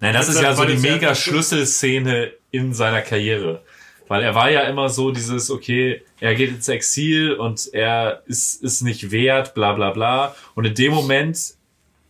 Nein, 0.00 0.12
das 0.12 0.28
ist 0.28 0.40
ja 0.40 0.54
so 0.54 0.64
die 0.64 0.76
mega 0.76 1.14
Schlüsselszene 1.14 2.32
in 2.50 2.74
seiner 2.74 3.00
Karriere. 3.02 3.62
Weil 4.06 4.22
er 4.22 4.34
war 4.34 4.50
ja 4.50 4.62
immer 4.62 4.90
so 4.90 5.12
dieses, 5.12 5.50
okay, 5.50 6.02
er 6.20 6.34
geht 6.34 6.50
ins 6.50 6.68
Exil 6.68 7.32
und 7.34 7.70
er 7.72 8.22
ist, 8.26 8.62
ist 8.62 8.82
nicht 8.82 9.10
wert, 9.10 9.54
bla 9.54 9.72
bla 9.72 9.90
bla. 9.90 10.34
Und 10.54 10.66
in 10.66 10.74
dem 10.74 10.92
Moment, 10.92 11.54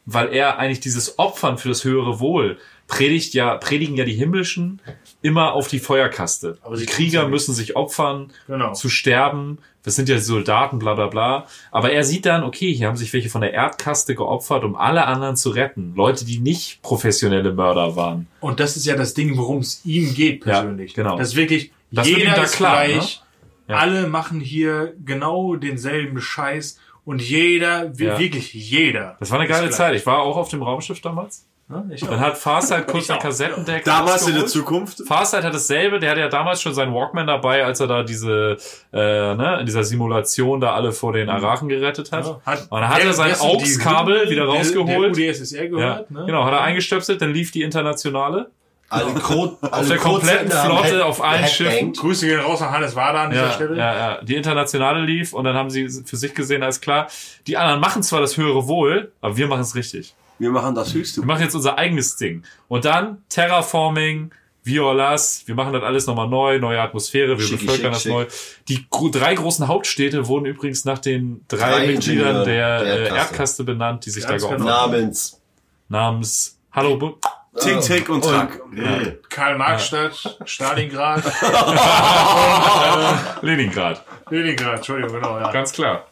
weil 0.05 0.32
er 0.35 0.59
eigentlich 0.59 0.81
dieses 0.81 1.18
Opfern 1.18 1.56
für 1.56 1.68
das 1.68 1.85
höhere 1.85 2.18
Wohl 2.20 2.59
predigt 2.86 3.32
ja, 3.32 3.56
predigen 3.56 3.97
ja 3.97 4.05
die 4.05 4.14
Himmlischen 4.14 4.81
immer 5.22 5.52
auf 5.52 5.68
die 5.68 5.78
Feuerkaste. 5.78 6.59
Aber 6.62 6.76
die 6.76 6.86
Krieger 6.86 7.28
müssen 7.28 7.55
sich 7.55 7.76
opfern, 7.76 8.32
Genau. 8.47 8.72
zu 8.74 8.89
sterben. 8.89 9.59
Das 9.85 9.94
sind 9.97 10.09
ja 10.09 10.19
Soldaten, 10.19 10.78
bla 10.78 10.94
bla 10.94 11.06
bla. 11.09 11.47
Aber 11.70 11.93
er 11.93 12.02
sieht 12.05 12.27
dann, 12.27 12.43
okay, 12.43 12.73
hier 12.74 12.89
haben 12.89 12.97
sich 12.97 13.12
welche 13.12 13.28
von 13.28 13.43
der 13.43 13.52
Erdkaste 13.52 14.15
geopfert, 14.15 14.65
um 14.65 14.74
alle 14.77 15.06
anderen 15.06 15.36
zu 15.36 15.51
retten. 15.51 15.93
Leute, 15.94 16.24
die 16.24 16.39
nicht 16.40 16.81
professionelle 16.82 17.52
Mörder 17.52 17.94
waren. 17.94 18.27
Und 18.40 18.61
das 18.61 18.77
ist 18.77 18.86
ja 18.86 18.97
das 18.97 19.15
Ding, 19.15 19.36
worum 19.36 19.59
es 19.59 19.85
ihm 19.85 20.15
geht 20.15 20.40
persönlich. 20.40 20.97
Ja, 20.97 21.02
genau. 21.02 21.19
Das 21.19 21.28
ist 21.28 21.36
wirklich, 21.36 21.70
Das 21.90 22.09
jeder 22.09 22.32
da 22.35 22.43
ist 22.43 22.56
klar, 22.56 22.86
gleich. 22.86 23.23
Ja. 23.69 23.77
Alle 23.77 24.09
machen 24.09 24.40
hier 24.40 24.94
genau 25.05 25.55
denselben 25.56 26.20
Scheiß. 26.20 26.78
Und 27.05 27.20
jeder, 27.20 27.93
Ja. 27.98 28.19
wirklich 28.19 28.55
jeder. 28.55 29.16
Das 29.20 29.31
war 29.31 29.39
eine 29.39 29.47
geile 29.48 29.66
gleich. 29.66 29.77
Zeit. 29.77 29.94
Ich 29.94 30.06
war 30.06 30.20
auch 30.23 30.36
auf 30.39 30.48
dem 30.48 30.62
Raumschiff 30.62 31.02
damals. 31.02 31.47
Ja, 31.70 31.82
ich 31.90 32.02
Dann 32.02 32.20
hat 32.20 32.36
Farsight 32.36 32.86
kurz 32.90 33.08
ein 33.10 33.18
Kassettendeck 33.18 33.84
Damals 33.84 34.28
in 34.28 34.34
der. 34.34 34.46
Zukunft. 34.46 35.02
Farsight 35.08 35.44
hat 35.44 35.54
dasselbe, 35.54 35.98
der 35.98 36.10
hatte 36.10 36.20
ja 36.20 36.28
damals 36.28 36.60
schon 36.60 36.74
seinen 36.74 36.92
Walkman 36.94 37.26
dabei, 37.26 37.64
als 37.64 37.80
er 37.80 37.86
da 37.86 38.02
diese, 38.02 38.58
äh, 38.92 39.34
ne, 39.34 39.58
in 39.60 39.66
dieser 39.66 39.82
Simulation 39.82 40.60
da 40.60 40.74
alle 40.74 40.92
vor 40.92 41.14
den 41.14 41.30
Arachen 41.30 41.68
gerettet 41.70 42.12
hat. 42.12 42.26
Ja, 42.26 42.40
hat- 42.44 42.66
Und 42.70 42.80
dann 42.82 42.88
hat 42.90 43.02
er 43.02 43.12
sein 43.14 43.34
AUX-Kabel 43.40 44.28
wieder 44.28 44.44
der- 44.46 44.54
rausgeholt. 44.54 45.16
Der 45.16 45.30
UdSSR 45.30 45.62
Ja, 45.64 45.68
gehört, 45.70 46.10
ne? 46.10 46.24
genau, 46.26 46.44
hat 46.44 46.52
er 46.52 46.60
eingestöpselt, 46.60 47.22
dann 47.22 47.32
lief 47.32 47.50
die 47.50 47.62
Internationale. 47.62 48.50
Alle 48.90 49.14
Kro 49.14 49.56
Auf 49.62 49.88
der 49.88 49.96
kompletten 49.96 50.50
Flotte, 50.50 51.04
auf 51.06 51.24
allen 51.24 51.46
Schiffen. 51.46 51.94
Grüße 51.94 52.26
gehen 52.26 52.40
raus 52.40 52.60
an 52.60 52.70
Hannes 52.72 52.94
Wader 52.94 53.20
an 53.20 53.30
dieser 53.30 53.46
Ja, 53.46 53.50
Stelle. 53.52 53.76
ja, 53.78 53.94
ja, 53.96 54.18
die 54.22 54.34
Internationale 54.36 55.00
lief 55.00 55.32
und 55.32 55.44
dann 55.44 55.56
haben 55.56 55.70
sie 55.70 55.88
für 55.88 56.16
sich 56.16 56.34
gesehen, 56.34 56.62
alles 56.62 56.82
klar, 56.82 57.08
die 57.46 57.56
anderen 57.56 57.80
machen 57.80 58.02
zwar 58.02 58.20
das 58.20 58.36
höhere 58.36 58.68
Wohl, 58.68 59.10
aber 59.22 59.36
wir 59.38 59.46
machen 59.48 59.62
es 59.62 59.74
richtig. 59.74 60.14
Wir 60.39 60.51
machen 60.51 60.74
das 60.74 60.94
Höchste. 60.94 61.23
Wir 61.23 61.27
machen 61.27 61.43
jetzt 61.43 61.55
unser 61.55 61.78
eigenes 61.78 62.16
Ding. 62.16 62.43
Und 62.69 62.85
dann 62.85 63.23
Terraforming, 63.28 64.32
Violas, 64.65 65.43
wir 65.47 65.55
machen 65.55 65.73
das 65.73 65.82
alles 65.82 66.06
nochmal 66.06 66.28
neu, 66.28 66.59
neue 66.59 66.81
Atmosphäre, 66.81 67.39
wir 67.39 67.44
Schicki, 67.44 67.66
bevölkern 67.66 67.94
schick, 67.94 68.02
das 68.02 68.06
neu. 68.06 68.27
Die 68.69 68.86
drei 69.12 69.35
großen 69.35 69.69
Hauptstädte 69.69 70.27
wurden 70.27 70.47
übrigens 70.47 70.85
nach 70.85 70.98
den 70.98 71.44
drei, 71.48 71.59
Drei 71.59 71.86
Mitgliedern 71.86 72.44
der, 72.44 72.47
der 72.47 72.82
äh, 72.82 72.98
Erdkaste. 73.01 73.16
Erdkaste 73.16 73.65
benannt, 73.65 74.06
die 74.06 74.11
sich 74.11 74.27
Ganz 74.27 74.43
da 74.43 74.48
geopfert 74.48 74.66
genau. 74.66 74.81
haben. 74.81 74.93
Namens. 74.93 75.40
Namens 75.89 76.59
Hallo 76.73 76.97
Bu 76.97 77.12
Tick, 77.61 77.81
Tick 77.82 78.09
und 78.09 78.24
Track. 78.24 78.61
Nee. 78.73 79.19
Karl-Marx-Stadt, 79.28 80.39
Stalingrad, 80.44 81.23
Leningrad. 83.43 84.05
Leningrad, 84.28 84.78
Entschuldigung, 84.78 85.20
genau, 85.20 85.39
ja. 85.39 85.52
Ganz 85.52 85.73
klar. 85.73 86.09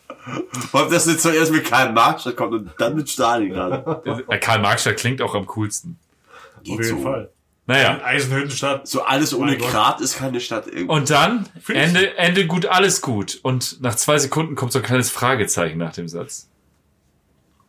Ob 0.73 0.91
das 0.91 1.07
jetzt 1.07 1.23
zuerst 1.23 1.53
mit 1.53 1.65
Karl 1.65 1.93
Marx 1.93 2.25
kommt 2.37 2.53
und 2.53 2.71
dann 2.79 2.97
mit 2.97 3.11
Stalin 3.11 3.51
gerade. 3.51 4.25
Äh, 4.29 4.39
Karl 4.39 4.61
Marxstadt 4.61 4.97
klingt 4.97 5.21
auch 5.21 5.35
am 5.35 5.47
coolsten. 5.47 5.99
Auf 6.61 6.67
jeden 6.67 6.85
so. 6.85 6.99
Fall. 6.99 7.31
Naja. 7.67 8.01
Eisenhüttenstadt. 8.05 8.89
So 8.89 9.03
alles 9.03 9.35
ohne. 9.35 9.57
Grat 9.57 10.01
ist 10.01 10.19
keine 10.19 10.41
Stadt 10.41 10.67
irgendwie. 10.67 10.87
Und 10.87 11.11
dann 11.11 11.49
Ende, 11.69 12.17
Ende 12.17 12.47
gut, 12.47 12.67
alles 12.67 13.01
gut. 13.01 13.39
Und 13.43 13.81
nach 13.81 13.95
zwei 13.95 14.19
Sekunden 14.19 14.55
kommt 14.55 14.73
so 14.73 14.81
ein 14.81 14.85
kleines 14.85 15.11
Fragezeichen 15.11 15.79
nach 15.79 15.93
dem 15.93 16.09
Satz. 16.09 16.49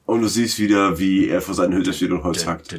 Und 0.05 0.21
du 0.21 0.27
siehst 0.27 0.59
wieder, 0.59 0.99
wie 0.99 1.29
er 1.29 1.41
vor 1.41 1.55
seinen 1.55 1.73
Hütte 1.73 1.93
steht 1.93 2.11
und 2.11 2.23
Holz 2.23 2.45
hackt. 2.45 2.75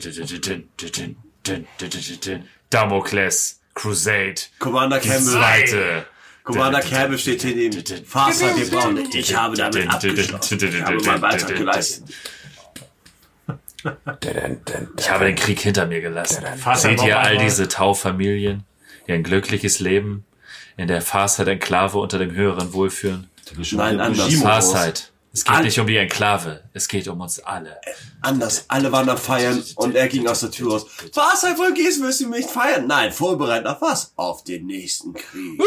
Damokles, 2.70 3.60
Crusade, 3.74 4.34
Commander 4.58 4.98
Campbell. 4.98 5.20
zweite. 5.20 6.06
Commander 6.44 6.80
Campbell 6.80 7.18
steht 7.18 7.42
hinter 7.42 7.60
ihm. 7.96 8.04
Vater, 8.04 8.56
wir 8.56 8.70
brauchen 8.70 8.96
dich. 8.96 9.14
Ich 9.30 9.34
habe 9.36 9.56
damit 9.56 9.88
abgeschlossen. 9.88 10.58
Ich 10.62 10.82
habe 10.82 11.02
meinen 11.02 11.20
Beitrag 11.20 11.56
geleistet. 11.56 12.04
Ich 14.98 15.10
habe 15.10 15.24
den 15.24 15.34
Krieg 15.36 15.60
hinter 15.60 15.86
mir 15.86 16.00
gelassen. 16.00 16.44
Seht 16.76 17.02
ihr 17.02 17.18
all 17.18 17.38
diese 17.38 17.68
Taufamilien, 17.68 18.64
die 19.06 19.12
ein 19.12 19.22
glückliches 19.22 19.80
Leben 19.80 20.24
in 20.76 20.88
der 20.88 21.02
Farsight-Enklave 21.02 21.98
unter 21.98 22.18
dem 22.18 22.32
höheren 22.32 22.72
Wohl 22.72 22.90
führen? 22.90 23.30
Nein, 23.72 24.00
anders. 24.00 24.34
Farsight. 24.34 25.10
Es 25.34 25.44
geht 25.44 25.56
All- 25.56 25.64
nicht 25.64 25.80
um 25.80 25.88
die 25.88 25.96
Enklave, 25.96 26.62
es 26.74 26.86
geht 26.86 27.08
um 27.08 27.20
uns 27.20 27.40
alle. 27.40 27.80
Anders. 28.20 28.66
Alle 28.68 28.92
waren 28.92 29.08
am 29.08 29.18
Feiern 29.18 29.64
und 29.74 29.96
er 29.96 30.06
ging 30.06 30.28
aus 30.28 30.40
der 30.40 30.52
Tür 30.52 30.70
raus. 30.70 30.86
Was, 31.12 31.42
Herr 31.42 31.56
Volkis, 31.56 32.00
wirst 32.00 32.20
du 32.20 32.28
mich 32.28 32.46
feiern? 32.46 32.86
Nein, 32.86 33.10
vorbereiten 33.12 33.66
auf 33.66 33.80
was? 33.80 34.12
Auf 34.14 34.44
den 34.44 34.66
nächsten 34.66 35.12
Krieg. 35.12 35.60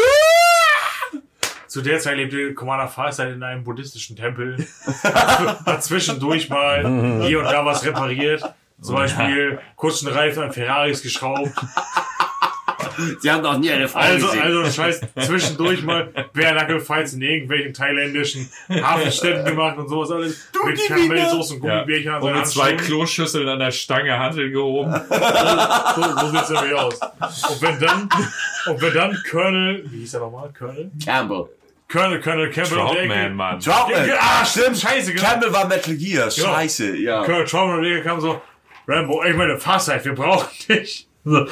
Zu 1.68 1.82
der 1.82 1.98
Zeit 2.00 2.16
lebte 2.16 2.54
Commander 2.54 2.88
Farsight 2.88 3.32
in 3.32 3.42
einem 3.42 3.62
buddhistischen 3.62 4.16
Tempel. 4.16 4.56
Hat 5.02 5.64
hat 5.66 5.84
zwischendurch 5.84 6.48
mal 6.48 7.22
hier 7.26 7.38
und 7.40 7.44
da 7.44 7.64
was 7.64 7.84
repariert. 7.84 8.42
Zum 8.80 8.94
Beispiel 8.94 9.58
kurzen 9.76 10.08
Reifen 10.08 10.44
an 10.44 10.52
Ferraris 10.52 11.02
geschraubt. 11.02 11.50
Sie 13.20 13.30
haben 13.30 13.42
noch 13.42 13.58
nie 13.58 13.70
eine 13.70 13.86
Frau 13.88 14.00
Also, 14.00 14.26
gesehen. 14.26 14.42
also 14.42 14.64
Scheiß 14.70 15.00
zwischendurch 15.20 15.82
mal 15.82 16.10
Bärnackelfights 16.32 17.12
in 17.12 17.22
irgendwelchen 17.22 17.72
thailändischen 17.74 18.48
Hafenstädten 18.68 19.44
gemacht 19.44 19.78
und 19.78 19.88
sowas 19.88 20.10
alles. 20.10 20.48
mit 20.64 20.84
Karamellsoße 20.86 21.54
und 21.54 21.60
Gummibärchen 21.60 22.12
an 22.12 22.22
Und 22.22 22.34
mit 22.34 22.46
zwei. 22.46 22.72
Kloschüsseln 22.74 23.48
an 23.48 23.58
der 23.60 23.70
Stange 23.70 24.18
Handeln 24.18 24.52
gehoben. 24.52 24.92
So, 24.92 26.02
so 26.02 26.30
sieht's 26.30 26.50
nämlich 26.50 26.74
aus. 26.74 26.98
Und 27.00 27.62
wenn 27.62 27.78
dann, 27.80 28.08
und 28.66 28.80
wenn 28.82 28.94
dann 28.94 29.16
Colonel, 29.30 29.84
wie 29.90 29.98
hieß 30.00 30.14
er 30.14 30.20
nochmal? 30.20 30.50
Colonel? 30.56 30.90
Campbell. 31.04 31.46
Colonel, 31.90 32.20
Colonel 32.20 32.50
Campbell 32.50 32.78
Troutman, 32.78 33.34
Mann. 33.34 33.60
Troutman. 33.60 34.10
Ah, 34.20 34.44
stimmt, 34.44 34.76
scheiße, 34.76 35.14
genau. 35.14 35.26
Campbell 35.26 35.52
war 35.52 35.66
Metal 35.66 35.94
Gear. 35.94 36.30
Scheiße, 36.30 36.96
ja. 36.96 37.24
Colonel 37.24 37.46
Troutman 37.46 37.78
und 37.78 37.84
der 37.84 38.02
kam 38.02 38.20
so, 38.20 38.42
Rambo, 38.86 39.24
ich 39.24 39.34
meine, 39.34 39.58
Farsight, 39.58 40.04
wir 40.04 40.14
brauchen 40.14 40.48
dich. 40.68 41.08
So, 41.24 41.46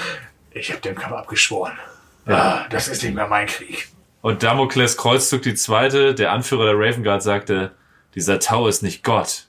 ich 0.50 0.70
habe 0.70 0.80
dem 0.82 0.94
Kampf 0.94 1.14
abgeschworen. 1.14 1.78
Ah, 2.26 2.66
das 2.68 2.88
ist 2.88 3.02
nicht 3.02 3.14
mehr 3.14 3.26
mein 3.28 3.46
Krieg. 3.46 3.88
Und 4.20 4.42
Damokles 4.42 4.96
Kreuzzug 4.96 5.42
die 5.42 5.54
zweite, 5.54 6.14
der 6.14 6.32
Anführer 6.32 6.66
der 6.66 6.74
Raven 6.74 7.04
Guard 7.04 7.22
sagte, 7.22 7.72
dieser 8.14 8.40
Tau 8.40 8.66
ist 8.66 8.82
nicht 8.82 9.04
Gott. 9.04 9.46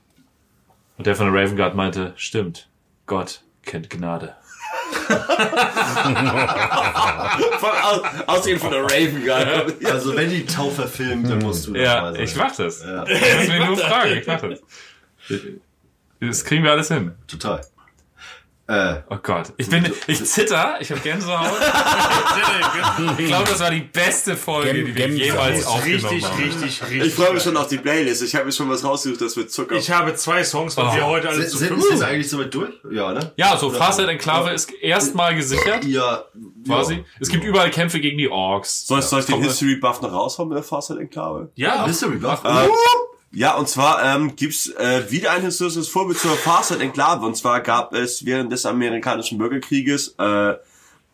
Und 0.97 1.07
der 1.07 1.15
von 1.15 1.31
der 1.31 1.41
Raven 1.41 1.57
Guard 1.57 1.75
meinte, 1.75 2.13
stimmt, 2.15 2.69
Gott 3.07 3.41
kennt 3.63 3.89
Gnade. 3.89 4.35
Von, 7.59 7.69
aus, 7.69 8.01
ausgehend 8.27 8.61
von 8.61 8.71
der 8.71 8.83
Raven 8.83 9.25
Guard. 9.25 9.73
Also 9.85 10.15
wenn 10.15 10.29
die 10.29 10.45
Tau 10.45 10.69
verfilmt, 10.69 11.29
dann 11.29 11.39
musst 11.39 11.67
du 11.67 11.75
Ja, 11.75 11.95
dabei 11.95 12.13
sein. 12.13 12.23
ich 12.23 12.35
mach 12.35 12.55
das. 12.55 12.83
Ja, 12.83 13.05
Das 13.05 13.19
ist 13.43 13.47
mir 13.49 13.65
nur 13.65 13.77
Frage, 13.77 14.19
ich 14.19 14.27
mach 14.27 14.41
das. 14.41 14.59
Das 16.19 16.43
kriegen 16.45 16.63
wir 16.63 16.71
alles 16.71 16.87
hin. 16.89 17.13
total. 17.27 17.61
Äh, 18.69 18.95
Oh 19.09 19.15
Gott. 19.23 19.53
Ich 19.57 19.69
bin, 19.69 19.89
ich 20.07 20.25
zitter, 20.25 20.75
ich 20.81 20.91
habe 20.91 20.99
Gänsehaut. 21.01 21.47
Ich 23.17 23.27
glaube, 23.27 23.45
das 23.49 23.59
war 23.59 23.69
die 23.71 23.81
beste 23.81 24.35
Folge, 24.35 24.73
die 24.73 24.87
wir 24.95 25.07
Gem- 25.07 25.15
jemals 25.15 25.65
aufgenommen 25.65 26.05
Richtig, 26.05 26.25
haben. 26.29 26.41
richtig, 26.43 26.81
richtig. 26.83 27.01
Ich 27.07 27.13
freue 27.13 27.33
mich 27.33 27.43
schon 27.43 27.55
auf 27.57 27.67
die 27.67 27.77
Playlist. 27.77 28.23
Ich 28.23 28.35
habe 28.35 28.45
mir 28.45 28.51
schon 28.51 28.69
was 28.69 28.83
rausgesucht, 28.83 29.21
das 29.21 29.37
wird 29.37 29.51
Zucker. 29.51 29.75
Ich 29.75 29.89
habe 29.91 30.13
zwei 30.15 30.43
Songs, 30.43 30.73
von 30.73 30.87
Oh. 30.87 30.95
wir 30.95 31.05
heute 31.05 31.27
sind, 31.27 31.37
alles 31.39 31.51
zu 31.51 31.57
sind 31.57 31.79
jetzt 31.91 32.03
eigentlich 32.03 32.29
soweit 32.29 32.53
durch? 32.53 32.73
Ja, 32.91 33.13
ne? 33.13 33.31
Ja, 33.37 33.55
so 33.57 33.69
Farsight 33.69 34.09
Enklave 34.09 34.51
ist 34.51 34.71
erstmal 34.81 35.35
gesichert, 35.35 35.85
Ja. 35.85 36.25
quasi. 36.65 36.95
Ja. 36.95 36.99
Es 37.19 37.29
gibt 37.29 37.43
überall 37.43 37.69
Kämpfe 37.69 37.99
gegen 37.99 38.17
die 38.17 38.29
Orks. 38.29 38.85
soll, 38.87 39.01
soll 39.01 39.19
ich 39.21 39.25
den 39.27 39.33
Kommt- 39.35 39.45
History 39.45 39.75
Buff 39.75 40.01
noch 40.01 40.11
raushauen 40.11 40.49
mit 40.49 40.57
der 40.57 40.63
Fastnet 40.63 40.99
Enklave? 40.99 41.51
Ja, 41.55 41.85
History 41.85 42.17
Buff. 42.17 42.43
Äh, 42.43 42.67
ja, 43.31 43.55
und 43.55 43.67
zwar 43.67 44.03
ähm, 44.03 44.35
gibt's 44.35 44.69
äh, 44.69 45.11
wieder 45.11 45.31
ein 45.31 45.41
historisches 45.41 45.89
Vorbild 45.89 46.17
zur 46.17 46.35
Fastnet 46.37 46.81
Enklave. 46.81 47.25
Und 47.25 47.35
zwar 47.35 47.61
gab 47.61 47.93
es 47.93 48.25
während 48.25 48.51
des 48.51 48.65
amerikanischen 48.65 49.37
Bürgerkrieges 49.37 50.15
äh, 50.17 50.53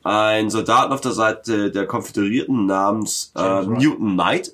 einen 0.03 0.49
Soldaten 0.49 0.93
auf 0.93 1.01
der 1.01 1.13
Seite 1.13 1.71
der 1.71 1.85
Konföderierten 1.85 2.65
namens 2.65 3.31
äh. 3.35 3.61
Newton 3.61 4.13
Knight. 4.13 4.53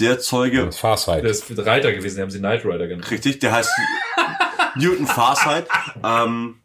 Der 0.00 0.20
Zeuge, 0.20 0.70
Farsight. 0.70 1.24
Der 1.24 1.30
ist 1.30 1.44
Reiter 1.58 1.92
gewesen, 1.92 2.16
die 2.16 2.22
haben 2.22 2.30
sie 2.30 2.38
Knight 2.38 2.64
Rider 2.64 2.86
genannt. 2.86 3.10
richtig, 3.10 3.40
der 3.40 3.52
heißt 3.52 3.70
Newton 4.76 5.06
Farsight. 5.06 5.66
Ähm, 6.04 6.60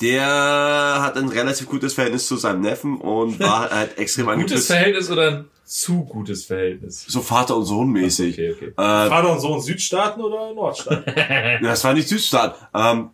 der 0.00 0.98
hat 1.00 1.16
ein 1.16 1.28
relativ 1.28 1.68
gutes 1.68 1.94
Verhältnis 1.94 2.26
zu 2.26 2.36
seinem 2.36 2.60
Neffen 2.62 3.00
und 3.00 3.38
war 3.40 3.70
halt 3.70 3.98
extrem 3.98 4.26
Gutes 4.26 4.40
angepisst. 4.42 4.66
Verhältnis 4.66 5.10
oder 5.10 5.28
ein 5.28 5.44
zu 5.64 6.04
gutes 6.04 6.46
Verhältnis? 6.46 7.04
So 7.06 7.20
Vater 7.20 7.56
und 7.56 7.64
Sohn 7.64 7.90
mäßig. 7.90 8.34
Okay, 8.34 8.52
okay. 8.52 8.68
Äh, 8.68 9.08
Vater 9.08 9.32
und 9.32 9.40
Sohn 9.40 9.60
Südstaaten 9.60 10.20
oder 10.20 10.52
Nordstaaten? 10.54 11.14
Ja, 11.16 11.60
Das 11.60 11.84
war 11.84 11.94
nicht 11.94 12.08
Südstaat. 12.08 12.56
Ähm, 12.74 13.10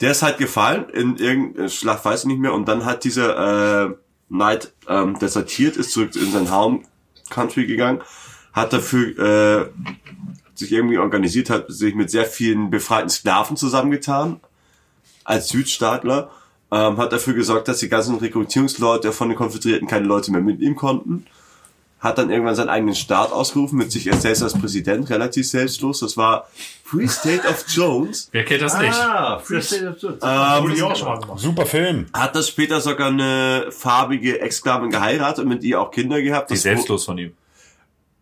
der 0.00 0.10
ist 0.10 0.22
halt 0.22 0.38
gefallen 0.38 0.88
in 0.90 1.16
irgendeiner 1.16 1.68
Schlacht, 1.68 2.04
weiß 2.04 2.22
ich 2.22 2.26
nicht 2.26 2.40
mehr. 2.40 2.52
Und 2.52 2.68
dann 2.68 2.84
hat 2.84 3.04
dieser 3.04 3.86
äh, 3.86 3.94
Knight 4.28 4.72
ähm, 4.88 5.18
desertiert, 5.18 5.76
ist 5.76 5.92
zurück 5.92 6.14
in 6.14 6.30
sein 6.32 6.52
Home 6.52 6.82
Country 7.30 7.66
gegangen, 7.66 8.02
hat 8.52 8.72
dafür 8.72 9.18
äh, 9.18 9.70
sich 10.54 10.72
irgendwie 10.72 10.98
organisiert, 10.98 11.50
hat 11.50 11.66
sich 11.68 11.94
mit 11.94 12.10
sehr 12.10 12.26
vielen 12.26 12.70
befreiten 12.70 13.08
Sklaven 13.08 13.56
zusammengetan 13.56 14.40
als 15.24 15.48
Südstaatler, 15.48 16.30
ähm, 16.70 16.96
hat 16.96 17.12
dafür 17.12 17.34
gesorgt, 17.34 17.68
dass 17.68 17.78
die 17.78 17.88
ganzen 17.88 18.16
Rekrutierungsleute 18.16 19.12
von 19.12 19.28
den 19.28 19.36
Konföderierten 19.36 19.86
keine 19.88 20.06
Leute 20.06 20.30
mehr 20.32 20.40
mit 20.40 20.60
ihm 20.60 20.74
konnten. 20.76 21.26
Hat 22.00 22.18
dann 22.18 22.30
irgendwann 22.30 22.56
seinen 22.56 22.68
eigenen 22.70 22.96
Staat 22.96 23.30
ausgerufen, 23.30 23.78
mit 23.78 23.92
sich 23.92 24.10
selbst 24.12 24.42
als 24.42 24.54
Präsident, 24.54 25.08
relativ 25.08 25.46
selbstlos. 25.48 26.00
Das 26.00 26.16
war 26.16 26.48
Free 26.82 27.06
State 27.06 27.46
of 27.48 27.64
Jones. 27.68 28.28
Wer 28.32 28.44
kennt 28.44 28.62
das 28.62 28.76
nicht? 28.76 28.92
Ah, 28.92 29.38
Free 29.38 29.60
State 29.60 29.86
of 29.88 30.02
Jones. 30.02 30.20
Wurde 30.20 30.66
Ähm, 30.66 30.72
ich 30.74 30.82
auch 30.82 30.96
schon 30.96 31.08
mal 31.08 31.20
gemacht. 31.20 31.38
Super 31.38 31.64
Film. 31.66 32.06
hat 32.12 32.34
das 32.34 32.48
später 32.48 32.80
sogar 32.80 33.08
eine 33.08 33.66
farbige 33.70 34.40
Exklavin 34.40 34.90
geheiratet 34.90 35.44
und 35.44 35.48
mit 35.48 35.62
ihr 35.62 35.80
auch 35.80 35.92
Kinder 35.92 36.20
gehabt. 36.20 36.50
Die 36.50 36.54
Das 36.54 36.62
selbstlos 36.64 37.04
von 37.04 37.18
ihm. 37.18 37.34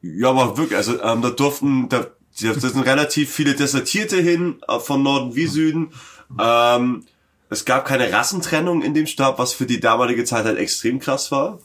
Ja, 0.02 0.28
aber 0.30 0.58
wirklich, 0.58 0.76
also 0.76 1.00
ähm, 1.02 1.22
da 1.22 1.30
durften, 1.30 1.88
da, 1.88 2.00
da 2.42 2.54
sind 2.54 2.84
relativ 2.84 3.30
viele 3.32 3.54
Desertierte 3.54 4.16
hin, 4.16 4.56
äh, 4.68 4.78
von 4.78 5.02
Norden 5.02 5.34
wie 5.36 5.46
Süden. 5.46 5.92
Ähm, 6.38 7.04
es 7.48 7.64
gab 7.64 7.84
keine 7.84 8.12
Rassentrennung 8.12 8.82
in 8.82 8.94
dem 8.94 9.06
Staat, 9.06 9.38
was 9.38 9.52
für 9.52 9.66
die 9.66 9.80
damalige 9.80 10.24
Zeit 10.24 10.44
halt 10.44 10.58
extrem 10.58 11.00
krass 11.00 11.32
war. 11.32 11.58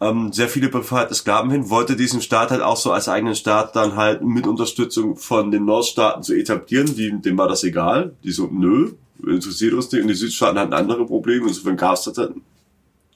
Ähm, 0.00 0.32
sehr 0.32 0.48
viele 0.48 0.68
befreite 0.68 1.14
Sklaven 1.14 1.50
hin, 1.50 1.70
wollte 1.70 1.94
diesen 1.94 2.20
Staat 2.20 2.50
halt 2.50 2.60
auch 2.60 2.76
so 2.76 2.90
als 2.90 3.08
eigenen 3.08 3.36
Staat 3.36 3.76
dann 3.76 3.94
halt 3.94 4.22
mit 4.22 4.46
Unterstützung 4.46 5.16
von 5.16 5.52
den 5.52 5.64
Nordstaaten 5.64 6.22
zu 6.24 6.34
etablieren. 6.34 6.94
Die, 6.96 7.12
dem 7.20 7.38
war 7.38 7.46
das 7.46 7.62
egal. 7.62 8.14
Die 8.24 8.32
so, 8.32 8.48
nö, 8.50 8.92
interessiert 9.24 9.72
uns 9.72 9.90
nicht. 9.92 10.02
Und 10.02 10.08
die 10.08 10.14
Südstaaten 10.14 10.58
hatten 10.58 10.72
andere 10.72 11.06
Probleme. 11.06 11.46
Insofern 11.46 11.76
gab 11.76 11.94
es 11.94 12.02
das 12.02 12.14
dann 12.14 12.42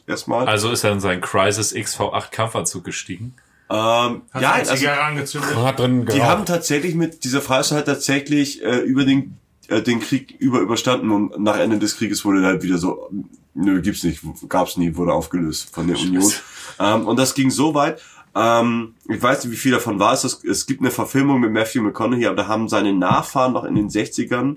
erstmal. 0.07 0.47
Also 0.47 0.71
ist 0.71 0.85
er 0.85 0.93
in 0.93 1.01
seinen 1.01 1.21
Crisis 1.21 1.75
XV8 1.75 2.31
Kampfanzug 2.31 2.85
gestiegen. 2.85 3.35
ähm, 3.69 4.23
Hat 4.31 4.43
ja, 4.43 4.53
also, 4.53 4.89
angezündet. 4.89 5.57
Hat 5.57 5.81
drin 5.81 6.07
Die 6.07 6.23
haben 6.23 6.47
tatsächlich 6.47 6.95
mit 6.95 7.25
dieser 7.25 7.43
Freistaat 7.43 7.87
tatsächlich 7.87 8.63
äh, 8.63 8.79
über 8.79 9.05
den 9.05 9.37
äh, 9.69 9.83
den 9.83 10.01
Krieg 10.01 10.35
über 10.39 10.61
überstanden 10.61 11.11
und 11.11 11.39
nach 11.39 11.59
Ende 11.59 11.79
des 11.79 11.97
Krieges 11.97 12.25
wurde 12.25 12.45
halt 12.45 12.63
wieder 12.63 12.79
so 12.79 13.11
nö 13.55 13.81
gibt's 13.81 14.03
nicht 14.03 14.21
gab's 14.49 14.77
nie 14.77 14.97
wurde 14.97 15.13
aufgelöst 15.13 15.69
von 15.73 15.87
der 15.87 15.99
Union 15.99 16.33
ähm, 16.79 17.07
und 17.07 17.19
das 17.19 17.35
ging 17.35 17.51
so 17.51 17.75
weit 17.75 18.03
ähm, 18.35 18.95
ich 19.09 19.23
weiß 19.23 19.45
nicht 19.45 19.53
wie 19.53 19.59
viel 19.59 19.73
davon 19.73 19.99
war 19.99 20.13
es 20.13 20.25
es, 20.25 20.67
gibt 20.67 20.81
eine 20.81 20.91
Verfilmung 20.91 21.41
mit 21.41 21.53
Matthew 21.53 21.83
McConaughey 21.83 22.27
aber 22.27 22.37
da 22.37 22.49
haben 22.49 22.69
seine 22.69 22.93
Nachfahren 22.93 23.53
noch 23.53 23.65
in 23.65 23.75
den 23.75 23.89
60ern 23.89 24.57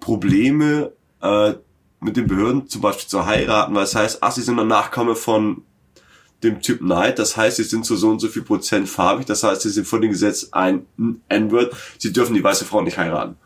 Probleme 0.00 0.92
äh, 1.22 1.54
mit 2.00 2.16
den 2.16 2.26
Behörden 2.26 2.68
zum 2.68 2.82
Beispiel 2.82 3.08
zu 3.08 3.26
heiraten 3.26 3.74
weil 3.74 3.84
es 3.84 3.94
heißt 3.94 4.22
ach 4.22 4.32
sie 4.32 4.42
sind 4.42 4.58
ein 4.58 4.68
Nachkomme 4.68 5.14
von 5.14 5.62
dem 6.42 6.60
Typ 6.62 6.78
Knight. 6.78 7.18
Das 7.18 7.36
heißt, 7.36 7.56
sie 7.56 7.64
sind 7.64 7.84
zu 7.84 7.96
so 7.96 8.10
und 8.10 8.20
so 8.20 8.28
viel 8.28 8.42
Prozent 8.42 8.88
farbig. 8.88 9.26
Das 9.26 9.42
heißt, 9.42 9.62
sie 9.62 9.70
sind 9.70 9.88
vor 9.88 10.00
dem 10.00 10.10
Gesetz 10.10 10.48
ein 10.52 10.86
N-Word. 11.28 11.74
Sie 11.98 12.12
dürfen 12.12 12.34
die 12.34 12.44
weiße 12.44 12.64
Frau 12.64 12.80
nicht 12.80 12.96
heiraten. 12.98 13.36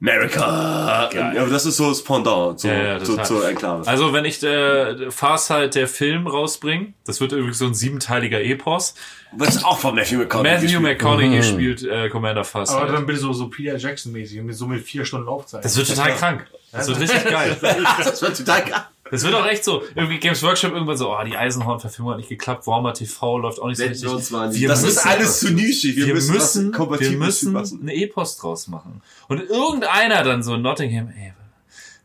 America! 0.00 1.10
Ja, 1.12 1.42
aber 1.42 1.50
das 1.50 1.66
ist 1.66 1.76
so 1.76 1.88
das 1.88 2.02
Pendant 2.02 2.60
zu, 2.60 2.68
Ja, 2.68 2.74
ja, 2.98 3.02
zu, 3.02 3.16
zur 3.22 3.48
Enklave. 3.48 3.86
Also 3.86 4.12
wenn 4.12 4.24
ich 4.24 4.42
äh, 4.42 5.10
Farsight 5.10 5.74
der 5.74 5.88
Film 5.88 6.26
rausbringe, 6.26 6.92
das 7.04 7.20
wird 7.20 7.32
übrigens 7.32 7.58
so 7.58 7.66
ein 7.66 7.74
siebenteiliger 7.74 8.40
Epos. 8.40 8.94
Was 9.32 9.56
ist 9.56 9.64
auch 9.64 9.78
von 9.78 9.94
Matthew 9.94 10.18
McConaughey 10.18 10.52
Matthew 10.52 10.62
gespielt. 10.66 10.82
McConaughey 10.82 11.42
spielt 11.42 11.82
äh, 11.82 12.08
Commander 12.08 12.40
Aber 12.40 12.44
Farsight. 12.44 12.90
dann 12.90 13.06
bitte 13.06 13.18
so, 13.18 13.32
so 13.32 13.48
Peter 13.48 13.76
Jackson-mäßig, 13.76 14.40
mit 14.42 14.56
so 14.56 14.66
mit 14.66 14.82
vier 14.82 15.04
Stunden 15.04 15.26
Laufzeit. 15.26 15.64
Das 15.64 15.76
wird 15.76 15.88
total 15.88 16.14
krank. 16.14 16.46
Das 16.72 16.88
wird 16.88 17.00
richtig 17.00 17.24
geil. 17.24 17.56
Das 17.98 18.22
wird 18.22 18.36
total 18.36 18.62
geil. 18.62 18.80
Das 19.10 19.22
wird 19.22 19.34
auch 19.34 19.46
echt 19.46 19.64
so. 19.64 19.82
Irgendwie 19.94 20.18
Games 20.18 20.42
Workshop 20.42 20.72
irgendwann 20.72 20.96
so, 20.96 21.10
oh, 21.10 21.24
die 21.24 21.36
Eisenhorn-Verfilmung 21.36 22.12
hat 22.12 22.18
nicht 22.18 22.28
geklappt, 22.28 22.66
Warhammer 22.66 22.94
TV 22.94 23.38
läuft 23.38 23.60
auch 23.60 23.68
nicht 23.68 23.78
so 23.78 23.84
Dead 23.84 23.92
richtig. 23.92 24.60
Wir 24.60 24.68
Das 24.68 24.82
ist 24.82 24.98
alles 24.98 25.40
zu 25.40 25.52
nischig. 25.52 25.96
Wir, 25.96 26.06
wir 26.06 26.14
müssen, 26.14 26.70
müssen, 26.70 26.72
wir 26.72 27.18
müssen 27.18 27.80
eine 27.82 27.94
Epos 27.94 28.36
draus 28.36 28.68
machen. 28.68 29.02
Und 29.28 29.40
irgendeiner 29.40 30.22
dann 30.24 30.42
so 30.42 30.54
in 30.54 30.62
Nottingham, 30.62 31.08
ey, 31.16 31.32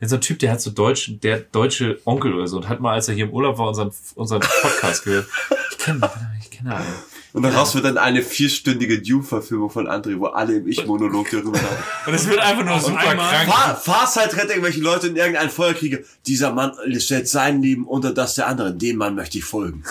so 0.07 0.15
ein 0.15 0.21
Typ, 0.21 0.39
der 0.39 0.51
hat 0.51 0.61
so 0.61 0.71
deutsch, 0.71 1.11
der 1.21 1.39
deutsche 1.39 1.99
Onkel 2.05 2.33
oder 2.33 2.47
so 2.47 2.57
und 2.57 2.67
hat 2.67 2.79
mal, 2.79 2.93
als 2.93 3.07
er 3.07 3.15
hier 3.15 3.25
im 3.25 3.31
Urlaub 3.31 3.57
war, 3.57 3.69
unseren, 3.69 3.91
unseren 4.15 4.41
Podcast 4.41 5.03
gehört. 5.03 5.27
Ich 5.71 5.77
kenne, 5.77 6.09
ich 6.41 6.51
kenne 6.51 6.75
einen. 6.75 7.12
Und 7.33 7.41
daraus 7.41 7.73
wird 7.73 7.85
dann 7.85 7.97
eine 7.97 8.21
vierstündige 8.21 9.01
Dune-Verfilmung 9.01 9.71
von 9.71 9.87
André, 9.87 10.19
wo 10.19 10.27
alle 10.27 10.57
im 10.57 10.67
Ich-Monolog 10.67 11.31
darüber 11.31 11.57
haben. 11.57 11.83
Und 12.05 12.13
es 12.13 12.27
wird 12.27 12.39
einfach 12.39 12.63
nur 12.63 12.79
super 12.79 12.99
einmal- 12.99 13.29
krank. 13.45 13.49
Fahr, 13.49 13.75
Farsight 13.75 14.35
rettet 14.35 14.51
irgendwelche 14.51 14.81
Leute 14.81 15.07
in 15.07 15.15
irgendeinen 15.15 15.49
Feuerkriege. 15.49 16.05
Dieser 16.27 16.53
Mann 16.53 16.73
stellt 16.99 17.27
sein 17.27 17.61
Leben 17.61 17.85
unter 17.87 18.13
das 18.13 18.35
der 18.35 18.47
anderen. 18.47 18.77
Dem 18.77 18.97
Mann 18.97 19.15
möchte 19.15 19.39
ich 19.39 19.43
folgen. 19.43 19.83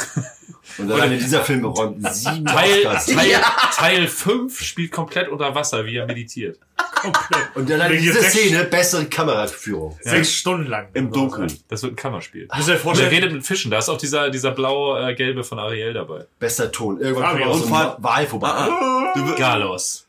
Und 0.78 0.90
alleine 0.90 1.18
dieser 1.18 1.44
Film 1.44 1.64
räumt 1.64 2.14
sieben 2.14 2.46
Teil. 2.46 2.84
Teil, 2.84 3.40
Teil 3.74 4.08
5 4.08 4.60
spielt 4.60 4.92
komplett 4.92 5.28
unter 5.28 5.54
Wasser, 5.54 5.84
wie 5.84 5.96
er 5.96 6.06
meditiert. 6.06 6.58
Und 7.54 7.70
alleine 7.70 7.94
Hier 7.94 8.12
diese 8.12 8.20
sechs- 8.20 8.32
Szene, 8.34 8.64
bessere 8.64 9.04
Kameraführung. 9.06 9.98
Sechs 10.02 10.32
Stunden 10.32 10.66
lang. 10.66 10.88
Im 10.94 11.10
Dunkeln. 11.12 11.52
Das 11.68 11.82
wird 11.82 11.92
ein 11.92 11.96
Kammerspiel. 11.96 12.48
Muss 12.54 12.66
dir 12.66 12.72
Und 12.72 12.76
er 12.78 12.82
vorstellen, 12.82 13.10
redet 13.10 13.32
mit 13.32 13.46
Fischen. 13.46 13.70
Da 13.70 13.78
ist 13.78 13.88
auch 13.88 13.98
dieser, 13.98 14.30
dieser 14.30 14.52
blau-gelbe 14.52 15.44
von 15.44 15.58
Ariel 15.58 15.92
dabei. 15.94 16.26
Bester 16.38 16.70
Ton. 16.72 17.00
Irgendwann 17.00 17.30
Fabian, 17.30 17.48
kommt 17.50 17.62
auch 17.62 17.66
so 17.68 17.74
und 17.74 17.80
ein 17.80 18.04
Wal 18.04 18.26
vorbei. 18.26 18.48
Ah, 18.48 19.34
Galos. 19.36 20.06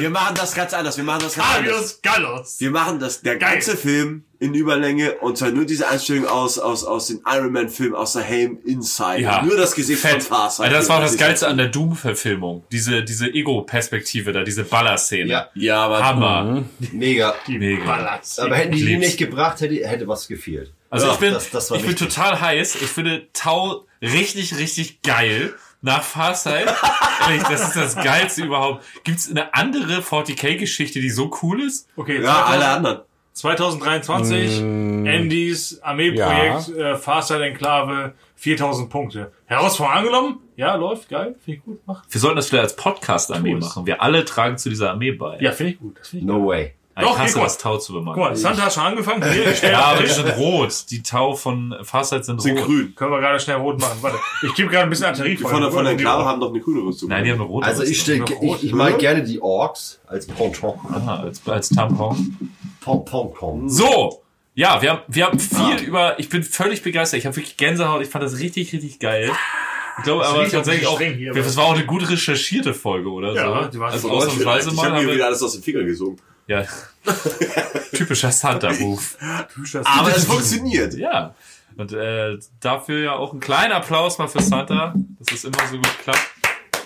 Wir 0.00 0.10
machen 0.10 0.34
das 0.36 0.54
ganz 0.54 0.72
anders. 0.74 0.96
Wir 0.96 1.04
machen 1.04 1.22
das 1.22 1.34
ganz 1.36 1.48
anders. 1.56 2.00
Gallos. 2.02 2.56
Wir 2.58 2.70
machen 2.70 2.98
das, 2.98 3.20
der 3.22 3.36
Geil. 3.36 3.52
ganze 3.54 3.76
Film 3.76 4.24
in 4.38 4.52
Überlänge 4.54 5.12
und 5.14 5.38
zwar 5.38 5.50
nur 5.50 5.64
diese 5.64 5.88
Einstellung 5.88 6.26
aus, 6.26 6.58
aus, 6.58 6.84
aus 6.84 7.06
den 7.06 7.22
Iron 7.26 7.52
Man 7.52 7.68
Filmen, 7.70 7.94
aus 7.94 8.12
der 8.12 8.22
Helm 8.22 8.58
Inside. 8.64 9.20
Ja. 9.22 9.42
Nur 9.42 9.56
das 9.56 9.74
Gesicht 9.74 10.00
Fett. 10.00 10.22
von 10.22 10.36
Farsight. 10.38 10.66
Also 10.66 10.76
das 10.78 10.88
war 10.90 11.00
das 11.00 11.16
Geilste 11.16 11.48
an 11.48 11.56
der 11.56 11.68
Doom-Verfilmung. 11.68 12.64
Diese, 12.70 13.02
diese 13.02 13.26
Ego-Perspektive 13.28 14.32
da, 14.32 14.42
diese 14.44 14.64
Ballerszene. 14.64 15.30
Ja, 15.30 15.48
Ja, 15.54 15.84
aber 15.84 16.04
Hammer. 16.04 16.64
mega. 16.92 17.34
Mega. 17.46 17.84
Ballast. 17.84 18.38
Aber 18.40 18.56
hätten 18.56 18.72
die 18.72 18.84
die 18.84 18.98
nicht 18.98 19.16
gebracht, 19.16 19.60
hätte, 19.60 19.74
hätte 19.88 20.06
was 20.06 20.28
gefehlt. 20.28 20.72
Also 20.90 21.06
Ja, 21.06 21.12
ich 21.14 21.18
bin, 21.18 21.32
das- 21.32 21.50
das 21.50 21.70
ich 21.70 21.82
bin 21.86 21.96
total 21.96 22.40
heiß. 22.40 22.76
Ich 22.76 22.88
finde 22.88 23.26
Tau 23.32 23.86
richtig, 24.02 24.56
richtig 24.58 25.00
geil. 25.02 25.54
Nach 25.86 26.02
Farsight. 26.02 26.66
Ehrlich, 27.28 27.44
das 27.44 27.68
ist 27.68 27.76
das 27.76 27.94
Geilste 27.94 28.42
überhaupt. 28.42 28.84
Gibt's 29.04 29.30
eine 29.30 29.54
andere 29.54 30.00
40k-Geschichte, 30.00 31.00
die 31.00 31.10
so 31.10 31.30
cool 31.42 31.62
ist? 31.62 31.88
Okay, 31.94 32.20
ja, 32.20 32.44
alle 32.44 32.66
anderen. 32.66 32.98
2023, 33.34 34.58
Andys 34.62 35.80
Armeeprojekt, 35.82 36.70
äh, 36.70 36.96
Farside 36.96 37.44
Enklave, 37.44 38.14
4000 38.34 38.90
Punkte. 38.90 39.30
Herausforderung 39.44 39.98
angenommen? 39.98 40.40
Ja, 40.56 40.74
läuft, 40.74 41.08
geil, 41.08 41.36
finde 41.44 41.58
ich 41.58 41.64
gut, 41.64 41.78
mach. 41.86 42.02
Wir 42.10 42.20
sollten 42.20 42.36
das 42.36 42.48
vielleicht 42.48 42.64
als 42.64 42.76
Podcast-Armee 42.76 43.54
machen. 43.54 43.86
Wir 43.86 44.02
alle 44.02 44.24
tragen 44.24 44.58
zu 44.58 44.70
dieser 44.70 44.90
Armee 44.90 45.12
bei. 45.12 45.38
Ja, 45.38 45.52
finde 45.52 45.72
ich 45.74 45.78
gut. 45.78 46.00
Das 46.00 46.08
find 46.08 46.22
ich 46.22 46.28
gut. 46.28 46.36
No 46.36 46.46
way. 46.48 46.72
Ich 46.98 47.02
Doch, 47.02 47.18
hasse 47.18 47.34
guck 47.34 47.42
mal. 47.42 47.44
das 47.44 47.58
Tau 47.58 47.76
zu 47.76 47.92
bemannen. 47.92 48.14
Guck 48.14 48.30
mal, 48.30 48.36
Santa 48.36 48.62
hat 48.62 48.72
schon 48.72 48.82
angefangen. 48.84 49.22
Hier, 49.30 49.54
schnell 49.54 49.72
ja, 49.72 49.80
aber 49.84 50.02
die 50.02 50.08
sind 50.08 50.28
rot. 50.38 50.72
Die 50.90 51.02
Tau 51.02 51.34
von 51.34 51.74
Farsight 51.82 52.24
sind, 52.24 52.40
Sind 52.40 52.56
rot. 52.58 52.66
grün. 52.66 52.94
Können 52.94 53.10
wir 53.10 53.20
gerade 53.20 53.38
schnell 53.38 53.56
rot 53.56 53.78
machen. 53.78 53.98
Warte, 54.00 54.16
ich 54.42 54.54
gebe 54.54 54.70
gerade 54.70 54.84
ein 54.84 54.90
bisschen 54.90 55.04
Artillerie 55.06 55.36
Die 55.36 55.42
von 55.42 55.60
der, 55.60 55.70
von 55.70 55.84
der 55.84 55.92
Enklave 55.92 56.24
haben 56.24 56.40
doch 56.40 56.48
eine 56.48 56.60
grüne 56.60 56.80
Rüstung. 56.80 57.10
Nein, 57.10 57.24
die 57.24 57.30
haben 57.32 57.40
eine 57.40 57.48
rote. 57.48 57.66
Also 57.66 57.82
ich, 57.82 58.08
Rüstung. 58.08 58.26
stell, 58.26 58.48
ich, 58.56 58.64
ich 58.64 58.72
mag 58.72 58.98
gerne 58.98 59.22
die 59.22 59.42
Orks 59.42 60.00
als 60.06 60.26
Ponton. 60.26 60.78
Aha, 60.90 61.16
als, 61.20 61.46
als 61.46 61.68
Tampon. 61.68 62.50
Pom. 62.80 63.68
So, 63.68 64.22
ja, 64.54 64.80
wir 64.80 64.90
haben, 64.92 65.00
wir 65.08 65.26
haben 65.26 65.38
viel 65.38 65.58
Ah. 65.58 65.80
über, 65.82 66.18
ich 66.18 66.28
bin 66.30 66.42
völlig 66.42 66.82
begeistert. 66.82 67.18
Ich 67.18 67.26
habe 67.26 67.36
wirklich 67.36 67.58
Gänsehaut. 67.58 68.00
Ich 68.02 68.08
fand 68.08 68.24
das 68.24 68.38
richtig, 68.38 68.72
richtig 68.72 68.98
geil. 69.00 69.30
Ich 69.98 70.04
glaube 70.04 70.26
aber 70.26 70.40
riecht 70.40 70.48
auch 70.54 70.58
tatsächlich 70.58 70.86
auch, 70.86 70.98
hier, 71.00 71.32
das 71.34 71.56
war 71.56 71.64
auch 71.66 71.74
eine 71.74 71.84
gut 71.86 72.08
recherchierte 72.08 72.74
Folge, 72.74 73.10
oder 73.10 73.32
Ja, 73.34 73.64
so? 73.64 73.68
die 73.70 73.80
war 73.80 73.90
also 73.92 74.10
ausnahmsweise 74.10 74.70
ich 74.70 74.76
mal. 74.76 74.84
habe 74.86 74.94
mir 74.96 75.04
Aber, 75.04 75.14
wieder 75.14 75.26
alles 75.26 75.42
aus 75.42 75.52
den 75.54 75.62
Fingern 75.62 75.86
gesogen. 75.86 76.16
Ja. 76.46 76.64
Typischer 77.92 78.30
Santa-Move. 78.32 79.02
Aber 79.84 80.08
es 80.16 80.24
funktioniert. 80.24 80.94
Ja. 80.94 81.34
Und 81.76 81.92
äh, 81.92 82.38
dafür 82.60 82.98
ja 83.04 83.12
auch 83.12 83.32
ein 83.32 83.40
kleiner 83.40 83.76
Applaus 83.76 84.18
mal 84.18 84.28
für 84.28 84.40
Santa, 84.42 84.94
dass 85.18 85.32
es 85.36 85.44
immer 85.44 85.58
so 85.70 85.76
gut 85.76 85.98
klappt. 86.02 86.20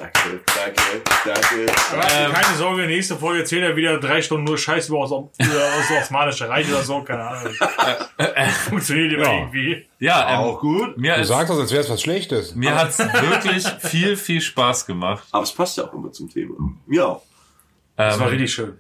Danke, 0.01 0.41
danke, 0.47 1.03
danke. 1.27 1.73
Aber 1.93 2.03
Ähm, 2.11 2.33
keine 2.33 2.57
Sorge, 2.57 2.87
nächste 2.87 3.17
Folge 3.17 3.41
erzählt 3.41 3.63
er 3.65 3.77
wieder 3.77 3.99
drei 4.01 4.23
Stunden 4.23 4.45
nur 4.45 4.57
Scheiß 4.57 4.89
über 4.89 4.99
über 5.05 5.29
das 5.39 6.03
Osmanische 6.03 6.49
Reich 6.49 6.67
oder 6.71 6.83
so, 6.83 7.03
keine 7.03 7.23
Ahnung. 7.23 7.53
Funktioniert 8.71 9.13
immer 9.13 9.25
Ja. 9.25 9.33
irgendwie. 9.41 9.87
Ja, 9.99 10.31
ähm, 10.33 10.39
Auch 10.39 10.61
gut. 10.61 10.97
mir, 10.97 11.17
Du 11.17 11.21
ist, 11.21 11.29
sagst 11.29 11.51
das, 11.51 11.59
als 11.59 11.71
wäre 11.73 11.83
es 11.83 11.91
was 11.91 12.01
Schlechtes. 12.01 12.55
mir 12.55 12.75
hat's 12.75 12.99
wirklich 12.99 13.67
viel, 13.81 14.17
viel 14.17 14.41
Spaß 14.41 14.87
gemacht. 14.87 15.25
Aber 15.33 15.43
es 15.43 15.53
passt 15.53 15.77
ja 15.77 15.85
auch 15.85 15.93
immer 15.93 16.11
zum 16.11 16.31
Thema. 16.33 16.55
Mir 16.87 17.07
auch. 17.07 17.23
Das 17.97 18.19
war 18.19 18.27
Ähm, 18.29 18.33
richtig 18.33 18.53
schön. 18.55 18.79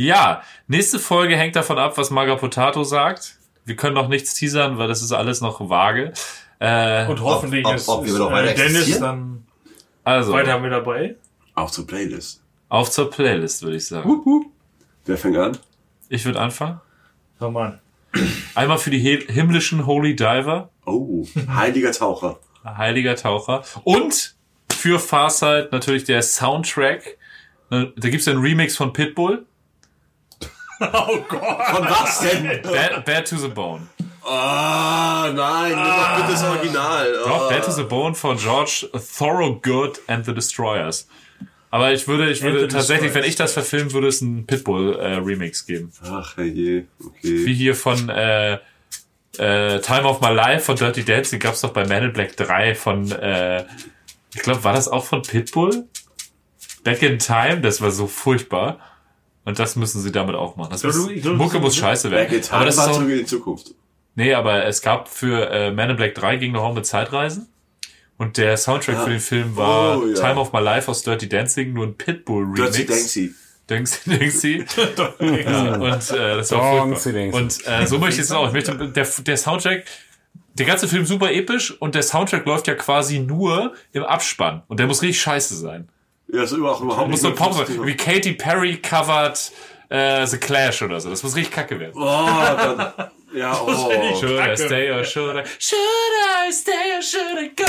Ja, 0.00 0.42
nächste 0.68 1.00
Folge 1.00 1.36
hängt 1.36 1.56
davon 1.56 1.76
ab, 1.76 1.98
was 1.98 2.10
Maga 2.10 2.36
Potato 2.36 2.84
sagt. 2.84 3.36
Wir 3.64 3.74
können 3.74 3.94
noch 3.94 4.06
nichts 4.06 4.32
teasern, 4.34 4.78
weil 4.78 4.86
das 4.86 5.02
ist 5.02 5.10
alles 5.10 5.40
noch 5.40 5.68
vage. 5.68 6.12
Äh, 6.60 7.06
Und 7.08 7.20
hoffentlich 7.20 7.66
ob- 7.66 7.74
ist, 7.74 7.88
ob 7.88 8.06
wir 8.06 8.12
noch 8.12 8.30
weiter 8.30 8.52
äh, 8.52 8.54
Dennis 8.54 9.00
dann 9.00 9.44
also, 10.04 10.32
weiter 10.32 10.60
mit 10.60 10.70
dabei. 10.70 11.16
Auch 11.56 11.70
zur 11.72 11.84
Playlist. 11.86 12.42
Auf 12.68 12.90
zur 12.92 13.10
Playlist, 13.10 13.62
würde 13.62 13.76
ich 13.76 13.86
sagen. 13.86 14.08
Wer 15.04 15.18
fängt 15.18 15.36
an? 15.36 15.58
Ich 16.08 16.24
würde 16.24 16.38
anfangen. 16.40 16.80
Fang 17.40 17.52
mal 17.52 17.80
an. 18.14 18.28
Einmal 18.54 18.78
für 18.78 18.90
die 18.90 19.00
he- 19.00 19.26
himmlischen 19.32 19.84
Holy 19.84 20.14
Diver, 20.14 20.70
Oh, 20.86 21.26
heiliger 21.48 21.90
Taucher. 21.92 22.38
heiliger 22.64 23.16
Taucher. 23.16 23.62
Und 23.82 24.36
für 24.70 25.00
Farsight 25.00 25.72
natürlich 25.72 26.04
der 26.04 26.22
Soundtrack. 26.22 27.18
Ne, 27.70 27.92
Da 27.96 28.08
gibt's 28.10 28.28
einen 28.28 28.40
Remix 28.40 28.76
von 28.76 28.92
Pitbull. 28.92 29.44
Oh 30.80 31.18
Gott. 31.28 31.66
Von 31.66 31.84
was 31.88 32.20
denn? 32.20 32.62
Bad, 32.62 33.04
Bad 33.04 33.28
to 33.28 33.36
the 33.36 33.48
Bone. 33.48 33.88
Ah, 34.24 35.30
nein, 35.34 35.70
nimm 35.74 35.84
doch 35.84 36.16
bitte 36.16 36.32
das 36.32 36.44
Original. 36.44 37.12
Doch, 37.24 37.46
Ah. 37.46 37.48
Bad 37.48 37.64
to 37.64 37.70
the 37.72 37.82
Bone 37.84 38.14
von 38.14 38.36
George 38.36 38.88
Thorogood 39.18 40.00
and 40.06 40.24
the 40.26 40.34
Destroyers. 40.34 41.08
Aber 41.70 41.92
ich 41.92 42.06
würde, 42.08 42.30
ich 42.30 42.42
würde 42.42 42.68
tatsächlich, 42.68 43.12
wenn 43.14 43.24
ich 43.24 43.36
das 43.36 43.52
verfilmen 43.52 43.92
würde, 43.92 44.08
es 44.08 44.22
einen 44.22 44.46
Pitbull-Remix 44.46 45.66
geben. 45.66 45.92
Ach, 46.04 46.36
je, 46.38 46.84
okay. 47.04 47.46
Wie 47.46 47.54
hier 47.54 47.74
von 47.74 48.08
äh, 48.08 48.54
äh, 49.38 49.80
Time 49.80 50.04
of 50.04 50.20
My 50.20 50.30
Life 50.32 50.60
von 50.64 50.76
Dirty 50.76 51.04
Dancing 51.04 51.38
gab's 51.38 51.60
doch 51.60 51.72
bei 51.72 51.86
Man 51.86 52.04
in 52.04 52.12
Black 52.12 52.36
3 52.36 52.74
von, 52.74 53.10
äh, 53.12 53.64
ich 54.34 54.42
glaube, 54.42 54.64
war 54.64 54.72
das 54.72 54.88
auch 54.88 55.04
von 55.04 55.22
Pitbull? 55.22 55.86
Back 56.84 57.02
in 57.02 57.18
Time, 57.18 57.60
das 57.60 57.80
war 57.82 57.90
so 57.90 58.06
furchtbar. 58.06 58.78
Und 59.48 59.58
das 59.58 59.76
müssen 59.76 60.02
sie 60.02 60.12
damit 60.12 60.34
auch 60.36 60.56
machen. 60.56 60.68
Das 60.72 60.82
glaub, 60.82 60.94
muss, 60.94 61.06
du- 61.06 61.10
ich 61.12 61.22
glaub, 61.22 61.36
Mucke 61.36 61.58
muss 61.58 61.74
scheiße 61.74 62.10
werden. 62.10 62.28
Time 62.42 62.52
Aber 62.54 62.64
das 62.66 62.74
ist 62.74 62.80
war 62.82 62.90
auch, 62.90 62.94
zurück 62.96 63.08
in 63.08 63.18
die 63.18 63.24
Zukunft. 63.24 63.74
nee, 64.14 64.34
aber 64.34 64.66
es 64.66 64.82
gab 64.82 65.08
für 65.08 65.50
äh, 65.50 65.70
Man 65.72 65.88
in 65.88 65.96
Black 65.96 66.14
3 66.16 66.36
ging 66.36 66.52
noch 66.52 66.62
auch 66.64 66.74
mit 66.74 66.84
Zeitreisen. 66.84 67.48
Und 68.18 68.36
der 68.36 68.58
Soundtrack 68.58 69.04
für 69.04 69.10
den 69.10 69.20
Film 69.20 69.56
war 69.56 69.98
Oh, 69.98 70.06
ja. 70.06 70.14
Time 70.14 70.36
of 70.38 70.52
My 70.52 70.60
Life 70.60 70.90
aus 70.90 71.02
Dirty 71.02 71.28
Dancing, 71.30 71.72
nur 71.72 71.86
ein 71.86 71.94
Pitbull-Remix. 71.96 72.76
Dirty 72.76 72.86
Dancy. 72.86 73.34
Denkst 73.70 74.00
Denkst 74.04 74.44
ja, 74.44 75.74
und 75.76 76.10
äh, 76.10 76.36
das 76.36 76.50
war 76.52 76.88
furchtbar. 76.90 77.34
Und 77.40 77.66
äh, 77.66 77.86
so 77.86 77.98
möchte 77.98 78.20
ich 78.20 78.26
es 78.26 78.32
auch. 78.32 78.48
Ich 78.48 78.52
möchte, 78.52 78.76
der, 78.90 79.06
der 79.06 79.36
Soundtrack, 79.38 79.84
der 80.54 80.66
ganze 80.66 80.88
Film 80.88 81.06
super 81.06 81.30
episch 81.32 81.74
und 81.80 81.94
der 81.94 82.02
Soundtrack 82.02 82.44
läuft 82.44 82.66
ja 82.66 82.74
quasi 82.74 83.18
nur 83.20 83.72
im 83.92 84.02
Abspann. 84.04 84.62
Und 84.68 84.78
der 84.80 84.86
muss 84.86 85.00
richtig 85.02 85.20
scheiße 85.22 85.56
sein. 85.56 85.88
Ja, 86.30 86.42
ist 86.42 86.52
überhaupt, 86.52 86.82
überhaupt 86.82 87.10
Muss 87.10 87.22
so 87.22 87.30
lustig. 87.30 87.82
Wie 87.82 87.96
Katy 87.96 88.34
Perry 88.34 88.76
covered 88.76 89.50
äh, 89.88 90.26
The 90.26 90.36
Clash 90.36 90.82
oder 90.82 91.00
so. 91.00 91.08
Das 91.10 91.22
muss 91.22 91.34
richtig 91.34 91.54
kacke 91.54 91.80
werden. 91.80 91.94
Oh, 91.96 92.28
dann, 92.36 93.10
ja, 93.34 93.60
oh. 93.60 94.16
Should 94.20 94.38
I 94.38 94.56
stay 94.56 94.90
or 94.90 95.04
should 95.04 95.36
I? 95.36 95.44
Should 95.58 95.78
I 95.78 96.50
stay 96.50 96.96
or 96.96 97.02
should 97.02 97.38
I 97.38 97.48
go? 97.54 97.64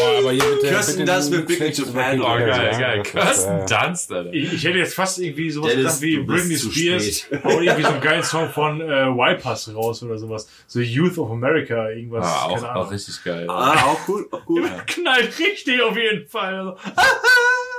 Boah, 0.00 0.18
aber 0.18 0.32
hier 0.32 0.42
bitte, 0.42 0.68
Kirsten 0.68 1.06
Dunst 1.06 1.30
mit 1.30 1.46
Big 1.46 1.76
Japan. 1.76 2.16
über 2.16 2.34
Oh, 2.34 2.38
geil, 2.38 2.70
ja. 2.72 2.78
geil. 2.78 3.02
Kirsten 3.02 3.66
Dunst, 3.66 4.12
Alter. 4.12 4.32
Ich, 4.32 4.52
ich 4.52 4.64
hätte 4.64 4.78
jetzt 4.78 4.94
fast 4.94 5.18
irgendwie 5.18 5.50
sowas 5.50 5.70
Dennis, 5.70 6.00
gedacht 6.00 6.02
wie 6.02 6.18
Britney 6.18 6.56
Spears 6.56 7.26
haut 7.44 7.62
irgendwie 7.62 7.82
so 7.82 7.88
einen 7.88 8.00
geilen 8.00 8.22
Song 8.22 8.50
von 8.50 8.80
äh, 8.80 9.08
Y-Pass 9.08 9.74
raus 9.74 10.02
oder 10.02 10.18
sowas. 10.18 10.48
So 10.66 10.80
Youth 10.80 11.18
of 11.18 11.30
America, 11.30 11.90
irgendwas. 11.90 12.26
Ah, 12.26 12.46
auch, 12.46 12.62
auch 12.62 12.90
richtig 12.90 13.22
geil. 13.24 13.46
Ah, 13.48 13.84
auch 13.84 14.08
cool, 14.08 14.26
auch 14.30 14.42
cool. 14.48 14.68
Knallt 14.86 15.38
richtig 15.38 15.80
auf 15.82 15.96
jeden 15.96 16.26
Fall. 16.26 16.54
Also, 16.54 16.76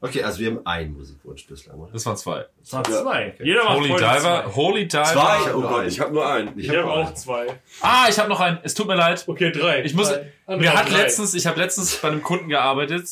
Okay, 0.00 0.22
also 0.22 0.38
wir 0.38 0.48
haben 0.50 0.60
einen 0.64 0.92
Musikwunsch 0.96 1.44
bislang, 1.46 1.76
oder? 1.78 1.90
Das 1.92 2.06
waren 2.06 2.16
zwei. 2.16 2.46
das 2.60 2.72
waren 2.72 2.84
zwei. 2.84 3.34
Jeder 3.42 3.64
macht 3.64 3.78
Holy 3.78 3.88
Diver, 3.88 4.20
Zwei. 4.20 4.44
Holy 4.54 4.86
Diver. 4.88 5.04
Zwei? 5.04 5.20
hab 5.20 5.54
Oh 5.54 5.60
nur 5.60 5.68
Gott, 5.68 5.78
einen. 5.80 5.88
ich 5.88 6.00
habe 6.00 6.12
nur 6.14 6.26
einen. 6.32 6.58
Ich 6.58 6.68
habe 6.68 6.84
auch 6.90 7.14
zwei. 7.14 7.46
Ah, 7.80 8.06
ich 8.08 8.18
habe 8.18 8.28
noch 8.28 8.38
einen. 8.40 8.58
Es 8.62 8.74
tut 8.74 8.86
mir 8.86 8.94
leid. 8.94 9.24
Okay, 9.26 9.50
drei. 9.50 9.82
Ich 9.84 9.94
muss. 9.94 10.08
Drei. 10.10 10.32
Ah, 10.46 10.56
Mir 10.56 10.72
hat 10.72 10.88
drei. 10.88 10.98
letztens, 10.98 11.34
ich 11.34 11.46
habe 11.48 11.58
letztens 11.60 11.96
bei 11.96 12.08
einem 12.08 12.22
Kunden 12.22 12.48
gearbeitet, 12.48 13.08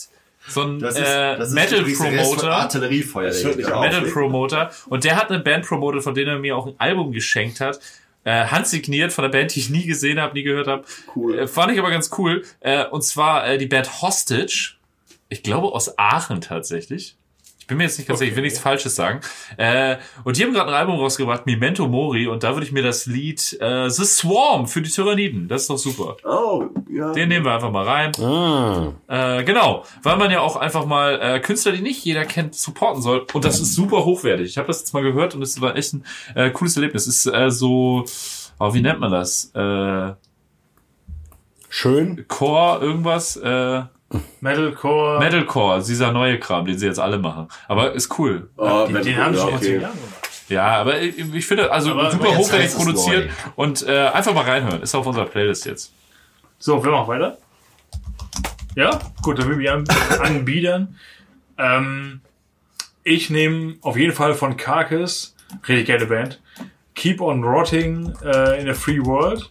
so 0.48 0.62
ein 0.62 0.78
Das 0.78 0.94
ist, 0.94 1.00
äh, 1.00 1.36
das 1.36 1.48
ist 1.48 1.54
Metal 1.54 1.78
übrigens 1.80 1.98
der 1.98 2.12
Rest 2.12 2.20
von 2.28 2.36
Promoter, 2.38 2.56
Artilleriefeuer. 2.56 3.30
Der. 3.32 3.80
Metal 3.80 4.02
Promoter, 4.02 4.70
und 4.88 5.02
der 5.02 5.16
hat 5.16 5.28
eine 5.30 5.40
Band 5.40 5.66
promotet, 5.66 6.04
von 6.04 6.14
denen 6.14 6.28
er 6.28 6.38
mir 6.38 6.56
auch 6.56 6.66
ein 6.68 6.74
Album 6.78 7.10
geschenkt 7.10 7.60
hat. 7.60 7.80
Äh, 8.22 8.44
handsigniert 8.46 9.12
von 9.12 9.24
einer 9.24 9.32
Band, 9.32 9.54
die 9.54 9.60
ich 9.60 9.70
nie 9.70 9.86
gesehen 9.86 10.20
habe, 10.20 10.34
nie 10.34 10.42
gehört 10.44 10.66
habe. 10.68 10.84
Cool. 11.16 11.36
Äh, 11.38 11.46
fand 11.48 11.72
ich 11.72 11.78
aber 11.80 11.90
ganz 11.90 12.10
cool. 12.18 12.44
Äh, 12.60 12.84
und 12.86 13.02
zwar 13.02 13.46
äh, 13.48 13.58
die 13.58 13.66
Band 13.66 14.02
Hostage. 14.02 14.75
Ich 15.28 15.42
glaube 15.42 15.68
aus 15.68 15.98
Aachen 15.98 16.40
tatsächlich. 16.40 17.16
Ich 17.58 17.68
bin 17.68 17.78
mir 17.78 17.82
jetzt 17.82 17.98
nicht 17.98 18.06
ganz 18.06 18.20
sicher, 18.20 18.30
ich 18.30 18.36
will 18.36 18.44
nichts 18.44 18.60
Falsches 18.60 18.94
sagen. 18.94 19.18
Äh, 19.56 19.96
und 20.22 20.36
die 20.38 20.44
haben 20.44 20.52
gerade 20.52 20.68
ein 20.70 20.74
Album 20.76 21.00
rausgebracht, 21.00 21.46
Memento 21.46 21.88
Mori, 21.88 22.28
und 22.28 22.44
da 22.44 22.54
würde 22.54 22.64
ich 22.64 22.70
mir 22.70 22.84
das 22.84 23.06
Lied 23.06 23.58
äh, 23.60 23.90
The 23.90 24.04
Swarm 24.04 24.68
für 24.68 24.82
die 24.82 24.88
Tyranniden. 24.88 25.48
Das 25.48 25.62
ist 25.62 25.70
doch 25.70 25.76
super. 25.76 26.16
Oh, 26.24 26.66
ja. 26.88 27.10
Den 27.12 27.28
nehmen 27.28 27.44
wir 27.44 27.54
einfach 27.54 27.72
mal 27.72 27.84
rein. 27.84 28.12
Ah, 28.22 28.92
Äh, 29.08 29.42
genau, 29.42 29.82
weil 30.04 30.16
man 30.16 30.30
ja 30.30 30.42
auch 30.42 30.54
einfach 30.54 30.86
mal 30.86 31.18
äh, 31.20 31.40
Künstler, 31.40 31.72
die 31.72 31.82
nicht 31.82 32.04
jeder 32.04 32.24
kennt, 32.24 32.54
supporten 32.54 33.02
soll. 33.02 33.26
Und 33.32 33.44
das 33.44 33.58
ist 33.58 33.74
super 33.74 34.04
hochwertig. 34.04 34.46
Ich 34.46 34.58
habe 34.58 34.68
das 34.68 34.78
jetzt 34.78 34.94
mal 34.94 35.02
gehört 35.02 35.34
und 35.34 35.42
es 35.42 35.60
war 35.60 35.74
echt 35.74 35.92
ein 35.94 36.04
äh, 36.36 36.50
cooles 36.50 36.76
Erlebnis. 36.76 37.08
Es 37.08 37.26
ist 37.26 37.34
äh, 37.34 37.50
so, 37.50 38.04
oh, 38.60 38.74
wie 38.74 38.80
nennt 38.80 39.00
man 39.00 39.10
das? 39.10 39.50
Äh, 39.56 40.12
schön. 41.68 42.26
Core, 42.28 42.78
irgendwas? 42.80 43.36
Äh, 43.36 43.82
Metalcore. 44.40 45.18
Metalcore, 45.18 45.82
dieser 45.82 46.12
neue 46.12 46.38
Kram, 46.38 46.64
den 46.64 46.78
sie 46.78 46.86
jetzt 46.86 47.00
alle 47.00 47.18
machen. 47.18 47.48
Aber 47.68 47.92
ist 47.92 48.18
cool. 48.18 48.48
Oh, 48.56 48.86
Den, 48.86 49.02
den 49.02 49.16
haben 49.16 49.34
sie 49.34 49.40
ja, 49.40 49.44
schon 49.44 49.50
vor 49.50 49.60
zehn 49.60 49.76
okay. 49.76 49.82
Jahren 49.82 49.94
gemacht. 49.94 50.28
Ja, 50.48 50.66
aber 50.76 51.00
ich, 51.00 51.34
ich 51.34 51.46
finde, 51.46 51.72
also 51.72 51.90
Aber- 51.90 52.12
super 52.12 52.36
hochwertig 52.36 52.74
produziert 52.76 53.30
und 53.56 53.84
äh, 53.86 54.06
einfach 54.08 54.32
mal 54.32 54.44
reinhören. 54.44 54.80
Ist 54.80 54.94
auf 54.94 55.06
unserer 55.06 55.26
Playlist 55.26 55.66
jetzt. 55.66 55.92
So, 56.58 56.82
wir 56.84 56.90
machen 56.92 57.08
weiter. 57.08 57.38
Ja, 58.76 59.00
gut, 59.22 59.38
dann 59.38 59.48
will 59.48 59.60
ich 59.60 59.70
an, 59.70 59.84
anbiedern. 60.22 60.96
Ähm, 61.58 62.20
ich 63.02 63.30
nehme 63.30 63.76
auf 63.82 63.96
jeden 63.96 64.12
Fall 64.12 64.34
von 64.34 64.56
Carcass, 64.56 65.34
richtig 65.66 65.88
geile 65.88 66.06
Band, 66.06 66.40
Keep 66.94 67.20
on 67.20 67.42
Rotting 67.42 68.12
äh, 68.24 68.60
in 68.60 68.68
a 68.68 68.74
Free 68.74 69.00
World. 69.04 69.50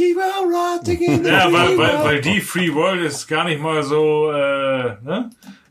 Keep 0.00 0.16
on 0.16 0.50
rotting 0.50 1.02
in 1.02 1.24
the 1.24 1.28
Ja, 1.30 1.52
weil, 1.52 1.76
weil, 1.76 2.04
weil 2.04 2.20
die 2.22 2.40
Free 2.40 2.72
World 2.72 3.04
ist 3.04 3.26
gar 3.28 3.44
nicht 3.44 3.60
mal 3.60 3.82
so, 3.82 4.30
äh, 4.32 4.96
ne? 5.02 5.28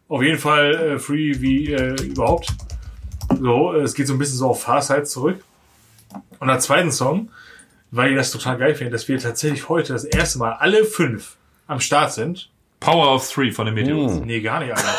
Auf 0.07 0.21
jeden 0.21 0.37
Fall 0.37 0.75
äh, 0.75 0.99
free 0.99 1.41
wie 1.41 1.73
äh, 1.73 1.99
überhaupt. 2.03 2.49
So, 3.39 3.73
es 3.73 3.95
geht 3.95 4.05
so 4.05 4.13
ein 4.13 4.19
bisschen 4.19 4.37
so 4.37 4.49
auf 4.49 4.61
Farsight 4.61 5.07
zurück. 5.07 5.43
Und 6.39 6.47
der 6.47 6.59
zweiten 6.59 6.91
Song, 6.91 7.31
weil 7.89 8.11
ich 8.11 8.17
das 8.17 8.29
total 8.29 8.59
geil 8.59 8.75
finde, 8.75 8.91
dass 8.91 9.07
wir 9.07 9.17
tatsächlich 9.17 9.67
heute 9.67 9.93
das 9.93 10.03
erste 10.03 10.37
Mal 10.37 10.53
alle 10.53 10.85
fünf 10.85 11.37
am 11.65 11.79
Start 11.79 12.13
sind. 12.13 12.51
Power 12.79 13.15
of 13.15 13.27
Three 13.31 13.51
von 13.51 13.65
den 13.65 13.73
Meteors. 13.73 14.19
Nee, 14.23 14.41
gar 14.41 14.59
nicht, 14.59 14.71
Alter. 14.71 14.95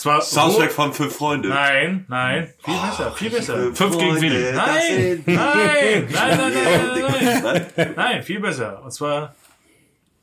Zwar 0.00 0.22
Soundtrack 0.22 0.72
von 0.72 0.94
Fünf 0.94 1.14
Freunde. 1.14 1.50
Nein, 1.50 2.06
nein, 2.08 2.54
viel 2.64 2.74
besser, 2.74 3.12
viel 3.12 3.28
besser. 3.30 3.74
Fünf 3.74 3.98
gegen 3.98 4.18
Willi. 4.18 4.52
Nein, 4.54 5.22
nein, 5.26 5.26
nein, 5.26 6.08
nein, 6.10 6.38
nein, 6.38 7.42
nein, 7.42 7.66
nein, 7.76 7.92
nein, 7.96 8.22
viel 8.22 8.40
besser. 8.40 8.80
Und 8.82 8.92
zwar 8.92 9.34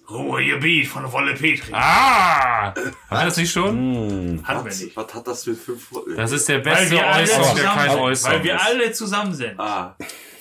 Ruhe 0.10 0.42
ihr 0.42 0.60
Beat 0.60 0.88
von 0.88 1.12
Wolle 1.12 1.36
Petri. 1.36 1.72
Ah! 1.74 2.74
Haben 2.74 2.76
wir 3.12 3.26
das 3.26 3.38
nicht 3.38 3.52
schon? 3.52 4.42
Hatten 4.44 4.66
wir 4.66 4.76
nicht. 4.76 4.98
was 4.98 5.14
hat 5.14 5.28
das 5.28 5.46
mit 5.46 5.60
Fünf 5.60 5.90
Freunde? 5.90 6.16
Das 6.16 6.32
ist 6.32 6.50
der 6.50 6.58
beste 6.58 6.96
Äußerung, 6.96 7.26
der 7.26 7.26
zusammen 7.28 7.76
kein 7.76 7.90
sind. 7.92 8.00
Äußerung 8.00 8.34
Weil 8.36 8.44
wir 8.44 8.62
alle 8.66 8.92
zusammen 8.94 9.34
sind. 9.36 9.60
Ah. 9.60 9.96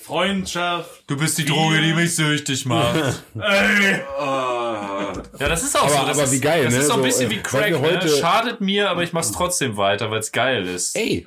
Freundschaft. 0.06 1.02
Du 1.08 1.16
bist 1.16 1.36
die 1.38 1.44
Droge, 1.44 1.80
die 1.82 1.92
mich 1.92 2.14
süchtig 2.14 2.64
macht. 2.66 2.94
Ey. 3.34 4.00
Ja, 4.18 5.48
das 5.48 5.62
ist 5.64 5.76
auch 5.76 5.82
Aber- 5.84 5.90
so. 5.90 6.06
Das 6.06 6.16
aber 6.18 6.24
ist, 6.24 6.32
wie 6.32 6.40
geil, 6.40 6.64
Das 6.64 6.74
ne? 6.74 6.80
ist 6.80 6.86
so 6.86 6.94
ein 6.94 7.02
bisschen 7.02 7.30
äh, 7.30 7.34
wie 7.34 7.40
weil 7.52 7.72
Crack. 7.72 8.04
ne? 8.04 8.08
Schadet 8.08 8.60
mir, 8.60 8.88
aber 8.90 9.02
ich 9.02 9.12
mach's 9.12 9.32
trotzdem 9.32 9.76
weiter, 9.76 10.10
weil 10.10 10.20
es 10.20 10.30
geil 10.32 10.66
ist. 10.66 10.96
Ey, 10.96 11.26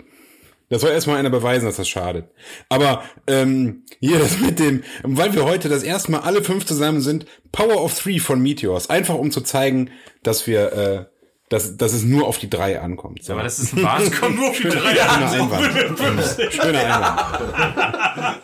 das 0.69 0.81
soll 0.81 0.91
erstmal 0.91 1.17
einer 1.17 1.29
beweisen, 1.31 1.65
dass 1.65 1.77
das 1.77 1.89
schadet. 1.89 2.25
Aber 2.69 3.03
ähm, 3.27 3.83
hier 3.99 4.19
das 4.19 4.39
mit 4.39 4.59
dem, 4.59 4.83
weil 5.03 5.33
wir 5.33 5.43
heute 5.45 5.67
das 5.67 5.83
erste 5.83 6.11
Mal 6.11 6.19
alle 6.19 6.43
fünf 6.43 6.65
zusammen 6.65 7.01
sind, 7.01 7.25
Power 7.51 7.83
of 7.83 7.99
Three 7.99 8.19
von 8.19 8.39
Meteors. 8.41 8.89
Einfach 8.89 9.15
um 9.15 9.31
zu 9.31 9.41
zeigen, 9.41 9.89
dass 10.23 10.45
wir, 10.47 10.71
äh, 10.73 11.05
dass, 11.49 11.75
dass 11.77 11.93
es 11.93 12.03
nur 12.03 12.27
auf 12.27 12.37
die 12.37 12.49
drei 12.51 12.79
ankommt. 12.79 13.23
So. 13.23 13.33
Aber 13.33 13.41
das 13.43 13.57
ist 13.59 13.73
ein 13.75 13.81
Wahnsinn. 13.83 14.13
Kommt 14.21 14.35
nur 14.35 14.49
auf 14.49 14.57
die 14.57 14.69
drei 14.69 14.95
Schöner 14.95 15.09
an. 15.09 15.23
Einwand. 15.23 16.53
Schöner 16.53 16.79
Einwand. 16.79 18.39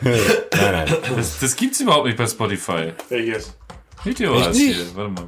Nein, 0.00 0.20
nein. 0.52 0.96
Das, 1.16 1.38
das 1.40 1.56
gibt's 1.56 1.80
überhaupt 1.80 2.06
nicht 2.06 2.16
bei 2.18 2.26
Spotify. 2.26 2.92
Welches? 3.08 3.54
Meteor 4.04 4.36
Echt 4.36 4.54
hier. 4.54 4.68
nicht? 4.76 4.96
Warte 4.96 5.10
mal. 5.10 5.24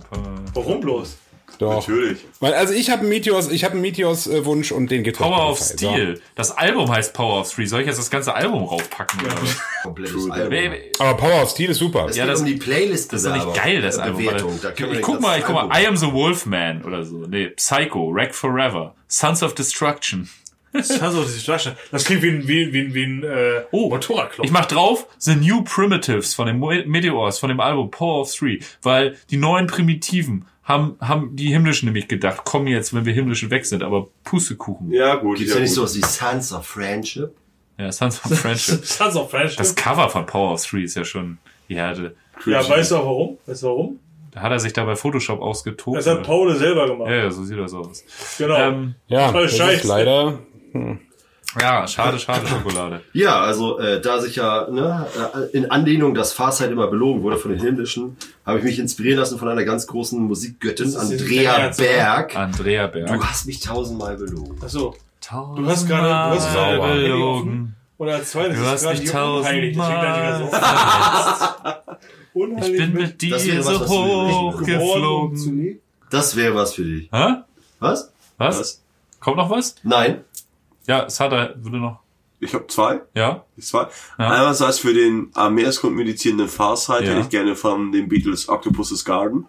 Warum 0.55 0.81
bloß? 0.81 1.16
Doch. 1.59 1.77
Natürlich. 1.77 2.19
Weil, 2.40 2.53
also 2.53 2.74
ich 2.74 2.90
habe 2.90 3.01
einen 3.01 3.09
Meteors, 3.09 3.48
ich 3.51 3.65
habe 3.65 3.73
einen 3.73 3.81
Meteors 3.81 4.27
äh, 4.27 4.44
Wunsch 4.44 4.73
und 4.73 4.90
den 4.90 5.03
gibt's 5.05 5.19
Power 5.20 5.48
of. 5.53 5.59
Steel. 5.61 6.20
Das 6.35 6.51
Album 6.51 6.90
heißt 6.93 7.15
Power 7.15 7.40
of 7.40 7.51
Three. 7.51 7.65
Soll 7.65 7.81
ich 7.81 7.86
jetzt 7.86 7.98
das 7.98 8.11
ganze 8.11 8.35
Album 8.35 8.65
raufpacken? 8.65 9.20
Oder 9.24 9.32
was? 9.40 9.57
Komplettes 9.82 10.31
Album. 10.31 10.73
So. 10.98 11.05
Aber 11.05 11.16
Power 11.16 11.43
of 11.44 11.51
Steel 11.51 11.70
ist 11.70 11.78
super. 11.78 12.09
Es 12.11 12.16
Ja, 12.16 12.24
geht 12.24 12.32
das- 12.35 12.40
um 12.40 12.47
die 12.47 12.57
Playlist 12.57 13.11
Das 13.12 13.23
ist 13.23 13.28
doch 13.28 13.35
nicht 13.47 13.55
geil, 13.57 13.81
das 13.81 13.97
Album. 13.97 14.23
Bewertung. 14.24 14.51
Alter. 14.53 14.69
Da 14.69 14.74
können 14.74 14.90
wir 14.90 14.93
Ich 14.93 14.97
nicht 14.98 15.03
guck 15.07 15.15
das 15.15 15.23
mal, 15.23 15.39
ich 15.39 15.44
guck 15.47 15.55
mal. 15.55 15.61
Album- 15.70 15.82
I 15.82 15.86
am 15.86 15.97
the 15.97 16.12
Wolfman 16.12 16.85
oder 16.85 17.05
so. 17.05 17.16
Nee, 17.27 17.47
Psycho, 17.51 18.12
Wreck 18.12 18.35
Forever, 18.35 18.94
Sons 19.09 19.43
of 19.43 19.55
Destruction. 19.55 20.28
Das 20.77 21.01
war 21.01 21.11
so 21.11 21.23
diese 21.23 21.40
Flasche. 21.40 21.77
Das 21.90 22.05
klingt 22.05 22.23
wie 22.23 22.31
ein, 22.31 22.48
wie, 22.48 22.73
wie, 22.73 22.94
wie 22.94 23.05
ein 23.05 23.23
äh, 23.24 23.62
Oh, 23.70 23.89
Motorradklopf. 23.89 24.44
Ich 24.47 24.53
mach 24.53 24.66
drauf 24.66 25.07
The 25.19 25.35
New 25.36 25.62
Primitives 25.62 26.35
von 26.35 26.47
den 26.47 26.59
Meteors, 26.59 27.39
von 27.39 27.48
dem 27.48 27.61
Album 27.61 27.90
Power 27.90 28.20
of 28.20 28.35
Three, 28.35 28.61
weil 28.82 29.16
die 29.31 29.36
neuen 29.36 29.66
Primitiven 29.66 30.47
haben, 30.65 30.97
haben 31.01 31.36
die 31.36 31.48
himmlischen 31.48 31.86
nämlich 31.86 32.09
gedacht, 32.09 32.44
kommen 32.44 32.66
jetzt, 32.66 32.93
wenn 32.94 33.05
wir 33.05 33.12
himmlischen 33.12 33.51
weg 33.51 33.66
sind, 33.66 33.82
aber 33.82 34.09
Pustekuchen. 34.24 34.93
Ja, 34.93 35.15
gut. 35.15 35.39
Gibt's 35.39 35.53
ja, 35.53 35.59
ja 35.59 35.62
nicht 35.62 35.74
sowas 35.74 35.94
wie 35.97 36.03
Sons 36.03 36.53
of 36.53 36.66
Friendship? 36.66 37.35
Ja, 37.78 37.93
Sons 37.93 38.24
of 38.24 38.39
Friendship. 38.39 38.85
Sons 38.85 39.16
of 39.16 39.31
Friendship. 39.31 39.59
Das 39.59 39.74
Cover 39.74 40.09
von 40.09 40.27
Power 40.27 40.55
of 40.55 40.65
Three 40.65 40.82
ist 40.85 40.97
ja 40.97 41.05
schon, 41.05 41.39
ja, 41.69 41.93
da, 41.94 42.11
ja, 42.47 42.69
weißt 42.69 42.90
du 42.90 42.97
auch 42.97 43.05
warum? 43.07 43.39
Weißt 43.47 43.62
du 43.62 43.66
warum? 43.66 44.01
da 44.36 44.43
hat 44.43 44.53
er 44.53 44.61
sich 44.61 44.74
da 44.74 44.85
bei 44.85 44.97
Photoshop 44.97 45.40
ausgetobt. 45.40 45.97
Das 45.97 46.07
hat 46.07 46.23
Paul 46.23 46.55
selber 46.57 46.86
gemacht. 46.86 47.09
ja, 47.09 47.16
ja, 47.16 47.31
so 47.31 47.43
sieht 47.43 47.59
das 47.59 47.73
aus. 47.73 48.05
Genau. 48.36 48.55
Ähm, 48.57 48.94
Ja, 49.09 49.32
das 49.32 49.53
ist 49.53 49.57
scheiße. 49.57 50.39
Ja, 51.61 51.87
schade, 51.87 52.19
schade 52.19 52.47
Schokolade. 52.47 53.01
Ja, 53.13 53.41
also 53.41 53.79
äh, 53.79 54.01
da 54.01 54.21
sich 54.21 54.37
ja 54.37 54.69
ne, 54.71 55.07
äh, 55.35 55.57
in 55.57 55.71
Anlehnung, 55.71 56.15
dass 56.15 56.33
Farsight 56.33 56.71
immer 56.71 56.89
belogen 56.89 57.23
wurde 57.23 57.37
von 57.39 57.51
den 57.53 57.61
Himmlischen, 57.61 58.17
habe 58.45 58.59
ich 58.59 58.65
mich 58.65 58.79
inspirieren 58.79 59.19
lassen 59.19 59.39
von 59.39 59.49
einer 59.49 59.65
ganz 59.65 59.87
großen 59.87 60.21
Musikgöttin, 60.21 60.87
ist 60.87 60.97
Andrea 60.97 61.57
oder? 61.69 61.77
Berg. 61.77 62.37
Andrea 62.37 62.87
Berg. 62.89 63.09
Du 63.09 63.25
hast 63.25 63.47
mich 63.47 63.61
tausendmal 63.61 64.17
belogen. 64.17 64.59
Achso. 64.63 64.95
Du 65.29 65.67
hast 65.67 65.89
gerade- 65.89 66.35
du 66.37 66.41
hast 66.41 66.53
gerade 66.53 66.95
belogen. 67.01 67.73
Und 67.99 68.09
als 68.11 68.33
zweites 68.33 68.59
Du 68.59 68.63
ist 68.63 68.69
hast 68.71 68.83
gerade 68.83 69.01
mich 69.01 69.11
tausendmal 69.11 70.51
so, 70.51 70.53
Ich 72.61 72.77
bin 72.77 72.93
mit 72.93 73.23
dir 73.23 73.31
Das 73.31 73.47
wäre 73.47 73.65
was, 73.65 73.89
so 73.89 73.91
hochgeflogen. 74.53 75.81
Das 76.11 76.37
wäre 76.37 76.55
was 76.55 76.75
für 76.75 76.85
dich. 76.85 77.09
Hä? 77.11 77.37
Was? 77.81 78.13
Was? 78.37 78.59
Was? 78.59 78.83
Kommt 79.21 79.39
noch 79.39 79.49
was? 79.51 79.77
Nein. 79.83 80.21
Ja, 80.87 81.09
Sada 81.11 81.55
würde 81.57 81.79
noch. 81.79 82.01
Ich 82.39 82.53
habe 82.55 82.67
zwei. 82.67 83.01
Ja? 83.15 83.45
Zwei. 83.59 83.89
Ja. 84.19 84.31
Einerseits 84.31 84.79
für 84.79 84.93
den 84.93 85.31
am 85.35 85.55
Meeresgrund 85.55 85.97
medizierenden 85.97 86.49
Farsight 86.49 87.03
Ja. 87.03 87.11
hätte 87.11 87.21
ich 87.23 87.29
gerne 87.31 87.57
von 87.57 87.93
den 87.93 88.09
Beatles 88.09 88.49
Octopus's 88.49 89.05
Garden. 89.05 89.47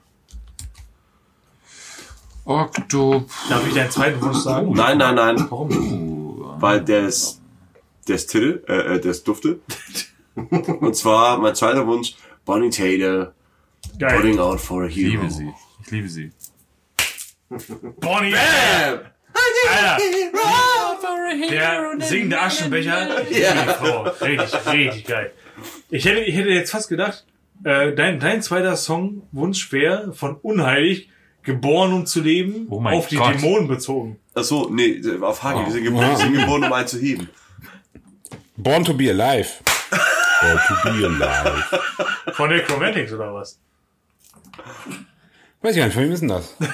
Okto. 2.45 3.26
Darf 3.49 3.68
ich 3.68 3.73
deinen 3.73 3.91
zweiten 3.91 4.22
Wunsch 4.22 4.38
sagen? 4.38 4.72
Nein, 4.73 4.97
nein, 4.97 5.15
nein, 5.15 5.35
Warum? 5.49 6.55
weil 6.61 6.81
der 6.84 7.07
ist, 7.07 7.41
der 8.07 8.15
ist 8.15 8.27
Titel, 8.27 8.64
äh, 8.69 8.95
äh, 8.95 8.99
der 9.01 9.11
ist 9.11 9.27
Dufte. 9.27 9.59
Und 10.35 10.95
zwar 10.95 11.38
mein 11.39 11.55
zweiter 11.55 11.85
Wunsch, 11.85 12.15
Bonnie 12.45 12.69
Taylor, 12.69 13.34
Geil. 13.99 14.15
Putting 14.15 14.39
Out 14.39 14.59
for 14.61 14.84
a 14.84 14.88
Ich 14.88 14.95
Hero. 14.95 15.11
liebe 15.23 15.30
sie. 15.31 15.53
Ich 15.84 15.91
liebe 15.91 16.07
sie. 16.09 16.31
Bonnie. 17.99 18.34
Alter. 19.69 19.97
Der 21.49 21.93
singende 21.99 22.39
Aschenbecher. 22.41 23.07
Die 23.29 23.35
Frau. 23.73 24.03
Richtig, 24.03 24.71
richtig 24.73 25.05
geil. 25.05 25.31
Ich 25.89 26.05
hätte, 26.05 26.21
ich 26.21 26.35
hätte 26.35 26.49
jetzt 26.49 26.71
fast 26.71 26.89
gedacht, 26.89 27.25
äh, 27.63 27.93
dein, 27.93 28.19
dein 28.19 28.41
zweiter 28.41 28.75
Songwunsch 28.75 29.71
wäre 29.71 30.13
von 30.13 30.35
Unheilig, 30.35 31.09
geboren 31.43 31.93
um 31.93 32.05
zu 32.05 32.21
leben, 32.21 32.67
Oh 32.69 32.83
auf 32.83 33.07
die 33.07 33.15
Gott. 33.15 33.35
Dämonen 33.35 33.67
bezogen. 33.67 34.19
Ach 34.35 34.43
so, 34.43 34.69
nee, 34.69 35.01
auf 35.21 35.41
Hagi, 35.43 35.65
wir 35.65 35.71
sind 35.71 35.83
geboren, 35.85 36.09
wir 36.09 36.17
sind 36.17 36.33
geboren, 36.33 36.63
um 36.65 36.73
einen 36.73 36.87
zu 36.87 36.99
heben. 36.99 37.29
Born 38.57 38.83
to 38.83 38.93
be 38.93 39.09
alive. 39.09 39.49
Born 40.41 40.59
to 40.67 40.75
be 40.83 41.05
alive. 41.05 41.63
Von 42.33 42.49
Necromantics 42.49 43.13
oder 43.13 43.33
was? 43.33 43.59
Weiß 45.61 45.71
ich 45.71 45.77
gar 45.77 45.85
nicht, 45.85 45.95
von 45.95 46.03
wem 46.03 46.11
ist 46.11 46.21
denn 46.21 46.29
das? 46.29 46.55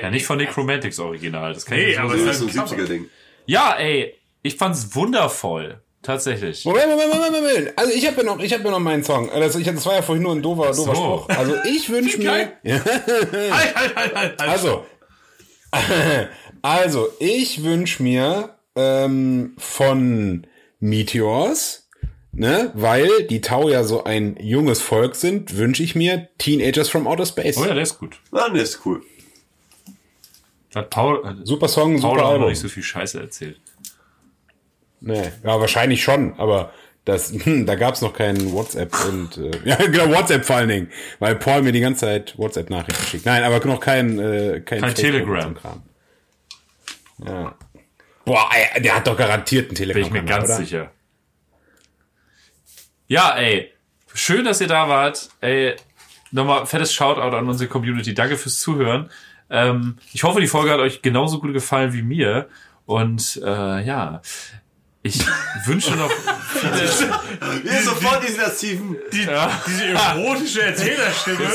Ja, 0.00 0.10
nicht 0.10 0.24
von 0.24 0.38
Necromantics 0.38 0.98
Original. 0.98 1.52
Das 1.52 1.66
kann 1.66 1.78
ich 1.78 1.84
Nee, 1.84 1.88
nicht 1.90 1.96
so 1.96 2.02
aber. 2.02 2.16
Das 2.16 2.22
ist 2.22 2.38
so 2.38 2.46
ein 2.46 2.66
halt 2.66 2.72
ein 2.72 2.78
70er-Ding. 2.80 3.10
Ja, 3.46 3.76
ey. 3.76 4.14
Ich 4.42 4.56
fand's 4.56 4.94
wundervoll. 4.94 5.80
Tatsächlich. 6.02 6.64
Moment, 6.64 6.88
Moment, 6.88 7.14
Moment, 7.14 7.32
Moment. 7.32 7.78
Also 7.78 7.92
ich 7.92 8.06
habe 8.06 8.16
ja 8.16 8.22
noch, 8.24 8.40
ich 8.40 8.52
habe 8.52 8.64
ja 8.64 8.70
noch 8.70 8.80
meinen 8.80 9.04
Song. 9.04 9.30
Das, 9.32 9.54
ich, 9.54 9.66
das 9.66 9.86
war 9.86 9.94
ja 9.94 10.02
vorhin 10.02 10.24
nur 10.24 10.34
ein 10.34 10.42
doofer, 10.42 10.72
doofer 10.72 10.74
so. 10.74 10.94
Spruch. 10.94 11.28
Also 11.28 11.54
ich 11.64 11.88
wünsche 11.90 12.18
mir. 12.18 12.30
Halt, 12.32 12.54
halt, 12.64 13.96
halt, 13.96 13.96
halt. 13.96 14.16
halt. 14.16 14.40
also, 14.40 14.84
also 16.62 17.08
ich 17.20 17.62
wünsche 17.62 18.02
mir 18.02 18.56
ähm, 18.74 19.54
von 19.58 20.46
Meteors, 20.80 21.81
ne, 22.32 22.70
weil 22.74 23.24
die 23.24 23.40
Tau 23.40 23.68
ja 23.68 23.84
so 23.84 24.04
ein 24.04 24.36
junges 24.40 24.80
Volk 24.80 25.14
sind, 25.14 25.56
wünsche 25.56 25.82
ich 25.82 25.94
mir 25.94 26.28
Teenagers 26.38 26.88
from 26.88 27.06
Outer 27.06 27.26
Space. 27.26 27.56
Oh 27.58 27.64
ja, 27.64 27.74
der 27.74 27.82
ist 27.82 27.98
gut. 27.98 28.18
Ah, 28.32 28.48
nee, 28.52 28.60
ist 28.60 28.80
cool. 28.84 29.02
Hat 30.74 30.90
Paul, 30.90 31.24
hat 31.24 31.36
Super 31.44 31.68
Song, 31.68 32.00
Paul 32.00 32.00
super 32.00 32.12
auch 32.12 32.16
noch 32.16 32.30
Album. 32.32 32.48
nicht 32.48 32.60
so 32.60 32.68
viel 32.68 32.82
Scheiße 32.82 33.20
erzählt. 33.20 33.60
Nee, 35.00 35.30
ja, 35.44 35.60
wahrscheinlich 35.60 36.02
schon, 36.02 36.34
aber 36.38 36.72
das, 37.04 37.32
hm, 37.44 37.66
da 37.66 37.74
gab's 37.74 38.00
noch 38.00 38.14
kein 38.14 38.52
WhatsApp 38.52 38.94
und 39.08 39.36
äh, 39.36 39.50
ja, 39.64 39.76
genau, 39.76 40.08
WhatsApp 40.10 40.44
vor 40.44 40.56
allen 40.56 40.68
Dingen, 40.68 40.90
weil 41.18 41.34
Paul 41.36 41.62
mir 41.62 41.72
die 41.72 41.80
ganze 41.80 42.06
Zeit 42.06 42.38
WhatsApp-Nachrichten 42.38 43.04
schickt. 43.06 43.26
Nein, 43.26 43.42
aber 43.42 43.64
noch 43.66 43.80
kein 43.80 44.18
äh, 44.18 44.60
kein, 44.64 44.80
Kein 44.80 44.94
Telegram. 44.94 45.54
Ja. 47.26 47.54
Boah, 48.24 48.48
ey, 48.52 48.80
der 48.80 48.96
hat 48.96 49.06
doch 49.06 49.16
garantiert 49.16 49.68
einen 49.68 49.76
Telegram. 49.76 50.02
Bin 50.02 50.06
ich 50.06 50.22
mir 50.22 50.24
ganz 50.24 50.56
sicher. 50.56 50.90
Ja, 53.12 53.36
ey. 53.36 53.70
Schön, 54.14 54.46
dass 54.46 54.62
ihr 54.62 54.68
da 54.68 54.88
wart. 54.88 55.28
Ey, 55.42 55.76
nochmal 56.30 56.64
fettes 56.64 56.94
Shoutout 56.94 57.36
an 57.36 57.46
unsere 57.46 57.68
Community. 57.68 58.14
Danke 58.14 58.38
fürs 58.38 58.58
Zuhören. 58.58 59.10
Ähm, 59.50 59.98
ich 60.14 60.24
hoffe, 60.24 60.40
die 60.40 60.46
Folge 60.46 60.70
hat 60.70 60.80
euch 60.80 61.02
genauso 61.02 61.38
gut 61.38 61.52
gefallen 61.52 61.92
wie 61.92 62.00
mir. 62.00 62.48
Und 62.86 63.38
äh, 63.44 63.84
ja, 63.84 64.22
ich 65.02 65.18
wünsche 65.66 65.94
noch 65.94 66.10
viele. 66.54 67.64
Wir 67.64 67.82
sofort 67.82 68.26
diesen 68.26 68.44
Steven. 68.50 68.96
Die, 69.12 69.28
diese 69.66 69.84
erotische 69.88 70.62
Erzählerstimme. 70.62 71.46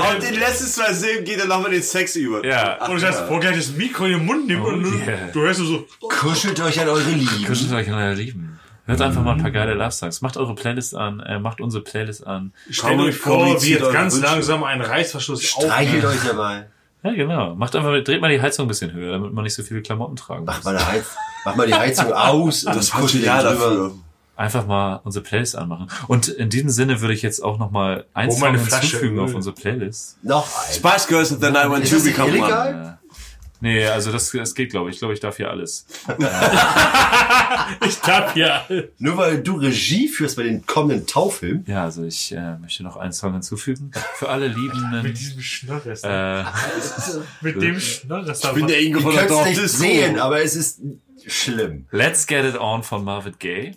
Auf 0.00 0.18
den 0.20 0.38
letzten 0.38 0.68
zwei 0.68 0.94
Silben 0.94 1.26
geht 1.26 1.38
er 1.38 1.48
nochmal 1.48 1.70
den 1.70 1.82
Sex 1.82 2.16
über. 2.16 2.46
ja, 2.46 2.86
Und 2.86 3.02
das, 3.02 3.28
wo 3.28 3.38
gleich 3.38 3.58
das 3.58 3.72
Mikro 3.72 4.06
in 4.06 4.12
den 4.12 4.24
Mund 4.24 4.46
nimmt 4.46 4.64
und 4.64 4.84
du, 4.84 4.90
yeah. 5.00 5.28
du 5.34 5.42
hörst 5.42 5.60
so, 5.60 5.86
Kuschelt 6.00 6.58
euch 6.60 6.80
an 6.80 6.88
eure 6.88 7.10
Lieben. 7.10 7.44
Kuschelt 7.44 7.72
euch 7.72 7.88
an 7.90 7.94
euer 7.96 8.14
Lieben. 8.14 8.59
Hört 8.86 9.00
einfach 9.02 9.22
mal 9.22 9.32
ein 9.36 9.42
paar 9.42 9.50
geile 9.50 9.74
Love 9.74 9.90
Songs. 9.92 10.20
Macht 10.20 10.36
eure 10.36 10.54
Playlist 10.54 10.94
an, 10.94 11.20
äh, 11.20 11.38
macht 11.38 11.60
unsere 11.60 11.84
Playlist 11.84 12.26
an. 12.26 12.52
stellt 12.70 12.98
euch 13.00 13.16
vor, 13.16 13.62
wie 13.62 13.70
jetzt 13.72 13.92
ganz 13.92 14.14
Wünsche. 14.16 14.26
langsam 14.26 14.64
ein 14.64 14.80
Reißverschluss 14.80 15.42
Streichelt 15.42 16.04
euch 16.04 16.22
dabei. 16.26 16.66
Ja, 17.02 17.12
genau. 17.12 17.54
Macht 17.54 17.74
einfach, 17.76 17.92
dreht 18.04 18.20
mal 18.20 18.30
die 18.30 18.42
Heizung 18.42 18.66
ein 18.66 18.68
bisschen 18.68 18.92
höher, 18.92 19.12
damit 19.12 19.32
man 19.32 19.44
nicht 19.44 19.54
so 19.54 19.62
viele 19.62 19.80
Klamotten 19.80 20.16
tragen 20.16 20.44
muss. 20.44 20.54
Mach 20.56 20.64
mal, 20.64 20.86
Heiz 20.86 21.04
mach 21.44 21.56
mal 21.56 21.66
die 21.66 21.74
Heizung 21.74 22.12
aus 22.12 22.64
und 22.64 22.76
Das 22.76 22.90
kuschelt 22.90 23.24
drüber. 23.24 23.42
dafür. 23.42 23.92
einfach 24.36 24.66
mal 24.66 25.00
unsere 25.04 25.22
Playlist 25.24 25.56
anmachen. 25.56 25.86
Und 26.08 26.28
in 26.28 26.50
diesem 26.50 26.68
Sinne 26.68 27.00
würde 27.00 27.14
ich 27.14 27.22
jetzt 27.22 27.42
auch 27.42 27.58
noch 27.58 27.70
mal 27.70 28.04
ein 28.12 28.28
Oh, 28.28 28.32
Flasche 28.36 28.58
hinzufügen 28.80 29.16
Öl. 29.18 29.24
auf 29.24 29.34
unsere 29.34 29.54
Playlist. 29.54 30.18
Noch 30.22 30.46
ein. 30.66 30.74
Spice 30.74 31.06
Girls 31.06 31.32
of 31.32 31.38
the 31.40 31.50
Night 31.50 31.70
When 31.70 31.80
Ist 31.82 31.90
Two 31.90 31.96
das 31.96 32.04
nicht 32.04 32.16
Become 32.16 32.38
One. 32.42 32.98
Nee, 33.60 33.86
also 33.86 34.10
das, 34.10 34.30
das 34.30 34.54
geht, 34.54 34.70
glaube 34.70 34.88
ich. 34.90 34.96
Ich 34.96 35.00
glaube, 35.00 35.14
ich 35.14 35.20
darf 35.20 35.36
hier 35.36 35.50
alles. 35.50 35.86
Ich 37.86 38.02
hab 38.02 38.36
ja. 38.36 38.66
Nur 38.98 39.16
weil 39.16 39.42
du 39.42 39.56
Regie 39.56 40.08
führst 40.08 40.36
bei 40.36 40.42
den 40.44 40.66
kommenden 40.66 41.06
Taufilmen. 41.06 41.64
Ja, 41.66 41.84
also 41.84 42.04
ich 42.04 42.32
äh, 42.32 42.56
möchte 42.58 42.82
noch 42.82 42.96
einen 42.96 43.12
Song 43.12 43.32
hinzufügen. 43.32 43.90
Für 44.14 44.28
alle 44.28 44.48
Liebenden. 44.48 45.02
Mit 45.02 45.18
diesem 45.18 45.40
Schnörres. 45.40 46.02
äh, 46.02 46.44
mit 47.40 47.60
dem 47.60 47.78
Schnörres. 47.80 48.44
Ich 48.44 48.50
bin 48.52 48.66
der 48.66 48.80
Ingo 48.80 49.00
von 49.00 49.14
der 49.14 49.30
es 49.30 49.46
nicht 49.46 49.68
sehen, 49.68 50.18
aber 50.18 50.42
es 50.42 50.56
ist 50.56 50.80
schlimm. 51.26 51.86
Let's 51.90 52.26
Get 52.26 52.44
It 52.44 52.58
On 52.58 52.82
von 52.82 53.04
Marvin 53.04 53.34
Gaye. 53.38 53.76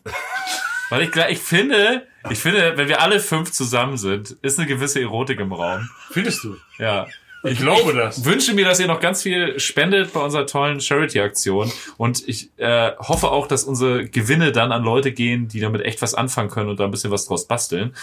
Weil 0.89 1.03
ich, 1.03 1.15
ich 1.15 1.39
finde, 1.39 2.07
ich 2.29 2.39
finde, 2.39 2.77
wenn 2.77 2.87
wir 2.87 3.01
alle 3.01 3.19
fünf 3.19 3.51
zusammen 3.51 3.97
sind, 3.97 4.31
ist 4.41 4.59
eine 4.59 4.67
gewisse 4.67 5.01
Erotik 5.01 5.39
im 5.39 5.51
Raum. 5.51 5.89
Findest 6.11 6.43
du? 6.43 6.57
Ja. 6.77 7.07
Ich 7.43 7.59
glaube 7.59 7.93
das. 7.93 8.23
wünsche 8.23 8.53
mir, 8.53 8.65
dass 8.65 8.79
ihr 8.79 8.87
noch 8.87 9.01
ganz 9.01 9.21
viel 9.21 9.59
spendet 9.59 10.13
bei 10.13 10.21
unserer 10.21 10.45
tollen 10.45 10.79
Charity-Aktion. 10.79 11.71
Und 11.97 12.27
ich 12.27 12.51
äh, 12.57 12.91
hoffe 12.99 13.31
auch, 13.31 13.47
dass 13.47 13.65
unsere 13.65 14.07
Gewinne 14.07 14.51
dann 14.51 14.71
an 14.71 14.83
Leute 14.83 15.11
gehen, 15.11 15.49
die 15.49 15.59
damit 15.59 15.81
echt 15.81 16.01
was 16.01 16.13
anfangen 16.13 16.49
können 16.49 16.69
und 16.69 16.79
da 16.79 16.85
ein 16.85 16.91
bisschen 16.91 17.11
was 17.11 17.25
draus 17.25 17.47
basteln. 17.47 17.95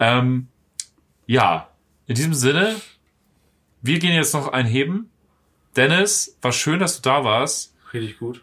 Ähm, 0.00 0.48
ja, 1.26 1.68
in 2.06 2.16
diesem 2.16 2.34
Sinne, 2.34 2.74
wir 3.82 3.98
gehen 4.00 4.14
jetzt 4.14 4.34
noch 4.34 4.48
einheben. 4.48 5.10
Dennis, 5.76 6.36
war 6.42 6.52
schön, 6.52 6.80
dass 6.80 7.00
du 7.00 7.02
da 7.08 7.22
warst. 7.22 7.74
Richtig 7.92 8.18
gut. 8.18 8.42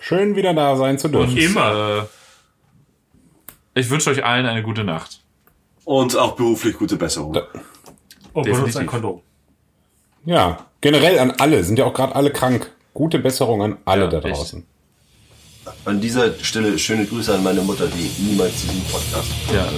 Schön 0.00 0.36
wieder 0.36 0.54
da 0.54 0.76
sein 0.76 0.98
zu 0.98 1.08
dürfen. 1.08 1.32
Und, 1.32 1.38
Immer. 1.38 2.08
Äh, 3.74 3.80
ich 3.80 3.90
wünsche 3.90 4.10
euch 4.10 4.24
allen 4.24 4.46
eine 4.46 4.62
gute 4.62 4.84
Nacht. 4.84 5.22
Und 5.84 6.16
auch 6.16 6.36
beruflich 6.36 6.76
gute 6.76 6.96
Besserung. 6.96 7.38
Und 8.32 8.44
benutzt 8.44 8.76
ein 8.76 8.86
Kondom. 8.86 9.22
Ja, 10.24 10.66
generell 10.80 11.18
an 11.18 11.32
alle, 11.38 11.64
sind 11.64 11.78
ja 11.78 11.84
auch 11.86 11.94
gerade 11.94 12.14
alle 12.14 12.30
krank. 12.30 12.70
Gute 12.94 13.18
Besserung 13.18 13.62
an 13.62 13.76
alle 13.84 14.04
Ja, 14.04 14.10
da 14.10 14.18
echt. 14.18 14.36
draußen. 14.36 14.66
An 15.84 16.00
dieser 16.00 16.32
Stelle 16.42 16.78
schöne 16.78 17.04
Grüße 17.06 17.34
an 17.34 17.42
meine 17.42 17.60
Mutter, 17.60 17.86
die 17.88 18.10
niemals 18.22 18.52
diesen 18.62 18.82
Podcast 18.84 19.28
Ja. 19.52 19.68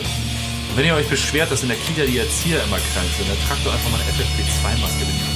Wenn 0.76 0.86
ihr 0.86 0.94
euch 0.94 1.08
beschwert, 1.08 1.50
dass 1.50 1.62
in 1.62 1.68
der 1.68 1.76
Kita 1.78 2.06
die 2.06 2.18
Erzieher 2.18 2.62
immer 2.62 2.76
krank 2.94 3.08
sind, 3.18 3.28
dann 3.28 3.36
tragt 3.48 3.66
doch 3.66 3.72
einfach 3.72 3.90
mal 3.90 3.98
eine 4.00 4.10
FFP2-Maske, 4.12 5.00
wenn 5.00 5.08
ihr 5.18 5.29